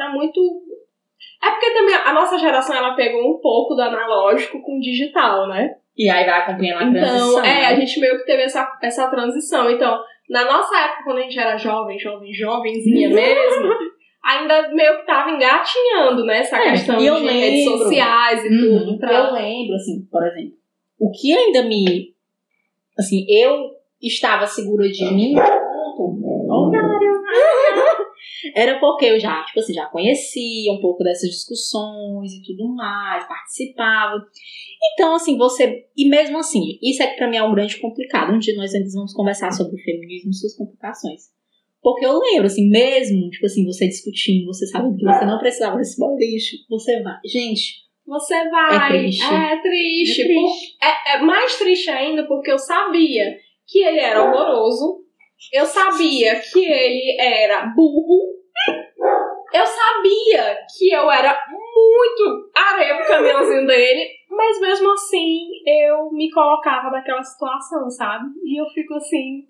Era 0.00 0.12
muito. 0.12 0.40
É 1.42 1.50
porque 1.50 1.70
também 1.72 1.96
a 1.96 2.12
nossa 2.12 2.38
geração 2.38 2.76
ela 2.76 2.94
pegou 2.94 3.28
um 3.28 3.40
pouco 3.40 3.74
do 3.74 3.82
analógico 3.82 4.62
com 4.62 4.76
o 4.76 4.80
digital, 4.80 5.48
né? 5.48 5.74
E 5.96 6.10
aí 6.10 6.24
vai 6.26 6.40
acompanhando 6.40 6.80
a 6.80 6.84
Então, 6.84 6.92
transição. 7.00 7.44
é, 7.44 7.60
né? 7.60 7.66
a 7.66 7.74
gente 7.76 8.00
meio 8.00 8.18
que 8.18 8.24
teve 8.26 8.42
essa, 8.42 8.78
essa 8.82 9.08
transição. 9.08 9.70
Então, 9.70 10.00
na 10.28 10.44
nossa 10.44 10.76
época, 10.76 11.04
quando 11.04 11.18
a 11.18 11.22
gente 11.22 11.38
era 11.38 11.56
jovem, 11.56 11.98
jovem, 11.98 12.32
jovenzinha 12.32 13.08
Uhum. 13.08 13.14
mesmo, 13.14 13.72
ainda 14.24 14.68
meio 14.74 14.96
que 14.98 15.06
tava 15.06 15.30
engatinhando, 15.30 16.24
né? 16.24 16.38
Essa 16.38 16.58
É, 16.58 16.70
questão 16.72 16.96
de 16.96 17.06
eu 17.06 17.14
redes 17.16 17.64
lembro. 17.66 17.78
sociais 17.84 18.44
e 18.44 18.48
Uhum. 18.48 18.78
tudo. 18.86 18.98
Pra... 18.98 19.12
Eu 19.12 19.32
lembro, 19.34 19.74
assim, 19.76 20.04
por 20.10 20.26
exemplo, 20.26 20.52
o 20.98 21.10
que 21.12 21.32
ainda 21.36 21.62
me. 21.62 22.12
Assim, 22.98 23.24
eu 23.28 23.70
estava 24.02 24.46
segura 24.46 24.88
de 24.88 25.04
mim. 25.14 25.34
Era 28.54 28.78
porque 28.80 29.06
eu 29.06 29.18
já, 29.18 29.42
tipo 29.44 29.60
assim, 29.60 29.72
já 29.74 29.86
conhecia 29.86 30.72
um 30.72 30.80
pouco 30.80 31.02
dessas 31.04 31.30
discussões 31.30 32.32
e 32.32 32.42
tudo 32.42 32.74
mais, 32.74 33.26
participava. 33.26 34.14
Então, 34.92 35.14
assim, 35.14 35.36
você. 35.36 35.84
E 35.96 36.08
mesmo 36.08 36.38
assim, 36.38 36.78
isso 36.82 37.02
é 37.02 37.06
que 37.08 37.16
pra 37.16 37.28
mim 37.28 37.36
é 37.36 37.42
um 37.42 37.54
grande 37.54 37.78
complicado. 37.80 38.32
Um 38.34 38.38
dia 38.38 38.54
nós 38.56 38.74
ainda 38.74 38.88
vamos 38.94 39.12
conversar 39.12 39.50
sobre 39.52 39.74
o 39.74 39.84
feminismo 39.84 40.30
e 40.30 40.34
suas 40.34 40.56
complicações. 40.56 41.22
Porque 41.82 42.04
eu 42.06 42.18
lembro, 42.18 42.46
assim, 42.46 42.68
mesmo, 42.70 43.28
tipo 43.30 43.44
assim, 43.44 43.64
você 43.66 43.86
discutindo, 43.86 44.46
você 44.46 44.66
sabendo 44.66 44.96
que 44.96 45.04
você 45.04 45.24
não 45.26 45.38
precisava 45.38 45.76
desse 45.76 45.98
boy 45.98 46.16
lixo, 46.16 46.56
você 46.68 47.02
vai. 47.02 47.18
Gente, 47.26 47.84
Você 48.06 48.48
vai. 48.50 48.74
É 48.96 48.98
triste. 49.00 49.22
É 49.24 49.60
triste. 49.60 50.22
É 50.22 50.24
triste. 50.26 50.34
Por- 50.34 50.86
É, 50.86 51.14
é 51.16 51.22
mais 51.22 51.56
triste 51.58 51.90
ainda 51.90 52.26
porque 52.26 52.50
eu 52.50 52.58
sabia 52.58 53.36
que 53.66 53.78
ele 53.78 53.98
era 54.00 54.22
horroroso. 54.24 55.03
Eu 55.52 55.66
sabia 55.66 56.40
que 56.40 56.64
ele 56.64 57.16
era 57.20 57.66
burro. 57.66 58.34
Eu 59.52 59.66
sabia 59.66 60.58
que 60.76 60.92
eu 60.92 61.10
era 61.10 61.40
muito 61.48 62.50
areia 62.54 62.96
pro 62.96 63.06
caminhãozinho 63.06 63.66
dele. 63.66 64.10
Mas 64.28 64.60
mesmo 64.60 64.92
assim, 64.92 65.48
eu 65.66 66.10
me 66.10 66.30
colocava 66.30 66.90
naquela 66.90 67.22
situação, 67.22 67.88
sabe? 67.88 68.26
E 68.44 68.60
eu 68.60 68.66
fico 68.70 68.94
assim. 68.94 69.46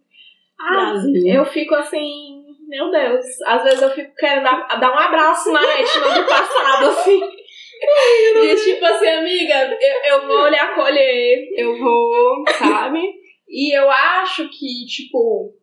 Ah, 0.61 0.91
Brasil. 0.91 1.35
eu 1.35 1.45
fico 1.47 1.75
assim, 1.75 2.45
meu 2.69 2.91
Deus. 2.91 3.25
Às 3.47 3.63
vezes 3.63 3.83
eu 3.83 3.91
fico 3.91 4.15
querendo 4.15 4.45
dar, 4.45 4.79
dar 4.79 4.93
um 4.93 4.99
abraço 4.99 5.51
na 5.51 5.63
Etna 5.63 6.21
do 6.21 6.27
passado, 6.27 6.87
assim. 6.91 7.21
De 7.21 8.65
tipo 8.65 8.85
assim, 8.85 9.09
amiga, 9.09 9.79
eu, 9.81 10.13
eu 10.13 10.27
vou 10.27 10.49
lhe 10.49 10.57
acolher, 10.57 11.49
eu 11.57 11.79
vou, 11.79 12.45
sabe? 12.53 13.01
E 13.49 13.77
eu 13.77 13.91
acho 13.91 14.49
que, 14.49 14.87
tipo, 14.87 15.55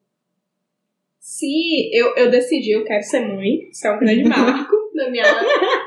se 1.31 1.89
eu, 1.93 2.13
eu 2.17 2.29
decidi, 2.29 2.71
eu 2.71 2.83
quero 2.83 3.01
ser 3.03 3.21
mãe, 3.25 3.69
isso 3.71 3.87
é 3.87 3.91
um 3.95 3.99
grande 3.99 4.23
marco 4.27 4.75
da 4.93 5.09
minha, 5.09 5.23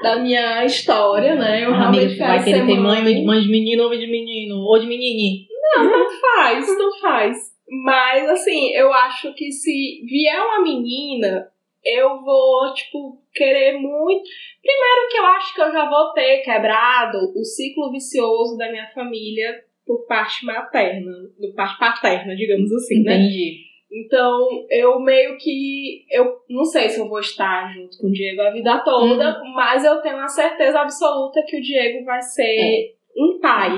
da 0.02 0.16
minha 0.18 0.64
história, 0.64 1.34
né? 1.34 1.62
Eu 1.62 1.74
Ah, 1.74 1.90
realmente 1.90 2.16
quero 2.16 2.28
vai 2.30 2.38
ser 2.38 2.44
querer 2.44 2.66
ter 2.66 2.80
mãe. 2.80 3.02
mãe, 3.02 3.24
mãe 3.26 3.40
de 3.42 3.50
menino 3.50 3.82
ou 3.82 3.90
de 3.90 4.06
menino, 4.06 4.56
ou 4.56 4.78
de 4.78 4.86
menininho. 4.86 5.44
Não, 5.76 5.90
tanto 5.90 6.18
faz, 6.18 6.66
tanto 6.66 6.98
faz. 6.98 7.36
Mas, 7.84 8.26
assim, 8.30 8.74
eu 8.74 8.90
acho 8.90 9.34
que 9.34 9.52
se 9.52 10.00
vier 10.08 10.40
uma 10.40 10.62
menina, 10.62 11.46
eu 11.84 12.22
vou, 12.22 12.72
tipo, 12.72 13.20
querer 13.34 13.72
muito. 13.78 14.24
Primeiro 14.62 15.08
que 15.10 15.18
eu 15.18 15.26
acho 15.26 15.54
que 15.54 15.60
eu 15.60 15.72
já 15.72 15.90
vou 15.90 16.10
ter 16.14 16.38
quebrado 16.38 17.18
o 17.36 17.44
ciclo 17.44 17.92
vicioso 17.92 18.56
da 18.56 18.70
minha 18.70 18.90
família 18.94 19.60
por 19.86 20.06
parte 20.06 20.46
materna, 20.46 21.12
por 21.38 21.54
parte 21.54 21.78
paterna, 21.78 22.34
digamos 22.34 22.72
assim, 22.72 23.02
né? 23.02 23.16
Entendi. 23.16 23.73
Então, 23.96 24.48
eu 24.70 24.98
meio 24.98 25.38
que. 25.38 26.04
Eu 26.10 26.38
não 26.50 26.64
sei 26.64 26.88
se 26.88 26.98
eu 26.98 27.08
vou 27.08 27.20
estar 27.20 27.72
junto 27.72 27.96
com 27.98 28.08
o 28.08 28.12
Diego 28.12 28.42
a 28.42 28.50
vida 28.50 28.78
toda, 28.84 29.40
Uhum. 29.40 29.52
mas 29.54 29.84
eu 29.84 30.00
tenho 30.02 30.16
a 30.18 30.26
certeza 30.26 30.80
absoluta 30.80 31.44
que 31.46 31.56
o 31.56 31.62
Diego 31.62 32.04
vai 32.04 32.20
ser 32.20 32.96
um 33.16 33.38
pai. 33.40 33.70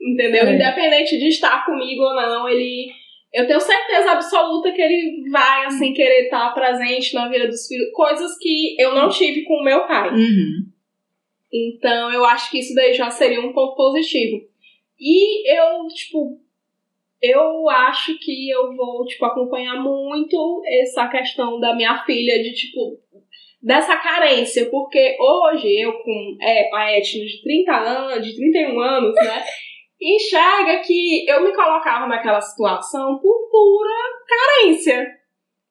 Entendeu? 0.00 0.44
É. 0.44 0.54
Independente 0.54 1.18
de 1.18 1.28
estar 1.28 1.64
comigo 1.64 2.02
ou 2.02 2.14
não, 2.14 2.48
ele. 2.48 2.90
Eu 3.32 3.46
tenho 3.46 3.60
certeza 3.60 4.12
absoluta 4.12 4.72
que 4.72 4.80
ele 4.82 5.30
vai, 5.30 5.66
assim, 5.66 5.92
querer 5.94 6.24
estar 6.24 6.52
presente 6.54 7.14
na 7.14 7.28
vida 7.28 7.46
dos 7.46 7.66
filhos. 7.66 7.90
Coisas 7.92 8.36
que 8.38 8.74
eu 8.78 8.94
não 8.94 9.08
tive 9.08 9.44
com 9.44 9.54
o 9.54 9.64
meu 9.64 9.86
pai. 9.86 10.10
Uhum. 10.10 10.66
Então, 11.52 12.12
eu 12.12 12.24
acho 12.24 12.50
que 12.50 12.58
isso 12.58 12.74
daí 12.74 12.92
já 12.92 13.10
seria 13.10 13.40
um 13.40 13.52
ponto 13.52 13.74
positivo. 13.74 14.42
E 15.00 15.50
eu, 15.58 15.86
tipo, 15.88 16.38
eu 17.20 17.68
acho 17.68 18.18
que 18.18 18.48
eu 18.50 18.74
vou, 18.76 19.04
tipo, 19.04 19.24
acompanhar 19.24 19.76
muito 19.82 20.62
essa 20.80 21.08
questão 21.08 21.58
da 21.58 21.74
minha 21.74 22.04
filha, 22.04 22.42
de, 22.42 22.52
tipo, 22.54 22.98
dessa 23.62 23.96
carência. 23.96 24.66
Porque 24.70 25.16
hoje, 25.20 25.80
eu 25.80 25.92
com 25.94 26.36
é, 26.40 26.70
a 26.74 26.96
etnia 26.96 27.26
de 27.26 27.42
30 27.42 27.72
anos, 27.76 28.26
de 28.26 28.36
31 28.36 28.80
anos, 28.80 29.14
né, 29.16 29.42
enxerga 30.00 30.78
que 30.80 31.28
eu 31.28 31.42
me 31.42 31.52
colocava 31.52 32.06
naquela 32.06 32.40
situação 32.40 33.18
por 33.18 33.50
pura 33.50 33.94
carência. 34.28 35.06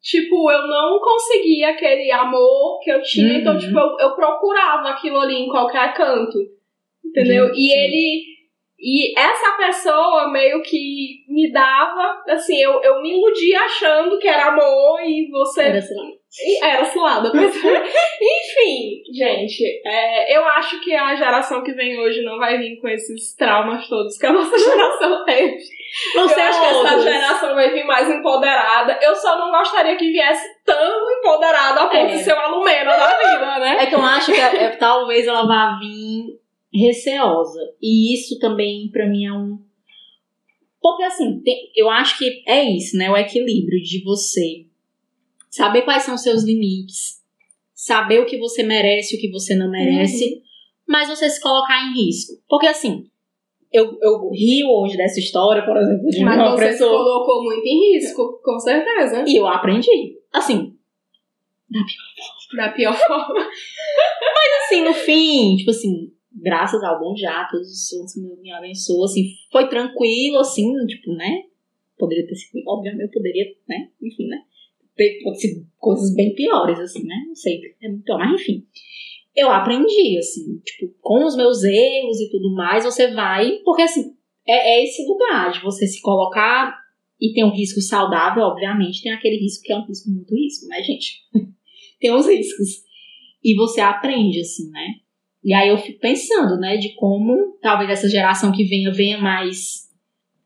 Tipo, 0.01 0.51
eu 0.51 0.67
não 0.67 0.99
conseguia 0.99 1.69
aquele 1.69 2.11
amor 2.11 2.79
que 2.81 2.91
eu 2.91 3.01
tinha, 3.01 3.39
então, 3.39 3.53
Uhum. 3.53 3.59
tipo, 3.59 3.77
eu, 3.77 3.97
eu 3.99 4.15
procurava 4.15 4.89
aquilo 4.89 5.19
ali 5.19 5.35
em 5.35 5.47
qualquer 5.49 5.93
canto. 5.95 6.37
Entendeu? 7.05 7.47
Gente, 7.47 7.57
E 7.57 7.69
sim. 7.71 7.77
ele. 7.77 8.36
E 8.79 9.19
essa 9.19 9.51
pessoa 9.57 10.29
meio 10.31 10.61
que 10.61 11.25
me 11.27 11.51
dava, 11.51 12.21
assim, 12.29 12.61
eu, 12.61 12.79
eu 12.83 13.01
me 13.01 13.17
iludia 13.17 13.61
achando 13.61 14.19
que 14.19 14.27
era 14.27 14.49
amor 14.49 14.99
e 15.03 15.27
você 15.31 15.63
Era, 15.63 15.79
e 15.79 16.63
Era 16.63 16.85
cilada. 16.85 17.31
mas- 17.33 17.55
Enfim, 18.21 19.01
gente, 19.13 19.63
é, 19.85 20.37
eu 20.37 20.45
acho 20.49 20.79
que 20.81 20.93
a 20.93 21.15
geração 21.15 21.63
que 21.63 21.71
vem 21.73 21.99
hoje 21.99 22.21
não 22.23 22.37
vai 22.37 22.57
vir 22.59 22.79
com 22.79 22.87
esses 22.87 23.35
traumas 23.35 23.87
todos 23.87 24.17
que 24.17 24.25
a 24.27 24.31
nossa 24.33 24.55
geração 24.57 25.25
teve. 25.25 25.57
Você 26.13 26.39
eu 26.39 26.43
acho 26.43 26.59
que 26.59 26.65
essa 26.67 26.99
geração 27.01 27.55
vai 27.55 27.71
vir 27.71 27.83
mais 27.85 28.09
empoderada. 28.09 28.99
Eu 29.01 29.15
só 29.15 29.39
não 29.39 29.49
gostaria 29.51 29.95
que 29.95 30.11
viesse 30.11 30.45
tão 30.65 31.11
empoderada 31.17 31.81
a 31.81 31.87
ponto 31.87 31.95
É. 31.97 32.05
de 32.17 32.17
ser 32.19 32.33
uma 32.33 32.47
lumena 32.47 32.91
da 32.95 33.07
vida, 33.17 33.59
né? 33.59 33.77
É 33.81 33.85
que 33.87 33.95
eu 33.95 34.01
acho 34.03 34.31
que 34.31 34.39
é- 34.39 34.69
talvez 34.77 35.25
ela 35.25 35.47
vá 35.47 35.77
vir 35.79 36.25
receosa. 36.73 37.59
E 37.81 38.13
isso 38.13 38.37
também, 38.39 38.89
pra 38.91 39.07
mim, 39.07 39.25
é 39.25 39.33
um. 39.33 39.59
Porque, 40.81 41.03
assim, 41.03 41.39
tem- 41.41 41.71
eu 41.75 41.89
acho 41.89 42.17
que 42.17 42.43
é 42.47 42.63
isso, 42.63 42.95
né? 42.97 43.09
O 43.09 43.17
equilíbrio 43.17 43.81
de 43.81 44.03
você 44.03 44.65
saber 45.49 45.81
quais 45.81 46.03
são 46.03 46.15
os 46.15 46.21
seus 46.21 46.43
limites, 46.43 47.21
saber 47.73 48.19
o 48.19 48.25
que 48.25 48.37
você 48.37 48.63
merece 48.63 49.15
e 49.15 49.17
o 49.17 49.21
que 49.21 49.29
você 49.31 49.55
não 49.55 49.69
merece, 49.71 50.41
mas 50.87 51.09
você 51.09 51.29
se 51.29 51.41
colocar 51.41 51.83
em 51.83 51.93
risco. 52.05 52.33
Porque, 52.47 52.67
assim, 52.67 53.09
eu, 53.73 53.97
eu 54.01 54.29
rio 54.31 54.67
hoje 54.69 54.95
dessa 54.95 55.19
história, 55.19 55.65
por 55.65 55.75
exemplo, 55.77 56.07
de 56.09 56.23
Mas 56.23 56.37
uma 56.37 56.51
você 56.51 56.65
se 56.65 56.69
pessoa. 56.73 56.91
colocou 57.03 57.43
muito 57.43 57.65
em 57.65 57.93
risco, 57.95 58.39
com 58.43 58.59
certeza. 58.59 59.25
E 59.27 59.35
eu 59.35 59.47
aprendi. 59.47 60.17
Assim, 60.31 60.73
Da 62.55 62.69
pior 62.69 62.95
forma. 62.95 63.45
assim, 64.65 64.81
no 64.83 64.93
fim, 64.93 65.57
tipo 65.57 65.71
assim, 65.71 66.13
graças 66.31 66.83
ao 66.83 66.99
bom 66.99 67.15
já, 67.15 67.47
todos 67.49 67.69
os 67.69 67.87
santos 67.87 68.15
me, 68.15 68.51
abençoam, 68.51 69.03
assim, 69.03 69.29
foi 69.51 69.67
tranquilo, 69.69 70.39
assim, 70.39 70.73
tipo, 70.85 71.13
né? 71.13 71.43
Poderia 71.97 72.27
ter 72.27 72.35
sido, 72.35 72.63
obviamente, 72.67 73.03
eu 73.03 73.11
poderia, 73.11 73.45
né? 73.67 73.89
Enfim, 74.01 74.27
né? 74.27 74.43
Ter 74.95 75.19
ser 75.35 75.65
coisas 75.77 76.13
bem 76.15 76.33
piores, 76.35 76.79
assim, 76.79 77.03
né? 77.03 77.15
Não 77.27 77.35
sei, 77.35 77.59
é 77.81 77.89
muito 77.89 78.03
pior, 78.03 78.17
mas 78.17 78.41
enfim. 78.41 78.65
Eu 79.35 79.51
aprendi, 79.51 80.17
assim, 80.17 80.59
tipo, 80.65 80.93
com 80.99 81.23
os 81.25 81.35
meus 81.35 81.63
erros 81.63 82.19
e 82.19 82.29
tudo 82.29 82.53
mais, 82.55 82.83
você 82.83 83.13
vai, 83.13 83.59
porque 83.63 83.83
assim, 83.83 84.15
é, 84.47 84.79
é 84.79 84.83
esse 84.83 85.05
lugar 85.05 85.51
de 85.51 85.61
você 85.61 85.85
se 85.85 86.01
colocar 86.01 86.75
e 87.19 87.33
tem 87.33 87.43
um 87.43 87.53
risco 87.53 87.81
saudável, 87.81 88.43
obviamente, 88.43 89.01
tem 89.01 89.11
aquele 89.11 89.37
risco 89.37 89.63
que 89.63 89.73
é 89.73 89.77
um 89.77 89.85
risco 89.85 90.09
muito 90.09 90.33
risco, 90.35 90.67
né, 90.67 90.81
gente? 90.81 91.23
tem 91.99 92.13
uns 92.13 92.27
riscos. 92.27 92.83
E 93.43 93.55
você 93.55 93.81
aprende, 93.81 94.39
assim, 94.39 94.69
né? 94.71 94.95
E 95.47 95.53
aí 95.53 95.69
eu 95.69 95.77
fico 95.77 95.97
pensando, 96.01 96.59
né, 96.59 96.75
de 96.75 96.93
como 96.95 97.57
talvez 97.61 97.89
essa 97.89 98.09
geração 98.09 98.51
que 98.51 98.65
venha 98.65 98.91
venha 98.91 99.17
mais, 99.17 99.87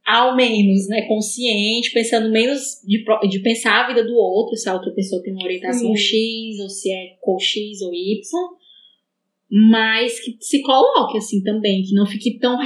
ao 0.05 0.35
menos, 0.35 0.87
né, 0.87 1.01
consciente, 1.07 1.91
pensando 1.91 2.29
menos 2.29 2.61
de, 2.85 3.03
de 3.27 3.39
pensar 3.39 3.83
a 3.83 3.87
vida 3.87 4.03
do 4.03 4.13
outro, 4.13 4.55
se 4.55 4.69
a 4.69 4.75
outra 4.75 4.91
pessoa 4.93 5.19
tem 5.23 5.33
uma 5.33 5.43
orientação. 5.43 5.89
X, 5.95 6.59
ou 6.61 6.69
se 6.69 6.91
é 6.91 7.15
com 7.19 7.39
X 7.39 7.81
ou 7.81 7.91
Y, 7.91 8.21
mas 9.49 10.19
que 10.19 10.37
se 10.39 10.61
coloque, 10.61 11.17
assim, 11.17 11.41
também, 11.41 11.81
que 11.81 11.95
não 11.95 12.05
fique 12.05 12.37
tão 12.37 12.59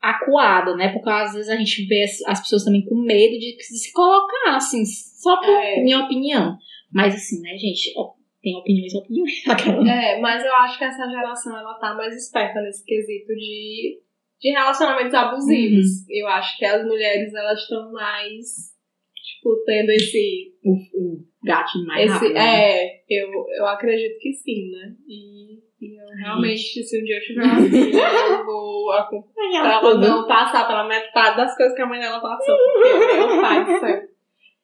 acuada, 0.00 0.74
né, 0.74 0.88
porque 0.94 1.10
às 1.10 1.34
vezes 1.34 1.50
a 1.50 1.56
gente 1.56 1.84
vê 1.84 2.04
as, 2.04 2.22
as 2.26 2.40
pessoas 2.40 2.64
também 2.64 2.86
com 2.86 2.96
medo 2.96 3.38
de 3.38 3.54
se 3.62 3.92
colocar, 3.92 4.56
assim, 4.56 4.82
só 4.86 5.36
por 5.36 5.50
É. 5.50 5.82
minha 5.82 6.02
opinião. 6.06 6.56
Mas 6.90 7.14
assim, 7.14 7.38
né, 7.42 7.54
gente, 7.58 7.92
ó, 7.98 8.12
tem 8.42 8.56
opiniões 8.56 8.92
e 8.92 8.98
opiniões. 8.98 9.32
Aquela- 9.48 9.88
É, 9.90 10.20
mas 10.20 10.44
eu 10.44 10.52
acho 10.56 10.78
que 10.78 10.84
essa 10.84 11.08
geração 11.08 11.56
ela 11.58 11.74
tá 11.74 11.94
mais 11.94 12.14
esperta 12.16 12.60
nesse 12.60 12.84
quesito 12.84 13.32
de, 13.34 14.00
de 14.40 14.50
relacionamentos 14.50 15.14
abusivos. 15.14 16.08
Eu 16.10 16.26
acho 16.28 16.58
que 16.58 16.64
as 16.64 16.84
mulheres 16.84 17.32
elas 17.34 17.60
estão 17.60 17.92
mais 17.92 18.72
tipo 19.24 19.62
tendo 19.64 19.90
esse 19.90 20.54
o, 20.64 20.72
o 20.74 21.24
gato 21.44 21.84
mais 21.86 22.04
esse 22.04 22.12
rápido. 22.14 22.34
né? 22.34 22.70
é, 22.72 23.02
eu, 23.08 23.28
eu 23.58 23.66
acredito 23.66 24.18
que 24.18 24.32
sim, 24.32 24.70
né? 24.72 24.94
E, 25.06 25.54
e 25.80 26.00
eu 26.00 26.06
realmente 26.24 26.82
se 26.82 27.00
um 27.00 27.04
dia 27.04 27.16
eu 27.16 27.22
tiver 27.22 27.42
uma 27.44 27.60
filha, 27.68 27.98
eu 28.38 28.44
vou 28.44 28.92
acompanhar 28.92 29.64
Ela 29.64 29.74
ela 29.80 29.94
não 29.98 30.26
passar 30.26 30.66
pela 30.66 30.86
metade 30.88 31.36
das 31.36 31.56
coisas 31.56 31.74
que 31.76 31.82
a 31.82 31.86
mãe 31.86 32.00
dela 32.00 32.20
passou, 32.20 32.56
porque 32.56 33.14
meu 33.14 33.40
pai 33.40 33.64
do 33.64 33.80
céu. 33.80 34.02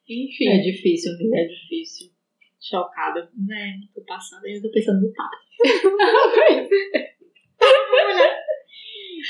Enfim. 0.09 0.47
É 0.49 0.57
difícil, 0.59 1.11
é 1.33 1.45
difícil. 1.45 2.09
Chocada. 2.61 3.29
Né, 3.47 3.73
tô 3.93 4.03
passando, 4.05 4.45
ainda 4.45 4.61
tô 4.61 4.71
pensando 4.71 5.01
no 5.01 5.13
papo. 5.13 5.37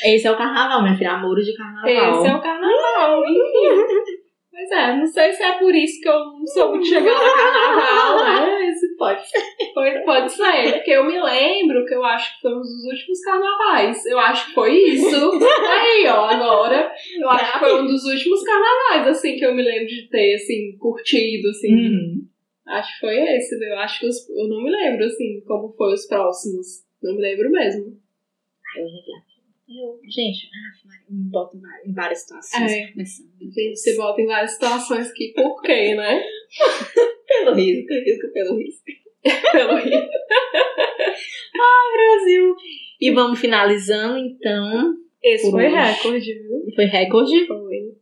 Esse 0.05 0.27
é 0.27 0.31
o 0.31 0.37
carnaval, 0.37 0.83
minha 0.83 0.95
filha. 0.95 1.11
Amores 1.11 1.45
de 1.45 1.55
carnaval. 1.55 1.89
Esse 1.89 2.27
é 2.27 2.35
o 2.35 2.41
carnaval, 2.41 3.23
enfim. 3.23 4.19
Pois 4.51 4.71
é, 4.71 4.97
não 4.97 5.05
sei 5.05 5.31
se 5.31 5.41
é 5.41 5.57
por 5.57 5.73
isso 5.73 6.01
que 6.01 6.09
eu 6.09 6.19
não 6.19 6.45
soube 6.45 6.79
muito 6.79 6.89
chegar 6.89 7.13
no 7.13 7.35
carnaval, 7.35 8.25
né? 8.25 8.59
Pode 8.97 9.29
ser. 9.29 9.39
pode, 9.73 10.03
pode 10.03 10.31
ser, 10.31 10.73
porque 10.73 10.91
eu 10.91 11.05
me 11.05 11.21
lembro 11.21 11.85
que 11.85 11.93
eu 11.93 12.03
acho 12.03 12.35
que 12.35 12.41
foi 12.41 12.53
um 12.53 12.59
dos 12.59 12.85
últimos 12.85 13.21
carnavais. 13.21 14.05
Eu 14.05 14.19
acho 14.19 14.47
que 14.47 14.53
foi 14.53 14.73
isso. 14.73 15.31
Aí, 15.69 16.05
ó, 16.07 16.25
agora. 16.25 16.91
Eu 17.17 17.29
acho 17.29 17.53
que 17.53 17.59
foi 17.59 17.81
um 17.81 17.85
dos 17.85 18.03
últimos 18.03 18.43
carnavais, 18.43 19.07
assim, 19.07 19.37
que 19.37 19.45
eu 19.45 19.55
me 19.55 19.63
lembro 19.63 19.87
de 19.87 20.09
ter, 20.09 20.33
assim, 20.35 20.77
curtido, 20.77 21.47
assim. 21.49 21.73
Uhum. 21.73 22.28
Acho 22.69 22.93
que 22.93 22.99
foi 22.99 23.15
esse, 23.35 23.57
né? 23.57 23.69
Eu 23.71 23.79
acho 23.79 23.99
que 23.99 24.05
os, 24.07 24.29
eu 24.29 24.47
não 24.47 24.63
me 24.63 24.69
lembro, 24.69 25.05
assim, 25.05 25.41
como 25.45 25.73
foi 25.73 25.93
os 25.93 26.05
próximos. 26.05 26.83
Não 27.01 27.15
me 27.15 27.21
lembro 27.21 27.49
mesmo. 27.49 27.99
Ai, 28.75 28.81
eu. 28.83 28.87
Eu, 29.71 29.99
gente, 30.09 30.47
ah, 30.47 31.03
me 31.11 31.29
boto 31.29 31.55
em 31.85 31.93
várias- 31.93 32.21
situações. 32.21 32.71
É. 32.71 32.87
Gente, 32.95 33.75
se 33.75 33.95
bota 33.95 34.19
em 34.19 34.25
várias 34.25 34.53
situações 34.53 35.11
que 35.11 35.31
por 35.35 35.61
quê, 35.61 35.93
né? 35.93 36.23
Pelo 37.27 37.53
risco, 37.53 37.93
risco 37.93 38.33
pelo 38.33 38.57
risco. 38.57 38.83
Pelo 39.51 39.75
rir. 39.77 40.09
Brasil. 41.93 42.55
E 42.99 43.11
vamos 43.11 43.39
finalizando, 43.39 44.17
então. 44.17 44.95
Esse 45.21 45.51
foi 45.51 45.67
hoje. 45.67 45.75
recorde, 45.75 46.33
viu? 46.33 46.75
Foi 46.75 46.85
recorde. 46.85 47.45
Foi. 47.45 47.95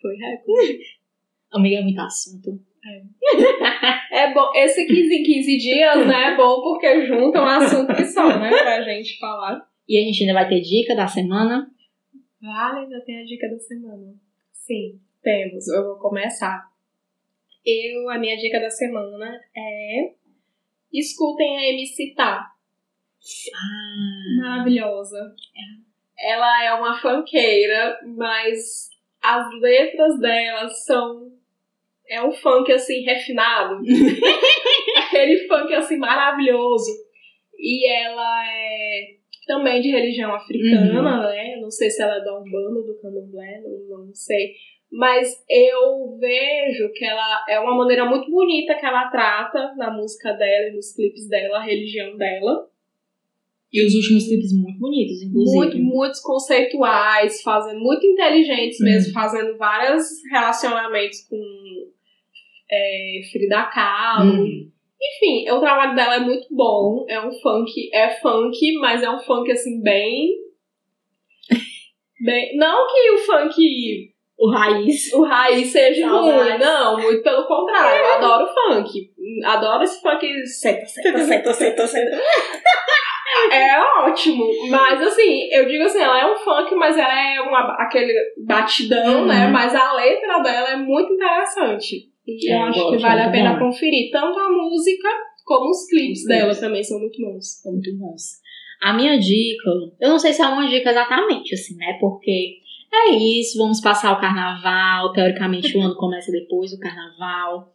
Foi 0.00 0.14
recorde. 0.16 0.78
Amiga, 1.50 1.82
muito 1.82 2.00
assunto. 2.00 2.60
É 4.10 4.32
bom, 4.32 4.50
esse 4.54 4.86
15 4.86 5.14
em 5.14 5.22
15 5.22 5.58
dias, 5.58 6.06
né? 6.06 6.32
É 6.32 6.36
bom 6.36 6.62
porque 6.62 7.06
junta 7.06 7.40
um 7.40 7.46
assunto 7.46 7.94
que 7.94 8.04
só, 8.04 8.26
né? 8.38 8.48
Pra 8.50 8.82
gente 8.82 9.18
falar. 9.18 9.68
E 9.88 9.98
a 9.98 10.00
gente 10.02 10.22
ainda 10.22 10.34
vai 10.34 10.48
ter 10.48 10.60
dica 10.60 10.94
da 10.96 11.06
semana. 11.06 11.70
Vale, 12.40 12.80
ainda 12.80 13.00
tem 13.04 13.20
a 13.20 13.24
dica 13.24 13.48
da 13.48 13.58
semana. 13.58 14.14
Sim, 14.52 14.98
temos. 15.22 15.68
Eu 15.68 15.84
vou 15.84 15.98
começar. 15.98 16.68
Eu, 17.64 18.08
a 18.10 18.18
minha 18.18 18.36
dica 18.36 18.58
da 18.60 18.70
semana 18.70 19.38
é 19.56 20.12
escutem 20.92 21.58
a 21.58 21.72
MC 21.72 22.14
Tá. 22.14 22.52
Ah, 23.54 24.40
Maravilhosa. 24.40 25.34
Ela 26.18 26.64
é 26.64 26.74
uma 26.74 26.98
funkeira, 26.98 27.98
mas 28.16 28.90
as 29.22 29.46
letras 29.60 30.18
dela 30.18 30.68
são. 30.68 31.37
É 32.08 32.22
um 32.22 32.32
funk 32.32 32.72
assim 32.72 33.02
refinado. 33.02 33.80
Aquele 34.96 35.46
funk 35.46 35.72
assim 35.74 35.96
maravilhoso. 35.98 36.90
E 37.58 37.86
ela 37.90 38.44
é 38.46 39.16
também 39.46 39.80
de 39.80 39.88
religião 39.90 40.34
africana, 40.34 41.28
né? 41.30 41.56
Não 41.60 41.70
sei 41.70 41.90
se 41.90 42.02
ela 42.02 42.16
é 42.16 42.24
da 42.24 42.38
Umbanda 42.38 42.80
ou 42.80 42.86
do 42.86 43.00
Candomblé, 43.00 43.60
não, 43.62 44.06
não 44.06 44.14
sei. 44.14 44.52
Mas 44.90 45.44
eu 45.50 46.16
vejo 46.18 46.90
que 46.94 47.04
ela 47.04 47.44
é 47.48 47.58
uma 47.60 47.74
maneira 47.76 48.04
muito 48.06 48.30
bonita 48.30 48.74
que 48.74 48.86
ela 48.86 49.08
trata 49.10 49.74
na 49.76 49.90
música 49.90 50.32
dela 50.32 50.68
e 50.68 50.76
nos 50.76 50.94
clipes 50.94 51.28
dela, 51.28 51.58
a 51.58 51.62
religião 51.62 52.16
dela. 52.16 52.68
E 53.70 53.84
os 53.84 53.94
últimos 53.94 54.26
clipes 54.26 54.52
muito 54.54 54.78
bonitos, 54.78 55.22
inclusive. 55.22 55.56
Muito, 55.56 55.78
muitos 55.78 56.20
conceituais, 56.20 57.42
fazendo 57.42 57.80
muito 57.80 58.06
inteligentes 58.06 58.78
mesmo, 58.80 59.08
Uhum. 59.08 59.14
fazendo 59.14 59.58
vários 59.58 60.04
relacionamentos 60.30 61.26
com 61.28 61.36
é, 62.70 63.20
Frida 63.30 63.62
Kahlo. 63.72 64.32
Hum. 64.44 64.70
Enfim, 65.00 65.48
o 65.50 65.60
trabalho 65.60 65.94
dela 65.94 66.16
é 66.16 66.20
muito 66.20 66.48
bom. 66.50 67.04
É 67.08 67.20
um 67.20 67.30
funk, 67.40 67.70
é 67.94 68.10
funk, 68.20 68.58
mas 68.80 69.02
é 69.02 69.08
um 69.10 69.20
funk 69.20 69.50
assim 69.52 69.80
bem. 69.80 70.28
bem 72.24 72.56
não 72.56 72.86
que 72.86 73.10
o 73.12 73.18
funk, 73.18 74.12
O 74.36 74.50
raiz. 74.50 75.12
o 75.12 75.22
raiz 75.22 75.68
seja 75.68 76.08
Saudades. 76.08 76.50
ruim, 76.50 76.58
não, 76.58 76.98
muito 77.00 77.22
pelo 77.22 77.46
contrário. 77.46 78.04
Eu 78.04 78.12
adoro 78.14 78.46
funk. 78.52 78.90
Adoro 79.44 79.82
esse 79.84 80.00
funk 80.00 80.46
seta, 80.46 80.84
seta, 80.86 81.18
seta, 81.18 81.52
seta, 81.54 81.86
seta. 81.86 82.16
É 83.52 83.78
ótimo, 84.00 84.44
mas 84.70 85.00
assim, 85.02 85.48
eu 85.52 85.66
digo 85.66 85.84
assim, 85.84 86.00
ela 86.00 86.18
é 86.18 86.32
um 86.32 86.36
funk, 86.38 86.74
mas 86.74 86.96
ela 86.96 87.12
é 87.34 87.40
uma, 87.40 87.74
aquele 87.78 88.12
batidão, 88.44 89.20
Uhum. 89.20 89.26
né? 89.26 89.46
Mas 89.48 89.74
a 89.74 89.92
letra 89.92 90.38
dela 90.40 90.70
é 90.70 90.76
muito 90.76 91.12
interessante. 91.12 92.08
E 92.28 92.50
É, 92.50 92.54
eu 92.54 92.58
eu 92.58 92.62
acho 92.64 92.90
que 92.90 92.96
vale 92.98 93.20
a 93.20 93.24
muito 93.24 93.32
pena 93.36 93.52
bom. 93.54 93.66
conferir. 93.66 94.10
Tanto 94.12 94.38
a 94.38 94.50
música 94.50 95.08
como 95.44 95.70
os 95.70 95.86
clipes 95.88 96.24
dela 96.26 96.54
também 96.54 96.82
são 96.84 96.98
muito 97.00 97.20
bons. 97.22 97.60
São 97.62 97.72
muito 97.72 97.96
bons. 97.96 98.22
A 98.82 98.92
minha 98.92 99.18
dica, 99.18 99.70
eu 100.00 100.10
não 100.10 100.18
sei 100.18 100.32
se 100.32 100.42
é 100.42 100.46
uma 100.46 100.68
dica 100.68 100.90
exatamente, 100.90 101.54
assim, 101.54 101.74
né? 101.76 101.96
Porque 101.98 102.58
é 102.92 103.10
isso, 103.12 103.58
vamos 103.58 103.80
passar 103.80 104.12
o 104.12 104.20
carnaval. 104.20 105.12
Teoricamente, 105.12 105.76
o 105.76 105.80
ano 105.80 105.94
começa 105.98 106.30
depois 106.30 106.70
do 106.70 106.78
carnaval. 106.78 107.72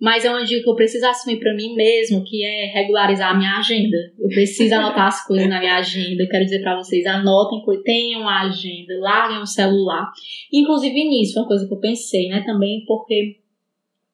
Mas 0.00 0.24
é 0.24 0.30
uma 0.30 0.42
dica 0.42 0.62
que 0.64 0.70
eu 0.70 0.74
preciso 0.74 1.06
assumir 1.06 1.38
pra 1.38 1.54
mim 1.54 1.74
mesmo, 1.74 2.24
que 2.24 2.42
é 2.42 2.72
regularizar 2.72 3.34
a 3.34 3.38
minha 3.38 3.58
agenda. 3.58 3.98
Eu 4.18 4.28
preciso 4.28 4.74
anotar 4.74 5.08
as 5.08 5.26
coisas 5.26 5.46
na 5.46 5.60
minha 5.60 5.76
agenda. 5.76 6.22
Eu 6.22 6.28
quero 6.28 6.42
dizer 6.44 6.62
pra 6.62 6.74
vocês, 6.74 7.04
anotem, 7.04 7.62
tenham 7.84 8.26
a 8.26 8.40
agenda, 8.40 8.98
larguem 8.98 9.42
o 9.42 9.46
celular. 9.46 10.10
Inclusive 10.50 11.04
nisso, 11.04 11.34
foi 11.34 11.42
uma 11.42 11.48
coisa 11.48 11.68
que 11.68 11.74
eu 11.74 11.80
pensei, 11.80 12.28
né, 12.28 12.42
também, 12.46 12.82
porque 12.86 13.39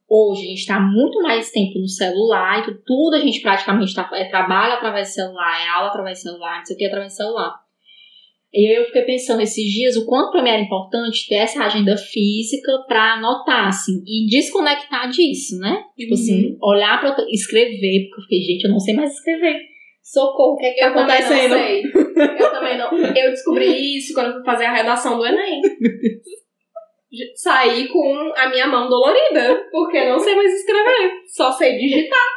hoje 0.09 0.43
a 0.47 0.49
gente 0.51 0.67
tá 0.67 0.81
muito 0.81 1.21
mais 1.23 1.51
tempo 1.51 1.79
no 1.79 1.89
celular, 1.89 2.61
então 2.61 2.75
tudo 2.87 3.15
a 3.17 3.21
gente 3.21 3.41
praticamente 3.41 3.95
tá, 3.95 4.09
é 4.15 4.25
trabalho 4.29 4.75
através 4.75 5.09
do 5.09 5.15
celular, 5.15 5.65
é 5.65 5.69
aula 5.69 5.89
através 5.89 6.19
do 6.19 6.23
celular, 6.23 6.59
não 6.59 6.65
sei 6.65 6.75
o 6.77 6.79
que 6.79 6.85
através 6.87 7.13
do 7.13 7.17
celular. 7.17 7.55
E 8.55 8.67
aí 8.69 8.77
eu 8.77 8.85
fiquei 8.87 9.03
pensando 9.03 9.43
esses 9.43 9.65
dias 9.65 9.97
o 9.97 10.07
quanto 10.07 10.31
pra 10.31 10.43
mim 10.43 10.49
era 10.49 10.63
importante 10.63 11.29
ter 11.29 11.35
essa 11.35 11.63
agenda 11.63 11.95
física 11.97 12.73
pra 12.89 13.15
anotar, 13.15 13.67
assim, 13.69 14.03
e 14.07 14.27
desconectar 14.31 15.11
disso, 15.11 15.59
né? 15.59 15.83
Tipo 15.97 16.15
Uhum. 16.15 16.21
assim, 16.21 16.57
olhar 16.63 16.99
pra 17.01 17.11
outra- 17.11 17.27
escrever, 17.29 18.09
porque 18.09 18.21
eu 18.21 18.23
fiquei, 18.23 18.41
gente, 18.41 18.65
eu 18.65 18.71
não 18.71 18.79
sei 18.81 18.95
mais 18.95 19.13
escrever. 19.13 19.59
Socorro, 20.03 20.55
o 20.55 20.57
que 20.57 20.67
é 20.67 20.73
que 20.73 20.81
tá 20.81 20.87
Eu 20.87 20.95
também 20.95 21.17
acontecendo? 21.17 21.51
não 21.51 21.59
sei. 21.59 21.83
Eu 22.41 22.51
também 22.53 22.79
não. 22.79 22.93
Eu 22.97 23.31
descobri 23.33 23.97
isso 23.99 24.15
quando 24.15 24.29
eu 24.29 24.33
fui 24.35 24.45
fazer 24.45 24.65
a 24.67 24.73
redação 24.75 25.19
do 25.19 25.27
Enem. 25.27 25.61
Saí 27.35 27.89
com 27.89 28.33
a 28.37 28.49
minha 28.49 28.67
mão 28.67 28.89
dolorida, 28.89 29.67
porque 29.71 30.05
não 30.09 30.19
sei 30.19 30.35
mais 30.35 30.53
escrever. 30.53 31.13
Só 31.27 31.51
sei 31.53 31.77
digitar. 31.77 32.37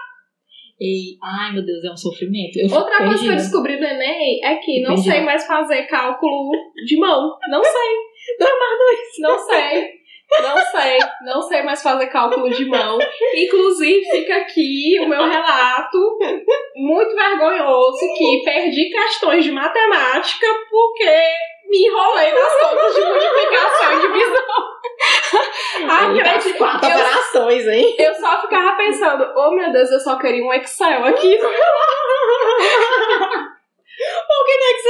E, 0.82 1.18
ai, 1.22 1.52
meu 1.54 1.66
Deus, 1.66 1.84
é 1.84 1.92
um 1.92 1.98
sofrimento. 1.98 2.58
Eu 2.58 2.74
Outra 2.74 2.98
coisa 3.00 3.22
que 3.22 3.28
eu 3.28 3.36
descobri 3.36 3.78
do 3.78 3.84
Enem 3.84 4.40
é 4.44 4.56
que 4.56 4.82
não 4.82 4.96
Perdida. 4.96 5.12
sei 5.16 5.22
mais 5.26 5.46
fazer 5.46 5.84
cálculo 5.88 6.52
de 6.86 6.98
mão. 6.98 7.38
Não 7.50 7.62
sei. 7.64 8.10
Não 9.20 9.38
sei. 9.40 10.00
Não 10.42 10.58
sei. 10.58 10.98
Não 11.26 11.42
sei 11.42 11.64
mais 11.64 11.82
fazer 11.82 12.08
cálculo 12.08 12.50
de 12.50 12.66
mão. 12.66 12.98
Inclusive, 13.34 14.06
fica 14.12 14.36
aqui 14.38 15.00
o 15.02 15.08
meu 15.08 15.24
relato 15.28 16.18
muito 16.76 17.16
vergonhoso 17.16 18.00
que 18.18 18.42
perdi 18.46 18.90
questões 18.90 19.44
de 19.44 19.52
matemática 19.52 20.48
porque 20.70 21.10
me 21.68 21.88
enrolei 21.88 22.32
nas 22.32 22.54
contas 22.62 22.96
de 22.96 23.02
multiplicação 23.02 23.94
e 23.94 24.02
divisão. 24.02 24.69
Acredito. 25.88 26.58
quatro 26.58 26.90
Eu, 26.90 26.96
operações, 26.96 27.68
hein? 27.68 27.96
eu 27.98 28.14
só 28.16 28.42
ficava 28.42 28.76
pensando, 28.76 29.34
oh 29.36 29.52
meu 29.52 29.72
Deus, 29.72 29.90
eu 29.92 30.00
só 30.00 30.18
queria 30.18 30.44
um 30.44 30.54
Excel 30.54 31.06
aqui 31.06 31.38
Por 34.10 34.46
que 34.46 34.58
não 34.58 34.66
é 34.66 34.74
que 34.74 34.82
você 34.82 34.90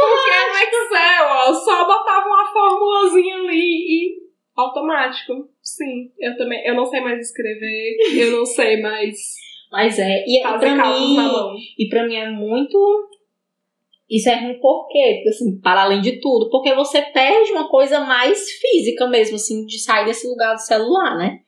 Porque 0.00 0.30
no 0.48 0.56
Excel, 0.58 1.26
ó, 1.26 1.52
só 1.52 1.86
botava 1.86 2.26
uma 2.26 2.46
formulazinha 2.46 3.36
ali 3.36 3.54
e 3.54 4.26
automático. 4.56 5.48
Sim, 5.62 6.10
eu 6.18 6.36
também. 6.36 6.66
Eu 6.66 6.74
não 6.74 6.86
sei 6.86 7.00
mais 7.00 7.20
escrever, 7.20 7.96
eu 8.16 8.38
não 8.38 8.46
sei 8.46 8.80
mais 8.80 9.16
Mas 9.70 9.98
é, 9.98 10.24
e, 10.26 10.40
pra 10.40 10.58
cálculos 10.58 11.08
mim, 11.08 11.58
e 11.78 11.88
pra 11.88 12.06
mim 12.06 12.16
é 12.16 12.30
muito. 12.30 13.10
Isso 14.08 14.28
é 14.28 14.36
ruim 14.40 14.60
por 14.60 14.86
quê? 14.88 15.14
Porque, 15.16 15.28
assim, 15.30 15.60
para 15.60 15.82
além 15.82 16.00
de 16.00 16.20
tudo, 16.20 16.48
porque 16.50 16.72
você 16.74 17.02
perde 17.02 17.50
uma 17.52 17.68
coisa 17.68 18.00
mais 18.00 18.38
física 18.52 19.06
mesmo, 19.08 19.34
assim, 19.34 19.64
de 19.66 19.78
sair 19.80 20.04
desse 20.04 20.28
lugar 20.28 20.54
do 20.54 20.60
celular, 20.60 21.16
né? 21.16 21.40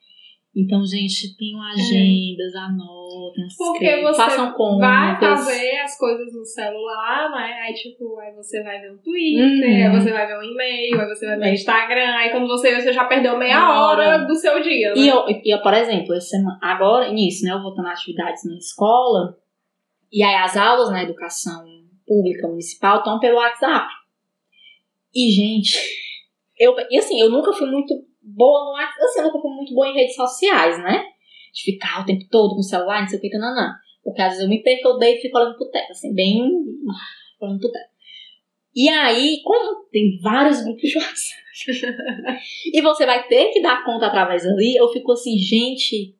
Então, 0.53 0.83
gente, 0.83 1.37
tenham 1.37 1.61
agendas, 1.61 2.53
anotem, 2.55 3.45
Porque 3.57 4.01
você 4.01 4.17
façam 4.17 4.51
contas. 4.53 4.79
Vai 4.89 5.19
fazer 5.19 5.77
as 5.77 5.97
coisas 5.97 6.33
no 6.33 6.43
celular, 6.43 7.29
né? 7.31 7.59
Aí, 7.65 7.73
tipo, 7.75 8.19
aí 8.19 8.33
você 8.35 8.61
vai 8.61 8.81
ver 8.81 8.91
um 8.91 8.97
Twitter, 8.97 9.45
Uhum. 9.87 9.93
aí 9.95 10.01
você 10.01 10.11
vai 10.11 10.27
ver 10.27 10.37
um 10.39 10.43
e-mail, 10.43 10.99
aí 10.99 11.07
você 11.07 11.27
vai 11.27 11.39
ver 11.39 11.49
o 11.51 11.53
Instagram, 11.53 12.13
aí 12.17 12.31
quando 12.31 12.47
você 12.47 12.75
vê, 12.75 12.81
você 12.81 12.91
já 12.91 13.05
perdeu 13.05 13.37
meia 13.37 13.57
Uma 13.59 13.87
hora 13.89 14.07
hora. 14.07 14.25
do 14.25 14.35
seu 14.35 14.61
dia, 14.61 14.89
né? 14.93 14.99
E, 14.99 15.07
eu, 15.07 15.23
e 15.29 15.53
eu, 15.53 15.61
por 15.61 15.73
exemplo, 15.73 16.13
essa 16.15 16.27
semana, 16.27 16.59
agora, 16.61 17.09
nisso, 17.13 17.45
né? 17.45 17.51
Eu 17.53 17.61
voltando 17.61 17.87
a 17.87 17.91
atividades 17.91 18.43
na 18.43 18.57
escola, 18.57 19.37
e 20.11 20.23
aí 20.23 20.35
as 20.35 20.57
aulas 20.57 20.89
na 20.91 21.03
educação 21.03 21.63
pública 22.09 22.47
municipal 22.47 22.97
estão 22.97 23.19
pelo 23.19 23.37
WhatsApp. 23.37 23.87
E, 25.13 25.29
gente, 25.29 25.77
eu, 26.57 26.75
e 26.89 26.97
assim, 26.97 27.21
eu 27.21 27.29
nunca 27.29 27.53
fui 27.53 27.69
muito 27.69 27.93
boa 28.21 28.65
no 28.65 28.71
WhatsApp, 28.71 29.03
assim, 29.03 29.19
eu 29.19 29.25
nunca 29.25 29.39
fui 29.39 29.51
muito 29.51 29.73
boa 29.75 29.87
em 29.87 29.93
redes 29.93 30.15
sociais, 30.15 30.79
né? 30.83 31.05
De 31.53 31.63
ficar 31.63 32.01
o 32.01 32.05
tempo 32.05 32.25
todo 32.29 32.55
com 32.55 32.61
o 32.61 32.63
celular, 32.63 33.01
não 33.01 33.07
sei 33.07 33.19
o 33.19 33.21
que. 33.21 33.29
Porque 34.03 34.21
às 34.21 34.29
vezes 34.29 34.43
eu 34.43 34.49
me 34.49 34.63
perco, 34.63 34.87
eu 34.87 34.97
deito 34.97 35.19
e 35.19 35.21
fico 35.21 35.37
olhando 35.37 35.55
pro 35.55 35.69
teto, 35.69 35.91
assim, 35.91 36.13
bem. 36.13 36.41
olhando 37.39 37.59
pro 37.59 37.71
teto. 37.71 37.89
E 38.75 38.87
aí, 38.87 39.41
como 39.43 39.85
tem 39.91 40.19
vários 40.21 40.63
grupos 40.63 40.81
de 40.81 40.97
WhatsApp, 40.97 41.39
e 42.73 42.81
você 42.81 43.05
vai 43.05 43.27
ter 43.27 43.51
que 43.51 43.61
dar 43.61 43.83
conta 43.83 44.07
através 44.07 44.45
ali, 44.45 44.75
eu 44.75 44.87
fico 44.89 45.11
assim, 45.11 45.37
gente, 45.37 46.15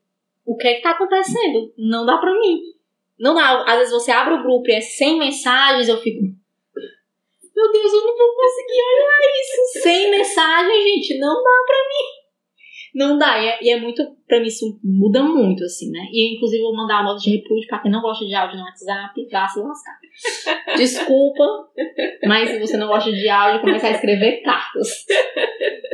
o 0.46 0.58
que 0.58 0.68
é 0.68 0.76
que 0.76 0.82
tá 0.82 0.92
acontecendo? 0.92 1.72
Não 1.78 2.06
dá 2.06 2.18
pra 2.18 2.34
mim. 2.34 2.60
Não 3.20 3.36
dá. 3.36 3.64
Às 3.68 3.78
vezes 3.80 3.94
você 3.94 4.12
abre 4.12 4.36
o 4.36 4.44
grupo 4.44 4.70
e 4.70 4.74
é 4.74 4.82
sem 4.82 5.20
mensagens, 5.20 5.88
eu 5.88 5.98
fico. 5.98 6.22
Meu 6.22 7.72
Deus, 7.74 7.94
eu 7.94 8.06
não 8.06 8.18
vou 8.18 8.36
conseguir 8.36 8.82
olhar 8.82 9.20
isso. 9.42 9.82
Sem 9.84 10.12
mensagem, 10.12 10.82
gente, 10.82 11.20
não 11.20 11.36
dá 11.36 11.64
pra 11.66 11.78
mim. 11.90 12.20
Não 12.96 13.18
dá. 13.18 13.38
E 13.38 13.48
é, 13.48 13.64
e 13.64 13.70
é 13.72 13.80
muito. 13.80 14.02
Pra 14.28 14.40
mim, 14.40 14.48
isso 14.48 14.80
muda 14.84 15.22
muito, 15.22 15.64
assim, 15.66 15.92
né? 15.92 16.00
E 16.12 16.36
inclusive 16.36 16.62
eu 16.62 16.68
vou 16.68 16.78
mandar 16.78 17.02
uma 17.02 17.12
nota 17.12 17.22
de 17.22 17.32
repúdio 17.32 17.68
pra 17.68 17.80
quem 17.80 17.92
não 17.92 18.02
gosta 18.02 18.26
de 18.26 18.34
áudio 18.34 18.58
no 18.58 18.64
WhatsApp, 18.64 19.28
vá 19.32 19.48
se 19.48 19.60
lascar. 19.60 20.00
Desculpa, 20.78 21.44
mas 22.26 22.50
se 22.50 22.60
você 22.60 22.78
não 22.78 22.88
gosta 22.88 23.12
de 23.12 23.28
áudio, 23.28 23.62
começa 23.62 23.88
a 23.88 23.92
escrever 23.92 24.42
cartas. 24.42 25.06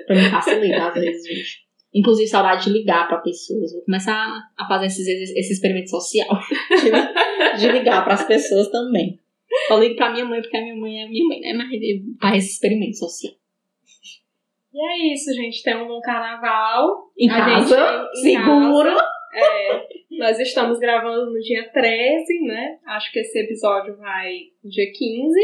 Pra 0.06 0.16
mim 0.16 0.30
facilita, 0.30 0.88
às 0.88 0.94
vezes, 0.94 1.28
gente. 1.28 1.65
Inclusive, 1.96 2.28
saudade 2.28 2.66
de 2.66 2.72
ligar 2.72 3.08
pra 3.08 3.20
pessoas. 3.20 3.72
Vou 3.72 3.82
começar 3.84 4.50
a 4.58 4.68
fazer 4.68 4.88
esses, 4.88 5.08
esse 5.08 5.54
experimento 5.54 5.90
social. 5.90 6.28
De, 6.70 6.92
de 7.58 7.72
ligar 7.72 8.04
pras 8.04 8.24
pessoas 8.26 8.70
também. 8.70 9.18
Só 9.70 9.80
ligo 9.80 9.96
pra 9.96 10.12
minha 10.12 10.26
mãe, 10.26 10.42
porque 10.42 10.58
a 10.58 10.62
minha 10.62 10.76
mãe 10.76 11.04
é 11.04 11.08
minha 11.08 11.26
mãe, 11.26 11.40
né? 11.40 11.54
Mas 11.54 11.70
faz 12.20 12.44
esse 12.44 12.54
experimento 12.56 12.98
social. 12.98 13.34
E 14.74 14.86
é 14.86 15.14
isso, 15.14 15.34
gente. 15.34 15.64
Temos 15.64 15.90
um 15.90 16.02
carnaval. 16.02 17.12
Em 17.18 17.30
A 17.30 17.38
casa, 17.38 17.78
gente- 17.78 18.28
em 18.28 18.38
seguro. 18.38 18.90
É, 19.34 19.88
nós 20.18 20.38
estamos 20.40 20.80
gravando 20.80 21.32
no 21.32 21.40
dia 21.40 21.70
13, 21.72 22.42
né? 22.42 22.78
Acho 22.88 23.12
que 23.12 23.20
esse 23.20 23.40
episódio 23.40 23.96
vai 23.98 24.34
dia 24.64 24.92
15. 24.92 25.40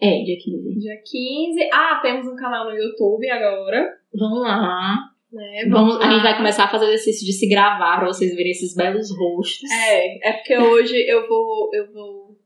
É, 0.00 0.22
dia 0.22 0.36
15. 0.38 0.78
Dia 0.78 0.96
15. 1.04 1.68
Ah, 1.72 2.00
temos 2.02 2.26
um 2.26 2.36
canal 2.36 2.64
no 2.64 2.76
YouTube 2.76 3.28
agora. 3.28 3.98
Vamos 4.14 4.40
lá. 4.40 5.10
Né? 5.32 5.64
Vamos, 5.68 6.00
a 6.00 6.10
gente 6.10 6.22
vai 6.22 6.36
começar 6.36 6.64
a 6.64 6.68
fazer 6.70 6.86
exercício 6.86 7.26
de 7.26 7.32
se 7.32 7.48
gravar 7.48 7.98
pra 7.98 8.06
vocês 8.08 8.34
verem 8.34 8.52
esses 8.52 8.74
belos 8.74 9.08
rostos. 9.16 9.68
É, 9.70 10.28
é 10.28 10.32
porque 10.34 10.56
hoje 10.56 10.96
eu 11.08 11.26
vou. 11.28 11.70
Eu 11.72 11.92
vou, 11.92 12.36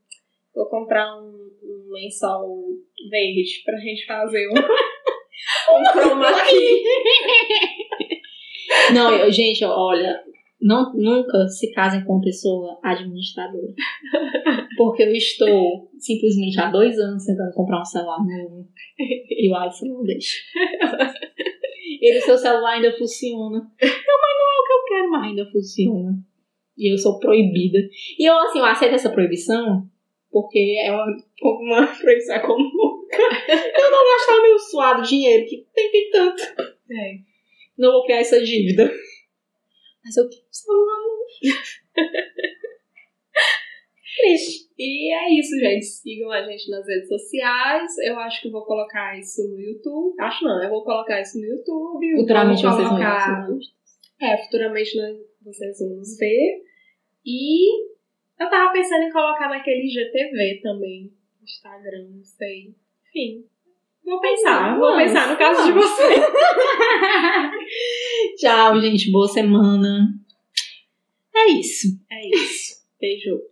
vou 0.55 0.65
comprar 0.69 1.07
um, 1.17 1.49
um 1.63 1.91
lençol 1.93 2.63
verde 3.09 3.61
pra 3.63 3.77
gente 3.77 4.05
fazer 4.05 4.47
um, 4.49 4.53
um 5.77 5.83
chroma 5.91 6.31
key. 6.43 6.83
Não, 8.93 9.13
eu- 9.15 9.31
gente, 9.31 9.63
olha, 9.65 10.21
não, 10.61 10.93
nunca 10.93 11.47
se 11.47 11.71
casem 11.73 12.03
com 12.05 12.21
pessoa 12.21 12.77
administradora. 12.83 13.73
Porque 14.77 15.03
eu 15.03 15.11
estou 15.13 15.89
simplesmente 15.97 16.59
há 16.59 16.69
dois 16.69 16.97
anos 16.99 17.25
tentando 17.25 17.53
comprar 17.53 17.81
um 17.81 17.85
celular 17.85 18.19
novo 18.19 18.67
e 18.99 19.49
o 19.51 19.55
Alisson 19.55 19.87
não 19.87 20.03
deixa. 20.03 20.37
Ele, 22.01 22.19
seu 22.21 22.37
celular 22.37 22.73
ainda 22.73 22.97
funciona. 22.97 23.71
Eu, 23.79 23.87
mas 23.87 24.37
não 24.37 24.51
é 24.51 24.59
o 24.59 24.65
que 24.65 24.73
eu 24.73 24.83
quero, 24.87 25.11
mas 25.11 25.23
ainda 25.23 25.51
funciona. 25.51 26.17
E 26.77 26.91
eu 26.91 26.97
sou 26.97 27.19
proibida. 27.19 27.77
E 28.17 28.27
eu, 28.27 28.37
assim, 28.39 28.59
eu 28.59 28.65
aceito 28.65 28.95
essa 28.95 29.11
proibição 29.11 29.87
porque 30.31 30.77
é 30.81 30.91
uma, 30.91 31.05
uma 31.43 31.87
proibição 31.99 32.35
econômica. 32.35 33.17
Eu 33.77 33.91
não 33.91 34.17
gastar 34.17 34.41
meu 34.41 34.57
suado 34.57 35.01
dinheiro, 35.01 35.45
que 35.45 35.67
tem, 35.73 35.91
tem 35.91 36.09
tanto. 36.09 36.41
É. 36.89 37.17
Não 37.77 37.91
vou 37.91 38.05
criar 38.05 38.19
essa 38.19 38.41
dívida. 38.41 38.89
Mas 40.03 40.17
eu 40.17 40.27
quero 40.29 40.45
celular 40.49 41.01
Triste. 44.15 44.69
E 44.77 45.13
é 45.13 45.39
isso, 45.39 45.57
gente. 45.57 45.85
Sigam 45.85 46.31
a 46.31 46.43
gente 46.43 46.69
nas 46.69 46.85
redes 46.85 47.07
sociais. 47.07 47.91
Eu 48.03 48.19
acho 48.19 48.41
que 48.41 48.49
vou 48.49 48.65
colocar 48.65 49.17
isso 49.17 49.47
no 49.47 49.59
YouTube. 49.59 50.15
Acho 50.19 50.43
não, 50.43 50.63
eu 50.63 50.69
vou 50.69 50.83
colocar 50.83 51.21
isso 51.21 51.39
no 51.39 51.45
YouTube. 51.45 52.15
Futuramente 52.17 52.61
Vou 52.61 52.71
vocês 52.71 52.87
vão 52.87 52.97
colocar... 52.97 53.47
ver. 53.47 53.59
É, 54.21 54.37
futuramente 54.37 54.97
nós, 54.97 55.17
vocês 55.43 55.79
vão 55.79 55.97
nos 55.97 56.17
ver. 56.17 56.61
E 57.25 57.83
eu 58.39 58.49
tava 58.49 58.73
pensando 58.73 59.03
em 59.03 59.11
colocar 59.11 59.49
naquele 59.49 59.87
GTV 59.87 60.59
também. 60.61 61.11
Instagram, 61.43 62.09
não 62.09 62.23
sei. 62.23 62.75
Enfim. 63.07 63.45
Vou 64.03 64.19
pensar, 64.19 64.77
vou 64.77 64.97
pensar 64.97 65.31
no 65.31 65.37
caso 65.37 65.65
de 65.65 65.71
vocês. 65.73 66.19
Tchau, 68.37 68.81
gente. 68.81 69.11
Boa 69.11 69.27
semana. 69.27 70.09
É 71.35 71.51
isso. 71.51 71.87
É 72.11 72.27
isso. 72.27 72.81
Beijo. 72.99 73.50